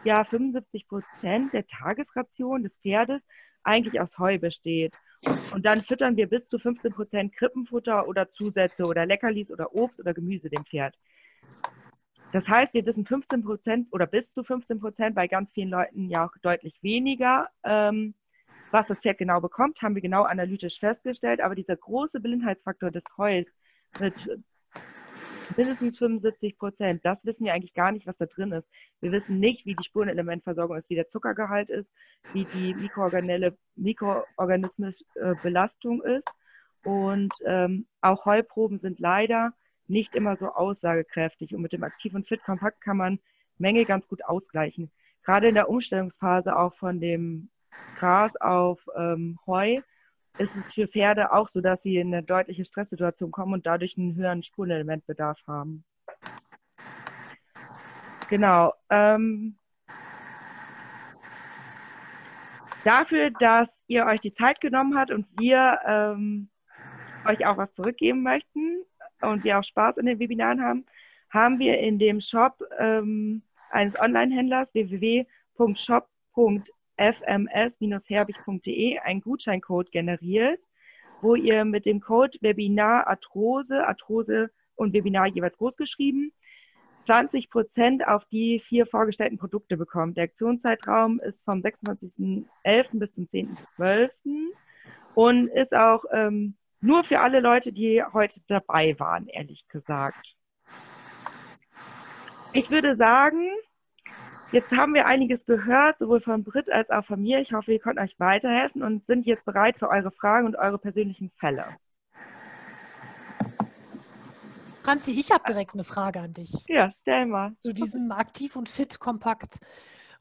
ja 0.05 0.24
75 0.24 0.89
Prozent 0.89 1.52
der 1.52 1.66
Tagesration 1.66 2.62
des 2.62 2.78
Pferdes 2.78 3.22
eigentlich 3.62 4.01
aus 4.01 4.18
Heu 4.18 4.39
besteht. 4.39 4.94
Und 5.52 5.66
dann 5.66 5.81
füttern 5.81 6.16
wir 6.16 6.28
bis 6.28 6.47
zu 6.47 6.59
15 6.59 6.93
Prozent 6.93 7.36
Krippenfutter 7.36 8.09
oder 8.09 8.31
Zusätze 8.31 8.86
oder 8.86 9.05
Leckerlis 9.05 9.51
oder 9.51 9.74
Obst 9.74 10.01
oder 10.01 10.14
Gemüse 10.14 10.48
dem 10.48 10.64
Pferd. 10.64 10.97
Das 12.32 12.48
heißt, 12.48 12.74
wir 12.74 12.86
wissen 12.86 13.05
15 13.05 13.43
Prozent 13.43 13.89
oder 13.90 14.06
bis 14.06 14.32
zu 14.32 14.44
15 14.44 14.81
Prozent, 14.81 15.14
bei 15.16 15.27
ganz 15.27 15.51
vielen 15.52 15.70
Leuten 15.70 16.09
ja 16.09 16.27
auch 16.27 16.32
deutlich 16.43 16.81
weniger, 16.82 17.48
ähm, 17.64 18.14
was 18.70 18.86
das 18.86 19.01
Pferd 19.01 19.18
genau 19.18 19.40
bekommt, 19.40 19.82
haben 19.82 19.97
wir 19.97 20.02
genau 20.02 20.22
analytisch 20.22 20.78
festgestellt. 20.78 21.40
Aber 21.40 21.56
dieser 21.56 21.77
große 21.77 22.20
Blindheitsfaktor 22.20 22.93
des 22.93 23.05
Heus 23.18 23.47
mit 23.98 24.14
mindestens 25.56 25.98
75 25.98 26.59
Prozent. 26.59 27.05
Das 27.05 27.24
wissen 27.24 27.44
wir 27.44 27.55
eigentlich 27.55 27.74
gar 27.74 27.93
nicht, 27.93 28.06
was 28.06 28.16
da 28.16 28.27
drin 28.27 28.52
ist. 28.52 28.68
Wir 29.01 29.12
wissen 29.12 29.39
nicht, 29.39 29.66
wie 29.66 29.74
die 29.74 29.85
Spurenelementversorgung 29.85 30.77
ist, 30.77 30.90
wie 30.90 30.94
der 30.94 31.09
Zuckergehalt 31.09 31.70
ist, 31.70 31.90
wie 32.32 32.44
die 32.44 32.74
mikroorganismische 32.74 35.05
äh, 35.14 35.35
Belastung 35.43 36.02
ist. 36.02 36.28
Und 36.85 37.32
ähm, 37.44 37.86
auch 38.01 38.24
Heuproben 38.24 38.78
sind 38.78 39.01
leider 39.01 39.52
nicht 39.86 40.14
immer 40.14 40.36
so 40.36 40.48
aussagekräftig. 40.48 41.55
Und 41.55 41.62
mit 41.62 41.72
dem 41.72 41.85
Aktiv- 41.85 42.14
und 42.14 42.28
Fit-Kompakt 42.28 42.81
kann 42.81 42.97
man 42.97 43.18
Menge 43.59 43.85
ganz 43.85 44.09
gut 44.09 44.24
ausgleichen. 44.24 44.90
Gerade 45.24 45.48
in 45.48 45.55
der 45.55 45.68
Umstellungsphase 45.68 46.56
auch 46.56 46.74
von 46.77 47.01
dem 47.01 47.51
Gras 47.98 48.36
auf 48.36 48.81
ähm, 48.97 49.39
Heu 49.47 49.81
ist 50.41 50.57
es 50.57 50.73
für 50.73 50.89
Pferde 50.89 51.33
auch 51.33 51.51
so, 51.51 51.61
dass 51.61 51.83
sie 51.83 51.99
in 51.99 52.15
eine 52.15 52.23
deutliche 52.23 52.65
Stresssituation 52.65 53.31
kommen 53.31 53.53
und 53.53 53.67
dadurch 53.67 53.99
einen 53.99 54.17
höheren 54.17 54.43
Spurenelementbedarf 54.43 55.39
haben. 55.47 55.85
Genau. 58.31 58.73
Ähm, 58.89 59.59
dafür, 62.85 63.31
dass 63.39 63.69
ihr 63.87 64.07
euch 64.07 64.21
die 64.21 64.33
Zeit 64.33 64.62
genommen 64.62 64.97
habt 64.97 65.11
und 65.11 65.27
wir 65.39 65.79
ähm, 65.87 66.49
euch 67.27 67.45
auch 67.45 67.59
was 67.59 67.75
zurückgeben 67.75 68.23
möchten 68.23 68.83
und 69.21 69.45
wir 69.45 69.59
auch 69.59 69.65
Spaß 69.65 69.99
in 69.99 70.07
den 70.07 70.19
Webinaren 70.19 70.62
haben, 70.62 70.87
haben 71.29 71.59
wir 71.59 71.79
in 71.81 71.99
dem 71.99 72.23
Shop 72.23 72.62
ähm, 72.79 73.43
eines 73.71 74.01
Online-Händlers 74.01 74.73
www.shop.de 74.73 76.80
fms-herbig.de 77.01 78.98
einen 78.98 79.20
Gutscheincode 79.22 79.90
generiert, 79.90 80.62
wo 81.22 81.35
ihr 81.35 81.64
mit 81.64 81.86
dem 81.86 82.01
Code 82.01 82.39
Webinar 82.40 83.06
Arthrose, 83.06 83.86
Arthrose 83.86 84.51
und 84.74 84.93
Webinar 84.93 85.27
jeweils 85.27 85.56
groß 85.56 85.77
geschrieben, 85.77 86.32
20 87.06 87.51
Prozent 87.51 88.06
auf 88.06 88.24
die 88.27 88.60
vier 88.60 88.86
vorgestellten 88.86 89.39
Produkte 89.39 89.77
bekommt. 89.77 90.16
Der 90.16 90.24
Aktionszeitraum 90.24 91.20
ist 91.20 91.44
vom 91.44 91.60
26.11. 91.60 92.44
bis 92.93 93.14
zum 93.14 93.24
10.12. 93.24 94.10
und 95.14 95.48
ist 95.48 95.74
auch 95.74 96.05
ähm, 96.12 96.56
nur 96.81 97.05
für 97.05 97.20
alle 97.20 97.40
Leute, 97.40 97.72
die 97.72 98.02
heute 98.12 98.40
dabei 98.47 98.98
waren, 98.98 99.27
ehrlich 99.27 99.66
gesagt. 99.68 100.36
Ich 102.52 102.70
würde 102.70 102.97
sagen, 102.97 103.47
Jetzt 104.52 104.72
haben 104.72 104.94
wir 104.94 105.06
einiges 105.06 105.47
gehört, 105.47 105.98
sowohl 105.98 106.20
von 106.20 106.43
Britt 106.43 106.72
als 106.72 106.90
auch 106.90 107.05
von 107.05 107.22
mir. 107.22 107.39
Ich 107.39 107.52
hoffe, 107.52 107.68
wir 107.68 107.78
konnten 107.78 108.01
euch 108.01 108.18
weiterhelfen 108.18 108.82
und 108.82 109.06
sind 109.06 109.24
jetzt 109.24 109.44
bereit 109.44 109.78
für 109.78 109.89
eure 109.89 110.10
Fragen 110.10 110.47
und 110.47 110.56
eure 110.56 110.78
persönlichen 110.78 111.31
Fälle. 111.39 111.64
Franzi, 114.82 115.12
ich 115.12 115.31
habe 115.31 115.44
direkt 115.47 115.74
eine 115.74 115.85
Frage 115.85 116.20
an 116.20 116.35
dich. 116.35 116.52
Ja, 116.66 116.90
stell 116.90 117.27
mal. 117.27 117.52
Zu 117.60 117.72
diesem 117.72 118.10
Aktiv 118.10 118.56
und 118.56 118.68
Fit 118.68 118.98
Kompakt. 118.98 119.60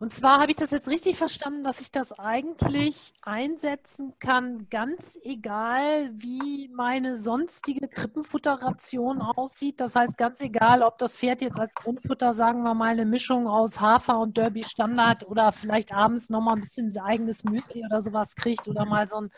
Und 0.02 0.14
zwar 0.14 0.40
habe 0.40 0.50
ich 0.50 0.56
das 0.56 0.72
jetzt 0.72 0.88
richtig 0.88 1.18
verstanden, 1.18 1.66
dass 1.66 1.82
ich 1.82 1.92
das 1.92 2.18
eigentlich 2.18 3.12
einsetzen 3.22 4.14
kann, 4.20 4.70
ganz 4.70 5.20
egal, 5.24 6.12
wie 6.14 6.70
meine 6.74 7.18
sonstige 7.18 7.90
Krippenfutterration 7.90 9.22
aussieht. 9.22 9.82
Das 9.82 9.98
heißt, 9.98 10.18
ganz 10.18 10.40
egal, 10.40 10.84
ob 10.84 11.00
das 11.00 11.18
Pferd 11.18 11.42
jetzt 11.42 11.60
als 11.60 11.76
Grundfutter, 11.76 12.34
sagen 12.34 12.64
wir 12.64 12.74
mal, 12.76 12.92
eine 12.92 13.06
Mischung 13.06 13.50
aus 13.50 13.82
Hafer 13.82 14.20
und 14.20 14.38
Derby 14.38 14.64
Standard 14.64 15.28
oder 15.28 15.52
vielleicht 15.52 15.94
abends 15.94 16.30
nochmal 16.30 16.56
ein 16.56 16.62
bisschen 16.62 16.90
sein 16.90 17.04
eigenes 17.04 17.44
Müsli 17.44 17.84
oder 17.84 18.02
sowas 18.02 18.36
kriegt 18.36 18.70
oder 18.70 18.86
mal 18.86 19.06
so 19.10 19.20
ein 19.20 19.32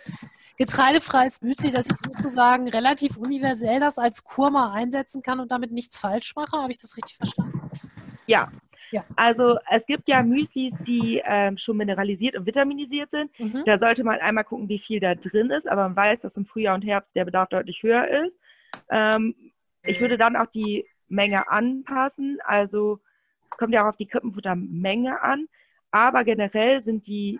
getreidefreies 0.57 1.41
Müsli, 1.41 1.71
dass 1.71 1.89
ich 1.89 1.97
sozusagen 1.97 2.69
relativ 2.69 3.17
universell 3.17 3.79
das 3.79 3.97
als 3.97 4.23
Kur 4.23 4.51
mal 4.51 4.73
einsetzen 4.73 5.23
kann 5.23 5.39
und 5.39 5.51
damit 5.51 5.71
nichts 5.71 5.97
falsch 5.97 6.35
mache. 6.35 6.61
Habe 6.61 6.71
ich 6.71 6.77
das 6.77 6.97
richtig 6.97 7.15
verstanden? 7.17 7.59
Ja, 8.27 8.51
ja. 8.91 9.03
Also 9.15 9.57
es 9.69 9.85
gibt 9.85 10.07
ja 10.07 10.21
Müslis, 10.21 10.73
die 10.85 11.21
ähm, 11.23 11.57
schon 11.57 11.77
mineralisiert 11.77 12.35
und 12.35 12.45
vitaminisiert 12.45 13.11
sind. 13.11 13.31
Mhm. 13.39 13.63
Da 13.65 13.77
sollte 13.77 14.03
man 14.03 14.19
einmal 14.19 14.43
gucken, 14.43 14.69
wie 14.69 14.79
viel 14.79 14.99
da 14.99 15.15
drin 15.15 15.49
ist, 15.49 15.67
aber 15.67 15.83
man 15.83 15.95
weiß, 15.95 16.21
dass 16.21 16.37
im 16.37 16.45
Frühjahr 16.45 16.75
und 16.75 16.83
Herbst 16.83 17.15
der 17.15 17.25
Bedarf 17.25 17.49
deutlich 17.49 17.81
höher 17.83 18.07
ist. 18.25 18.37
Ähm, 18.89 19.35
ich 19.83 19.99
würde 19.99 20.17
dann 20.17 20.35
auch 20.35 20.47
die 20.47 20.85
Menge 21.07 21.49
anpassen. 21.49 22.39
Also 22.43 22.99
kommt 23.49 23.73
ja 23.73 23.83
auch 23.83 23.89
auf 23.89 23.97
die 23.97 24.07
Krippenfuttermenge 24.07 25.21
an. 25.21 25.47
Aber 25.91 26.23
generell 26.23 26.81
sind 26.81 27.07
die 27.07 27.39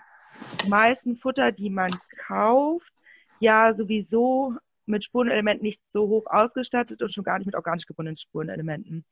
meisten 0.68 1.16
Futter, 1.16 1.52
die 1.52 1.70
man 1.70 1.92
kauft, 2.28 2.92
ja 3.40 3.74
sowieso 3.74 4.56
mit 4.86 5.04
Spurenelementen 5.04 5.64
nicht 5.64 5.82
so 5.90 6.08
hoch 6.08 6.26
ausgestattet 6.28 7.02
und 7.02 7.14
schon 7.14 7.24
gar 7.24 7.38
nicht 7.38 7.46
mit 7.46 7.56
organisch 7.56 7.86
gebundenen 7.86 8.18
Spurenelementen. 8.18 9.06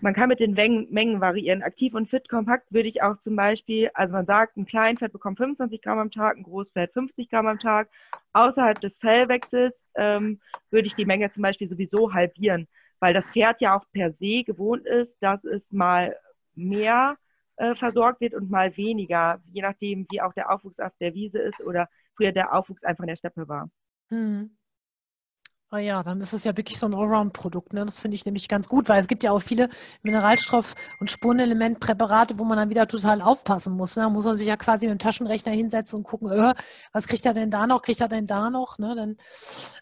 Man 0.00 0.14
kann 0.14 0.28
mit 0.28 0.40
den 0.40 0.52
Mengen 0.52 1.20
variieren. 1.20 1.62
Aktiv 1.62 1.94
und 1.94 2.08
fit 2.08 2.28
kompakt 2.28 2.70
würde 2.72 2.88
ich 2.88 3.02
auch 3.02 3.18
zum 3.18 3.34
Beispiel, 3.34 3.90
also 3.94 4.12
man 4.12 4.26
sagt, 4.26 4.56
ein 4.56 4.66
Kleinfett 4.66 5.12
bekommt 5.12 5.38
25 5.38 5.80
Gramm 5.80 5.98
am 5.98 6.10
Tag, 6.10 6.36
ein 6.36 6.42
Großfett 6.42 6.92
50 6.92 7.30
Gramm 7.30 7.46
am 7.46 7.58
Tag. 7.58 7.88
Außerhalb 8.32 8.80
des 8.80 8.98
Fellwechsels 8.98 9.74
ähm, 9.94 10.40
würde 10.70 10.86
ich 10.86 10.94
die 10.94 11.06
Menge 11.06 11.30
zum 11.32 11.42
Beispiel 11.42 11.68
sowieso 11.68 12.12
halbieren, 12.12 12.68
weil 13.00 13.14
das 13.14 13.30
Pferd 13.30 13.60
ja 13.60 13.76
auch 13.76 13.84
per 13.92 14.12
se 14.12 14.44
gewohnt 14.44 14.86
ist, 14.86 15.16
dass 15.20 15.44
es 15.44 15.72
mal 15.72 16.16
mehr 16.54 17.16
äh, 17.56 17.74
versorgt 17.74 18.20
wird 18.20 18.34
und 18.34 18.50
mal 18.50 18.76
weniger, 18.76 19.40
je 19.52 19.62
nachdem, 19.62 20.06
wie 20.10 20.20
auch 20.20 20.34
der 20.34 20.50
Aufwuchs 20.50 20.78
auf 20.78 20.92
der 21.00 21.14
Wiese 21.14 21.38
ist 21.38 21.60
oder 21.62 21.88
früher 22.14 22.32
der 22.32 22.52
Aufwuchs 22.52 22.84
einfach 22.84 23.04
in 23.04 23.08
der 23.08 23.16
Steppe 23.16 23.48
war. 23.48 23.70
Hm. 24.10 24.55
Ah 25.70 25.78
ja, 25.78 26.00
dann 26.04 26.20
ist 26.20 26.32
es 26.32 26.44
ja 26.44 26.56
wirklich 26.56 26.78
so 26.78 26.86
ein 26.86 26.94
Allround-Produkt. 26.94 27.72
Ne? 27.72 27.84
Das 27.84 28.00
finde 28.00 28.14
ich 28.14 28.24
nämlich 28.24 28.48
ganz 28.48 28.68
gut, 28.68 28.88
weil 28.88 29.00
es 29.00 29.08
gibt 29.08 29.24
ja 29.24 29.32
auch 29.32 29.40
viele 29.40 29.68
Mineralstoff- 30.04 30.76
und 31.00 31.10
Spurenelementpräparate, 31.10 32.38
wo 32.38 32.44
man 32.44 32.56
dann 32.56 32.70
wieder 32.70 32.86
total 32.86 33.20
aufpassen 33.20 33.76
muss. 33.76 33.96
Ne? 33.96 34.02
Da 34.02 34.08
muss 34.08 34.24
man 34.24 34.36
sich 34.36 34.46
ja 34.46 34.56
quasi 34.56 34.86
mit 34.86 34.94
dem 34.94 34.98
Taschenrechner 35.00 35.50
hinsetzen 35.50 35.98
und 35.98 36.04
gucken, 36.04 36.30
äh, 36.30 36.54
was 36.92 37.08
kriegt 37.08 37.26
er 37.26 37.32
denn 37.32 37.50
da 37.50 37.66
noch, 37.66 37.82
kriegt 37.82 38.00
er 38.00 38.06
denn 38.06 38.28
da 38.28 38.48
noch? 38.48 38.78
Ne? 38.78 38.94
Dann, 38.94 39.16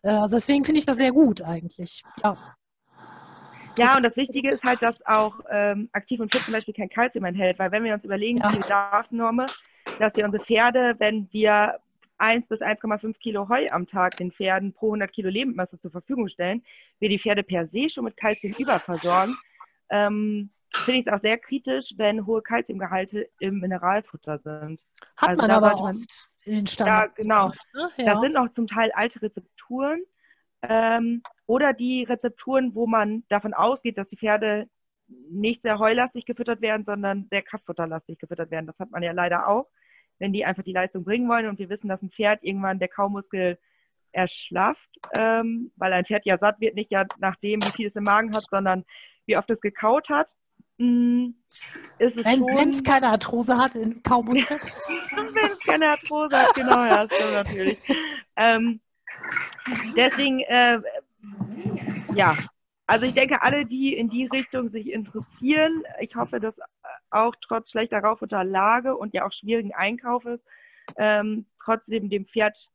äh, 0.03 0.17
also 0.17 0.37
deswegen 0.37 0.65
finde 0.65 0.79
ich 0.79 0.87
das 0.87 0.97
sehr 0.97 1.13
gut 1.13 1.43
eigentlich. 1.43 2.03
Ja. 2.23 2.37
Ja, 3.77 3.97
und 3.97 4.05
das 4.05 4.17
Wichtige 4.17 4.51
ist 4.51 4.63
halt, 4.63 4.83
dass 4.83 5.05
auch 5.05 5.41
ähm, 5.51 5.89
aktiv 5.93 6.21
und 6.21 6.33
fit 6.33 6.45
zum 6.45 6.55
Beispiel 6.55 6.75
kein 6.75 6.89
Kalzium 6.89 7.25
enthält, 7.25 7.59
weil 7.59 7.73
wenn 7.73 7.83
wir 7.83 7.93
uns 7.93 8.05
überlegen, 8.05 8.39
ja. 8.39 8.49
die 8.49 8.59
Bedarfsnorme, 8.59 9.47
dass 9.99 10.15
wir 10.15 10.25
unsere 10.25 10.45
Pferde, 10.45 10.95
wenn 10.99 11.29
wir 11.33 11.81
1 12.19 12.47
bis 12.49 12.61
1,5 12.61 13.19
Kilo 13.19 13.49
Heu 13.49 13.67
am 13.71 13.87
Tag 13.87 14.17
den 14.17 14.33
Pferden 14.33 14.73
pro 14.73 14.89
100 14.89 15.13
Kilo 15.13 15.29
Lebendmasse 15.29 15.79
zur 15.79 15.91
Verfügung 15.91 16.29
stellen, 16.29 16.65
wir 16.99 17.09
die 17.09 17.19
Pferde 17.19 17.43
per 17.43 17.67
se 17.67 17.89
schon 17.89 18.05
mit 18.05 18.17
Kalzium 18.17 18.55
überversorgen, 18.59 19.37
ähm, 19.91 20.51
finde 20.73 21.01
ich 21.01 21.07
es 21.07 21.13
auch 21.13 21.21
sehr 21.21 21.39
kritisch, 21.39 21.95
wenn 21.97 22.27
hohe 22.27 22.43
Kalziumgehalte 22.43 23.29
im 23.39 23.61
Mineralfutter 23.61 24.39
sind. 24.39 24.81
Hat 25.17 25.31
also 25.31 25.43
man 25.43 25.51
aber 25.51 25.77
oft 25.77 26.31
in 26.45 26.55
den 26.55 26.67
Standard. 26.67 27.11
Ja, 27.11 27.15
genau. 27.15 27.53
Ja. 27.97 28.15
Das 28.15 28.21
sind 28.21 28.37
auch 28.37 28.51
zum 28.53 28.67
Teil 28.67 28.91
alte 28.93 29.23
Rezepturen 29.23 30.03
ähm, 30.63 31.23
oder 31.47 31.73
die 31.73 32.05
Rezepturen, 32.05 32.75
wo 32.75 32.87
man 32.87 33.25
davon 33.29 33.55
ausgeht, 33.55 33.99
dass 33.99 34.09
die 34.09 34.17
Pferde 34.17 34.69
nicht 35.07 35.63
sehr 35.63 35.79
heulastig 35.79 36.25
gefüttert 36.25 36.61
werden, 36.61 36.85
sondern 36.85 37.27
sehr 37.31 37.43
kraftfutterlastig 37.43 38.19
gefüttert 38.19 38.51
werden. 38.51 38.67
Das 38.67 38.79
hat 38.79 38.91
man 38.91 39.03
ja 39.03 39.13
leider 39.13 39.49
auch 39.49 39.69
wenn 40.19 40.33
die 40.33 40.45
einfach 40.45 40.63
die 40.63 40.73
Leistung 40.73 41.05
bringen 41.05 41.29
wollen. 41.29 41.49
Und 41.49 41.59
wir 41.59 41.69
wissen, 41.69 41.89
dass 41.89 42.03
ein 42.03 42.11
Pferd 42.11 42.43
irgendwann 42.43 42.79
der 42.79 42.89
Kaumuskel 42.89 43.59
erschlafft, 44.13 44.89
ähm, 45.17 45.73
weil 45.77 45.93
ein 45.93 46.05
Pferd 46.05 46.25
ja 46.25 46.39
satt 46.39 46.61
wird, 46.61 46.75
nicht 46.75 46.91
ja 46.91 47.05
nach 47.19 47.37
dem, 47.37 47.63
wie 47.63 47.71
viel 47.71 47.89
es 47.89 47.97
im 47.97 48.05
Magen 48.05 48.35
hat, 48.35 48.45
sondern 48.49 48.85
wie 49.27 49.37
oft 49.37 49.51
es 49.51 49.61
gekaut 49.61 50.09
hat. 50.09 50.31
Mm, 50.79 51.31
ist 51.99 52.17
es 52.17 52.25
wenn 52.25 52.69
es 52.69 52.83
keine 52.83 53.09
Arthrose 53.09 53.57
hat 53.57 53.77
im 53.77 54.03
Kaumuskel. 54.03 54.59
wenn 54.59 55.53
es 55.53 55.61
keine 55.61 55.91
Arthrose 55.91 56.37
hat, 56.37 56.55
genau, 56.55 56.85
ja, 56.85 57.07
stimmt 57.09 57.35
natürlich. 57.35 57.79
Ähm, 58.37 58.81
deswegen, 59.97 60.41
äh, 60.41 60.79
ja, 62.15 62.37
also 62.87 63.07
ich 63.07 63.15
denke, 63.15 63.41
alle, 63.41 63.65
die 63.65 63.95
in 63.95 64.09
die 64.09 64.27
Richtung 64.27 64.69
sich 64.69 64.91
interessieren, 64.91 65.85
ich 66.01 66.17
hoffe, 66.17 66.41
dass 66.41 66.59
auch 67.15 67.35
trotz 67.41 67.71
schlechter 67.71 68.01
Raufutterlage 68.01 68.97
und 68.97 69.15
ja 69.15 69.27
auch 69.27 69.33
schwierigen 69.33 69.75
Einkaufes 69.75 70.41
ähm, 70.97 71.47
trotzdem 71.63 72.11
dem 72.11 72.27
Pferd 72.27 72.71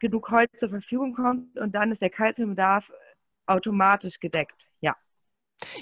genug 0.00 0.30
Heu 0.30 0.46
zur 0.56 0.68
Verfügung 0.68 1.14
kommt 1.14 1.58
und 1.58 1.72
dann 1.72 1.90
ist 1.90 2.02
der 2.02 2.10
Kalziumbedarf 2.10 2.90
automatisch 3.46 4.20
gedeckt. 4.20 4.67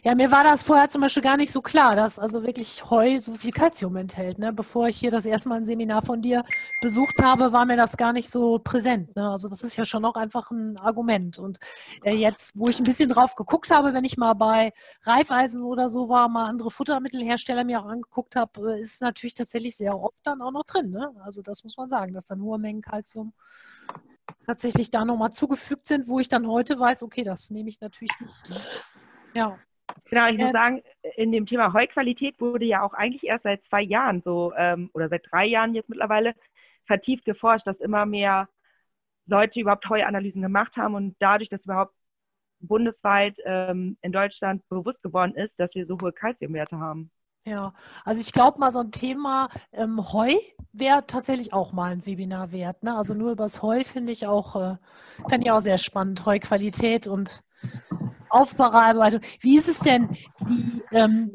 Ja. 0.03 0.15
Mir 0.15 0.31
war 0.31 0.45
das 0.45 0.63
vorher 0.63 0.89
zum 0.89 1.01
Beispiel 1.01 1.23
gar 1.23 1.37
nicht 1.37 1.53
so 1.53 1.63
klar, 1.63 1.97
dass 1.97 2.19
also 2.19 2.43
wirklich 2.43 2.91
Heu 2.91 3.19
so 3.19 3.35
viel 3.35 3.53
Kalzium 3.53 3.97
enthält. 3.97 4.39
Ne? 4.39 4.53
Bevor 4.53 4.89
ich 4.89 4.97
hier 4.97 5.11
das 5.11 5.27
erste 5.27 5.49
Mal 5.49 5.57
ein 5.57 5.65
Seminar 5.65 6.03
von 6.03 6.23
dir 6.23 6.45
besucht 6.81 7.23
habe, 7.23 7.53
war 7.53 7.65
mir 7.67 7.77
das 7.77 7.97
gar 7.97 8.13
nicht 8.13 8.31
so 8.31 8.59
präsent. 8.59 9.15
Ne? 9.17 9.31
Also 9.31 9.49
das 9.49 9.65
ist 9.65 9.77
ja 9.77 9.85
schon 9.85 10.05
auch 10.05 10.15
einfach 10.15 10.51
ein 10.51 10.79
Argument. 10.79 11.39
Und 11.39 11.59
äh, 12.05 12.15
jetzt, 12.15 12.53
wo 12.55 12.69
ich 12.69 12.79
ein 12.79 12.85
bisschen 12.85 13.09
drauf 13.09 13.35
geguckt 13.35 13.71
habe, 13.71 13.95
wenn 13.95 14.05
ich 14.05 14.17
mal 14.17 14.35
bei 14.35 14.73
Reifeisen 15.03 15.63
oder 15.63 15.89
so 15.89 16.09
war, 16.09 16.29
mal 16.29 16.47
andere 16.47 16.71
Futtermittelhersteller 16.71 17.65
mir 17.65 17.81
auch 17.81 17.87
angeguckt 17.87 18.37
habe, 18.37 18.75
äh, 18.75 18.81
ist 18.81 18.95
es 18.95 19.01
natürlich 19.01 19.35
tatsächlich 19.35 19.77
sehr 19.77 19.99
oft 19.99 20.21
dann 20.25 20.43
auch 20.43 20.53
noch 20.53 20.65
drin. 20.65 20.91
Ne? 20.91 21.13
Also 21.25 21.43
das 21.43 21.65
muss 21.65 21.77
man 21.77 21.89
sagen, 21.89 22.13
dass 22.13 22.27
dann 22.27 22.43
hohe 22.43 22.59
Mengen 22.59 22.83
Kalzium 22.83 23.33
tatsächlich 24.45 24.91
da 24.91 25.05
nochmal 25.05 25.33
zugefügt 25.33 25.87
sind, 25.87 26.09
wo 26.09 26.21
ich 26.21 26.29
dann 26.29 26.47
heute 26.47 26.79
weiß, 26.79 27.03
okay, 27.03 27.25
das 27.25 27.51
nehme 27.51 27.69
ich 27.69 27.81
natürlich 27.81 28.13
nicht. 28.21 28.51
Ne? 28.51 28.57
Ja. 29.35 29.59
Genau, 30.09 30.29
ich 30.29 30.39
muss 30.39 30.53
sagen, 30.53 30.83
in 31.17 31.33
dem 31.33 31.47
Thema 31.47 31.73
Heuqualität 31.73 32.41
wurde 32.41 32.65
ja 32.65 32.83
auch 32.83 32.95
eigentlich 32.95 33.25
erst 33.25 33.45
seit 33.45 33.65
zwei 33.65 33.83
Jahren 33.83 34.23
so, 34.23 34.53
ähm, 34.57 34.91
oder 34.93 35.09
seit 35.09 35.27
drei 35.31 35.47
Jahren 35.47 35.75
jetzt 35.75 35.89
mittlerweile, 35.89 36.35
vertieft 36.87 37.25
geforscht, 37.25 37.67
dass 37.67 37.81
immer 37.81 38.07
mehr 38.07 38.49
Leute 39.27 39.61
überhaupt 39.61 39.89
Heuanalysen 39.89 40.43
gemacht 40.43 40.77
haben 40.77 40.95
und 40.95 41.17
dadurch, 41.19 41.49
dass 41.49 41.65
überhaupt 41.65 41.95
bundesweit 42.61 43.39
ähm, 43.45 43.99
in 44.03 44.13
Deutschland 44.13 44.67
bewusst 44.69 45.03
geworden 45.03 45.35
ist, 45.35 45.59
dass 45.61 45.75
wir 45.75 45.85
so 45.85 45.99
hohe 46.01 46.13
Kalziumwerte 46.13 46.79
haben. 46.79 47.11
Ja, 47.45 47.75
also 48.05 48.21
ich 48.21 48.33
glaube 48.33 48.59
mal, 48.59 48.73
so 48.73 48.81
ein 48.81 48.91
Thema 48.91 49.49
ähm, 49.73 50.01
Heu 50.13 50.35
wäre 50.73 51.07
tatsächlich 51.07 51.53
auch 51.53 51.73
mal 51.73 51.93
ein 51.93 52.05
Webinar 52.05 52.51
wert. 52.51 52.83
Ne? 52.83 52.97
Also 52.97 53.15
nur 53.15 53.33
übers 53.33 53.63
Heu 53.63 53.85
finde 53.85 54.11
ich 54.11 54.27
auch, 54.27 54.57
äh, 54.57 54.77
ich 55.41 55.51
auch 55.53 55.61
sehr 55.61 55.79
spannend, 55.79 56.27
Heuqualität 56.27 57.07
und 57.07 57.45
Aufbereitung. 58.29 59.21
Wie 59.41 59.57
ist 59.57 59.69
es 59.69 59.81
denn, 59.81 60.09
die, 60.41 60.83
ähm, 60.93 61.31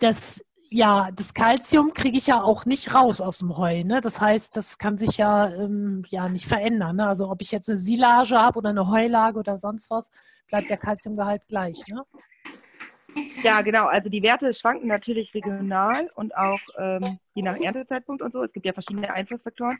das, 0.00 0.44
ja, 0.70 1.10
das 1.14 1.34
Kalzium 1.34 1.92
kriege 1.94 2.18
ich 2.18 2.26
ja 2.26 2.42
auch 2.42 2.64
nicht 2.66 2.94
raus 2.94 3.20
aus 3.20 3.38
dem 3.38 3.56
Heu. 3.56 3.84
Ne? 3.84 4.00
Das 4.00 4.20
heißt, 4.20 4.56
das 4.56 4.78
kann 4.78 4.98
sich 4.98 5.16
ja, 5.16 5.48
ähm, 5.50 6.02
ja 6.08 6.28
nicht 6.28 6.46
verändern. 6.46 6.96
Ne? 6.96 7.06
Also 7.06 7.30
ob 7.30 7.40
ich 7.42 7.50
jetzt 7.50 7.68
eine 7.68 7.78
Silage 7.78 8.36
habe 8.36 8.58
oder 8.58 8.70
eine 8.70 8.88
Heulage 8.90 9.38
oder 9.38 9.58
sonst 9.58 9.90
was, 9.90 10.10
bleibt 10.48 10.70
der 10.70 10.76
Kalziumgehalt 10.76 11.46
gleich. 11.48 11.78
Ne? 11.88 12.02
Ja, 13.42 13.62
genau. 13.62 13.86
Also 13.86 14.08
die 14.08 14.22
Werte 14.22 14.52
schwanken 14.54 14.88
natürlich 14.88 15.34
regional 15.34 16.10
und 16.14 16.36
auch 16.36 16.60
ähm, 16.78 17.18
je 17.34 17.42
nach 17.42 17.58
Erntezeitpunkt 17.58 18.22
und 18.22 18.32
so. 18.32 18.42
Es 18.42 18.52
gibt 18.52 18.66
ja 18.66 18.72
verschiedene 18.72 19.12
Einflussfaktoren. 19.12 19.78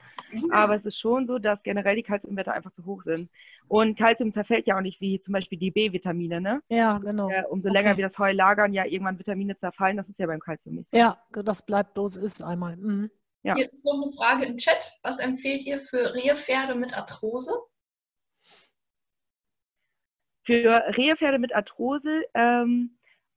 Aber 0.50 0.74
es 0.74 0.84
ist 0.84 0.98
schon 0.98 1.26
so, 1.26 1.38
dass 1.38 1.62
generell 1.62 1.96
die 1.96 2.02
Kalziumwerte 2.02 2.52
einfach 2.52 2.72
zu 2.72 2.84
hoch 2.84 3.02
sind. 3.04 3.30
Und 3.68 3.98
Kalzium 3.98 4.32
zerfällt 4.32 4.66
ja 4.66 4.76
auch 4.76 4.82
nicht 4.82 5.00
wie 5.00 5.20
zum 5.20 5.32
Beispiel 5.32 5.58
die 5.58 5.70
B-Vitamine, 5.70 6.40
ne? 6.40 6.62
Ja, 6.68 6.98
genau. 6.98 7.28
Äh, 7.30 7.44
umso 7.50 7.68
länger 7.68 7.90
okay. 7.90 7.98
wir 7.98 8.04
das 8.04 8.18
Heu 8.18 8.32
lagern, 8.32 8.72
ja 8.72 8.84
irgendwann 8.84 9.18
Vitamine 9.18 9.56
zerfallen. 9.56 9.96
Das 9.96 10.08
ist 10.08 10.18
ja 10.18 10.26
beim 10.26 10.40
Kalzium 10.40 10.76
nicht 10.76 10.90
so. 10.90 10.96
Ja, 10.96 11.18
das 11.30 11.64
bleibt 11.64 11.94
bloß 11.94 12.16
ist 12.16 12.42
einmal. 12.42 12.76
Mhm. 12.76 13.10
Ja. 13.42 13.54
Hier 13.54 13.64
ist 13.64 13.84
noch 13.84 14.02
eine 14.02 14.12
Frage 14.12 14.46
im 14.46 14.56
Chat. 14.56 14.98
Was 15.02 15.20
empfehlt 15.20 15.64
ihr 15.66 15.78
für 15.78 16.14
Rehpferde 16.14 16.74
mit 16.74 16.96
Arthrose? 16.96 17.52
Für 20.44 20.82
Rehpferde 20.96 21.38
mit 21.38 21.54
Arthrose 21.54 22.22
ähm, 22.34 22.95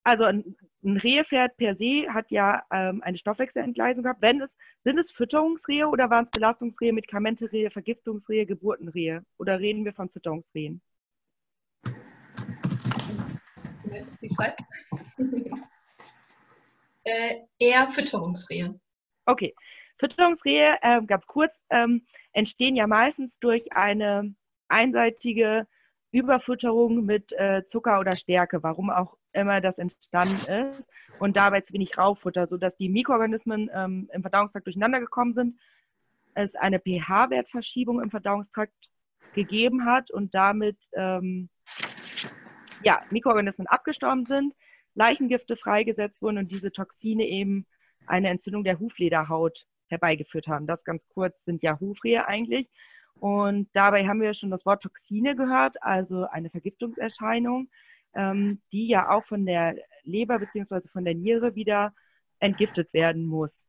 also 0.10 0.23
ein, 0.26 0.56
ein 0.84 0.98
Rehepferd 0.98 1.56
per 1.57 1.76
se 1.76 2.07
hat 2.14 2.31
ja 2.31 2.64
ähm, 2.72 3.02
eine 3.03 3.18
Stoffwechselentgleisung 3.18 4.03
gehabt. 4.03 4.22
Wenn 4.22 4.41
es, 4.41 4.56
sind 4.81 4.98
es 4.99 5.11
Fütterungsrehe 5.11 5.88
oder 5.88 6.10
waren 6.10 6.26
es 6.26 6.31
Belastungsrehe, 6.31 6.94
Medikamenterehe, 6.94 7.69
Vergiftungsrehe, 7.69 8.45
Geburtenrehe? 8.45 9.23
Oder 9.38 9.60
reden 9.60 9.86
wir 9.86 9.94
von 9.94 10.10
Fütterungsrehen? 10.10 10.81
äh, 17.03 17.36
eher 17.60 17.88
Fütterungsrehe. 17.88 18.80
Okay. 19.26 19.53
Fütterungsrehe, 19.99 20.77
äh, 20.81 21.02
ganz 21.06 21.26
kurz, 21.27 21.53
ähm, 21.69 22.06
entstehen 22.31 22.76
ja 22.76 22.88
meistens 22.88 23.38
durch 23.40 23.73
eine 23.73 24.34
einseitige 24.69 25.68
Überfütterung 26.11 27.06
mit 27.06 27.31
äh, 27.34 27.64
Zucker 27.68 27.99
oder 27.99 28.15
Stärke, 28.15 28.64
warum 28.64 28.90
auch 28.90 29.19
immer 29.34 29.62
das 29.62 29.78
entstanden 29.78 30.36
ist. 30.36 30.84
Und 31.20 31.36
dabei 31.38 31.62
zu 31.62 31.74
wenig 31.74 31.98
Raufutter, 31.98 32.48
sodass 32.48 32.76
die 32.78 32.90
Mikroorganismen 32.90 33.70
ähm, 33.74 34.10
im 34.14 34.22
Verdauungstrakt 34.22 34.68
durcheinander 34.68 35.00
gekommen 35.00 35.34
sind, 35.34 35.60
es 36.34 36.56
eine 36.56 36.80
pH-Wertverschiebung 36.80 38.02
im 38.02 38.10
Verdauungstrakt 38.10 38.74
gegeben 39.34 39.86
hat 39.86 40.12
und 40.12 40.34
damit 40.34 40.78
ähm, 40.94 41.50
ja, 42.84 43.02
Mikroorganismen 43.12 43.68
abgestorben 43.68 44.26
sind, 44.26 44.54
Leichengifte 44.96 45.56
freigesetzt 45.56 46.22
wurden 46.22 46.38
und 46.38 46.52
diese 46.52 46.72
Toxine 46.72 47.26
eben 47.26 47.66
eine 48.08 48.30
Entzündung 48.30 48.64
der 48.64 48.80
Huflederhaut 48.80 49.66
herbeigeführt 49.88 50.48
haben. 50.48 50.68
Das 50.68 50.84
ganz 50.84 51.08
kurz 51.10 51.44
sind 51.46 51.62
ja 51.64 51.80
Hufrehe 51.80 52.28
eigentlich. 52.28 52.70
Und 53.20 53.70
dabei 53.74 54.08
haben 54.08 54.22
wir 54.22 54.34
schon 54.34 54.50
das 54.50 54.66
Wort 54.66 54.84
Toxine 54.84 55.36
gehört, 55.36 55.82
also 55.84 56.26
eine 56.26 56.50
Vergiftungserscheinung, 56.50 57.70
ähm, 58.14 58.61
die 58.72 58.88
ja 58.88 59.10
auch 59.10 59.26
von 59.26 59.45
der 59.45 59.76
Leber 60.03 60.40
bzw. 60.40 60.88
von 60.90 61.06
der 61.06 61.15
Niere 61.15 61.56
wieder 61.56 61.94
entgiftet 62.40 62.94
werden 62.94 63.26
muss. 63.26 63.68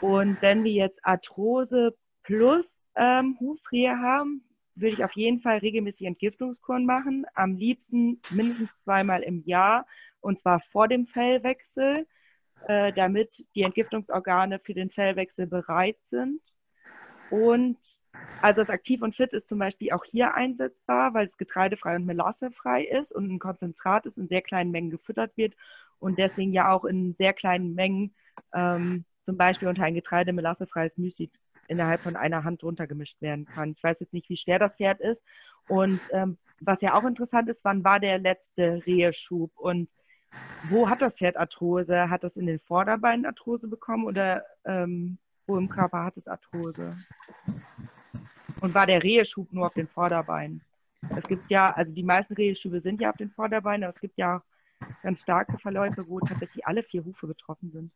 Und 0.00 0.40
wenn 0.40 0.64
wir 0.64 0.72
jetzt 0.72 1.04
Arthrose 1.04 1.96
plus 2.22 2.66
ähm, 2.94 3.36
Hufrehe 3.40 3.98
haben, 3.98 4.44
würde 4.74 4.94
ich 4.94 5.04
auf 5.04 5.12
jeden 5.12 5.40
Fall 5.40 5.58
regelmäßig 5.58 6.06
Entgiftungskuren 6.06 6.86
machen. 6.86 7.26
Am 7.34 7.56
liebsten 7.56 8.20
mindestens 8.30 8.74
zweimal 8.76 9.22
im 9.22 9.42
Jahr 9.44 9.86
und 10.20 10.38
zwar 10.40 10.60
vor 10.60 10.88
dem 10.88 11.06
Fellwechsel, 11.06 12.06
äh, 12.66 12.92
damit 12.92 13.44
die 13.54 13.62
Entgiftungsorgane 13.62 14.58
für 14.58 14.74
den 14.74 14.90
Fellwechsel 14.90 15.46
bereit 15.46 15.98
sind. 16.04 16.40
Und 17.30 17.78
also 18.40 18.60
das 18.60 18.70
Aktiv 18.70 19.02
und 19.02 19.14
Fit 19.14 19.32
ist 19.32 19.48
zum 19.48 19.58
Beispiel 19.58 19.92
auch 19.92 20.04
hier 20.04 20.34
einsetzbar, 20.34 21.14
weil 21.14 21.26
es 21.26 21.36
getreidefrei 21.36 21.96
und 21.96 22.06
melassefrei 22.06 22.84
ist 22.84 23.12
und 23.12 23.30
ein 23.30 23.38
Konzentrat 23.38 24.06
ist, 24.06 24.18
in 24.18 24.28
sehr 24.28 24.42
kleinen 24.42 24.70
Mengen 24.70 24.90
gefüttert 24.90 25.36
wird 25.36 25.54
und 25.98 26.18
deswegen 26.18 26.52
ja 26.52 26.72
auch 26.72 26.84
in 26.84 27.14
sehr 27.18 27.32
kleinen 27.32 27.74
Mengen 27.74 28.14
ähm, 28.54 29.04
zum 29.24 29.36
Beispiel 29.36 29.68
unter 29.68 29.84
ein 29.84 29.94
Getreide 29.94 30.32
melassefreies 30.32 30.96
Müsli 30.96 31.30
innerhalb 31.68 32.00
von 32.00 32.16
einer 32.16 32.42
Hand 32.42 32.64
runtergemischt 32.64 33.20
werden 33.22 33.46
kann. 33.46 33.72
Ich 33.76 33.82
weiß 33.82 34.00
jetzt 34.00 34.12
nicht, 34.12 34.28
wie 34.28 34.36
schwer 34.36 34.58
das 34.58 34.76
Pferd 34.76 35.00
ist. 35.00 35.22
Und 35.68 36.00
ähm, 36.10 36.36
was 36.60 36.80
ja 36.80 36.94
auch 36.94 37.04
interessant 37.04 37.48
ist, 37.48 37.64
wann 37.64 37.84
war 37.84 38.00
der 38.00 38.18
letzte 38.18 38.82
Reheschub 38.86 39.52
und 39.56 39.88
wo 40.68 40.88
hat 40.88 41.00
das 41.00 41.16
Pferd 41.16 41.36
Arthrose? 41.36 42.10
Hat 42.10 42.24
das 42.24 42.36
in 42.36 42.46
den 42.46 42.58
Vorderbeinen 42.60 43.24
Arthrose 43.24 43.68
bekommen 43.68 44.04
oder 44.04 44.44
ähm, 44.64 45.18
wo 45.46 45.56
im 45.56 45.68
Körper 45.68 46.04
hat 46.04 46.16
es 46.16 46.26
Arthrose? 46.26 46.96
Und 48.60 48.74
war 48.74 48.86
der 48.86 49.02
Reheschub 49.02 49.52
nur 49.52 49.66
auf 49.66 49.74
den 49.74 49.88
Vorderbeinen? 49.88 50.62
Es 51.16 51.26
gibt 51.26 51.50
ja, 51.50 51.66
also 51.72 51.92
die 51.92 52.02
meisten 52.02 52.34
Reheschübe 52.34 52.80
sind 52.80 53.00
ja 53.00 53.10
auf 53.10 53.16
den 53.16 53.30
Vorderbeinen, 53.30 53.84
aber 53.84 53.94
es 53.94 54.00
gibt 54.00 54.18
ja 54.18 54.36
auch 54.36 54.42
ganz 55.02 55.22
starke 55.22 55.58
Verläufe, 55.58 56.06
wo 56.06 56.20
tatsächlich 56.20 56.66
alle 56.66 56.82
vier 56.82 57.04
Hufe 57.04 57.26
betroffen 57.26 57.70
sind. 57.70 57.92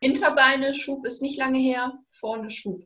Hinterbeine, 0.00 0.74
Schub 0.74 1.06
ist 1.06 1.22
nicht 1.22 1.38
lange 1.38 1.58
her, 1.58 1.92
vorne 2.10 2.50
Schub. 2.50 2.82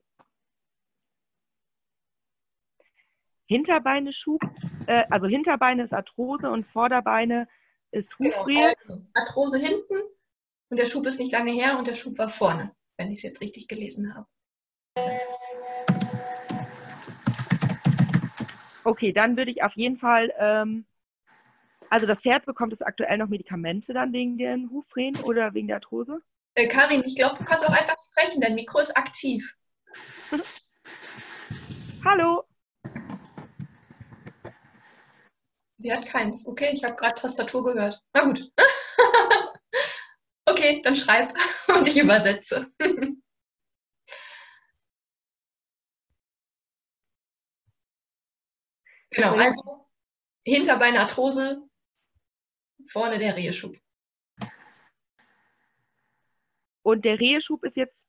Hinterbeine 3.47 4.13
Schub, 4.13 4.43
äh, 4.87 5.05
also 5.11 5.27
Hinterbeine 5.27 5.85
ist 5.85 5.95
Arthrose 5.95 6.51
und 6.51 6.67
Vorderbeine 6.67 7.49
ist 7.93 8.19
Hufrehe. 8.19 8.75
Genau, 8.83 8.95
also 8.95 9.07
Arthrose 9.15 9.59
hinten 9.59 9.95
und 10.69 10.77
der 10.77 10.87
Schub 10.87 11.07
ist 11.07 11.21
nicht 11.21 11.33
lange 11.33 11.53
her 11.53 11.79
und 11.79 11.87
der 11.87 11.95
Schub 11.95 12.19
war 12.19 12.29
vorne, 12.29 12.75
wenn 12.97 13.11
ich 13.11 13.19
es 13.19 13.23
jetzt 13.23 13.41
richtig 13.41 13.69
gelesen 13.69 14.15
habe. 14.15 14.27
Okay, 18.85 19.13
dann 19.13 19.37
würde 19.37 19.51
ich 19.51 19.63
auf 19.63 19.75
jeden 19.75 19.97
Fall, 19.97 20.33
ähm, 20.39 20.87
also 21.91 22.07
das 22.07 22.23
Pferd 22.23 22.47
bekommt 22.47 22.73
es 22.73 22.83
aktuell 22.83 23.19
noch 23.19 23.29
Medikamente 23.29 23.93
dann 23.93 24.13
wegen 24.13 24.39
den 24.39 24.71
Hufrehen 24.71 25.17
oder 25.17 25.55
wegen 25.55 25.67
der 25.67 25.77
Arthrose? 25.77 26.21
Äh, 26.55 26.69
Karin, 26.69 27.03
ich 27.05 27.17
glaube, 27.17 27.37
du 27.37 27.45
kannst 27.45 27.69
auch 27.69 27.73
einfach 27.73 27.97
sprechen, 28.11 28.41
dein 28.41 28.55
Mikro 28.55 28.79
ist 28.79 28.97
aktiv. 28.97 29.57
Hallo. 32.05 32.45
Sie 35.79 35.93
hat 35.93 36.07
keins. 36.07 36.47
Okay, 36.47 36.71
ich 36.73 36.85
habe 36.85 36.95
gerade 36.95 37.21
Tastatur 37.21 37.65
gehört. 37.65 38.01
Na 38.15 38.25
gut. 38.25 38.41
okay, 40.57 40.81
dann 40.83 40.97
schreib 40.97 41.35
und 41.69 41.87
ich 41.87 41.99
übersetze. 41.99 42.73
Genau, 49.11 49.35
also 49.35 49.89
Hinterbeinarthrose, 50.47 51.63
vorne 52.89 53.19
der 53.19 53.37
Reheschub. 53.37 53.77
Und 56.83 57.05
der 57.05 57.19
Reheschub 57.19 57.65
ist 57.65 57.77
jetzt 57.77 58.05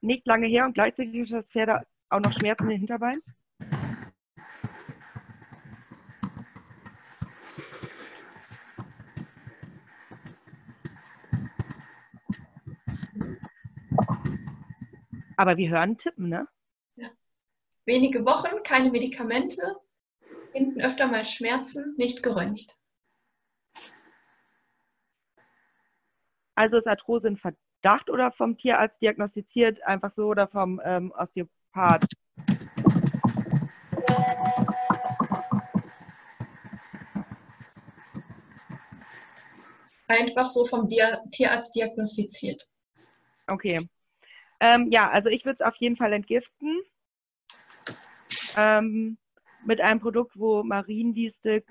nicht 0.00 0.26
lange 0.26 0.46
her 0.46 0.64
und 0.64 0.74
gleichzeitig 0.74 1.32
hat 1.32 1.44
das 1.44 1.50
Pferd 1.50 1.86
auch 2.10 2.20
noch 2.20 2.32
Schmerzen 2.32 2.64
in 2.64 2.70
den 2.70 2.80
Aber 15.36 15.56
wir 15.56 15.70
hören 15.70 15.98
tippen, 15.98 16.28
ne? 16.28 16.46
Ja. 16.96 17.08
Wenige 17.84 18.24
Wochen, 18.24 18.62
keine 18.62 18.90
Medikamente, 18.90 19.62
hinten 20.52 20.80
öfter 20.80 21.08
mal 21.08 21.24
Schmerzen, 21.24 21.94
nicht 21.96 22.22
geröntgt. 22.22 22.76
Also 26.54 26.76
ist 26.76 26.86
Arthrose 26.86 27.28
ein 27.28 27.36
Verdacht 27.36 28.10
oder 28.10 28.30
vom 28.30 28.58
Tierarzt 28.58 29.00
diagnostiziert, 29.00 29.82
einfach 29.84 30.12
so 30.14 30.26
oder 30.26 30.46
vom 30.48 30.80
ähm, 30.84 31.12
Osteopath? 31.12 32.04
Einfach 40.08 40.50
so 40.50 40.66
vom 40.66 40.88
Dia 40.88 41.22
Tierarzt 41.30 41.74
diagnostiziert. 41.74 42.68
Okay. 43.46 43.88
Ähm, 44.62 44.92
ja, 44.92 45.10
also 45.10 45.28
ich 45.28 45.44
würde 45.44 45.56
es 45.56 45.60
auf 45.60 45.74
jeden 45.76 45.96
Fall 45.96 46.12
entgiften. 46.12 46.80
Ähm, 48.56 49.18
mit 49.64 49.80
einem 49.80 49.98
Produkt, 49.98 50.38
wo 50.38 50.62
Mariendistel, 50.62 51.64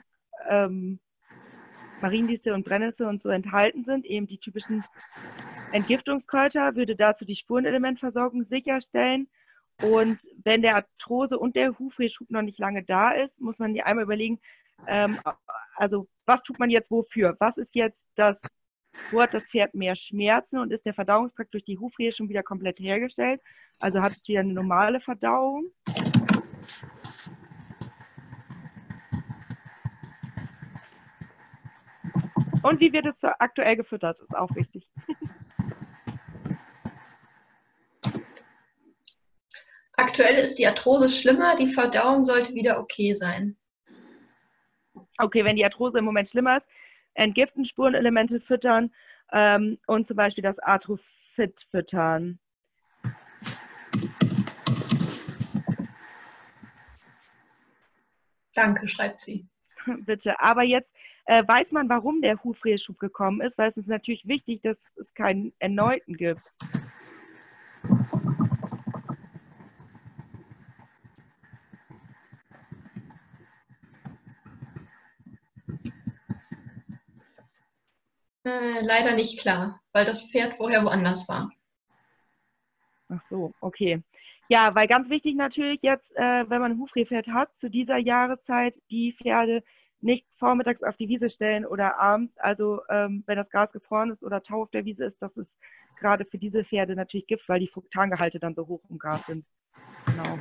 ähm, 0.49 0.99
Mariendistel 2.01 2.51
und 2.51 2.65
Brennnessel 2.65 3.07
und 3.07 3.23
so 3.23 3.30
enthalten 3.30 3.85
sind, 3.85 4.05
eben 4.05 4.27
die 4.27 4.39
typischen 4.39 4.84
Entgiftungskräuter, 5.72 6.76
würde 6.76 6.97
dazu 6.97 7.23
die 7.23 7.38
Spurenelementversorgung 7.38 8.43
sicherstellen. 8.43 9.30
Und 9.81 10.19
wenn 10.43 10.61
der 10.61 10.76
Arthrose 10.76 11.39
und 11.39 11.55
der 11.55 11.80
Hufrehschub 11.80 12.30
noch 12.30 12.41
nicht 12.41 12.59
lange 12.59 12.84
da 12.84 13.11
ist, 13.11 13.39
muss 13.39 13.59
man 13.59 13.73
ja 13.73 13.85
einmal 13.85 14.03
überlegen, 14.03 14.41
ähm, 14.85 15.18
also 15.77 16.09
was 16.26 16.43
tut 16.43 16.59
man 16.59 16.69
jetzt 16.69 16.91
wofür? 16.91 17.38
Was 17.39 17.57
ist 17.57 17.73
jetzt 17.73 18.05
das, 18.15 18.38
wo 19.11 19.22
hat 19.22 19.34
das 19.34 19.49
Pferd 19.49 19.73
mehr 19.73 19.95
Schmerzen 19.95 20.57
und 20.57 20.72
ist 20.72 20.85
der 20.85 20.93
Verdauungstrakt 20.93 21.53
durch 21.53 21.63
die 21.63 21.77
Hufrehe 21.77 22.11
schon 22.11 22.30
wieder 22.30 22.43
komplett 22.43 22.80
hergestellt? 22.80 23.41
Also 23.80 24.01
hat 24.01 24.13
es 24.13 24.27
wieder 24.27 24.41
eine 24.41 24.53
normale 24.53 24.99
Verdauung? 25.01 25.72
Und 32.63 32.80
wie 32.80 32.93
wird 32.93 33.07
es 33.07 33.23
aktuell 33.23 33.76
gefüttert, 33.76 34.19
ist 34.19 34.35
auch 34.35 34.55
wichtig. 34.55 34.88
Aktuell 39.93 40.35
ist 40.35 40.55
die 40.55 40.68
Arthrose 40.68 41.09
schlimmer, 41.09 41.55
die 41.55 41.68
Verdauung 41.68 42.23
sollte 42.23 42.53
wieder 42.53 42.80
okay 42.80 43.13
sein. 43.13 43.57
Okay, 45.18 45.45
wenn 45.45 45.55
die 45.55 45.65
Arthrose 45.65 45.99
im 45.99 46.05
Moment 46.05 46.30
schlimmer 46.30 46.57
ist, 46.57 46.68
entgiften, 47.14 47.66
Spurenelemente 47.66 48.40
füttern 48.40 48.92
ähm, 49.32 49.78
und 49.88 50.08
zum 50.08 50.18
Beispiel 50.18 50.44
das 50.44 50.60
Arthrofit 50.60 51.66
füttern. 51.70 52.40
Danke, 58.54 58.88
schreibt 58.88 59.22
sie. 59.22 59.48
Bitte. 60.06 60.40
Aber 60.40 60.64
jetzt 60.64 60.92
äh, 61.26 61.48
weiß 61.48 61.72
man, 61.72 61.90
warum 61.90 62.22
der 62.22 62.44
Hufreheschub 62.44 63.00
gekommen 63.00 63.42
ist, 63.42 63.58
weil 63.58 63.70
es 63.70 63.78
ist 63.78 63.88
natürlich 63.88 64.28
wichtig, 64.28 64.62
dass 64.62 64.78
es 64.98 65.14
keinen 65.14 65.54
erneuten 65.60 66.18
gibt. 66.18 66.42
Äh, 78.52 78.82
leider 78.82 79.15
nicht 79.15 79.40
klar, 79.40 79.80
weil 79.94 80.06
das 80.06 80.30
Pferd 80.30 80.53
vorher 80.53 80.84
woanders 80.84 81.30
war. 81.30 81.52
Ach 83.10 83.22
so, 83.30 83.53
okay. 83.61 84.02
Ja, 84.49 84.76
weil 84.76 84.88
ganz 84.88 85.10
wichtig 85.10 85.36
natürlich 85.36 85.82
jetzt, 85.82 86.11
äh, 86.15 86.49
wenn 86.49 86.61
man 86.61 86.73
ein 86.73 86.80
Hufrehpferd 86.80 87.28
hat, 87.28 87.56
zu 87.57 87.69
dieser 87.69 87.98
Jahreszeit 87.98 88.76
die 88.90 89.14
Pferde 89.14 89.64
nicht 90.02 90.26
vormittags 90.38 90.84
auf 90.84 90.98
die 90.98 91.07
Wiese 91.07 91.30
stellen 91.30 91.65
oder 91.65 91.99
abends. 91.99 92.38
Also 92.38 92.82
ähm, 92.90 93.23
wenn 93.28 93.38
das 93.38 93.49
Gras 93.49 93.72
gefroren 93.72 94.11
ist 94.11 94.23
oder 94.23 94.44
Tau 94.44 94.64
auf 94.64 94.72
der 94.72 94.84
Wiese 94.84 95.06
ist, 95.06 95.22
das 95.22 95.38
ist 95.38 95.56
gerade 95.98 96.26
für 96.26 96.38
diese 96.38 96.65
Pferde 96.65 96.95
natürlich 96.95 97.28
Gift, 97.28 97.48
weil 97.48 97.60
die 97.60 97.68
Fruktangehalte 97.68 98.40
dann 98.40 98.56
so 98.56 98.68
hoch 98.68 98.82
im 98.90 98.98
Gras 98.98 99.26
sind. 99.28 99.45
Genau. 100.07 100.40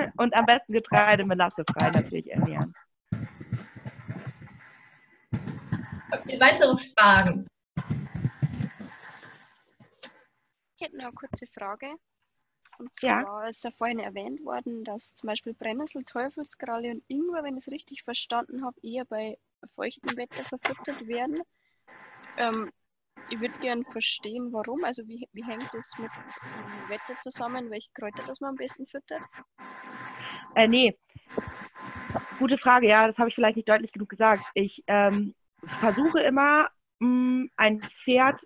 Und 0.16 0.34
am 0.34 0.46
besten 0.46 0.72
Getreide 0.72 1.24
melassefrei 1.24 1.90
natürlich 1.90 2.30
ernähren. 2.30 2.74
Habt 6.12 6.30
ihr 6.30 6.40
weitere 6.40 6.76
Fragen? 6.76 7.46
Ich 10.76 10.86
hätte 10.86 10.96
noch 10.96 11.06
eine 11.06 11.14
kurze 11.14 11.46
Frage. 11.46 11.94
Und 12.78 12.90
zwar 12.98 13.42
ja. 13.42 13.48
ist 13.48 13.62
ja 13.62 13.70
vorhin 13.70 13.98
erwähnt 13.98 14.42
worden, 14.42 14.84
dass 14.84 15.14
zum 15.14 15.28
Beispiel 15.28 15.52
Brennnessel, 15.52 16.02
Teufelskralle 16.04 16.90
und 16.90 17.04
Ingwer, 17.08 17.44
wenn 17.44 17.54
ich 17.54 17.66
es 17.66 17.72
richtig 17.72 18.02
verstanden 18.02 18.64
habe, 18.64 18.80
eher 18.82 19.04
bei 19.04 19.38
feuchtem 19.72 20.16
Wetter 20.16 20.42
verfüttert 20.44 21.06
werden. 21.06 21.34
Ähm, 22.38 22.72
ich 23.30 23.40
würde 23.40 23.58
gerne 23.60 23.84
verstehen, 23.84 24.52
warum. 24.52 24.84
Also 24.84 25.06
wie, 25.06 25.28
wie 25.32 25.44
hängt 25.44 25.68
das 25.72 25.92
mit 25.98 26.10
dem 26.10 26.88
Wetter 26.88 27.20
zusammen? 27.22 27.70
Welche 27.70 27.90
Kräuter 27.94 28.24
das 28.26 28.40
man 28.40 28.50
am 28.50 28.56
besten 28.56 28.86
füttert? 28.86 29.22
Äh, 30.54 30.68
nee. 30.68 30.98
Gute 32.38 32.58
Frage, 32.58 32.88
ja, 32.88 33.06
das 33.06 33.18
habe 33.18 33.28
ich 33.28 33.34
vielleicht 33.34 33.56
nicht 33.56 33.68
deutlich 33.68 33.92
genug 33.92 34.08
gesagt. 34.08 34.44
Ich 34.54 34.82
ähm, 34.86 35.34
versuche 35.80 36.20
immer, 36.20 36.68
mh, 36.98 37.08
mm, 37.08 37.50
ein 37.56 37.80
Pferd 37.82 38.42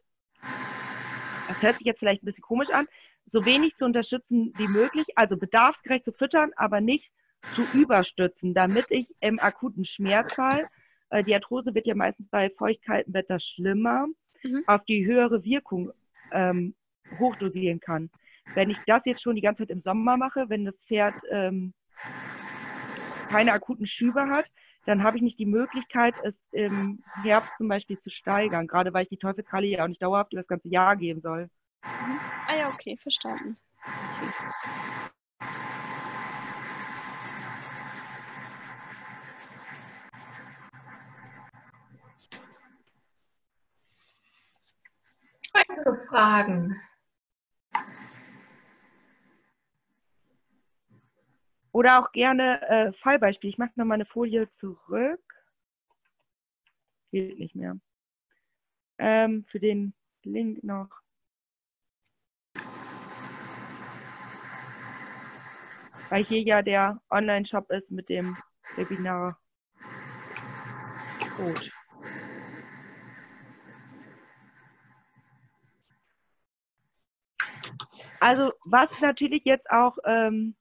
das 1.49 1.63
hört 1.63 1.79
sich 1.79 1.87
jetzt 1.87 1.99
vielleicht 1.99 2.23
ein 2.23 2.27
bisschen 2.27 2.43
komisch 2.43 2.71
an, 2.71 2.87
so 3.27 3.45
wenig 3.45 3.77
zu 3.77 3.85
unterstützen 3.85 4.53
wie 4.57 4.69
möglich, 4.69 5.07
also 5.17 5.37
bedarfsgerecht 5.37 6.05
zu 6.05 6.13
füttern, 6.13 6.53
aber 6.57 6.81
nicht 6.81 7.11
zu 7.55 7.63
überstützen, 7.75 8.55
damit 8.55 8.87
ich 8.91 9.07
im 9.21 9.39
akuten 9.39 9.85
Schmerzfall 9.85 10.69
äh, 11.11 11.23
die 11.23 11.35
Arthrose 11.35 11.75
wird 11.75 11.87
ja 11.87 11.95
meistens 11.95 12.29
bei 12.29 12.51
feuchtkaltem 12.51 13.13
Wetter 13.13 13.39
schlimmer, 13.39 14.07
mhm. 14.45 14.65
auf 14.67 14.85
die 14.85 15.07
höhere 15.07 15.45
Wirkung 15.45 15.93
ähm, 16.33 16.75
hochdosieren 17.19 17.81
kann. 17.81 18.11
Wenn 18.55 18.71
ich 18.71 18.79
das 18.87 19.05
jetzt 19.07 19.23
schon 19.23 19.37
die 19.37 19.43
ganze 19.43 19.63
Zeit 19.63 19.71
im 19.71 19.83
Sommer 19.83 20.17
mache, 20.17 20.49
wenn 20.49 20.65
das 20.65 20.77
Pferd 20.87 21.15
ähm, 21.31 21.73
keine 23.29 23.53
akuten 23.53 23.87
Schübe 23.87 24.29
hat, 24.29 24.47
dann 24.87 25.03
habe 25.03 25.17
ich 25.17 25.23
nicht 25.23 25.39
die 25.39 25.47
Möglichkeit, 25.47 26.15
es 26.25 26.37
im 26.53 27.03
Herbst 27.23 27.57
zum 27.57 27.69
Beispiel 27.69 27.99
zu 27.99 28.11
steigern, 28.11 28.67
gerade 28.67 28.93
weil 28.93 29.05
ich 29.05 29.09
die 29.09 29.17
Teufelskralle 29.17 29.67
ja 29.67 29.85
auch 29.85 29.89
nicht 29.89 30.03
dauerhaft 30.03 30.33
über 30.33 30.43
das 30.43 30.49
ganze 30.49 30.69
Jahr 30.69 30.97
geben 30.97 31.21
soll. 31.21 31.49
Mhm. 31.85 32.19
Ah 32.47 32.57
ja, 32.57 32.69
okay, 32.69 32.97
verstanden. 32.99 33.57
Okay. 33.83 34.55
Weitere 45.55 46.04
Fragen? 46.15 46.81
Oder 51.73 51.99
auch 51.99 52.13
gerne 52.13 52.63
äh, 52.69 52.93
Fallbeispiel. 52.93 53.51
Ich 53.51 53.59
mache 53.59 53.73
noch 53.75 53.85
mal 53.85 53.95
eine 53.95 54.05
Folie 54.05 54.49
zurück. 54.53 55.21
Geht 57.11 57.41
nicht 57.41 57.57
mehr. 57.57 57.81
Ähm, 58.99 59.45
für 59.49 59.59
den 59.59 59.93
Link 60.23 60.63
noch. 60.63 60.89
Weil 66.11 66.25
hier 66.27 66.43
ja 66.43 66.63
der 66.63 67.03
Online-Shop 67.11 67.73
ist 67.73 67.91
mit 67.91 68.09
dem 68.09 68.37
Webinar. 68.77 69.37
Gut. 71.37 71.74
Also 78.25 78.55
was 78.65 79.03
natürlich 79.03 79.45
jetzt 79.45 79.69
auch 79.71 79.99
ähm, 80.07 80.57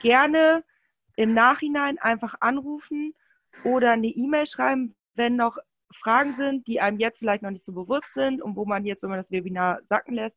gerne 0.00 0.64
im 1.14 1.32
Nachhinein 1.32 1.96
einfach 1.98 2.34
anrufen 2.40 3.14
oder 3.62 3.92
eine 3.92 4.08
E-Mail 4.08 4.46
schreiben, 4.46 4.96
wenn 5.14 5.36
noch 5.36 5.58
Fragen 5.94 6.34
sind, 6.34 6.66
die 6.66 6.80
einem 6.80 6.98
jetzt 6.98 7.20
vielleicht 7.20 7.44
noch 7.44 7.52
nicht 7.52 7.64
so 7.64 7.70
bewusst 7.70 8.12
sind 8.14 8.42
und 8.42 8.56
wo 8.56 8.64
man 8.64 8.84
jetzt, 8.84 9.04
wenn 9.04 9.10
man 9.10 9.20
das 9.20 9.30
Webinar 9.30 9.78
sacken 9.84 10.16
lässt, 10.16 10.36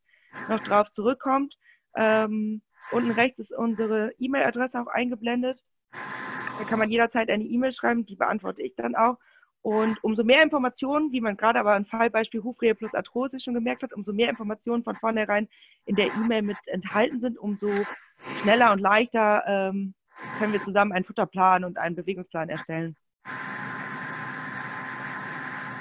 noch 0.49 0.60
drauf 0.60 0.91
zurückkommt. 0.91 1.58
Ähm, 1.95 2.62
unten 2.91 3.10
rechts 3.10 3.40
ist 3.40 3.52
unsere 3.52 4.14
E-Mail-Adresse 4.20 4.80
auch 4.80 4.88
eingeblendet. 4.88 5.64
Da 6.60 6.64
kann 6.70 6.78
man 6.78 6.91
jederzeit 6.91 7.28
eine 7.32 7.44
E-Mail 7.44 7.72
schreiben, 7.72 8.06
die 8.06 8.18
beantworte 8.18 8.62
ich 8.62 8.76
dann 8.76 8.95
auch. 8.95 9.18
Und 9.61 10.03
umso 10.03 10.23
mehr 10.23 10.41
Informationen, 10.41 11.11
wie 11.11 11.21
man 11.21 11.38
gerade 11.38 11.59
aber 11.59 11.75
im 11.77 11.85
Fallbeispiel 11.85 12.43
Hufrehe 12.43 12.73
plus 12.73 12.95
Arthrose 12.95 13.39
schon 13.39 13.53
gemerkt 13.53 13.83
hat, 13.83 13.93
umso 13.93 14.11
mehr 14.11 14.29
Informationen 14.29 14.83
von 14.83 14.95
vornherein 14.95 15.47
in 15.85 15.95
der 15.95 16.07
E-Mail 16.07 16.41
mit 16.41 16.57
enthalten 16.65 17.19
sind, 17.19 17.38
umso 17.38 17.69
schneller 18.41 18.71
und 18.71 18.79
leichter 18.79 19.43
ähm, 19.45 19.93
können 20.39 20.53
wir 20.53 20.61
zusammen 20.61 20.91
einen 20.91 21.05
Futterplan 21.05 21.63
und 21.63 21.77
einen 21.77 21.95
Bewegungsplan 21.95 22.49
erstellen. 22.49 22.95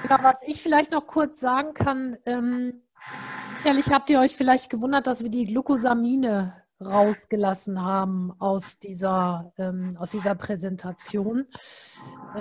Ja, 0.08 0.18
was 0.22 0.42
ich 0.46 0.62
vielleicht 0.62 0.92
noch 0.92 1.06
kurz 1.06 1.40
sagen 1.40 1.72
kann, 1.72 2.16
ähm, 2.26 2.82
sicherlich 3.58 3.90
habt 3.90 4.10
ihr 4.10 4.20
euch 4.20 4.36
vielleicht 4.36 4.68
gewundert, 4.70 5.06
dass 5.06 5.22
wir 5.22 5.30
die 5.30 5.46
Glucosamine 5.46 6.59
rausgelassen 6.84 7.82
haben 7.82 8.32
aus 8.38 8.78
dieser, 8.78 9.52
ähm, 9.58 9.96
aus 9.98 10.12
dieser 10.12 10.34
Präsentation. 10.34 11.46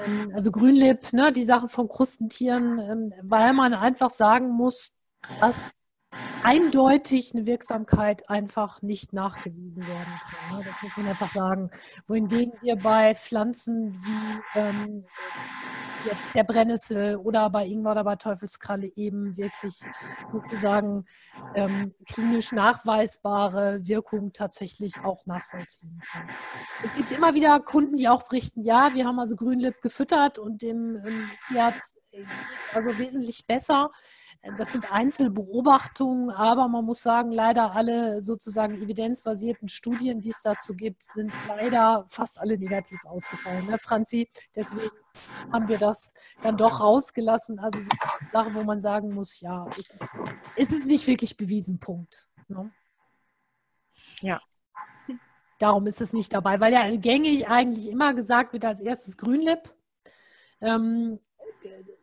Ähm, 0.05 0.31
also 0.33 0.51
Grünlib, 0.51 1.11
ne, 1.13 1.31
die 1.31 1.43
Sache 1.43 1.67
von 1.67 1.87
Krustentieren, 1.87 2.79
ähm, 2.79 3.13
weil 3.21 3.53
man 3.53 3.73
einfach 3.73 4.11
sagen 4.11 4.49
muss, 4.49 5.01
dass 5.41 5.55
eindeutig 6.43 7.33
eine 7.35 7.45
Wirksamkeit 7.45 8.29
einfach 8.29 8.81
nicht 8.81 9.13
nachgewiesen 9.13 9.85
werden 9.87 10.13
kann. 10.49 10.57
Ne? 10.57 10.63
Das 10.65 10.81
muss 10.81 10.97
man 10.97 11.07
einfach 11.07 11.31
sagen. 11.31 11.69
Wohingegen 12.07 12.53
wir 12.61 12.77
bei 12.77 13.15
Pflanzen 13.15 14.01
wie 14.03 14.59
ähm, 14.59 15.01
jetzt 16.05 16.35
der 16.35 16.43
Brennnessel 16.43 17.15
oder 17.15 17.49
bei 17.49 17.65
Ingwer 17.65 17.91
oder 17.91 18.03
bei 18.03 18.15
Teufelskralle 18.15 18.91
eben 18.95 19.37
wirklich 19.37 19.75
sozusagen 20.27 21.05
ähm, 21.55 21.93
klinisch 22.05 22.51
nachweisbare 22.51 23.79
Wirkung 23.87 24.33
tatsächlich 24.33 24.99
auch 25.03 25.25
nachvollziehen 25.25 26.01
kann. 26.11 26.29
Es 26.83 26.95
gibt 26.95 27.11
immer 27.11 27.33
wieder 27.33 27.59
Kunden, 27.59 27.97
die 27.97 28.09
auch 28.09 28.23
berichten, 28.23 28.63
ja, 28.63 28.93
wir 28.93 29.05
haben 29.05 29.19
also 29.19 29.35
Grünlipp 29.35 29.81
gefüttert 29.81 30.39
und 30.39 30.61
dem 30.61 31.01
ähm, 31.05 31.29
Pferd 31.47 31.75
also 32.73 32.97
wesentlich 32.97 33.45
besser. 33.45 33.91
Das 34.57 34.71
sind 34.71 34.89
Einzelbeobachtungen, 34.89 36.29
aber 36.29 36.69
man 36.69 36.85
muss 36.85 37.01
sagen, 37.01 37.31
leider 37.31 37.73
alle 37.73 38.21
sozusagen 38.21 38.81
evidenzbasierten 38.81 39.67
Studien, 39.67 40.21
die 40.21 40.29
es 40.29 40.41
dazu 40.41 40.75
gibt, 40.75 41.03
sind 41.03 41.33
leider 41.47 42.05
fast 42.07 42.39
alle 42.39 42.57
negativ 42.57 43.03
ausgefallen. 43.03 43.65
Ne, 43.65 43.77
Franzi? 43.77 44.29
Deswegen 44.55 44.91
haben 45.51 45.67
wir 45.67 45.77
das 45.77 46.13
dann 46.41 46.55
doch 46.55 46.79
rausgelassen. 46.79 47.59
Also 47.59 47.79
die 47.79 48.27
Sache, 48.31 48.53
wo 48.55 48.63
man 48.63 48.79
sagen 48.79 49.13
muss, 49.13 49.41
ja, 49.41 49.67
es 49.77 49.89
ist, 49.89 50.13
es 50.55 50.71
ist 50.71 50.87
nicht 50.87 51.05
wirklich 51.07 51.35
bewiesen, 51.35 51.79
Punkt. 51.79 52.29
Ne? 52.47 52.71
Ja. 54.21 54.39
Darum 55.59 55.85
ist 55.85 55.99
es 55.99 56.13
nicht 56.13 56.33
dabei, 56.33 56.61
weil 56.61 56.71
ja 56.71 56.95
gängig 56.95 57.49
eigentlich 57.49 57.89
immer 57.89 58.13
gesagt 58.13 58.53
wird 58.53 58.63
als 58.63 58.79
erstes 58.79 59.17
Grünlipp. 59.17 59.75
Ähm, 60.61 61.19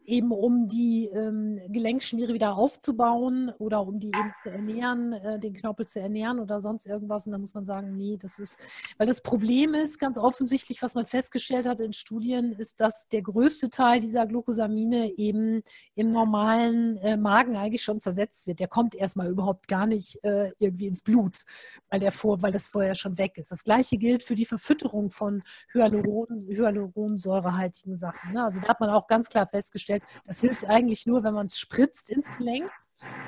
eben 0.06 0.32
um 0.32 0.68
die 0.68 1.06
ähm, 1.06 1.60
Gelenkschmiere 1.68 2.34
wieder 2.34 2.56
aufzubauen 2.56 3.52
oder 3.58 3.86
um 3.86 3.98
die 3.98 4.08
eben 4.08 4.32
zu 4.42 4.50
ernähren, 4.50 5.12
äh, 5.12 5.38
den 5.38 5.54
Knorpel 5.54 5.86
zu 5.86 6.00
ernähren 6.00 6.38
oder 6.38 6.60
sonst 6.60 6.86
irgendwas. 6.86 7.26
Und 7.26 7.32
da 7.32 7.38
muss 7.38 7.54
man 7.54 7.66
sagen, 7.66 7.96
nee, 7.96 8.16
das 8.16 8.38
ist, 8.38 8.60
weil 8.98 9.06
das 9.06 9.20
Problem 9.20 9.74
ist 9.74 9.98
ganz 9.98 10.18
offensichtlich, 10.18 10.82
was 10.82 10.94
man 10.94 11.06
festgestellt 11.06 11.66
hat 11.66 11.80
in 11.80 11.92
Studien, 11.92 12.52
ist, 12.52 12.80
dass 12.80 13.08
der 13.08 13.22
größte 13.22 13.70
Teil 13.70 14.00
dieser 14.00 14.26
Glucosamine 14.26 15.12
eben 15.16 15.62
im 15.94 16.08
normalen 16.08 16.96
äh, 16.98 17.16
Magen 17.16 17.56
eigentlich 17.56 17.82
schon 17.82 18.00
zersetzt 18.00 18.46
wird. 18.46 18.60
Der 18.60 18.68
kommt 18.68 18.94
erstmal 18.94 19.28
überhaupt 19.28 19.68
gar 19.68 19.86
nicht 19.86 20.22
äh, 20.24 20.52
irgendwie 20.58 20.86
ins 20.86 21.02
Blut, 21.02 21.42
weil, 21.90 22.00
der 22.00 22.12
vor, 22.12 22.42
weil 22.42 22.52
das 22.52 22.68
vorher 22.68 22.94
schon 22.94 23.18
weg 23.18 23.38
ist. 23.38 23.50
Das 23.50 23.64
gleiche 23.64 23.96
gilt 23.98 24.22
für 24.22 24.34
die 24.34 24.46
Verfütterung 24.46 25.10
von 25.10 25.42
Hyaluron, 25.72 26.46
Hyaluronsäurehaltigen 26.48 27.96
Sachen. 27.96 28.32
Ne? 28.32 28.44
Also 28.44 28.60
da 28.60 28.68
hat 28.68 28.80
man 28.80 28.90
auch 28.90 29.06
ganz 29.06 29.28
klar 29.28 29.46
festgestellt, 29.46 29.95
festgestellt, 30.00 30.22
das 30.26 30.40
hilft 30.40 30.64
eigentlich 30.66 31.06
nur, 31.06 31.22
wenn 31.24 31.34
man 31.34 31.46
es 31.46 31.58
spritzt 31.58 32.10
ins 32.10 32.34
Gelenk, 32.36 32.70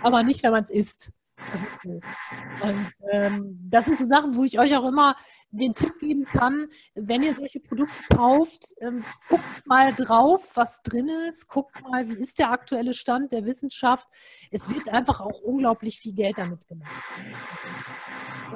aber 0.03 0.23
nicht, 0.23 0.43
wenn 0.43 0.53
man 0.53 0.62
es 0.62 0.70
isst. 0.70 1.11
Das 1.51 1.62
ist 1.62 1.82
so. 1.82 1.90
Und 1.90 2.89
ähm, 3.12 3.59
das 3.70 3.86
sind 3.86 3.97
so 3.97 4.05
Sachen, 4.05 4.35
wo 4.35 4.44
ich 4.44 4.59
euch 4.59 4.77
auch 4.77 4.86
immer 4.86 5.15
den 5.51 5.74
Tipp 5.74 5.98
geben 5.98 6.24
kann, 6.24 6.66
wenn 6.94 7.23
ihr 7.23 7.35
solche 7.35 7.60
Produkte 7.60 8.01
kauft, 8.15 8.74
ähm, 8.81 9.05
guckt 9.28 9.66
mal 9.66 9.94
drauf, 9.94 10.52
was 10.56 10.82
drin 10.82 11.09
ist, 11.28 11.48
guckt 11.48 11.81
mal, 11.82 12.09
wie 12.09 12.20
ist 12.20 12.39
der 12.39 12.51
aktuelle 12.51 12.93
Stand 12.93 13.32
der 13.32 13.44
Wissenschaft. 13.44 14.09
Es 14.51 14.69
wird 14.70 14.89
einfach 14.89 15.20
auch 15.20 15.40
unglaublich 15.40 16.01
viel 16.01 16.15
Geld 16.15 16.39
damit 16.39 16.66
gemacht. 16.66 16.93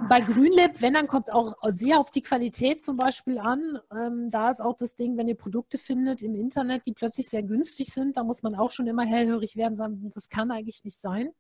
Bei 0.09 0.20
Grünlab, 0.20 0.80
wenn, 0.82 0.94
dann 0.94 1.06
kommt 1.06 1.28
es 1.28 1.34
auch 1.34 1.54
sehr 1.68 1.98
auf 1.98 2.10
die 2.10 2.22
Qualität 2.22 2.82
zum 2.82 2.96
Beispiel 2.96 3.38
an. 3.38 3.78
Ähm, 3.94 4.30
da 4.30 4.50
ist 4.50 4.60
auch 4.60 4.76
das 4.76 4.96
Ding, 4.96 5.16
wenn 5.16 5.28
ihr 5.28 5.36
Produkte 5.36 5.78
findet 5.78 6.22
im 6.22 6.34
Internet, 6.34 6.86
die 6.86 6.92
plötzlich 6.92 7.28
sehr 7.28 7.42
günstig 7.42 7.92
sind, 7.92 8.16
da 8.16 8.24
muss 8.24 8.42
man 8.42 8.54
auch 8.54 8.70
schon 8.70 8.86
immer 8.86 9.04
hellhörig 9.04 9.56
werden 9.56 9.72
und 9.72 9.76
sagen, 9.76 10.10
das 10.12 10.28
kann 10.28 10.50
eigentlich 10.50 10.84
nicht 10.84 10.98
sein. 10.98 11.30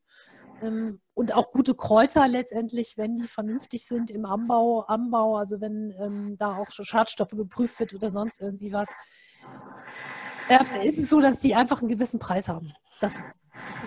Ähm, 0.62 1.00
und 1.14 1.34
auch 1.34 1.50
gute 1.50 1.74
Kräuter 1.74 2.26
letztendlich, 2.28 2.96
wenn 2.96 3.16
die 3.16 3.26
vernünftig 3.26 3.86
sind 3.86 4.10
im 4.10 4.24
Anbau, 4.24 4.82
Anbau 4.82 5.36
also 5.36 5.60
wenn 5.60 5.92
ähm, 5.98 6.36
da 6.38 6.56
auch 6.56 6.70
schon 6.70 6.84
Schadstoffe 6.84 7.30
geprüft 7.30 7.78
wird 7.80 7.94
oder 7.94 8.10
sonst 8.10 8.40
irgendwie 8.40 8.72
was, 8.72 8.88
äh, 10.48 10.86
ist 10.86 10.98
es 10.98 11.10
so, 11.10 11.20
dass 11.20 11.40
die 11.40 11.54
einfach 11.54 11.80
einen 11.80 11.88
gewissen 11.88 12.18
Preis 12.18 12.48
haben. 12.48 12.72
Das 13.00 13.14
ist 13.14 13.36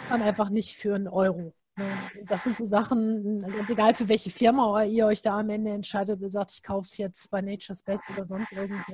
man 0.09 0.21
einfach 0.21 0.49
nicht 0.49 0.77
für 0.77 0.95
einen 0.95 1.07
Euro. 1.07 1.53
Ne? 1.77 1.85
Das 2.25 2.43
sind 2.43 2.55
so 2.55 2.65
Sachen, 2.65 3.41
ganz 3.41 3.69
egal 3.69 3.93
für 3.93 4.07
welche 4.07 4.29
Firma 4.29 4.83
ihr 4.83 5.05
euch 5.07 5.21
da 5.21 5.39
am 5.39 5.49
Ende 5.49 5.71
entscheidet, 5.71 6.21
ihr 6.21 6.29
sagt, 6.29 6.51
ich 6.51 6.63
kaufe 6.63 6.85
es 6.85 6.97
jetzt 6.97 7.29
bei 7.31 7.41
Nature's 7.41 7.83
Best 7.83 8.09
oder 8.11 8.25
sonst 8.25 8.53
irgendwo. 8.53 8.93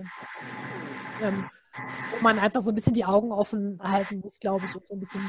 Ähm, 1.21 1.45
wo 1.73 2.23
man 2.23 2.39
einfach 2.39 2.61
so 2.61 2.71
ein 2.71 2.75
bisschen 2.75 2.93
die 2.93 3.05
Augen 3.05 3.31
offen 3.31 3.79
halten 3.81 4.19
muss, 4.19 4.39
glaube 4.39 4.65
ich, 4.65 4.75
und 4.75 4.87
so 4.87 4.95
ein 4.95 4.99
bisschen 4.99 5.23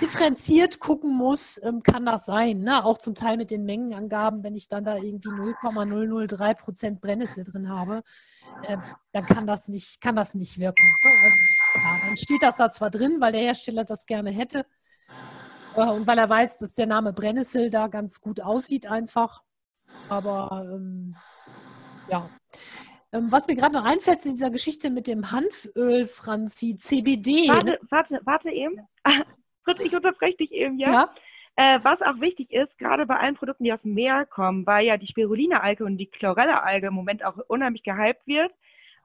differenziert 0.00 0.80
gucken 0.80 1.16
muss, 1.16 1.60
ähm, 1.62 1.82
kann 1.82 2.04
das 2.04 2.26
sein. 2.26 2.60
Ne? 2.60 2.84
Auch 2.84 2.98
zum 2.98 3.14
Teil 3.14 3.36
mit 3.36 3.50
den 3.50 3.64
Mengenangaben, 3.64 4.42
wenn 4.42 4.54
ich 4.54 4.68
dann 4.68 4.84
da 4.84 4.96
irgendwie 4.96 5.28
0,003 5.28 6.54
Prozent 6.54 7.00
Brennnessel 7.00 7.44
drin 7.44 7.68
habe, 7.68 8.02
äh, 8.62 8.78
dann 9.12 9.26
kann 9.26 9.46
das 9.46 9.68
nicht, 9.68 10.00
kann 10.00 10.16
das 10.16 10.34
nicht 10.34 10.58
wirken. 10.58 10.84
Ne? 10.84 11.10
Also, 11.22 11.36
ja, 11.76 12.06
dann 12.08 12.16
steht 12.16 12.42
das 12.42 12.56
da 12.56 12.70
zwar 12.70 12.90
drin, 12.90 13.18
weil 13.20 13.32
der 13.32 13.42
Hersteller 13.42 13.84
das 13.84 14.06
gerne 14.06 14.30
hätte 14.30 14.66
äh, 15.76 15.82
und 15.82 16.06
weil 16.06 16.18
er 16.18 16.28
weiß, 16.28 16.58
dass 16.58 16.74
der 16.74 16.86
Name 16.86 17.12
Brennnessel 17.12 17.70
da 17.70 17.86
ganz 17.88 18.20
gut 18.20 18.40
aussieht 18.40 18.86
einfach. 18.86 19.42
Aber 20.08 20.66
ähm, 20.72 21.16
ja, 22.08 22.28
was 23.28 23.46
mir 23.46 23.54
gerade 23.54 23.74
noch 23.74 23.84
einfällt 23.84 24.22
zu 24.22 24.30
dieser 24.30 24.50
Geschichte 24.50 24.90
mit 24.90 25.06
dem 25.06 25.30
Hanföl, 25.30 26.06
Franzi, 26.06 26.76
CBD. 26.76 27.48
Warte, 27.48 27.66
ne? 27.66 27.78
warte, 27.90 28.20
warte 28.24 28.50
eben. 28.50 28.80
Fritz, 29.64 29.80
ich 29.80 29.94
unterbreche 29.94 30.36
dich 30.36 30.52
eben, 30.52 30.78
ja? 30.78 30.92
ja? 30.92 31.14
Äh, 31.56 31.80
was 31.82 32.02
auch 32.02 32.20
wichtig 32.20 32.52
ist, 32.52 32.78
gerade 32.78 33.06
bei 33.06 33.16
allen 33.16 33.34
Produkten, 33.34 33.64
die 33.64 33.72
aus 33.72 33.82
dem 33.82 33.94
Meer 33.94 34.26
kommen, 34.26 34.66
weil 34.66 34.84
ja 34.84 34.98
die 34.98 35.06
Spirulina-Alge 35.06 35.84
und 35.84 35.96
die 35.96 36.06
Chlorella-Alge 36.06 36.88
im 36.88 36.94
Moment 36.94 37.24
auch 37.24 37.38
unheimlich 37.48 37.82
gehypt 37.82 38.26
wird, 38.26 38.52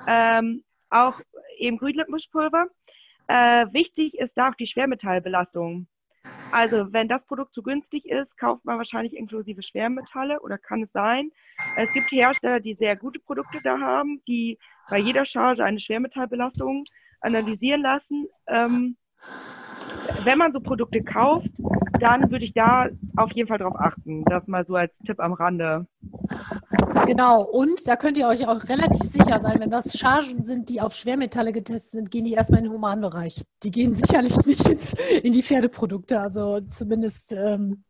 ähm, 0.06 0.64
auch 0.90 1.20
eben 1.58 1.78
Grünlippenpulver. 1.78 2.68
Äh, 3.28 3.68
wichtig 3.72 4.16
ist 4.16 4.38
da 4.38 4.50
auch 4.50 4.56
die 4.56 4.68
Schwermetallbelastung. 4.68 5.88
Also 6.52 6.91
wenn 6.91 7.07
das 7.07 7.26
Produkt 7.26 7.53
zu 7.53 7.64
günstig 7.64 8.06
ist, 8.06 8.38
kauft 8.38 8.65
man 8.65 8.78
wahrscheinlich 8.78 9.15
inklusive 9.15 9.64
Schwermetalle 9.64 10.41
oder 10.41 10.57
kann 10.57 10.84
es 10.84 10.91
sein. 10.91 11.32
Es 11.78 11.91
gibt 11.94 12.11
Hersteller, 12.11 12.60
die 12.60 12.76
sehr 12.76 12.95
gute 12.95 13.19
Produkte 13.19 13.60
da 13.64 13.80
haben, 13.80 14.22
die 14.28 14.57
bei 14.90 14.98
jeder 14.98 15.26
Charge 15.26 15.64
eine 15.64 15.80
Schwermetallbelastung 15.80 16.84
analysieren 17.22 17.82
lassen. 17.82 18.28
Ähm, 18.48 18.98
wenn 20.23 20.38
man 20.38 20.53
so 20.53 20.59
Produkte 20.59 21.03
kauft, 21.03 21.49
dann 21.99 22.31
würde 22.31 22.45
ich 22.45 22.53
da 22.53 22.88
auf 23.15 23.31
jeden 23.34 23.47
Fall 23.47 23.59
drauf 23.59 23.76
achten. 23.77 24.23
Das 24.26 24.47
mal 24.47 24.65
so 24.65 24.76
als 24.76 24.97
Tipp 25.05 25.19
am 25.19 25.34
Rande. 25.34 25.88
Genau, 27.05 27.41
und 27.43 27.88
da 27.88 27.95
könnt 27.95 28.18
ihr 28.18 28.27
euch 28.27 28.47
auch 28.47 28.68
relativ 28.69 29.09
sicher 29.09 29.39
sein, 29.39 29.59
wenn 29.59 29.69
das 29.69 29.97
Chargen 29.97 30.43
sind, 30.43 30.69
die 30.69 30.81
auf 30.81 30.93
Schwermetalle 30.93 31.51
getestet 31.51 31.91
sind, 31.91 32.11
gehen 32.11 32.26
die 32.26 32.34
erstmal 32.34 32.59
in 32.59 32.65
den 32.65 32.73
Humanbereich. 32.73 33.43
Die 33.63 33.72
gehen 33.72 33.93
sicherlich 33.95 34.35
nicht 34.45 34.68
ins, 34.68 34.93
in 34.93 35.34
die 35.34 35.43
Pferdeprodukte, 35.43 36.19
also 36.19 36.61
zumindest 36.61 37.34
ähm, 37.34 37.84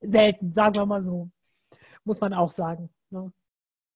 selten, 0.00 0.52
sagen 0.52 0.74
wir 0.74 0.86
mal 0.86 1.00
so. 1.00 1.30
Muss 2.04 2.20
man 2.20 2.32
auch 2.32 2.50
sagen. 2.50 2.90
Ne? 3.10 3.30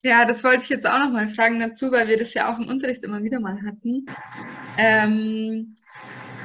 Ja, 0.03 0.27
das 0.27 0.45
wollte 0.45 0.63
ich 0.63 0.69
jetzt 0.69 0.87
auch 0.87 0.99
noch 0.99 1.11
mal 1.11 1.29
fragen 1.31 1.61
dazu, 1.61 1.91
weil 1.91 2.09
wir 2.09 2.19
das 2.19 2.35
ja 2.35 2.53
auch 2.53 2.59
im 2.59 2.69
Unterricht 2.69 3.03
immer 3.05 3.23
wieder 3.23 3.41
mal 3.41 3.59
hatten. 3.63 4.05
Ähm, 4.77 5.75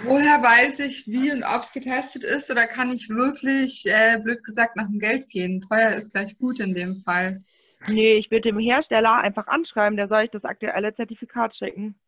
woher 0.03 0.41
weiß 0.41 0.79
ich, 0.79 1.07
wie 1.07 1.31
und 1.31 1.43
ob 1.43 1.63
es 1.63 1.71
getestet 1.71 2.23
ist 2.23 2.49
oder 2.49 2.65
kann 2.65 2.91
ich 2.91 3.09
wirklich, 3.09 3.83
äh, 3.85 4.19
blöd 4.21 4.43
gesagt, 4.43 4.75
nach 4.75 4.87
dem 4.87 4.99
Geld 4.99 5.29
gehen? 5.29 5.61
Teuer 5.61 5.95
ist 5.95 6.11
gleich 6.11 6.37
gut 6.37 6.59
in 6.59 6.73
dem 6.73 7.01
Fall. 7.03 7.43
Nee, 7.87 8.13
ich 8.13 8.29
würde 8.29 8.49
dem 8.49 8.59
Hersteller 8.59 9.15
einfach 9.15 9.47
anschreiben, 9.47 9.97
der 9.97 10.07
soll 10.07 10.23
ich 10.23 10.31
das 10.31 10.45
aktuelle 10.45 10.93
Zertifikat 10.93 11.55
schicken. 11.55 11.99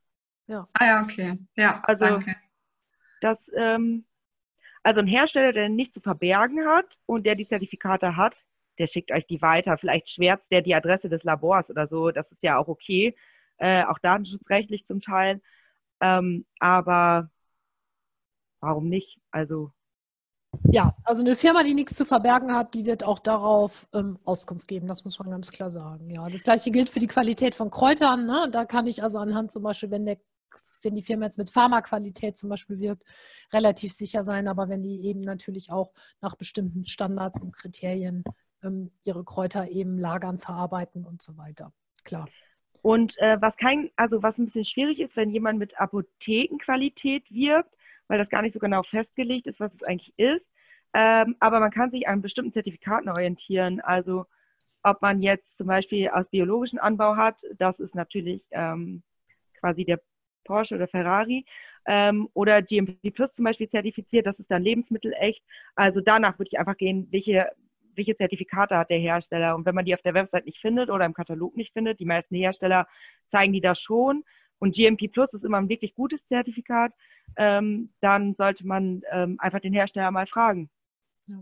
Ja. 0.47 0.67
Ah 0.73 0.85
ja, 0.85 1.03
okay. 1.03 1.37
Ja, 1.55 1.81
also, 1.85 2.05
danke. 2.05 2.35
Das, 3.21 3.49
ähm, 3.55 4.05
also 4.83 4.99
ein 4.99 5.07
Hersteller, 5.07 5.53
der 5.53 5.69
nichts 5.69 5.93
zu 5.93 6.01
verbergen 6.01 6.65
hat 6.67 6.97
und 7.05 7.25
der 7.25 7.35
die 7.35 7.47
Zertifikate 7.47 8.15
hat, 8.17 8.43
der 8.79 8.87
schickt 8.87 9.11
euch 9.11 9.27
die 9.27 9.41
weiter. 9.41 9.77
Vielleicht 9.77 10.09
schwärzt 10.09 10.51
der 10.51 10.61
die 10.61 10.75
Adresse 10.75 11.07
des 11.07 11.23
Labors 11.23 11.69
oder 11.69 11.87
so, 11.87 12.11
das 12.11 12.31
ist 12.31 12.43
ja 12.43 12.57
auch 12.57 12.67
okay. 12.67 13.15
Äh, 13.57 13.83
auch 13.83 13.99
datenschutzrechtlich 13.99 14.85
zum 14.85 15.01
Teil. 15.01 15.39
Ähm, 16.01 16.45
aber 16.59 17.29
warum 18.61 18.87
nicht? 18.87 19.19
Also 19.31 19.71
ja, 20.69 20.95
also 21.05 21.21
eine 21.21 21.35
Firma, 21.35 21.63
die 21.63 21.73
nichts 21.73 21.95
zu 21.95 22.05
verbergen 22.05 22.53
hat, 22.53 22.73
die 22.73 22.85
wird 22.85 23.05
auch 23.05 23.19
darauf 23.19 23.87
ähm, 23.93 24.19
Auskunft 24.25 24.67
geben, 24.67 24.87
das 24.87 25.05
muss 25.05 25.17
man 25.17 25.29
ganz 25.29 25.51
klar 25.51 25.71
sagen. 25.71 26.09
Ja, 26.09 26.27
das 26.27 26.43
gleiche 26.43 26.71
gilt 26.71 26.89
für 26.89 26.99
die 26.99 27.07
Qualität 27.07 27.55
von 27.55 27.69
Kräutern. 27.69 28.25
Ne? 28.25 28.49
Da 28.51 28.65
kann 28.65 28.85
ich 28.85 29.01
also 29.01 29.19
anhand 29.19 29.51
zum 29.51 29.63
Beispiel, 29.63 29.91
wenn 29.91 30.05
der 30.05 30.17
wenn 30.83 30.95
die 30.95 31.01
Firma 31.01 31.25
jetzt 31.25 31.37
mit 31.37 31.49
Pharmaqualität 31.49 32.37
zum 32.37 32.49
Beispiel 32.49 32.79
wirkt, 32.79 33.03
relativ 33.53 33.93
sicher 33.93 34.23
sein, 34.25 34.49
aber 34.49 34.67
wenn 34.67 34.83
die 34.83 35.05
eben 35.05 35.21
natürlich 35.21 35.71
auch 35.71 35.93
nach 36.19 36.35
bestimmten 36.35 36.83
Standards 36.83 37.39
und 37.41 37.53
Kriterien 37.53 38.25
ähm, 38.61 38.91
ihre 39.03 39.23
Kräuter 39.23 39.69
eben 39.69 39.97
lagern, 39.97 40.39
verarbeiten 40.39 41.05
und 41.05 41.21
so 41.21 41.37
weiter. 41.37 41.71
Klar. 42.03 42.27
Und 42.81 43.17
äh, 43.19 43.39
was 43.39 43.55
kein, 43.57 43.91
also 43.95 44.23
was 44.23 44.37
ein 44.37 44.45
bisschen 44.45 44.65
schwierig 44.65 44.99
ist, 44.99 45.15
wenn 45.15 45.29
jemand 45.29 45.59
mit 45.59 45.79
Apothekenqualität 45.79 47.29
wirbt, 47.31 47.73
weil 48.11 48.17
das 48.17 48.29
gar 48.29 48.41
nicht 48.41 48.51
so 48.51 48.59
genau 48.59 48.83
festgelegt 48.83 49.47
ist, 49.47 49.61
was 49.61 49.73
es 49.73 49.83
eigentlich 49.83 50.13
ist. 50.17 50.45
Ähm, 50.93 51.37
aber 51.39 51.61
man 51.61 51.71
kann 51.71 51.91
sich 51.91 52.09
an 52.09 52.21
bestimmten 52.21 52.51
Zertifikaten 52.51 53.07
orientieren. 53.07 53.79
Also 53.79 54.25
ob 54.83 55.01
man 55.01 55.21
jetzt 55.21 55.55
zum 55.55 55.67
Beispiel 55.67 56.09
aus 56.09 56.27
biologischem 56.27 56.77
Anbau 56.77 57.15
hat, 57.15 57.37
das 57.57 57.79
ist 57.79 57.95
natürlich 57.95 58.43
ähm, 58.51 59.01
quasi 59.57 59.85
der 59.85 60.01
Porsche 60.43 60.75
oder 60.75 60.89
Ferrari. 60.89 61.45
Ähm, 61.85 62.27
oder 62.33 62.61
GMP 62.61 63.13
Plus 63.13 63.31
zum 63.31 63.45
Beispiel 63.45 63.69
zertifiziert, 63.69 64.25
das 64.25 64.41
ist 64.41 64.51
dann 64.51 64.61
lebensmittelecht. 64.61 65.41
Also 65.75 66.01
danach 66.01 66.37
würde 66.37 66.49
ich 66.51 66.59
einfach 66.59 66.75
gehen, 66.75 67.07
welche, 67.11 67.47
welche 67.95 68.17
Zertifikate 68.17 68.75
hat 68.77 68.89
der 68.89 68.99
Hersteller. 68.99 69.55
Und 69.55 69.65
wenn 69.65 69.75
man 69.75 69.85
die 69.85 69.93
auf 69.93 70.01
der 70.01 70.15
Website 70.15 70.45
nicht 70.47 70.59
findet 70.59 70.89
oder 70.89 71.05
im 71.05 71.13
Katalog 71.13 71.55
nicht 71.55 71.71
findet, 71.71 72.01
die 72.01 72.05
meisten 72.05 72.35
Hersteller 72.35 72.87
zeigen 73.27 73.53
die 73.53 73.61
das 73.61 73.79
schon. 73.79 74.25
Und 74.61 74.75
GMP 74.75 75.11
Plus 75.11 75.33
ist 75.33 75.43
immer 75.43 75.57
ein 75.57 75.67
wirklich 75.67 75.93
gutes 75.95 76.25
Zertifikat 76.27 76.93
ähm, 77.37 77.91
dann 78.01 78.35
sollte 78.35 78.65
man 78.65 79.01
ähm, 79.11 79.37
einfach 79.39 79.59
den 79.59 79.73
Hersteller 79.73 80.11
mal 80.11 80.27
fragen. 80.27 80.69
Ja. 81.27 81.37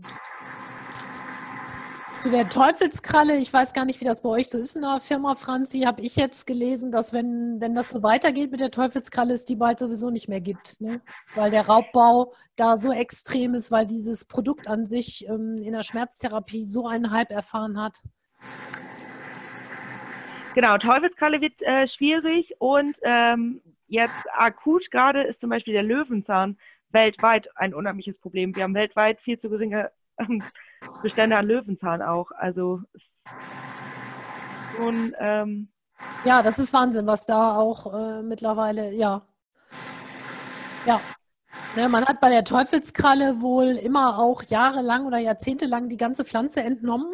Zu 2.22 2.30
der 2.30 2.50
Teufelskralle, 2.50 3.38
ich 3.38 3.50
weiß 3.50 3.72
gar 3.72 3.86
nicht, 3.86 3.98
wie 4.02 4.04
das 4.04 4.20
bei 4.20 4.28
euch 4.28 4.50
so 4.50 4.58
ist 4.58 4.76
in 4.76 4.82
der 4.82 5.00
Firma, 5.00 5.34
Franzi, 5.34 5.80
habe 5.80 6.02
ich 6.02 6.16
jetzt 6.16 6.46
gelesen, 6.46 6.92
dass 6.92 7.14
wenn, 7.14 7.62
wenn 7.62 7.74
das 7.74 7.88
so 7.88 8.02
weitergeht 8.02 8.50
mit 8.50 8.60
der 8.60 8.70
Teufelskralle, 8.70 9.32
es 9.32 9.46
die 9.46 9.56
bald 9.56 9.78
sowieso 9.78 10.10
nicht 10.10 10.28
mehr 10.28 10.42
gibt. 10.42 10.82
Ne? 10.82 11.00
Weil 11.34 11.50
der 11.50 11.66
Raubbau 11.66 12.34
da 12.56 12.76
so 12.76 12.92
extrem 12.92 13.54
ist, 13.54 13.70
weil 13.70 13.86
dieses 13.86 14.26
Produkt 14.26 14.68
an 14.68 14.84
sich 14.84 15.26
ähm, 15.28 15.56
in 15.62 15.72
der 15.72 15.82
Schmerztherapie 15.82 16.66
so 16.66 16.86
einen 16.86 17.10
Hype 17.10 17.30
erfahren 17.30 17.80
hat. 17.80 18.02
Genau, 20.54 20.78
Teufelskralle 20.78 21.40
wird 21.40 21.62
äh, 21.62 21.86
schwierig 21.86 22.54
und 22.58 22.96
ähm, 23.02 23.60
Jetzt 23.90 24.24
akut 24.38 24.88
gerade 24.92 25.22
ist 25.22 25.40
zum 25.40 25.50
Beispiel 25.50 25.72
der 25.72 25.82
Löwenzahn 25.82 26.56
weltweit 26.90 27.48
ein 27.56 27.74
unheimliches 27.74 28.20
Problem. 28.20 28.54
Wir 28.54 28.62
haben 28.62 28.74
weltweit 28.74 29.20
viel 29.20 29.36
zu 29.36 29.50
geringe 29.50 29.90
ähm, 30.16 30.44
Bestände 31.02 31.36
an 31.36 31.48
Löwenzahn 31.48 32.00
auch. 32.00 32.30
Also 32.30 32.82
schon, 34.76 35.12
ähm, 35.18 35.68
ja, 36.24 36.40
das 36.40 36.60
ist 36.60 36.72
Wahnsinn, 36.72 37.08
was 37.08 37.26
da 37.26 37.56
auch 37.56 37.92
äh, 37.92 38.22
mittlerweile, 38.22 38.92
ja. 38.92 39.22
Ja. 40.86 41.00
Ne, 41.74 41.88
man 41.88 42.06
hat 42.06 42.20
bei 42.20 42.30
der 42.30 42.44
Teufelskralle 42.44 43.42
wohl 43.42 43.70
immer 43.70 44.20
auch 44.20 44.44
jahrelang 44.44 45.04
oder 45.04 45.18
jahrzehntelang 45.18 45.88
die 45.88 45.96
ganze 45.96 46.24
Pflanze 46.24 46.62
entnommen 46.62 47.12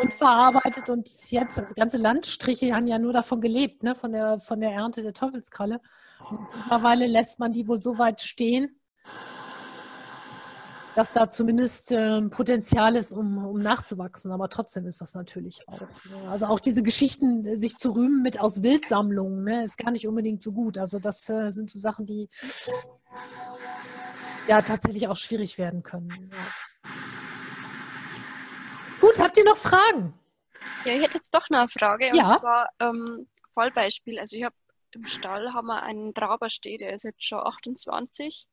und 0.00 0.12
verarbeitet 0.12 0.90
und 0.90 1.08
jetzt, 1.30 1.58
also 1.58 1.74
ganze 1.74 1.98
Landstriche 1.98 2.74
haben 2.74 2.86
ja 2.86 2.98
nur 2.98 3.12
davon 3.12 3.40
gelebt, 3.40 3.82
ne, 3.82 3.94
von 3.94 4.12
der, 4.12 4.40
von 4.40 4.60
der 4.60 4.70
Ernte 4.70 5.02
der 5.02 5.12
Teufelskralle. 5.12 5.80
Und 6.30 6.40
mittlerweile 6.56 7.06
lässt 7.06 7.38
man 7.38 7.52
die 7.52 7.68
wohl 7.68 7.80
so 7.80 7.98
weit 7.98 8.20
stehen, 8.20 8.78
dass 10.94 11.12
da 11.12 11.28
zumindest 11.28 11.92
äh, 11.92 12.22
Potenzial 12.22 12.96
ist, 12.96 13.12
um, 13.12 13.44
um 13.44 13.60
nachzuwachsen. 13.60 14.32
Aber 14.32 14.48
trotzdem 14.48 14.86
ist 14.86 15.00
das 15.00 15.14
natürlich 15.14 15.68
auch. 15.68 15.80
Ne? 15.80 16.28
Also 16.30 16.46
auch 16.46 16.58
diese 16.58 16.82
Geschichten, 16.82 17.56
sich 17.56 17.76
zu 17.76 17.90
rühmen 17.90 18.22
mit 18.22 18.40
aus 18.40 18.62
Wildsammlungen, 18.62 19.44
ne, 19.44 19.64
ist 19.64 19.76
gar 19.76 19.90
nicht 19.90 20.08
unbedingt 20.08 20.42
so 20.42 20.52
gut. 20.52 20.78
Also 20.78 20.98
das 20.98 21.28
äh, 21.28 21.50
sind 21.50 21.70
so 21.70 21.78
Sachen, 21.78 22.06
die 22.06 22.28
ja 24.48 24.62
tatsächlich 24.62 25.08
auch 25.08 25.16
schwierig 25.16 25.58
werden 25.58 25.82
können. 25.82 26.08
Ja. 26.32 26.38
Gut, 29.06 29.20
habt 29.20 29.36
ihr 29.36 29.44
noch 29.44 29.56
Fragen? 29.56 30.18
Ja, 30.84 30.94
ich 30.94 31.02
hätte 31.02 31.18
jetzt 31.18 31.28
doch 31.30 31.48
noch 31.48 31.60
eine 31.60 31.68
Frage. 31.68 32.10
Ja. 32.12 32.26
Und 32.26 32.34
zwar 32.38 32.68
ähm, 32.80 33.28
Fallbeispiel. 33.54 34.18
Also 34.18 34.36
ich 34.36 34.42
habe 34.42 34.56
im 34.94 35.06
Stall 35.06 35.52
haben 35.52 35.68
wir 35.68 35.80
einen 35.84 36.12
Trauber 36.12 36.48
stehen, 36.48 36.78
der 36.78 36.92
ist 36.92 37.04
jetzt 37.04 37.24
schon 37.24 37.38
28. 37.38 38.48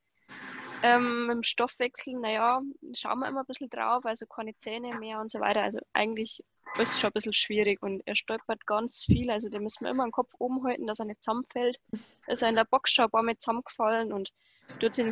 Ähm, 0.84 1.26
mit 1.26 1.36
dem 1.38 1.44
Stoffwechsel, 1.44 2.20
naja, 2.20 2.62
schauen 2.94 3.20
wir 3.20 3.30
immer 3.30 3.40
ein 3.40 3.46
bisschen 3.48 3.70
drauf, 3.70 4.06
also 4.06 4.28
keine 4.28 4.56
Zähne 4.58 4.94
mehr 5.00 5.22
und 5.22 5.32
so 5.32 5.40
weiter. 5.40 5.64
Also 5.64 5.80
eigentlich 5.94 6.44
ist 6.76 6.94
es 6.94 7.00
schon 7.00 7.10
ein 7.10 7.14
bisschen 7.14 7.34
schwierig 7.34 7.82
und 7.82 8.04
er 8.06 8.16
stolpert 8.16 8.68
ganz 8.68 9.06
viel. 9.06 9.32
Also 9.32 9.50
den 9.50 9.64
müssen 9.64 9.86
wir 9.86 9.92
immer 9.92 10.06
den 10.06 10.12
Kopf 10.12 10.34
oben 10.38 10.64
halten, 10.66 10.86
dass 10.86 11.00
er 11.00 11.06
nicht 11.06 11.24
zusammenfällt. 11.24 11.80
Er 12.28 12.34
ist 12.34 12.44
in 12.44 12.54
der 12.54 12.66
Box 12.66 12.92
schon 12.92 13.06
ein 13.06 13.12
paar 13.12 13.24
Mal 13.24 13.38
zusammengefallen 13.38 14.14
und 14.14 14.32
tut 14.80 14.94
sich 14.94 15.12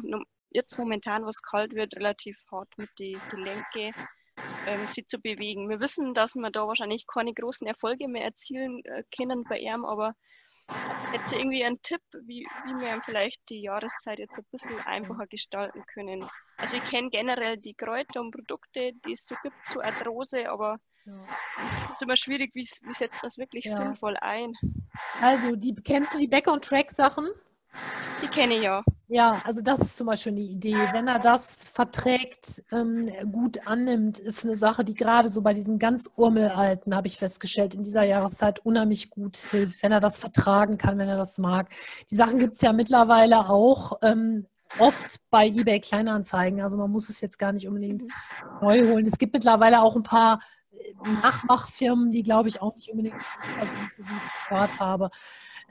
jetzt 0.51 0.77
momentan, 0.77 1.25
was 1.25 1.41
kalt 1.41 1.73
wird, 1.73 1.95
relativ 1.95 2.37
hart 2.51 2.69
mit 2.77 2.89
den 2.99 3.13
die 3.13 3.19
Gelenke 3.31 3.93
ähm, 4.67 4.87
sich 4.93 5.07
zu 5.07 5.19
bewegen. 5.19 5.69
Wir 5.69 5.79
wissen, 5.79 6.13
dass 6.13 6.35
wir 6.35 6.49
da 6.51 6.67
wahrscheinlich 6.67 7.05
keine 7.07 7.33
großen 7.33 7.67
Erfolge 7.67 8.07
mehr 8.07 8.23
erzielen 8.23 8.83
äh, 8.85 9.03
können 9.15 9.43
bei 9.43 9.59
ihm, 9.59 9.85
aber 9.85 10.15
hätte 11.11 11.35
irgendwie 11.35 11.63
einen 11.63 11.81
Tipp, 11.81 12.01
wie, 12.13 12.45
wie 12.65 12.79
wir 12.79 13.01
vielleicht 13.03 13.39
die 13.49 13.61
Jahreszeit 13.61 14.19
jetzt 14.19 14.37
ein 14.37 14.45
bisschen 14.51 14.79
einfacher 14.85 15.27
gestalten 15.27 15.83
können. 15.93 16.27
Also 16.57 16.77
ich 16.77 16.83
kenne 16.83 17.09
generell 17.09 17.57
die 17.57 17.73
Kräuter 17.73 18.21
und 18.21 18.31
Produkte, 18.31 18.93
die 19.05 19.11
es 19.11 19.25
so 19.25 19.35
gibt 19.43 19.55
zur 19.67 19.83
Arthrose, 19.83 20.49
aber 20.49 20.77
ja. 21.05 21.13
es 21.85 21.91
ist 21.91 22.01
immer 22.01 22.17
schwierig, 22.17 22.51
wie, 22.53 22.61
wie 22.61 22.93
setzt 22.93 23.23
das 23.23 23.37
wirklich 23.37 23.65
ja. 23.65 23.75
sinnvoll 23.75 24.15
ein. 24.17 24.53
Also, 25.19 25.55
die, 25.55 25.75
kennst 25.75 26.13
du 26.13 26.19
die 26.19 26.27
Back- 26.27 26.51
und 26.51 26.63
Track-Sachen? 26.63 27.27
Die 28.21 28.27
kenne 28.27 28.55
ich 28.55 28.63
ja. 28.63 28.83
Ja, 29.07 29.41
also 29.43 29.61
das 29.61 29.81
ist 29.81 29.97
zum 29.97 30.07
Beispiel 30.07 30.31
eine 30.31 30.41
Idee. 30.41 30.77
Wenn 30.93 31.07
er 31.07 31.19
das 31.19 31.67
verträgt, 31.67 32.63
ähm, 32.71 33.05
gut 33.31 33.67
annimmt, 33.67 34.19
ist 34.19 34.45
eine 34.45 34.55
Sache, 34.55 34.85
die 34.85 34.93
gerade 34.93 35.29
so 35.29 35.41
bei 35.41 35.53
diesen 35.53 35.79
ganz 35.79 36.09
Urmelalten, 36.15 36.95
habe 36.95 37.07
ich 37.07 37.17
festgestellt, 37.17 37.73
in 37.73 37.83
dieser 37.83 38.03
Jahreszeit 38.03 38.59
unheimlich 38.59 39.09
gut 39.09 39.35
hilft, 39.35 39.83
wenn 39.83 39.91
er 39.91 39.99
das 39.99 40.17
vertragen 40.17 40.77
kann, 40.77 40.97
wenn 40.97 41.09
er 41.09 41.17
das 41.17 41.39
mag. 41.39 41.69
Die 42.09 42.15
Sachen 42.15 42.39
gibt 42.39 42.55
es 42.55 42.61
ja 42.61 42.71
mittlerweile 42.71 43.49
auch 43.49 43.99
ähm, 44.01 44.45
oft 44.79 45.19
bei 45.29 45.47
eBay 45.47 45.79
Kleinanzeigen. 45.79 46.61
Also 46.61 46.77
man 46.77 46.91
muss 46.91 47.09
es 47.09 47.21
jetzt 47.21 47.37
gar 47.37 47.51
nicht 47.51 47.67
unbedingt 47.67 48.03
mhm. 48.03 48.09
neu 48.61 48.87
holen. 48.87 49.05
Es 49.05 49.17
gibt 49.17 49.33
mittlerweile 49.33 49.81
auch 49.81 49.95
ein 49.95 50.03
paar 50.03 50.39
Nachmachfirmen, 51.21 52.11
die 52.11 52.23
glaube 52.23 52.49
ich 52.49 52.61
auch 52.61 52.75
nicht 52.75 52.89
unbedingt 52.89 53.19
sind, 53.19 53.93
so 53.93 54.03
wie 54.03 54.17
ich 54.17 54.49
gehört 54.49 54.79
habe. 54.79 55.09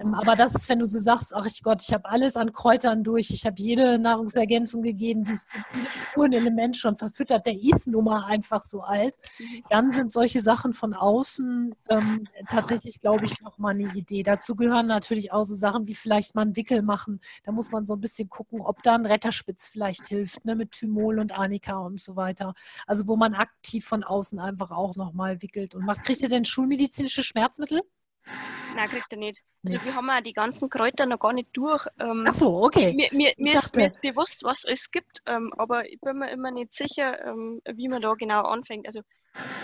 Ähm, 0.01 0.15
aber 0.15 0.37
das 0.37 0.55
ist, 0.55 0.69
wenn 0.69 0.79
du 0.79 0.87
so 0.87 0.99
sagst, 0.99 1.35
ach 1.35 1.47
ich 1.47 1.63
Gott, 1.63 1.83
ich 1.83 1.93
habe 1.93 2.09
alles 2.09 2.37
an 2.37 2.53
Kräutern 2.53 3.05
durch, 3.05 3.31
ich 3.31 3.47
habe 3.47 3.57
jede 3.59 3.99
Nahrungsergänzung 3.99 4.83
gegeben, 4.83 5.25
die 5.25 5.33
ist 5.33 5.49
jedes 5.75 5.93
Spurenelement 6.11 6.77
schon 6.77 6.97
verfüttert, 6.97 7.47
der 7.47 7.55
IS-Nummer 7.55 8.27
einfach 8.27 8.63
so 8.63 8.83
alt, 8.83 9.17
dann 9.69 9.93
sind 9.93 10.11
solche 10.11 10.41
Sachen 10.41 10.73
von 10.73 10.95
außen 10.95 11.75
ähm, 11.89 12.25
tatsächlich, 12.49 13.01
glaube 13.01 13.27
ich, 13.27 13.41
nochmal 13.41 13.75
eine 13.75 13.93
Idee. 13.95 14.23
Dazu 14.23 14.55
gehören 14.55 14.87
natürlich 14.87 15.33
auch 15.33 15.45
so 15.45 15.55
Sachen 15.55 15.87
wie 15.89 15.95
vielleicht 15.95 16.35
mal 16.35 16.43
einen 16.43 16.57
Wickel 16.57 16.83
machen. 16.83 17.21
Da 17.45 17.53
muss 17.53 17.71
man 17.71 17.87
so 17.87 17.95
ein 17.95 18.01
bisschen 18.01 18.29
gucken, 18.29 18.61
ob 18.61 18.83
da 18.83 18.95
ein 18.95 19.07
Retterspitz 19.07 19.69
vielleicht 19.69 20.07
hilft, 20.07 20.45
ne, 20.45 20.55
mit 20.55 20.73
Thymol 20.73 21.19
und 21.19 21.33
Arnika 21.33 21.79
und 21.79 22.01
so 22.01 22.17
weiter. 22.17 22.55
Also 22.87 23.07
wo 23.09 23.17
man 23.17 23.35
aktiv 23.35 23.85
von 23.85 24.05
außen 24.05 24.39
einfach 24.39 24.71
auch 24.71 24.97
nochmal 25.01 25.43
wickelt 25.43 25.75
und 25.75 25.85
macht. 25.85 26.05
Kriegt 26.05 26.23
ihr 26.23 26.29
denn 26.29 26.45
schulmedizinische 26.45 27.25
Schmerzmittel? 27.25 27.83
Nein, 28.75 28.89
kriegt 28.89 29.11
er 29.11 29.19
nicht. 29.19 29.43
Also 29.65 29.79
nee. 29.79 29.85
wir 29.85 29.95
haben 29.97 30.11
auch 30.11 30.23
die 30.23 30.33
ganzen 30.33 30.71
Kräuter 30.71 31.07
noch 31.07 31.19
gar 31.19 31.33
nicht 31.33 31.49
durch. 31.55 31.87
Ähm, 31.99 32.25
Ach 32.29 32.35
so, 32.35 32.63
okay. 32.63 32.93
Mir, 32.93 33.09
mir, 33.13 33.35
mir 33.37 33.55
ist 33.55 33.77
mir 33.77 33.93
bewusst, 34.01 34.45
was 34.45 34.65
es 34.65 34.91
gibt, 34.91 35.23
ähm, 35.27 35.53
aber 35.59 35.91
ich 35.91 36.01
bin 36.01 36.19
mir 36.19 36.31
immer 36.31 36.51
nicht 36.51 36.73
sicher, 36.73 37.25
ähm, 37.25 37.61
wie 37.75 37.89
man 37.89 38.03
da 38.03 38.15
genau 38.15 38.43
anfängt. 38.43 38.87
Also 38.87 39.01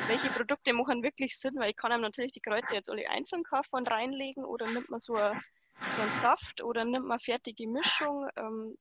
welche 0.08 0.28
Produkte 0.28 0.72
machen 0.72 1.02
wirklich 1.02 1.38
Sinn, 1.38 1.54
weil 1.56 1.70
ich 1.70 1.76
kann 1.76 1.92
einem 1.92 2.02
natürlich 2.02 2.32
die 2.32 2.40
Kräuter 2.40 2.74
jetzt 2.74 2.90
alle 2.90 3.08
einzeln 3.08 3.42
kaufen 3.44 3.76
und 3.76 3.90
reinlegen 3.90 4.44
oder 4.44 4.66
nimmt 4.66 4.90
man 4.90 5.00
so, 5.00 5.16
a, 5.16 5.40
so 5.94 6.02
einen 6.02 6.16
Saft 6.16 6.62
oder 6.62 6.84
nimmt 6.84 7.06
man 7.06 7.18
fertige 7.18 7.68
Mischung. 7.68 8.28
Ähm, 8.36 8.76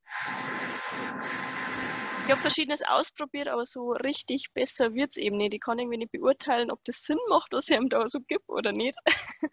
ich 2.25 2.31
habe 2.31 2.41
verschiedenes 2.41 2.81
ausprobiert, 2.81 3.47
aber 3.47 3.65
so 3.65 3.91
richtig 3.91 4.47
besser 4.55 4.95
wird 4.95 5.11
es 5.15 5.21
eben 5.21 5.37
nicht. 5.37 5.53
Ich 5.53 5.61
kann 5.61 5.77
irgendwie 5.77 5.99
nicht 5.99 6.11
beurteilen, 6.11 6.71
ob 6.71 6.83
das 6.83 7.03
Sinn 7.03 7.19
macht, 7.29 7.51
was 7.51 7.65
es 7.65 7.69
ihm 7.69 7.87
da 7.87 8.07
so 8.07 8.19
gibt 8.19 8.49
oder 8.49 8.71
nicht. 8.71 8.95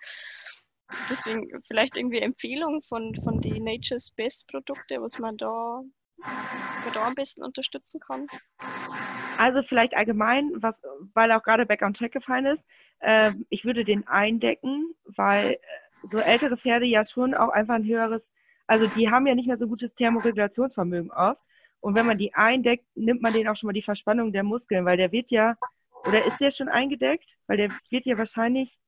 Deswegen 1.10 1.50
vielleicht 1.68 1.98
irgendwie 1.98 2.20
Empfehlung 2.20 2.80
von, 2.82 3.14
von 3.22 3.42
den 3.42 3.64
Nature's 3.64 4.10
Best 4.10 4.48
Produkte, 4.48 5.02
was 5.02 5.18
man 5.18 5.36
da, 5.36 5.82
man 6.16 6.94
da 6.94 7.02
am 7.02 7.14
besten 7.14 7.42
unterstützen 7.42 8.00
kann. 8.00 8.26
Also 9.38 9.62
vielleicht 9.62 9.94
allgemein, 9.94 10.50
was, 10.56 10.80
weil 11.12 11.30
auch 11.32 11.42
gerade 11.42 11.66
Back 11.66 11.82
on 11.82 11.92
Track 11.92 12.12
gefallen 12.12 12.46
ist, 12.46 12.64
äh, 13.00 13.32
ich 13.50 13.66
würde 13.66 13.84
den 13.84 14.06
eindecken, 14.06 14.94
weil 15.04 15.58
so 16.10 16.18
ältere 16.18 16.56
Pferde 16.56 16.86
ja 16.86 17.04
schon 17.04 17.34
auch 17.34 17.50
einfach 17.50 17.74
ein 17.74 17.84
höheres, 17.84 18.30
also 18.66 18.86
die 18.86 19.10
haben 19.10 19.26
ja 19.26 19.34
nicht 19.34 19.46
mehr 19.46 19.58
so 19.58 19.66
gutes 19.66 19.94
Thermoregulationsvermögen 19.94 21.10
oft. 21.10 21.40
Und 21.82 21.96
wenn 21.96 22.06
man 22.06 22.16
die 22.16 22.32
eindeckt, 22.32 22.86
nimmt 22.94 23.22
man 23.22 23.32
den 23.32 23.48
auch 23.48 23.56
schon 23.56 23.66
mal 23.66 23.72
die 23.72 23.82
Verspannung 23.82 24.32
der 24.32 24.44
Muskeln, 24.44 24.84
weil 24.84 24.96
der 24.96 25.10
wird 25.10 25.32
ja, 25.32 25.56
oder 26.06 26.24
ist 26.24 26.40
der 26.40 26.52
schon 26.52 26.68
eingedeckt? 26.68 27.28
Weil 27.48 27.56
der 27.56 27.70
wird 27.90 28.06
ja 28.06 28.16
wahrscheinlich. 28.16 28.78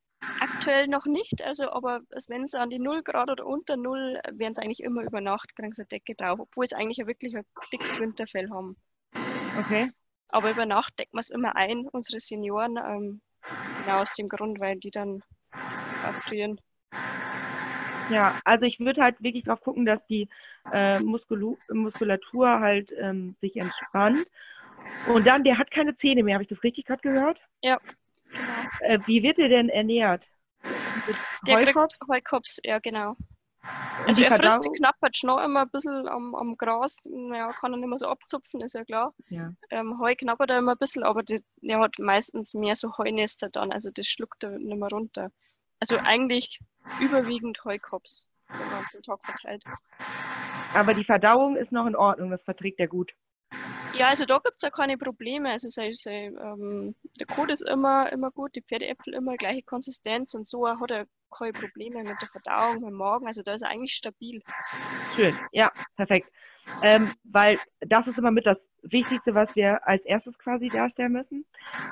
Aktuell 0.40 0.86
noch 0.86 1.04
nicht, 1.04 1.42
also 1.42 1.70
aber 1.70 2.00
wenn 2.28 2.44
es 2.44 2.54
an 2.54 2.70
die 2.70 2.78
0 2.78 3.02
Grad 3.02 3.30
oder 3.30 3.44
unter 3.44 3.76
0, 3.76 4.20
werden 4.32 4.52
es 4.52 4.58
eigentlich 4.58 4.82
immer 4.82 5.02
über 5.02 5.20
Nacht 5.20 5.54
kriegen 5.54 5.74
sie 5.74 5.84
Decke 5.84 6.14
drauf, 6.14 6.38
obwohl 6.40 6.64
es 6.64 6.72
eigentlich 6.72 6.96
ja 6.96 7.06
wirklich 7.06 7.36
ein 7.36 7.44
dickes 7.72 7.98
Winterfell 7.98 8.48
haben. 8.48 8.76
Okay. 9.58 9.90
Aber 10.28 10.50
über 10.50 10.64
Nacht 10.64 10.98
decken 10.98 11.16
wir 11.16 11.20
es 11.20 11.30
immer 11.30 11.56
ein, 11.56 11.88
unsere 11.88 12.20
Senioren, 12.20 12.76
ähm, 12.76 13.20
genau 13.82 14.02
aus 14.02 14.12
dem 14.12 14.28
Grund, 14.28 14.60
weil 14.60 14.78
die 14.78 14.92
dann 14.92 15.22
erfrieren. 16.04 16.60
Ja, 18.10 18.38
also 18.44 18.66
ich 18.66 18.80
würde 18.80 19.02
halt 19.02 19.22
wirklich 19.22 19.44
darauf 19.44 19.60
gucken, 19.60 19.84
dass 19.86 20.04
die 20.06 20.28
äh, 20.72 21.00
Muskulu 21.00 21.56
Muskulatur 21.72 22.60
halt 22.60 22.92
ähm, 22.98 23.36
sich 23.40 23.56
entspannt. 23.56 24.26
Und 25.08 25.26
dann, 25.26 25.44
der 25.44 25.58
hat 25.58 25.70
keine 25.70 25.96
Zähne 25.96 26.22
mehr. 26.22 26.34
Habe 26.34 26.44
ich 26.44 26.48
das 26.48 26.62
richtig 26.62 26.86
gerade 26.86 27.02
gehört? 27.02 27.40
Ja. 27.62 27.78
Genau. 28.30 28.68
Äh, 28.80 28.98
wie 29.06 29.22
wird 29.22 29.38
er 29.38 29.48
denn 29.48 29.68
ernährt? 29.68 30.26
Mit 31.06 31.16
Heukops? 31.46 31.96
Heukops, 32.08 32.60
ja, 32.64 32.78
genau. 32.78 33.16
Und 34.06 34.08
also 34.08 34.22
er 34.22 34.38
frisst 34.38 34.70
knappert 34.76 35.18
noch 35.22 35.42
immer 35.42 35.62
ein 35.62 35.70
bisschen 35.70 36.08
am, 36.08 36.34
am 36.34 36.56
Gras. 36.56 36.98
Ja, 37.04 37.48
kann 37.48 37.72
er 37.72 37.78
nicht 37.78 37.86
mehr 37.86 37.96
so 37.96 38.06
abzupfen, 38.06 38.60
ist 38.60 38.74
ja 38.74 38.84
klar. 38.84 39.14
Ja. 39.30 39.52
Ähm, 39.70 39.98
Heu 39.98 40.14
knappert 40.14 40.50
er 40.50 40.58
immer 40.58 40.72
ein 40.72 40.78
bisschen, 40.78 41.02
aber 41.04 41.22
die, 41.22 41.42
er 41.62 41.80
hat 41.80 41.98
meistens 41.98 42.54
mehr 42.54 42.74
so 42.74 42.96
Heunester 42.98 43.48
dann, 43.48 43.72
also 43.72 43.90
das 43.90 44.06
schluckt 44.06 44.44
er 44.44 44.58
nicht 44.58 44.78
mehr 44.78 44.88
runter. 44.88 45.30
Also 45.80 45.98
eigentlich 45.98 46.60
überwiegend 47.00 47.62
Heukops, 47.64 48.28
wenn 48.48 48.70
man 48.70 48.84
den 48.92 49.02
Tag 49.02 49.24
verteilt. 49.24 49.64
Aber 50.74 50.94
die 50.94 51.04
Verdauung 51.04 51.56
ist 51.56 51.72
noch 51.72 51.86
in 51.86 51.96
Ordnung, 51.96 52.30
das 52.30 52.44
verträgt 52.44 52.80
er 52.80 52.88
gut. 52.88 53.14
Ja, 53.96 54.08
also 54.08 54.24
da 54.24 54.38
gibt 54.38 54.56
es 54.56 54.62
ja 54.62 54.70
keine 54.70 54.98
Probleme. 54.98 55.50
Also 55.50 55.68
sei, 55.68 55.92
sei, 55.92 56.26
ähm, 56.26 56.96
der 57.20 57.26
Kot 57.28 57.50
ist 57.50 57.62
immer, 57.62 58.10
immer 58.10 58.32
gut, 58.32 58.56
die 58.56 58.62
Pferdeäpfel 58.62 59.14
immer 59.14 59.36
gleiche 59.36 59.62
Konsistenz 59.62 60.34
und 60.34 60.48
so 60.48 60.66
hat 60.68 60.90
er 60.90 61.06
keine 61.30 61.52
Probleme 61.52 62.02
mit 62.02 62.20
der 62.20 62.28
Verdauung, 62.28 62.80
mit 62.80 62.90
dem 62.90 62.94
Magen. 62.94 63.26
Also 63.26 63.42
da 63.42 63.54
ist 63.54 63.62
er 63.62 63.70
eigentlich 63.70 63.94
stabil. 63.94 64.42
Schön, 65.14 65.34
ja, 65.52 65.70
perfekt. 65.96 66.28
Ähm, 66.82 67.10
weil 67.24 67.58
das 67.80 68.08
ist 68.08 68.18
immer 68.18 68.30
mit 68.30 68.46
das 68.46 68.58
Wichtigste, 68.82 69.34
was 69.34 69.54
wir 69.54 69.86
als 69.86 70.04
erstes 70.04 70.38
quasi 70.38 70.68
darstellen 70.68 71.12
müssen. 71.12 71.44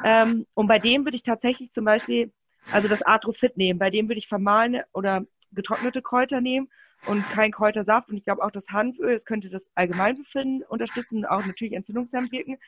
Ähm, 0.04 0.46
und 0.54 0.66
bei 0.66 0.78
dem 0.78 1.04
würde 1.04 1.16
ich 1.16 1.22
tatsächlich 1.22 1.72
zum 1.72 1.84
Beispiel 1.84 2.32
also 2.70 2.88
das 2.88 3.02
Atrofit 3.02 3.56
nehmen. 3.56 3.78
Bei 3.78 3.90
dem 3.90 4.08
würde 4.08 4.18
ich 4.18 4.28
vermahlene 4.28 4.84
oder 4.92 5.24
getrocknete 5.52 6.02
Kräuter 6.02 6.40
nehmen 6.40 6.68
und 7.06 7.28
kein 7.30 7.52
Kräutersaft. 7.52 8.08
Und 8.08 8.16
ich 8.16 8.24
glaube 8.24 8.42
auch 8.42 8.50
das 8.50 8.66
Hanföl, 8.68 9.14
es 9.14 9.24
könnte 9.24 9.48
das 9.50 9.62
Allgemeinbefinden 9.74 10.62
unterstützen 10.62 11.18
und 11.18 11.26
auch 11.26 11.44
natürlich 11.44 11.74
entzündungshemmend 11.74 12.32
wirken. 12.32 12.58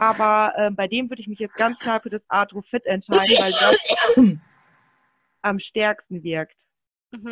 Aber 0.00 0.52
äh, 0.56 0.70
bei 0.70 0.88
dem 0.88 1.10
würde 1.10 1.20
ich 1.22 1.28
mich 1.28 1.38
jetzt 1.38 1.56
ganz 1.56 1.78
klar 1.78 2.00
für 2.00 2.10
das 2.10 2.22
Atrofit 2.28 2.86
entscheiden, 2.86 3.36
weil 3.38 3.52
das 3.52 3.78
am 5.42 5.58
stärksten 5.58 6.22
wirkt. 6.22 6.56
Mhm. 7.10 7.30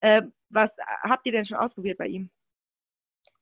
äh, 0.00 0.22
was 0.50 0.70
habt 1.02 1.24
ihr 1.26 1.32
denn 1.32 1.46
schon 1.46 1.56
ausprobiert 1.56 1.98
bei 1.98 2.08
ihm? 2.08 2.30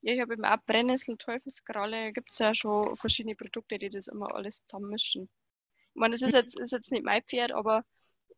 Ja, 0.08 0.14
ich 0.14 0.20
habe 0.22 0.32
eben 0.32 0.44
auch 0.46 0.56
Brennnessel, 0.64 1.18
Teufelskralle, 1.18 2.14
gibt 2.14 2.30
es 2.30 2.38
ja 2.38 2.54
schon 2.54 2.96
verschiedene 2.96 3.34
Produkte, 3.36 3.78
die 3.78 3.90
das 3.90 4.08
immer 4.08 4.34
alles 4.34 4.64
zusammenmischen. 4.64 5.28
Ich 5.92 6.00
meine, 6.00 6.12
das 6.12 6.22
ist 6.22 6.32
jetzt, 6.32 6.58
ist 6.58 6.72
jetzt 6.72 6.90
nicht 6.92 7.04
mein 7.04 7.22
Pferd, 7.24 7.52
aber 7.52 7.84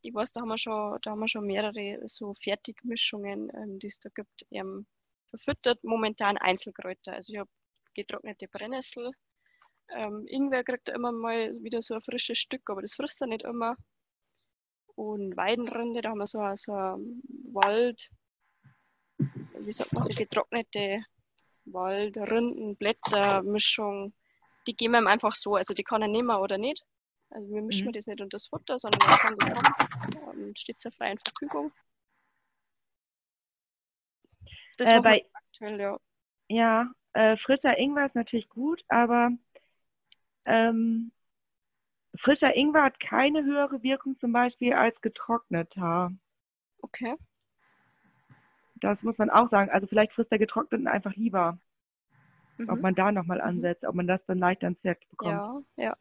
ich 0.00 0.12
weiß, 0.12 0.32
da 0.32 0.40
haben 0.40 0.48
wir 0.48 0.58
schon, 0.58 0.98
da 1.02 1.12
haben 1.12 1.20
wir 1.20 1.28
schon 1.28 1.46
mehrere 1.46 2.00
so 2.08 2.34
Fertigmischungen, 2.34 3.52
ähm, 3.54 3.78
die 3.78 3.86
es 3.86 4.00
da 4.00 4.10
gibt, 4.12 4.46
ähm, 4.50 4.84
verfüttert. 5.28 5.78
Momentan 5.84 6.38
Einzelkräuter. 6.38 7.12
Also 7.12 7.34
ich 7.34 7.38
habe 7.38 7.50
getrocknete 7.94 8.48
Brennnessel. 8.48 9.12
Ähm, 9.90 10.26
Ingwer 10.26 10.64
kriegt 10.64 10.88
er 10.88 10.96
immer 10.96 11.12
mal 11.12 11.52
wieder 11.62 11.82
so 11.82 11.94
ein 11.94 12.02
frisches 12.02 12.38
Stück, 12.38 12.68
aber 12.68 12.82
das 12.82 12.94
frisst 12.94 13.20
er 13.20 13.28
nicht 13.28 13.44
immer. 13.44 13.76
Und 14.96 15.36
Weidenrinde, 15.36 16.00
da 16.00 16.10
haben 16.10 16.18
wir 16.18 16.26
so, 16.26 16.40
so 16.56 16.72
Wald, 17.52 18.10
wie 19.18 19.72
sagt 19.72 19.92
man, 19.92 20.02
so 20.02 20.12
getrocknete 20.12 21.04
Wald, 21.72 22.16
Rinden, 22.16 22.76
Blätter, 22.76 23.42
Mischung, 23.42 24.12
die 24.66 24.76
geben 24.76 24.92
wir 24.92 25.00
ihm 25.00 25.06
einfach 25.06 25.34
so. 25.34 25.56
Also 25.56 25.74
die 25.74 25.84
kann 25.84 26.02
er 26.02 26.08
nehmen 26.08 26.30
oder 26.30 26.58
nicht. 26.58 26.84
Also 27.30 27.48
wir 27.50 27.62
mischen 27.62 27.88
mhm. 27.88 27.92
das 27.92 28.06
nicht 28.06 28.20
unter 28.20 28.36
das 28.36 28.48
Futter, 28.48 28.76
sondern 28.78 29.08
er 29.08 29.16
kann 29.16 29.36
das 29.38 29.48
haben 29.48 30.28
und 30.28 30.58
steht 30.58 30.80
zur 30.80 30.92
freien 30.92 31.18
Verfügung. 31.18 31.72
Das 34.78 34.90
äh, 34.90 35.00
bei, 35.00 35.26
aktuell, 35.32 35.80
ja. 35.80 35.98
Ja, 36.48 36.90
äh, 37.12 37.36
frischer 37.36 37.78
Ingwer 37.78 38.06
ist 38.06 38.14
natürlich 38.14 38.48
gut, 38.48 38.82
aber 38.88 39.30
ähm, 40.46 41.12
frischer 42.16 42.56
Ingwer 42.56 42.84
hat 42.84 42.98
keine 42.98 43.44
höhere 43.44 43.82
Wirkung 43.82 44.18
zum 44.18 44.32
Beispiel 44.32 44.72
als 44.72 45.00
getrockneter. 45.00 46.12
Okay. 46.82 47.16
Das 48.80 49.02
muss 49.02 49.18
man 49.18 49.30
auch 49.30 49.48
sagen. 49.48 49.70
Also 49.70 49.86
vielleicht 49.86 50.12
frisst 50.12 50.30
der 50.30 50.38
Getrockneten 50.38 50.86
einfach 50.86 51.14
lieber. 51.14 51.58
Mhm. 52.58 52.68
Ob 52.68 52.80
man 52.80 52.94
da 52.94 53.12
nochmal 53.12 53.38
mhm. 53.38 53.44
ansetzt, 53.44 53.84
ob 53.84 53.94
man 53.94 54.06
das 54.06 54.24
dann 54.26 54.38
leichter 54.38 54.68
ins 54.68 54.84
Werk 54.84 55.00
bekommt. 55.10 55.32
Ja, 55.76 55.84
ja. 55.84 55.96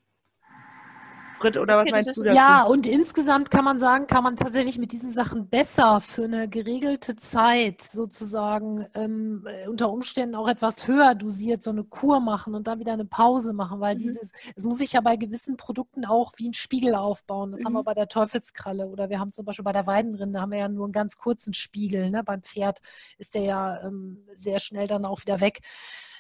Sprit 1.39 1.57
oder 1.57 1.77
was 1.77 1.89
meinst 1.89 2.17
du 2.17 2.23
dazu? 2.23 2.35
Ja, 2.35 2.63
und 2.63 2.85
insgesamt 2.85 3.49
kann 3.49 3.63
man 3.63 3.79
sagen, 3.79 4.07
kann 4.07 4.23
man 4.23 4.35
tatsächlich 4.35 4.77
mit 4.77 4.91
diesen 4.91 5.11
Sachen 5.11 5.47
besser 5.47 6.01
für 6.01 6.25
eine 6.25 6.49
geregelte 6.49 7.15
Zeit 7.15 7.81
sozusagen 7.81 8.85
ähm, 8.93 9.47
unter 9.67 9.89
Umständen 9.89 10.35
auch 10.35 10.49
etwas 10.49 10.87
höher 10.87 11.15
dosiert 11.15 11.63
so 11.63 11.71
eine 11.71 11.83
Kur 11.83 12.19
machen 12.19 12.55
und 12.55 12.67
dann 12.67 12.79
wieder 12.79 12.93
eine 12.93 13.05
Pause 13.05 13.53
machen, 13.53 13.79
weil 13.79 13.95
mhm. 13.95 13.99
dieses, 13.99 14.31
es 14.55 14.65
muss 14.65 14.77
sich 14.77 14.93
ja 14.93 15.01
bei 15.01 15.15
gewissen 15.15 15.57
Produkten 15.57 16.05
auch 16.05 16.33
wie 16.37 16.49
ein 16.49 16.53
Spiegel 16.53 16.95
aufbauen. 16.95 17.51
Das 17.51 17.61
mhm. 17.61 17.65
haben 17.65 17.73
wir 17.73 17.83
bei 17.83 17.93
der 17.93 18.07
Teufelskralle 18.07 18.87
oder 18.87 19.09
wir 19.09 19.19
haben 19.19 19.31
zum 19.31 19.45
Beispiel 19.45 19.65
bei 19.65 19.73
der 19.73 19.87
Weidenrinde 19.87 20.41
haben 20.41 20.51
wir 20.51 20.59
ja 20.59 20.69
nur 20.69 20.85
einen 20.85 20.93
ganz 20.93 21.17
kurzen 21.17 21.53
Spiegel. 21.53 22.09
Ne? 22.09 22.23
Beim 22.23 22.43
Pferd 22.43 22.79
ist 23.17 23.35
der 23.35 23.43
ja 23.43 23.81
ähm, 23.83 24.25
sehr 24.35 24.59
schnell 24.59 24.87
dann 24.87 25.05
auch 25.05 25.21
wieder 25.21 25.39
weg 25.39 25.59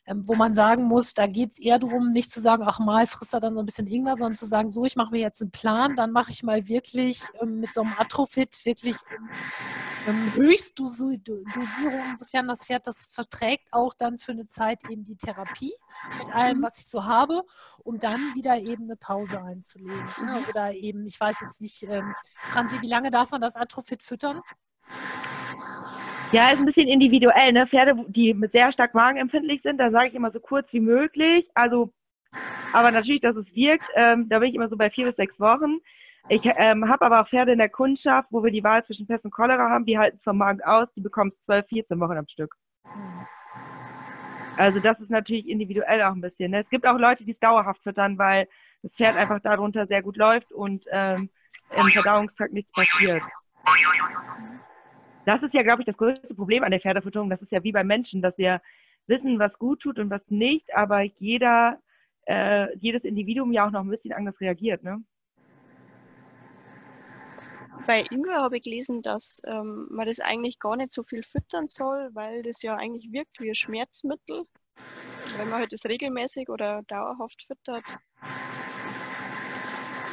ähm, 0.05 0.27
wo 0.27 0.35
man 0.35 0.53
sagen 0.53 0.83
muss, 0.83 1.13
da 1.13 1.27
geht 1.27 1.51
es 1.51 1.59
eher 1.59 1.79
darum, 1.79 2.11
nicht 2.11 2.31
zu 2.31 2.41
sagen, 2.41 2.63
ach 2.65 2.79
mal 2.79 3.07
frisst 3.07 3.33
er 3.33 3.39
dann 3.39 3.55
so 3.55 3.61
ein 3.61 3.65
bisschen 3.65 3.87
Ingwer, 3.87 4.15
sondern 4.15 4.35
zu 4.35 4.45
sagen, 4.45 4.69
so, 4.69 4.85
ich 4.85 4.95
mache 4.95 5.11
mir 5.11 5.19
jetzt 5.19 5.41
einen 5.41 5.51
Plan, 5.51 5.95
dann 5.95 6.11
mache 6.11 6.31
ich 6.31 6.43
mal 6.43 6.67
wirklich 6.67 7.23
ähm, 7.41 7.59
mit 7.59 7.73
so 7.73 7.81
einem 7.81 7.93
Atrofit 7.97 8.65
wirklich 8.65 8.95
ähm, 10.07 10.33
Höchstdosierung, 10.33 12.17
sofern 12.17 12.47
das 12.47 12.65
Pferd 12.65 12.87
das 12.87 13.05
verträgt, 13.05 13.67
auch 13.71 13.93
dann 13.93 14.19
für 14.19 14.31
eine 14.31 14.47
Zeit 14.47 14.83
eben 14.89 15.03
die 15.03 15.17
Therapie 15.17 15.73
mit 16.17 16.33
allem, 16.33 16.63
was 16.63 16.79
ich 16.79 16.87
so 16.87 17.05
habe, 17.05 17.43
um 17.79 17.99
dann 17.99 18.19
wieder 18.35 18.57
eben 18.57 18.85
eine 18.85 18.95
Pause 18.95 19.41
einzulegen. 19.41 20.05
Ne? 20.23 20.43
Oder 20.49 20.73
eben, 20.73 21.05
ich 21.05 21.19
weiß 21.19 21.41
jetzt 21.41 21.61
nicht, 21.61 21.83
ähm, 21.83 22.13
Franzi, 22.51 22.81
wie 22.81 22.87
lange 22.87 23.11
darf 23.11 23.31
man 23.31 23.41
das 23.41 23.55
Atrofit 23.55 24.03
füttern? 24.03 24.41
Ja, 26.31 26.51
ist 26.51 26.59
ein 26.59 26.65
bisschen 26.65 26.87
individuell. 26.87 27.51
Ne? 27.53 27.65
Pferde, 27.65 27.95
die 28.07 28.35
mit 28.35 28.51
sehr 28.51 28.71
stark 28.71 28.93
magenempfindlich 28.93 29.63
sind, 29.63 29.79
da 29.79 29.89
sage 29.89 30.09
ich 30.09 30.15
immer 30.15 30.31
so 30.31 30.39
kurz 30.39 30.71
wie 30.73 30.79
möglich. 30.79 31.49
Also, 31.55 31.91
aber 32.71 32.91
natürlich, 32.91 33.21
dass 33.21 33.35
es 33.35 33.55
wirkt, 33.55 33.89
ähm, 33.95 34.29
da 34.29 34.37
bin 34.37 34.49
ich 34.49 34.55
immer 34.55 34.69
so 34.69 34.77
bei 34.77 34.91
vier 34.91 35.07
bis 35.07 35.15
sechs 35.15 35.39
Wochen. 35.39 35.79
Ich 36.27 36.41
ähm, 36.45 36.87
habe 36.87 37.05
aber 37.05 37.21
auch 37.21 37.27
Pferde 37.27 37.53
in 37.53 37.57
der 37.57 37.69
Kundschaft, 37.69 38.27
wo 38.29 38.43
wir 38.43 38.51
die 38.51 38.63
Wahl 38.63 38.83
zwischen 38.83 39.07
Pest 39.07 39.25
und 39.25 39.31
Cholera 39.31 39.71
haben, 39.71 39.85
die 39.85 39.97
halten 39.97 40.17
es 40.17 40.23
vom 40.23 40.37
Magen 40.37 40.61
aus, 40.61 40.91
die 40.93 41.01
bekommen 41.01 41.31
es 41.33 41.41
12, 41.41 41.67
14 41.67 41.99
Wochen 41.99 42.17
am 42.17 42.27
Stück. 42.27 42.55
Also 44.55 44.79
das 44.79 44.99
ist 44.99 45.09
natürlich 45.09 45.47
individuell 45.47 46.03
auch 46.03 46.11
ein 46.11 46.21
bisschen. 46.21 46.51
Ne? 46.51 46.59
Es 46.59 46.69
gibt 46.69 46.85
auch 46.85 46.99
Leute, 46.99 47.25
die 47.25 47.31
es 47.31 47.39
dauerhaft 47.39 47.81
füttern, 47.81 48.19
weil 48.19 48.47
das 48.83 48.95
Pferd 48.95 49.15
einfach 49.15 49.39
darunter 49.39 49.87
sehr 49.87 50.03
gut 50.03 50.17
läuft 50.17 50.51
und 50.51 50.85
ähm, 50.91 51.31
im 51.75 51.87
Verdauungstrakt 51.87 52.53
nichts 52.53 52.71
passiert. 52.71 53.23
Das 55.25 55.43
ist 55.43 55.53
ja, 55.53 55.63
glaube 55.63 55.81
ich, 55.81 55.85
das 55.85 55.97
größte 55.97 56.33
Problem 56.35 56.63
an 56.63 56.71
der 56.71 56.79
Pferdefütterung. 56.79 57.29
Das 57.29 57.41
ist 57.41 57.51
ja 57.51 57.63
wie 57.63 57.71
beim 57.71 57.87
Menschen, 57.87 58.21
dass 58.21 58.37
wir 58.37 58.61
wissen, 59.07 59.39
was 59.39 59.59
gut 59.59 59.81
tut 59.81 59.99
und 59.99 60.09
was 60.09 60.21
nicht, 60.29 60.73
aber 60.75 61.01
jeder, 61.01 61.79
äh, 62.25 62.75
jedes 62.77 63.03
Individuum 63.03 63.51
ja 63.51 63.67
auch 63.67 63.71
noch 63.71 63.81
ein 63.81 63.89
bisschen 63.89 64.13
anders 64.13 64.39
reagiert. 64.39 64.83
Ne? 64.83 65.03
Bei 67.87 68.05
Ingwer 68.11 68.41
habe 68.41 68.57
ich 68.57 68.63
gelesen, 68.63 69.01
dass 69.01 69.41
ähm, 69.45 69.87
man 69.89 70.05
das 70.05 70.19
eigentlich 70.19 70.59
gar 70.59 70.75
nicht 70.75 70.91
so 70.91 71.01
viel 71.03 71.23
füttern 71.23 71.67
soll, 71.67 72.09
weil 72.13 72.43
das 72.43 72.61
ja 72.61 72.75
eigentlich 72.75 73.11
wirkt 73.11 73.39
wie 73.39 73.49
ein 73.49 73.55
Schmerzmittel. 73.55 74.45
Wenn 75.37 75.49
man 75.49 75.59
halt 75.59 75.73
das 75.73 75.83
regelmäßig 75.85 76.49
oder 76.49 76.83
dauerhaft 76.83 77.43
füttert. 77.43 77.85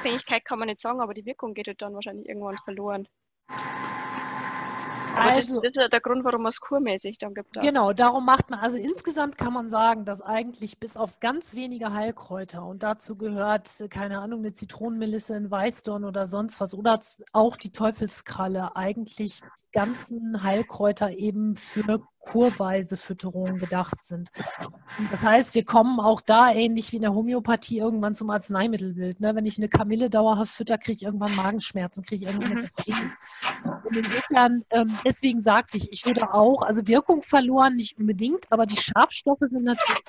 Abhängigkeit 0.06 0.44
kann 0.44 0.60
man 0.60 0.68
nicht 0.68 0.78
sagen, 0.78 1.00
aber 1.00 1.14
die 1.14 1.26
Wirkung 1.26 1.52
geht 1.52 1.66
halt 1.66 1.82
dann 1.82 1.94
wahrscheinlich 1.94 2.28
irgendwann 2.28 2.56
verloren. 2.58 3.08
Aber 5.26 5.36
also, 5.36 5.60
das 5.60 5.70
ist 5.70 5.76
ja 5.76 5.88
der 5.88 6.00
Grund, 6.00 6.24
warum 6.24 6.42
man 6.42 6.50
es 6.50 6.60
kurmäßig 6.60 7.18
dann 7.18 7.34
gibt. 7.34 7.60
Genau, 7.60 7.92
darum 7.92 8.24
macht 8.24 8.50
man, 8.50 8.60
also 8.60 8.78
insgesamt 8.78 9.38
kann 9.38 9.52
man 9.52 9.68
sagen, 9.68 10.04
dass 10.04 10.22
eigentlich 10.22 10.78
bis 10.78 10.96
auf 10.96 11.20
ganz 11.20 11.54
wenige 11.54 11.92
Heilkräuter 11.92 12.64
und 12.64 12.82
dazu 12.82 13.16
gehört, 13.16 13.68
keine 13.90 14.18
Ahnung, 14.18 14.40
eine 14.40 14.52
Zitronenmelisse, 14.52 15.34
ein 15.34 15.50
Weißdorn 15.50 16.04
oder 16.04 16.26
sonst 16.26 16.60
was 16.60 16.74
oder 16.74 17.00
auch 17.32 17.56
die 17.56 17.72
Teufelskralle, 17.72 18.76
eigentlich 18.76 19.40
die 19.40 19.72
ganzen 19.72 20.42
Heilkräuter 20.42 21.10
eben 21.10 21.56
für 21.56 22.00
kurweise 22.26 22.96
Fütterung 22.96 23.58
gedacht 23.58 24.04
sind. 24.04 24.30
Das 25.10 25.24
heißt, 25.24 25.54
wir 25.54 25.64
kommen 25.64 26.00
auch 26.00 26.20
da 26.20 26.50
ähnlich 26.52 26.92
wie 26.92 26.96
in 26.96 27.02
der 27.02 27.14
Homöopathie 27.14 27.78
irgendwann 27.78 28.14
zum 28.14 28.30
Arzneimittelbild. 28.30 29.20
Ne? 29.20 29.34
Wenn 29.34 29.46
ich 29.46 29.58
eine 29.58 29.68
Kamille 29.68 30.10
dauerhaft 30.10 30.52
fütter, 30.52 30.76
kriege 30.76 30.96
ich 30.96 31.02
irgendwann 31.04 31.34
Magenschmerzen, 31.36 32.04
kriege 32.04 32.24
ich 32.24 32.30
irgendwann 32.30 32.58
mhm. 32.58 32.64
etwas 32.64 32.86
Und 33.84 33.96
insofern, 33.96 34.64
ähm, 34.70 34.98
deswegen 35.04 35.40
sagte 35.40 35.76
ich, 35.76 35.92
ich 35.92 36.04
würde 36.04 36.34
auch, 36.34 36.62
also 36.62 36.86
Wirkung 36.86 37.22
verloren 37.22 37.76
nicht 37.76 37.98
unbedingt, 37.98 38.50
aber 38.50 38.66
die 38.66 38.76
Schafstoffe 38.76 39.38
sind 39.42 39.64
natürlich 39.64 40.02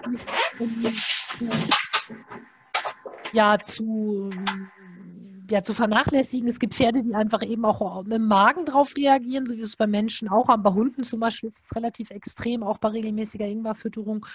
ja 3.34 3.60
zu 3.60 4.30
ja, 5.50 5.64
zu 5.64 5.74
vernachlässigen. 5.74 6.48
Es 6.48 6.60
gibt 6.60 6.74
Pferde, 6.74 7.04
die 7.04 7.16
einfach 7.16 7.44
eben 7.44 7.66
auch 7.66 8.04
mit 8.04 8.14
dem 8.14 8.28
Magen 8.28 8.66
drauf 8.66 8.94
reagieren, 8.96 9.46
so 9.46 9.56
wie 9.56 9.62
es 9.62 9.76
bei 9.76 9.88
Menschen 9.88 10.30
auch 10.30 10.48
haben. 10.48 10.64
Bei 10.64 10.72
Hunden 10.72 11.04
zum 11.04 11.20
Beispiel 11.20 11.48
ist 11.48 11.64
es 11.64 11.76
relativ 11.76 12.12
extrem, 12.12 12.64
auch 12.64 12.78
bei 12.78 12.90
regelmäßiger 12.90 13.46
Ingwerfütterung. 13.46 14.26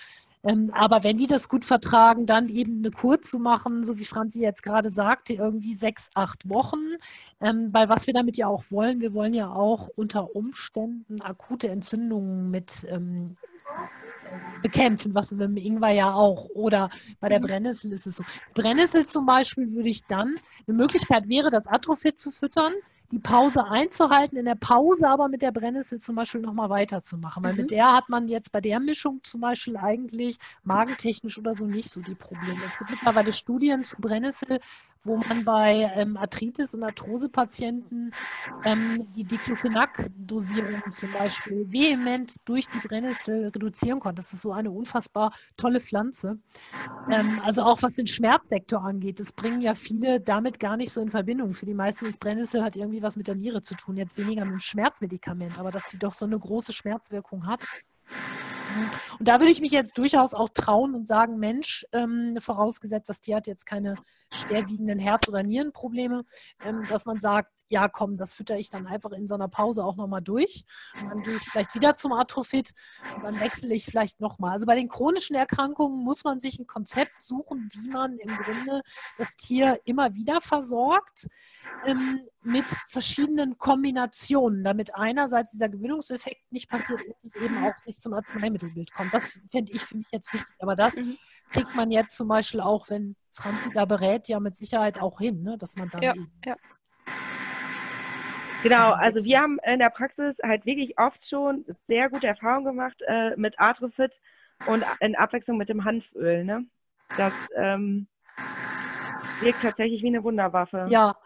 Ähm, 0.45 0.71
aber 0.73 1.05
wenn 1.05 1.17
die 1.17 1.27
das 1.27 1.49
gut 1.49 1.65
vertragen, 1.65 2.27
dann 2.27 2.49
eben 2.49 2.79
eine 2.79 2.91
Kur 2.91 3.23
zu 3.23 3.39
machen, 3.39 3.85
so 3.85 3.99
wie 3.99 4.05
Franzi 4.05 4.41
jetzt 4.41 4.63
gerade 4.63 4.91
sagte, 4.91 5.35
irgendwie 5.35 5.75
sechs, 5.75 6.11
acht 6.15 6.49
Wochen. 6.49 6.97
Ähm, 7.41 7.69
weil 7.73 7.89
was 7.89 8.07
wir 8.07 8.15
damit 8.15 8.37
ja 8.37 8.49
auch 8.49 8.65
wollen, 8.71 9.01
wir 9.01 9.15
wollen 9.15 9.35
ja 9.35 9.51
auch 9.51 9.89
unter 9.95 10.35
Umständen 10.35 11.21
akute 11.21 11.69
Entzündungen 11.69 12.51
mit 12.51 12.85
ähm, 12.89 13.37
bekämpfen, 14.63 15.15
was 15.15 15.37
wir 15.37 15.49
mit 15.49 15.65
Ingwer 15.65 15.91
ja 15.91 16.13
auch. 16.13 16.49
Oder 16.55 16.91
bei 17.21 17.29
der 17.29 17.41
mhm. 17.41 17.47
Brennnessel 17.47 17.93
ist 17.93 18.07
es 18.07 18.17
so. 18.17 18.25
Brennnessel 18.55 19.05
zum 19.07 19.27
Beispiel 19.27 19.73
würde 19.73 19.89
ich 19.89 20.05
dann, 20.05 20.37
eine 20.67 20.77
Möglichkeit 20.77 21.29
wäre, 21.29 21.51
das 21.51 21.67
Atrophit 21.67 22.19
zu 22.19 22.31
füttern, 22.31 22.73
die 23.11 23.19
Pause 23.19 23.65
einzuhalten, 23.67 24.39
in 24.39 24.47
der 24.47 24.55
Pause 24.55 25.07
aber 25.09 25.29
mit 25.29 25.43
der 25.43 25.53
Brennnessel 25.53 26.01
zum 26.01 26.17
Beispiel 26.17 26.41
nochmal 26.41 26.71
weiterzumachen. 26.71 27.45
Weil 27.45 27.53
mhm. 27.53 27.59
mit 27.59 27.71
der 27.71 27.93
hat 27.93 28.09
man 28.09 28.27
jetzt 28.27 28.53
bei 28.53 28.61
der 28.61 28.81
Mischung 28.81 29.21
zum 29.23 29.43
Beispiel 29.43 29.77
eigentlich 29.77 30.39
magentechnisch 30.65 31.39
oder 31.39 31.55
so 31.55 31.67
nicht 31.67 31.91
so 31.91 32.01
die 32.01 32.15
Probleme. 32.15 32.61
Es 32.67 32.79
gibt 32.79 32.91
mittlerweile 32.91 33.33
Studien 33.33 33.85
zu 33.85 34.01
Brennnessel, 34.01 34.61
wo 35.05 35.17
man 35.17 35.45
bei 35.45 35.91
ähm, 35.95 36.17
Arthritis- 36.17 36.75
und 36.75 36.85
Arthrose-Patienten 36.85 38.13
ähm, 38.65 39.07
die 39.17 39.25
Diclofenac-Dosierung 39.25 40.83
zum 40.93 41.13
Beispiel 41.13 41.71
vehement 41.71 42.37
durch 42.45 42.69
die 42.69 42.79
Brennnessel 42.79 43.49
reduzieren 43.49 44.01
konnte. 44.01 44.17
Das 44.17 44.33
ist 44.33 44.43
so 44.43 44.53
eine 44.53 44.71
unfassbar 44.71 45.33
tolle 45.57 45.81
Pflanze. 45.81 46.39
Ähm, 47.11 47.41
also 47.45 47.63
auch 47.63 47.83
was 47.83 47.95
den 47.95 48.07
Schmerzsektor 48.07 48.85
angeht, 48.85 49.19
das 49.19 49.33
bringen 49.33 49.61
ja 49.61 49.75
viele 49.75 50.21
damit 50.21 50.61
gar 50.61 50.77
nicht 50.77 50.93
so 50.93 51.01
in 51.01 51.11
Verbindung. 51.11 51.53
Für 51.53 51.67
die 51.67 51.75
meisten 51.75 52.07
ist 52.07 52.21
Brennnessel 52.21 52.63
hat 52.63 52.77
irgendwie 52.77 53.03
was 53.03 53.17
mit 53.17 53.29
der 53.29 53.35
Niere 53.35 53.63
zu 53.63 53.75
tun, 53.75 53.97
jetzt 53.97 54.17
weniger 54.17 54.43
mit 54.43 54.53
einem 54.53 54.61
Schmerzmedikament, 54.61 55.59
aber 55.59 55.71
dass 55.71 55.91
sie 55.91 55.99
doch 55.99 56.15
so 56.15 56.27
eine 56.27 56.39
große 56.39 56.73
Schmerzwirkung 56.73 57.47
hat. 57.47 57.67
Und 59.19 59.29
da 59.29 59.41
würde 59.41 59.53
ich 59.53 59.61
mich 59.61 59.73
jetzt 59.73 59.99
durchaus 59.99 60.35
auch 60.35 60.49
trauen 60.49 60.95
und 60.95 61.07
sagen, 61.07 61.39
Mensch, 61.39 61.87
ähm, 61.93 62.37
vorausgesetzt, 62.39 63.09
das 63.09 63.21
Tier 63.21 63.37
hat 63.37 63.47
jetzt 63.47 63.67
keine 63.67 63.97
schwerwiegenden 64.33 64.99
Herz- 64.99 65.29
oder 65.29 65.43
Nierenprobleme, 65.43 66.25
ähm, 66.65 66.87
dass 66.89 67.07
man 67.07 67.21
sagt, 67.21 67.51
ja 67.69 67.89
komm, 67.89 68.17
das 68.17 68.35
fütter 68.35 68.59
ich 68.59 68.69
dann 68.69 68.87
einfach 68.87 69.13
in 69.13 69.27
so 69.27 69.35
einer 69.35 69.49
Pause 69.49 69.85
auch 69.85 69.97
nochmal 69.97 70.23
durch. 70.23 70.65
Und 71.01 71.09
dann 71.09 71.23
gehe 71.23 71.37
ich 71.37 71.43
vielleicht 71.43 71.75
wieder 71.75 71.97
zum 71.97 72.13
Atrophit 72.13 72.73
und 73.15 73.25
dann 73.25 73.41
wechsle 73.41 73.75
ich 73.75 73.85
vielleicht 73.85 74.21
nochmal. 74.21 74.53
Also 74.53 74.67
bei 74.67 74.75
den 74.75 74.89
chronischen 74.89 75.37
Erkrankungen 75.37 76.05
muss 76.05 76.25
man 76.25 76.41
sich 76.41 76.59
ein 76.59 76.67
Konzept 76.67 77.23
suchen, 77.23 77.69
wie 77.73 77.89
man 77.89 78.19
im 78.19 78.37
Grunde 78.37 78.83
das 79.17 79.37
Tier 79.37 79.81
immer 79.85 80.15
wieder 80.15 80.41
versorgt. 80.41 81.29
Ähm, 81.85 82.21
mit 82.45 82.65
verschiedenen 82.89 83.57
Kombinationen, 83.59 84.65
damit 84.65 84.95
einerseits 84.95 85.53
dieser 85.53 85.69
Gewinnungseffekt 85.69 86.51
nicht 86.51 86.69
passiert 86.69 87.03
und 87.05 87.15
es 87.23 87.37
eben 87.37 87.65
auch 87.65 87.75
nicht 87.87 88.01
zum 88.01 88.15
Arzneimittelbild 88.15 88.93
kommt. 88.93 89.15
Das 89.15 89.41
fände 89.51 89.73
ich 89.73 89.83
für 89.83 89.97
mich 89.97 90.09
jetzt 90.11 90.33
wichtig. 90.33 90.55
Aber 90.59 90.75
das 90.75 90.97
mhm. 90.97 91.17
kriegt 91.51 91.75
man 91.77 91.91
jetzt 91.91 92.17
zum 92.17 92.29
Beispiel 92.29 92.61
auch, 92.61 92.91
wenn 92.91 93.17
Franzi 93.31 93.71
da 93.73 93.85
berät, 93.85 94.29
ja 94.29 94.41
mit 94.41 94.57
Sicherheit 94.57 95.01
auch 95.01 95.19
hin, 95.19 95.43
ne? 95.43 95.57
dass 95.57 95.77
man 95.77 95.89
dann 95.91 96.03
ja, 96.03 96.15
ja. 96.45 96.57
Genau, 98.63 98.93
also 98.93 99.25
wir 99.25 99.41
haben 99.41 99.59
in 99.65 99.81
der 99.81 99.91
Praxis 99.91 100.39
halt 100.43 100.65
wirklich 100.67 100.97
oft 100.97 101.29
schon 101.29 101.65
sehr 101.89 102.09
gute 102.09 102.29
Erfahrungen 102.29 102.65
gemacht 102.65 102.97
äh, 103.09 103.35
mit 103.37 103.59
Atrofit 103.59 104.21
und 104.67 104.85
in 105.01 105.17
Abwechslung 105.17 105.57
mit 105.57 105.69
dem 105.69 105.85
Hanföl. 105.85 106.45
Ne? 106.45 106.65
Das 107.17 107.33
ähm, 107.57 108.07
wirkt 109.41 109.63
tatsächlich 109.63 110.03
wie 110.03 110.09
eine 110.09 110.23
Wunderwaffe. 110.23 110.87
Ja, 110.91 111.17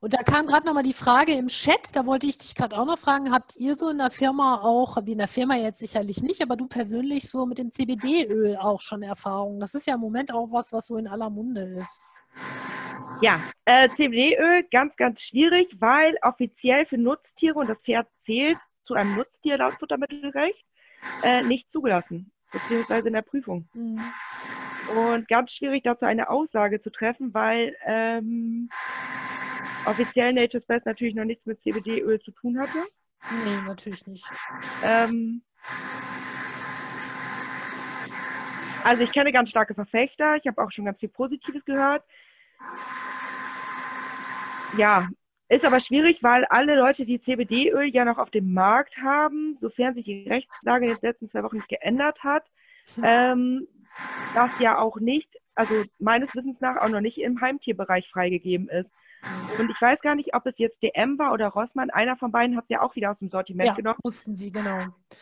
und 0.00 0.14
da 0.14 0.22
kam 0.22 0.46
gerade 0.46 0.64
nochmal 0.64 0.84
die 0.84 0.92
Frage 0.92 1.32
im 1.32 1.48
Chat, 1.48 1.94
da 1.94 2.06
wollte 2.06 2.28
ich 2.28 2.38
dich 2.38 2.54
gerade 2.54 2.78
auch 2.78 2.86
noch 2.86 2.98
fragen, 2.98 3.32
habt 3.32 3.56
ihr 3.56 3.74
so 3.74 3.90
in 3.90 3.98
der 3.98 4.10
Firma 4.10 4.60
auch, 4.62 4.96
wie 5.04 5.12
in 5.12 5.18
der 5.18 5.26
Firma 5.26 5.56
jetzt 5.56 5.80
sicherlich 5.80 6.22
nicht, 6.22 6.40
aber 6.40 6.56
du 6.56 6.68
persönlich 6.68 7.28
so 7.28 7.46
mit 7.46 7.58
dem 7.58 7.72
CBD-Öl 7.72 8.56
auch 8.56 8.80
schon 8.80 9.02
Erfahrungen? 9.02 9.58
Das 9.58 9.74
ist 9.74 9.86
ja 9.86 9.94
im 9.94 10.00
Moment 10.00 10.32
auch 10.32 10.52
was, 10.52 10.72
was 10.72 10.86
so 10.86 10.96
in 10.98 11.08
aller 11.08 11.30
Munde 11.30 11.62
ist. 11.62 12.06
Ja, 13.20 13.40
äh, 13.64 13.88
CBD-Öl 13.88 14.64
ganz, 14.70 14.94
ganz 14.94 15.22
schwierig, 15.22 15.68
weil 15.80 16.16
offiziell 16.22 16.86
für 16.86 16.96
Nutztiere, 16.96 17.58
und 17.58 17.68
das 17.68 17.82
Pferd 17.82 18.06
zählt 18.24 18.58
zu 18.82 18.94
einem 18.94 19.16
Nutztier 19.16 19.58
laut 19.58 19.74
Futtermittelrecht, 19.80 20.64
äh, 21.24 21.42
nicht 21.42 21.72
zugelassen, 21.72 22.30
beziehungsweise 22.52 23.08
in 23.08 23.14
der 23.14 23.22
Prüfung. 23.22 23.68
Mhm. 23.72 24.00
und 24.96 25.28
ganz 25.28 25.52
schwierig 25.52 25.82
dazu 25.82 26.06
eine 26.06 26.30
Aussage 26.30 26.80
zu 26.80 26.90
treffen, 26.90 27.34
weil 27.34 27.76
ähm, 27.84 28.70
offiziell 29.84 30.32
Nature's 30.32 30.66
Best 30.66 30.86
natürlich 30.86 31.14
noch 31.14 31.24
nichts 31.24 31.46
mit 31.46 31.60
CBD-Öl 31.60 32.20
zu 32.20 32.30
tun 32.32 32.58
hatte. 32.58 32.78
Nee, 33.44 33.62
natürlich 33.66 34.06
nicht. 34.06 34.26
Ähm, 34.82 35.42
also 38.84 39.02
ich 39.02 39.12
kenne 39.12 39.32
ganz 39.32 39.50
starke 39.50 39.74
Verfechter, 39.74 40.36
ich 40.36 40.46
habe 40.46 40.62
auch 40.62 40.70
schon 40.70 40.84
ganz 40.84 40.98
viel 41.00 41.08
Positives 41.08 41.64
gehört. 41.64 42.04
Ja, 44.76 45.08
ist 45.48 45.64
aber 45.64 45.80
schwierig, 45.80 46.22
weil 46.22 46.44
alle 46.44 46.76
Leute, 46.76 47.06
die 47.06 47.20
CBD-Öl 47.20 47.88
ja 47.88 48.04
noch 48.04 48.18
auf 48.18 48.30
dem 48.30 48.52
Markt 48.52 48.98
haben, 48.98 49.56
sofern 49.60 49.94
sich 49.94 50.04
die 50.04 50.28
Rechtslage 50.28 50.86
in 50.86 50.94
den 50.94 51.00
letzten 51.00 51.28
zwei 51.28 51.42
Wochen 51.42 51.56
nicht 51.56 51.68
geändert 51.68 52.22
hat, 52.22 52.44
hm. 52.94 53.04
ähm, 53.06 53.68
das 54.34 54.58
ja 54.60 54.78
auch 54.78 55.00
nicht, 55.00 55.38
also 55.54 55.84
meines 55.98 56.34
Wissens 56.34 56.60
nach 56.60 56.76
auch 56.76 56.88
noch 56.88 57.00
nicht 57.00 57.18
im 57.18 57.40
Heimtierbereich 57.40 58.08
freigegeben 58.10 58.68
ist. 58.68 58.92
Und 59.58 59.70
ich 59.70 59.80
weiß 59.80 60.00
gar 60.00 60.14
nicht, 60.14 60.34
ob 60.34 60.46
es 60.46 60.58
jetzt 60.58 60.82
DM 60.82 61.18
war 61.18 61.32
oder 61.32 61.48
Rossmann. 61.48 61.90
Einer 61.90 62.16
von 62.16 62.30
beiden 62.30 62.56
hat 62.56 62.64
es 62.64 62.70
ja 62.70 62.82
auch 62.82 62.94
wieder 62.94 63.10
aus 63.10 63.18
dem 63.18 63.30
Sortiment 63.30 63.68
ja, 63.68 63.74
genommen. 63.74 63.98
mussten 64.04 64.36
sie, 64.36 64.52
genau. 64.52 64.78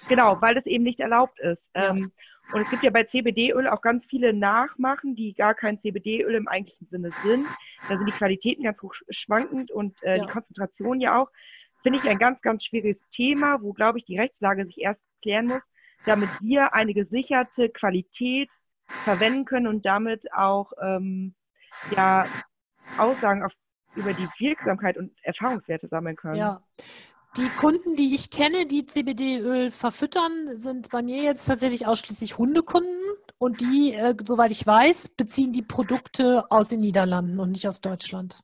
Genau, 0.09 0.41
weil 0.43 0.55
das 0.55 0.67
eben 0.67 0.85
nicht 0.85 1.01
erlaubt 1.01 1.41
ist. 1.41 1.69
Ja. 1.75 1.91
Ähm, 1.91 2.13
und 2.53 2.61
es 2.61 2.71
gibt 2.71 2.83
ja 2.85 2.91
bei 2.91 3.05
CBD-Öl 3.05 3.67
auch 3.67 3.81
ganz 3.81 4.07
viele 4.07 4.33
Nachmachen, 4.33 5.17
die 5.17 5.35
gar 5.35 5.55
kein 5.55 5.81
CBD-Öl 5.81 6.35
im 6.35 6.47
eigentlichen 6.47 6.87
Sinne 6.87 7.11
sind. 7.25 7.47
Da 7.89 7.97
sind 7.97 8.07
die 8.07 8.13
Qualitäten 8.13 8.63
ganz 8.63 8.81
hoch 8.83 8.95
schwankend 9.11 9.71
und 9.73 10.01
äh, 10.03 10.19
Ja. 10.19 10.25
die 10.25 10.31
Konzentration 10.31 11.01
ja 11.01 11.21
auch. 11.21 11.31
Finde 11.83 11.99
ich 11.99 12.09
ein 12.09 12.19
ganz, 12.19 12.41
ganz 12.43 12.65
schwieriges 12.65 13.01
Thema, 13.11 13.63
wo, 13.63 13.73
glaube 13.73 13.99
ich, 13.99 14.05
die 14.05 14.19
Rechtslage 14.19 14.65
sich 14.67 14.81
erst 14.81 15.03
klären 15.23 15.47
muss, 15.47 15.63
damit 16.05 16.29
wir 16.41 16.75
eine 16.75 16.95
gesicherte 16.95 17.69
Qualität 17.69 18.51
verwenden 18.87 19.45
können 19.45 19.67
und 19.67 19.85
damit 19.87 20.33
auch 20.33 20.73
ähm, 20.81 21.35
ja, 21.97 22.27
Aussagen 22.99 23.43
auf, 23.45 23.53
über 23.97 24.13
die 24.13 24.29
Wirksamkeit 24.39 24.97
und 24.97 25.13
Erfahrungswerte 25.23 25.89
sammeln 25.89 26.17
können. 26.17 26.37
Ja. 26.37 26.63
Die 27.37 27.49
Kunden, 27.49 27.97
die 27.97 28.15
ich 28.15 28.31
kenne, 28.31 28.67
die 28.67 28.87
CBD-Öl 28.87 29.71
verfüttern, 29.71 30.57
sind 30.57 30.91
bei 30.91 31.03
mir 31.03 31.23
jetzt 31.23 31.45
tatsächlich 31.45 31.87
ausschließlich 31.87 32.39
Hundekunden. 32.39 32.99
Und 33.39 33.61
die, 33.61 33.93
äh, 33.93 34.15
soweit 34.25 34.51
ich 34.51 34.67
weiß, 34.67 35.11
beziehen 35.11 35.53
die 35.53 35.63
Produkte 35.63 36.51
aus 36.51 36.71
den 36.71 36.81
Niederlanden 36.81 37.39
und 37.39 37.53
nicht 37.53 37.69
aus 37.69 37.83
Deutschland. 37.83 38.41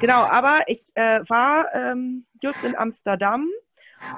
Genau, 0.00 0.22
aber 0.22 0.62
ich 0.66 0.82
äh, 0.94 1.20
war 1.28 1.74
ähm, 1.74 2.24
just 2.40 2.62
in 2.64 2.74
Amsterdam 2.74 3.48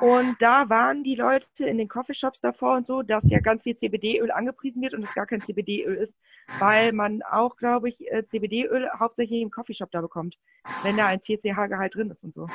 und 0.01 0.37
da 0.41 0.69
waren 0.69 1.05
die 1.05 1.15
Leute 1.15 1.65
in 1.65 1.79
den 1.79 1.89
Coffeeshops 1.89 2.41
davor 2.41 2.77
und 2.77 2.87
so, 2.87 3.03
dass 3.03 3.29
ja 3.31 3.41
ganz 3.41 3.63
viel 3.63 3.77
CBD-Öl 3.77 4.31
angepriesen 4.31 4.83
wird 4.83 4.95
und 4.95 5.05
es 5.05 5.15
gar 5.15 5.27
kein 5.27 5.43
CBD-Öl 5.43 5.97
ist, 5.97 6.15
weil 6.59 6.93
man 6.93 7.23
auch, 7.23 7.57
glaube 7.57 7.89
ich, 7.89 8.11
äh, 8.11 8.27
CBD-Öl 8.27 8.89
hauptsächlich 8.99 9.43
im 9.43 9.51
Coffeeshop 9.51 9.91
da 9.91 10.01
bekommt, 10.01 10.37
wenn 10.83 10.97
da 10.97 11.07
ein 11.07 11.21
TCH-Gehalt 11.21 11.95
drin 11.95 12.11
ist 12.11 12.23
und 12.23 12.35
so. 12.35 12.49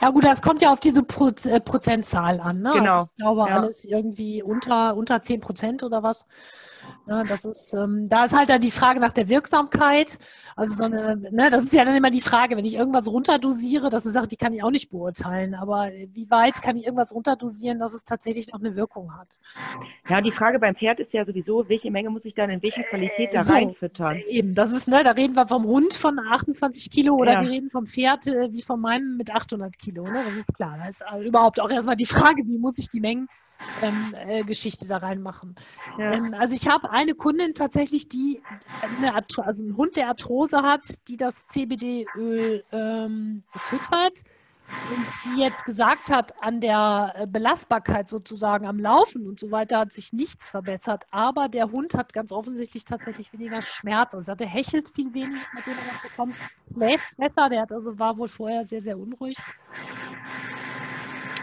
Ja 0.00 0.10
gut, 0.10 0.24
das 0.24 0.42
kommt 0.42 0.62
ja 0.62 0.72
auf 0.72 0.80
diese 0.80 1.02
Proz 1.02 1.46
äh, 1.46 1.60
Prozentzahl 1.60 2.40
an. 2.40 2.60
Ne? 2.60 2.72
Genau, 2.74 2.94
Also 2.94 3.06
ich 3.10 3.16
glaube, 3.16 3.40
ja. 3.48 3.56
alles 3.56 3.84
irgendwie 3.84 4.42
unter, 4.42 4.96
unter 4.96 5.20
10 5.20 5.40
Prozent 5.40 5.82
oder 5.82 6.02
was. 6.02 6.26
Ja, 7.08 7.22
das 7.24 7.44
ist, 7.44 7.72
ähm, 7.72 8.08
da 8.08 8.24
ist 8.24 8.36
halt 8.36 8.48
dann 8.48 8.60
die 8.60 8.70
Frage 8.70 9.00
nach 9.00 9.12
der 9.12 9.28
Wirksamkeit. 9.28 10.18
Also 10.56 10.74
so 10.74 10.84
eine, 10.84 11.16
ne, 11.16 11.50
das 11.50 11.64
ist 11.64 11.72
ja 11.72 11.84
dann 11.84 11.94
immer 11.94 12.10
die 12.10 12.20
Frage, 12.20 12.56
wenn 12.56 12.64
ich 12.64 12.74
irgendwas 12.74 13.08
runterdosiere, 13.08 13.90
das 13.90 14.04
ist 14.04 14.08
eine 14.08 14.22
Sache, 14.22 14.28
die 14.28 14.36
kann 14.36 14.52
ich 14.52 14.62
auch 14.62 14.70
nicht 14.70 14.90
beurteilen. 14.90 15.54
Aber 15.54 15.90
wie 16.12 16.30
weit 16.30 16.62
kann 16.62 16.76
ich 16.76 16.84
irgendwas 16.84 17.14
runterdosieren, 17.14 17.78
dass 17.78 17.94
es 17.94 18.04
tatsächlich 18.04 18.48
noch 18.52 18.60
eine 18.60 18.76
Wirkung 18.76 19.16
hat? 19.16 19.38
Ja, 20.08 20.20
die 20.20 20.30
Frage 20.30 20.58
beim 20.58 20.74
Pferd 20.74 21.00
ist 21.00 21.12
ja 21.12 21.24
sowieso, 21.24 21.68
welche 21.68 21.90
Menge 21.90 22.10
muss 22.10 22.24
ich 22.24 22.34
dann 22.34 22.50
in 22.50 22.62
welche 22.62 22.82
Qualität 22.84 23.34
da 23.34 23.44
so. 23.44 23.54
reinfüttern? 23.54 24.18
Eben, 24.28 24.54
das 24.54 24.72
ist, 24.72 24.88
ne, 24.88 25.02
da 25.04 25.12
reden 25.12 25.34
wir 25.34 25.46
vom 25.46 25.64
Hund 25.64 25.94
von 25.94 26.18
28 26.18 26.90
Kilo 26.90 27.14
oder 27.14 27.34
Ja. 27.34 27.42
wir 27.42 27.50
reden 27.50 27.70
vom 27.70 27.86
Pferd 27.86 28.26
äh, 28.26 28.52
wie 28.52 28.62
von 28.62 28.80
meinem 28.80 29.16
mit 29.16 29.34
800 29.56 29.78
Kilo, 29.78 30.04
ne? 30.04 30.22
Das 30.24 30.36
ist 30.36 30.54
klar. 30.54 30.76
Da 30.78 30.88
ist 30.88 31.04
also 31.04 31.26
überhaupt 31.26 31.60
auch 31.60 31.70
erstmal 31.70 31.96
die 31.96 32.06
Frage, 32.06 32.42
wie 32.46 32.58
muss 32.58 32.78
ich 32.78 32.88
die 32.88 33.00
Mengen 33.00 33.28
ähm, 33.82 34.14
äh, 34.14 34.44
da 34.88 34.98
reinmachen. 34.98 35.54
Ja. 35.98 36.12
Ähm, 36.12 36.34
also 36.38 36.54
ich 36.54 36.68
habe 36.68 36.90
eine 36.90 37.14
Kundin 37.14 37.54
tatsächlich, 37.54 38.08
die 38.08 38.42
eine 38.98 39.14
also 39.14 39.62
einen 39.62 39.76
Hund, 39.76 39.96
der 39.96 40.08
Arthrose 40.08 40.58
hat, 40.58 41.08
die 41.08 41.16
das 41.16 41.48
CBD-Öl 41.48 42.64
ähm, 42.72 43.42
füttert 43.54 44.22
und 44.94 45.06
die 45.24 45.40
jetzt 45.40 45.64
gesagt 45.64 46.10
hat, 46.10 46.32
an 46.42 46.60
der 46.60 47.12
äh, 47.16 47.26
Belastbarkeit 47.26 48.08
sozusagen 48.08 48.66
am 48.66 48.78
Laufen 48.78 49.26
und 49.26 49.38
so 49.38 49.50
weiter 49.50 49.78
hat 49.80 49.92
sich 49.92 50.12
nichts 50.12 50.50
verbessert, 50.50 51.04
aber 51.10 51.48
der 51.48 51.70
Hund 51.70 51.94
hat 51.94 52.12
ganz 52.12 52.32
offensichtlich 52.32 52.84
tatsächlich 52.84 53.32
weniger 53.32 53.62
Schmerz. 53.62 54.14
Also 54.14 54.34
der 54.34 54.46
hechelt 54.46 54.88
viel 54.88 55.12
weniger, 55.12 55.40
mit 55.54 55.66
dem 55.66 55.72
er 55.72 55.92
das 55.92 56.02
bekommt, 56.02 56.36
schläft 56.72 57.16
besser, 57.16 57.48
der 57.48 57.62
hat 57.62 57.72
also 57.72 57.98
war 57.98 58.16
wohl 58.16 58.28
vorher 58.28 58.64
sehr, 58.64 58.80
sehr 58.80 58.98
unruhig. 58.98 59.36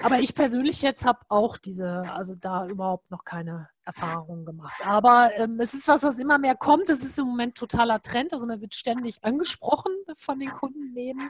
Aber 0.03 0.19
ich 0.19 0.35
persönlich 0.35 0.81
jetzt 0.81 1.05
habe 1.05 1.19
auch 1.29 1.57
diese, 1.57 2.03
also 2.11 2.35
da 2.35 2.67
überhaupt 2.67 3.09
noch 3.09 3.23
keine 3.23 3.69
Erfahrungen 3.85 4.45
gemacht. 4.45 4.75
Aber 4.85 5.31
ähm, 5.35 5.59
es 5.59 5.73
ist 5.73 5.87
was, 5.87 6.03
was 6.03 6.19
immer 6.19 6.37
mehr 6.37 6.55
kommt. 6.55 6.89
Es 6.89 7.03
ist 7.03 7.19
im 7.19 7.25
Moment 7.25 7.55
totaler 7.55 8.01
Trend. 8.01 8.33
Also 8.33 8.45
man 8.45 8.61
wird 8.61 8.75
ständig 8.75 9.23
angesprochen 9.23 9.91
von 10.15 10.39
den 10.39 10.51
Kunden 10.51 10.93
neben 10.93 11.29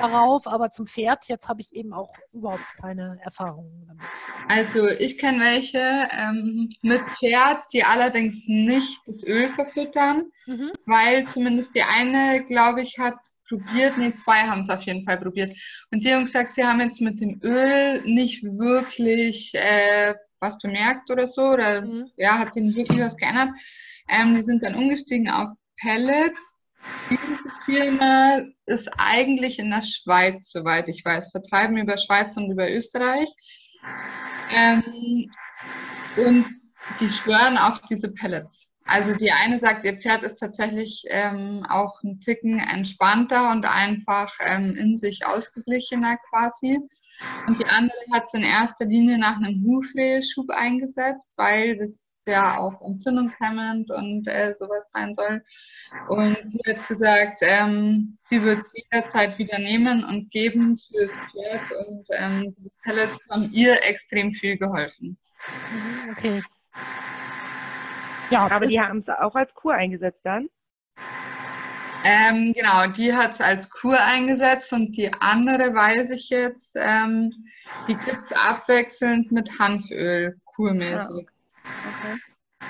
darauf. 0.00 0.46
Aber 0.48 0.70
zum 0.70 0.86
Pferd 0.86 1.28
jetzt 1.28 1.48
habe 1.48 1.60
ich 1.60 1.74
eben 1.74 1.92
auch 1.92 2.12
überhaupt 2.32 2.64
keine 2.80 3.18
Erfahrungen 3.22 3.86
damit. 3.86 4.02
Also 4.48 4.86
ich 4.88 5.18
kenne 5.18 5.40
welche 5.40 5.78
ähm, 5.78 6.68
mit 6.82 7.02
Pferd, 7.18 7.62
die 7.72 7.84
allerdings 7.84 8.42
nicht 8.46 9.00
das 9.06 9.24
Öl 9.24 9.48
verfüttern, 9.50 10.30
Mhm. 10.46 10.72
weil 10.86 11.26
zumindest 11.28 11.74
die 11.74 11.82
eine, 11.82 12.44
glaube 12.44 12.82
ich, 12.82 12.98
hat 12.98 13.14
probiert, 13.58 13.98
nee, 13.98 14.14
zwei 14.14 14.40
haben 14.48 14.62
es 14.62 14.70
auf 14.70 14.82
jeden 14.82 15.04
Fall 15.04 15.18
probiert. 15.18 15.56
Und 15.90 16.04
die 16.04 16.12
haben 16.12 16.24
gesagt, 16.24 16.54
sie 16.54 16.64
haben 16.64 16.80
jetzt 16.80 17.00
mit 17.00 17.20
dem 17.20 17.40
Öl 17.42 18.02
nicht 18.04 18.42
wirklich 18.42 19.52
äh, 19.54 20.14
was 20.40 20.58
bemerkt 20.58 21.10
oder 21.10 21.26
so, 21.26 21.42
oder 21.42 21.82
Mhm. 21.82 22.06
ja, 22.16 22.38
hat 22.38 22.54
sich 22.54 22.62
nicht 22.62 22.76
wirklich 22.76 23.00
was 23.00 23.16
geändert. 23.16 23.50
Ähm, 24.08 24.34
die 24.34 24.42
sind 24.42 24.64
dann 24.64 24.74
umgestiegen 24.74 25.28
auf 25.30 25.50
Pellets. 25.80 26.40
Diese 27.10 27.38
Firma 27.64 28.42
ist 28.66 28.90
eigentlich 28.98 29.58
in 29.58 29.70
der 29.70 29.82
Schweiz, 29.82 30.50
soweit 30.50 30.88
ich 30.88 31.04
weiß, 31.04 31.30
vertreiben 31.30 31.76
über 31.76 31.96
Schweiz 31.96 32.36
und 32.36 32.50
über 32.50 32.68
Österreich. 32.68 33.28
Ähm, 34.54 35.30
und 36.16 36.46
die 36.98 37.08
schwören 37.08 37.56
auf 37.56 37.80
diese 37.82 38.10
Pellets. 38.10 38.71
Also 38.92 39.14
die 39.14 39.32
eine 39.32 39.58
sagt, 39.58 39.86
ihr 39.86 39.96
Pferd 39.96 40.22
ist 40.22 40.36
tatsächlich 40.36 41.04
ähm, 41.08 41.64
auch 41.66 42.02
ein 42.02 42.20
Ticken 42.20 42.58
entspannter 42.58 43.50
und 43.50 43.64
einfach 43.64 44.36
ähm, 44.40 44.76
in 44.76 44.98
sich 44.98 45.24
ausgeglichener 45.24 46.18
quasi. 46.28 46.78
Und 47.46 47.58
die 47.58 47.66
andere 47.68 47.96
hat 48.12 48.24
es 48.26 48.34
in 48.34 48.42
erster 48.42 48.84
Linie 48.84 49.16
nach 49.16 49.38
einem 49.38 49.64
Hufreheschub 49.64 50.50
eingesetzt, 50.50 51.32
weil 51.38 51.78
das 51.78 52.22
ja 52.26 52.58
auch 52.58 52.82
entzündungshemmend 52.82 53.90
und 53.90 54.28
äh, 54.28 54.52
sowas 54.52 54.84
sein 54.92 55.14
soll. 55.14 55.42
Und 56.08 56.36
sie 56.50 56.70
hat 56.70 56.86
gesagt, 56.86 57.38
ähm, 57.40 58.18
sie 58.20 58.42
wird 58.42 58.60
es 58.60 58.74
jederzeit 58.74 59.38
wieder 59.38 59.58
nehmen 59.58 60.04
und 60.04 60.30
geben 60.30 60.76
fürs 60.76 61.12
Pferd 61.12 61.62
und 61.86 62.06
ähm, 62.10 62.54
die 62.58 62.70
Pellets 62.82 63.26
haben 63.30 63.50
ihr 63.52 63.82
extrem 63.84 64.34
viel 64.34 64.58
geholfen. 64.58 65.16
Mhm, 65.72 66.10
Okay. 66.10 66.42
Ja, 68.32 68.50
Aber 68.50 68.66
die 68.66 68.80
haben 68.80 68.98
es 68.98 69.08
auch 69.08 69.34
als 69.34 69.54
Kur 69.54 69.74
eingesetzt 69.74 70.20
dann. 70.24 70.48
Ähm, 72.04 72.52
genau, 72.52 72.88
die 72.88 73.12
hat 73.12 73.34
es 73.34 73.40
als 73.40 73.70
Kur 73.70 73.96
eingesetzt 74.00 74.72
und 74.72 74.96
die 74.96 75.12
andere 75.20 75.72
weiß 75.74 76.10
ich 76.10 76.30
jetzt, 76.30 76.74
ähm, 76.76 77.32
die 77.86 77.94
gibt 77.94 78.24
es 78.24 78.32
abwechselnd 78.32 79.30
mit 79.30 79.58
Hanföl, 79.58 80.36
kurmäßig. 80.44 81.28
Okay. 81.62 82.18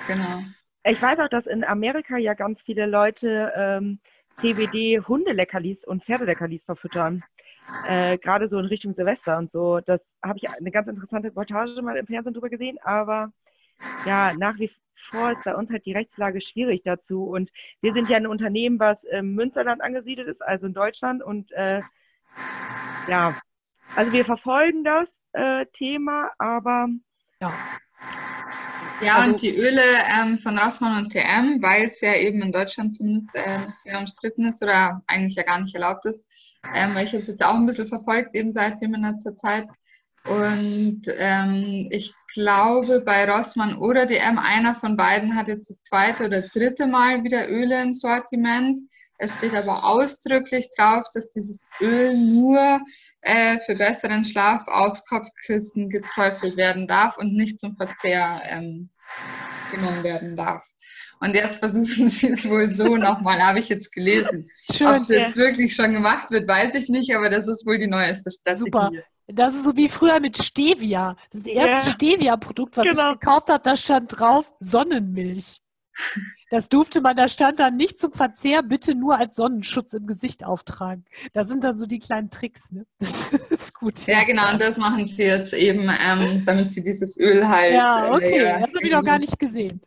Genau. 0.06 0.42
Ich 0.84 1.00
weiß 1.00 1.18
auch, 1.20 1.28
dass 1.28 1.46
in 1.46 1.64
Amerika 1.64 2.18
ja 2.18 2.34
ganz 2.34 2.60
viele 2.60 2.86
Leute 2.86 3.52
ähm, 3.56 4.00
CBD-Hundeleckerlis 4.38 5.84
und 5.84 6.04
Pferdeleckerlis 6.04 6.64
verfüttern. 6.64 7.22
Äh, 7.86 8.18
Gerade 8.18 8.48
so 8.48 8.58
in 8.58 8.66
Richtung 8.66 8.92
Silvester 8.92 9.38
und 9.38 9.50
so. 9.50 9.80
Das 9.80 10.00
habe 10.22 10.38
ich 10.42 10.50
eine 10.50 10.70
ganz 10.70 10.88
interessante 10.88 11.28
Reportage 11.28 11.80
mal 11.80 11.96
im 11.96 12.06
Fernsehen 12.06 12.34
drüber 12.34 12.50
gesehen, 12.50 12.78
aber 12.82 13.32
ja, 14.06 14.32
nach 14.34 14.58
wie 14.58 14.70
vor 15.10 15.30
ist 15.30 15.44
bei 15.44 15.54
uns 15.54 15.70
halt 15.70 15.84
die 15.86 15.92
Rechtslage 15.92 16.40
schwierig 16.40 16.82
dazu. 16.84 17.24
Und 17.24 17.50
wir 17.80 17.92
sind 17.92 18.08
ja 18.08 18.16
ein 18.16 18.26
Unternehmen, 18.26 18.78
was 18.78 19.04
im 19.04 19.34
Münsterland 19.34 19.80
angesiedelt 19.82 20.28
ist, 20.28 20.42
also 20.42 20.66
in 20.66 20.74
Deutschland. 20.74 21.22
Und 21.22 21.52
äh, 21.52 21.80
ja, 23.08 23.36
also 23.94 24.12
wir 24.12 24.24
verfolgen 24.24 24.84
das 24.84 25.08
äh, 25.32 25.66
Thema, 25.72 26.30
aber 26.38 26.88
ja. 27.40 27.52
Ja, 29.02 29.16
Also- 29.16 29.32
und 29.32 29.42
die 29.42 29.56
Öle 29.56 29.82
ähm, 30.16 30.38
von 30.38 30.56
Rossmann 30.56 31.04
und 31.04 31.10
TM, 31.10 31.60
weil 31.60 31.88
es 31.88 32.00
ja 32.00 32.14
eben 32.14 32.40
in 32.40 32.52
Deutschland 32.52 32.96
zumindest 32.96 33.34
äh, 33.34 33.66
sehr 33.72 33.98
umstritten 33.98 34.46
ist 34.46 34.62
oder 34.62 35.02
eigentlich 35.08 35.34
ja 35.34 35.42
gar 35.42 35.60
nicht 35.60 35.74
erlaubt 35.74 36.06
ist, 36.06 36.24
ähm, 36.72 36.94
weil 36.94 37.06
ich 37.06 37.12
habe 37.12 37.18
es 37.18 37.26
jetzt 37.26 37.44
auch 37.44 37.54
ein 37.54 37.66
bisschen 37.66 37.88
verfolgt, 37.88 38.34
eben 38.34 38.52
seitdem 38.52 38.94
in 38.94 39.02
letzter 39.02 39.36
Zeit. 39.36 39.66
Und 40.24 41.02
ähm, 41.08 41.88
ich 41.90 42.14
glaube, 42.32 43.02
bei 43.04 43.30
Rossmann 43.30 43.76
oder 43.76 44.06
DM, 44.06 44.38
einer 44.38 44.74
von 44.76 44.96
beiden 44.96 45.36
hat 45.36 45.48
jetzt 45.48 45.70
das 45.70 45.82
zweite 45.82 46.26
oder 46.26 46.42
dritte 46.42 46.86
Mal 46.86 47.24
wieder 47.24 47.48
Öle 47.48 47.80
im 47.82 47.92
Sortiment. 47.92 48.80
Es 49.18 49.32
steht 49.34 49.54
aber 49.54 49.84
ausdrücklich 49.84 50.68
drauf, 50.76 51.04
dass 51.14 51.28
dieses 51.30 51.66
Öl 51.80 52.16
nur 52.16 52.80
äh, 53.20 53.58
für 53.60 53.76
besseren 53.76 54.24
Schlaf 54.24 54.66
aufs 54.66 55.04
Kopfkissen 55.06 55.88
geträufelt 55.88 56.56
werden 56.56 56.88
darf 56.88 57.16
und 57.18 57.34
nicht 57.34 57.60
zum 57.60 57.76
Verzehr 57.76 58.42
ähm, 58.46 58.90
genommen 59.70 60.02
werden 60.02 60.36
darf. 60.36 60.66
Und 61.20 61.36
jetzt 61.36 61.58
versuchen 61.58 62.08
sie 62.10 62.30
es 62.30 62.48
wohl 62.48 62.68
so 62.68 62.96
nochmal, 62.96 63.40
habe 63.40 63.60
ich 63.60 63.68
jetzt 63.68 63.92
gelesen. 63.92 64.50
Schön. 64.70 64.88
Ob 64.88 65.02
es 65.02 65.08
jetzt 65.08 65.36
wirklich 65.36 65.74
schon 65.74 65.92
gemacht 65.92 66.30
wird, 66.30 66.48
weiß 66.48 66.74
ich 66.74 66.88
nicht, 66.88 67.14
aber 67.14 67.30
das 67.30 67.46
ist 67.46 67.64
wohl 67.64 67.78
die 67.78 67.86
neueste 67.86 68.30
Strategie. 68.30 68.64
Super. 68.64 68.90
Das 69.26 69.54
ist 69.54 69.64
so 69.64 69.76
wie 69.76 69.88
früher 69.88 70.20
mit 70.20 70.42
Stevia. 70.42 71.16
Das 71.30 71.46
erste 71.46 71.88
ja. 71.88 71.94
Stevia-Produkt, 71.94 72.76
was 72.76 72.86
genau. 72.86 73.12
ich 73.12 73.20
gekauft 73.20 73.48
habe, 73.48 73.62
da 73.62 73.76
stand 73.76 74.18
drauf 74.18 74.52
Sonnenmilch. 74.58 75.62
Das 76.50 76.68
durfte 76.68 77.00
man, 77.00 77.16
da 77.16 77.28
stand 77.28 77.60
dann 77.60 77.76
nicht 77.76 77.98
zum 77.98 78.12
Verzehr, 78.12 78.62
bitte 78.62 78.94
nur 78.94 79.18
als 79.18 79.36
Sonnenschutz 79.36 79.92
im 79.92 80.06
Gesicht 80.06 80.44
auftragen. 80.44 81.04
Das 81.32 81.48
sind 81.48 81.64
dann 81.64 81.76
so 81.76 81.86
die 81.86 81.98
kleinen 81.98 82.30
Tricks, 82.30 82.72
ne? 82.72 82.86
Das 82.98 83.32
ist 83.32 83.74
gut. 83.74 84.06
Ja, 84.06 84.24
genau, 84.24 84.52
und 84.52 84.60
das 84.60 84.76
machen 84.76 85.06
sie 85.06 85.22
jetzt 85.22 85.52
eben, 85.52 85.90
ähm, 86.00 86.44
damit 86.46 86.70
sie 86.70 86.82
dieses 86.82 87.18
Öl 87.18 87.46
halt. 87.46 87.74
Ja, 87.74 88.06
äh, 88.06 88.10
okay, 88.10 88.38
äh, 88.38 88.60
das 88.60 88.74
habe 88.74 88.78
ich 88.82 88.90
noch 88.90 89.04
gar 89.04 89.18
nicht 89.18 89.38
gesehen. 89.38 89.80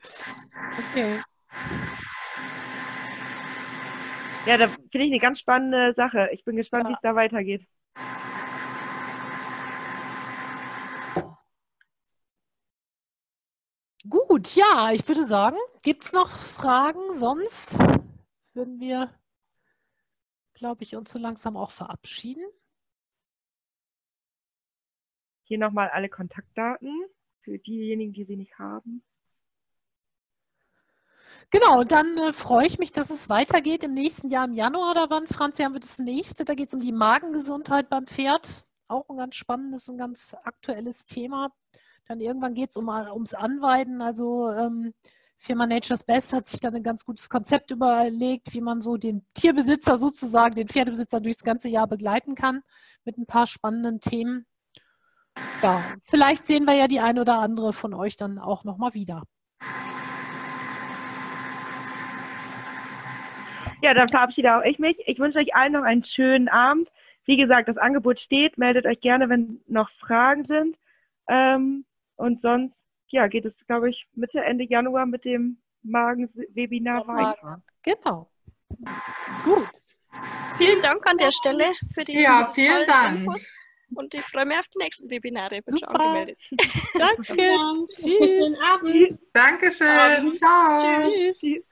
Okay. 0.92 1.20
Ja, 4.46 4.58
da 4.58 4.68
finde 4.68 5.06
ich 5.06 5.12
eine 5.12 5.20
ganz 5.20 5.40
spannende 5.40 5.94
Sache. 5.96 6.30
Ich 6.32 6.46
bin 6.46 6.56
gespannt, 6.56 6.84
ja. 6.86 6.90
wie 6.90 6.94
es 6.94 7.02
da 7.02 7.16
weitergeht. 7.16 7.66
Gut, 14.08 14.56
ja, 14.56 14.92
ich 14.92 15.08
würde 15.08 15.26
sagen, 15.26 15.58
gibt 15.82 16.06
es 16.06 16.12
noch 16.14 16.30
Fragen? 16.30 17.18
Sonst 17.18 17.78
würden 18.54 18.80
wir, 18.80 19.12
glaube 20.54 20.84
ich, 20.84 20.96
uns 20.96 21.12
so 21.12 21.18
langsam 21.18 21.58
auch 21.58 21.72
verabschieden. 21.72 22.44
Hier 25.44 25.58
nochmal 25.58 25.90
alle 25.90 26.10
Kontaktdaten 26.10 26.92
für 27.42 27.58
diejenigen, 27.58 28.14
die 28.14 28.26
sie 28.26 28.36
nicht 28.36 28.60
haben. 28.60 29.04
Genau, 31.50 31.82
und 31.82 31.92
dann 31.92 32.18
äh, 32.18 32.34
freue 32.34 32.68
ich 32.68 32.78
mich, 32.78 32.92
dass 32.92 33.10
es 33.10 33.30
weitergeht 33.30 33.84
im 33.84 33.94
nächsten 33.94 34.30
Jahr 34.30 34.46
im 34.46 34.54
Januar 34.54 34.92
oder 34.92 35.10
wann, 35.10 35.28
Franzi, 35.28 35.64
haben 35.64 35.74
wir 35.74 35.80
das 35.80 36.00
nächste. 36.00 36.46
Da 36.46 36.54
geht 36.54 36.70
es 36.70 36.74
um 36.74 36.80
die 36.80 36.92
Magengesundheit 36.92 37.90
beim 37.90 38.06
Pferd. 38.08 38.66
Auch 38.88 39.10
ein 39.10 39.18
ganz 39.18 39.36
spannendes 39.36 39.90
und 39.90 39.98
ganz 39.98 40.36
aktuelles 40.44 41.06
Thema. 41.06 41.52
Dann 42.08 42.20
irgendwann 42.20 42.54
geht 42.54 42.70
es 42.70 42.78
um, 42.78 42.88
ums 42.88 43.34
Anweiden. 43.34 44.02
Also 44.02 44.52
ähm, 44.52 44.94
Firma 45.38 45.66
Nature's 45.66 46.04
Best 46.04 46.34
hat 46.34 46.48
sich 46.48 46.60
dann 46.60 46.76
ein 46.76 46.84
ganz 46.84 47.06
gutes 47.06 47.30
Konzept 47.30 47.72
überlegt, 47.72 48.54
wie 48.54 48.62
man 48.62 48.82
so 48.82 48.98
den 48.98 49.26
Tierbesitzer 49.34 49.98
sozusagen, 49.98 50.56
den 50.56 50.68
Pferdebesitzer 50.68 51.20
durchs 51.20 51.44
ganze 51.44 51.70
Jahr 51.70 51.88
begleiten 51.88 52.36
kann 52.36 52.62
mit 53.04 53.18
ein 53.18 53.26
paar 53.26 53.48
spannenden 53.48 54.00
Themen. 54.00 54.46
Ja, 55.62 55.84
vielleicht 56.02 56.46
sehen 56.46 56.66
wir 56.66 56.76
ja 56.76 56.88
die 56.88 57.00
eine 57.00 57.22
oder 57.22 57.40
andere 57.40 57.74
von 57.74 57.94
euch 57.94 58.16
dann 58.16 58.40
auch 58.40 58.64
nochmal 58.64 58.94
wieder. 58.94 59.24
Ja, 63.82 63.94
dann 63.94 64.08
verabschiede 64.08 64.58
auch 64.58 64.64
ich 64.64 64.80
mich. 64.80 64.98
Ich 65.06 65.20
wünsche 65.20 65.40
euch 65.40 65.54
allen 65.54 65.74
noch 65.74 65.84
einen 65.84 66.04
schönen 66.04 66.48
Abend. 66.48 66.90
Wie 67.26 67.38
gesagt, 67.38 67.68
das 67.68 67.78
Angebot 67.78 68.20
steht. 68.20 68.58
Meldet 68.58 68.86
euch 68.86 69.02
gerne, 69.02 69.30
wenn 69.30 69.62
noch 69.68 69.90
Fragen 69.90 70.46
sind. 70.46 70.78
Ähm, 71.28 71.86
und 72.16 72.42
sonst, 72.42 72.86
ja, 73.08 73.28
geht 73.28 73.46
es, 73.46 73.66
glaube 73.68 73.90
ich, 73.90 74.08
Mitte, 74.14 74.42
Ende 74.44 74.66
Januar 74.66 75.06
mit 75.06 75.26
dem 75.26 75.62
Magen-Webinar 75.84 77.08
weiter. 77.08 77.62
Genau. 77.84 78.30
Gut. 79.44 79.70
Vielen 80.58 80.82
Dank 80.82 81.06
an 81.06 81.18
der 81.18 81.32
Stelle 81.32 81.74
für 81.94 82.04
die 82.04 82.20
Ja, 82.20 82.52
vielen 82.54 82.86
Dank. 82.88 83.20
Input. 83.20 83.42
Und 83.94 84.14
ich 84.14 84.22
freue 84.22 84.46
mich 84.46 84.58
auf 84.58 84.66
die 84.74 84.80
nächsten 84.80 85.10
Webinare. 85.10 85.62
Bin 85.62 85.78
Super. 85.78 85.92
schon 85.92 86.02
angemeldet. 86.02 86.40
Danke. 86.94 87.86
Tschüss. 87.90 88.08
Schönen 88.08 88.56
Abend. 88.62 89.20
Dankeschön. 89.34 90.34
Ciao. 90.34 91.12
Tschüss. 91.12 91.40
Tschüss. 91.40 91.66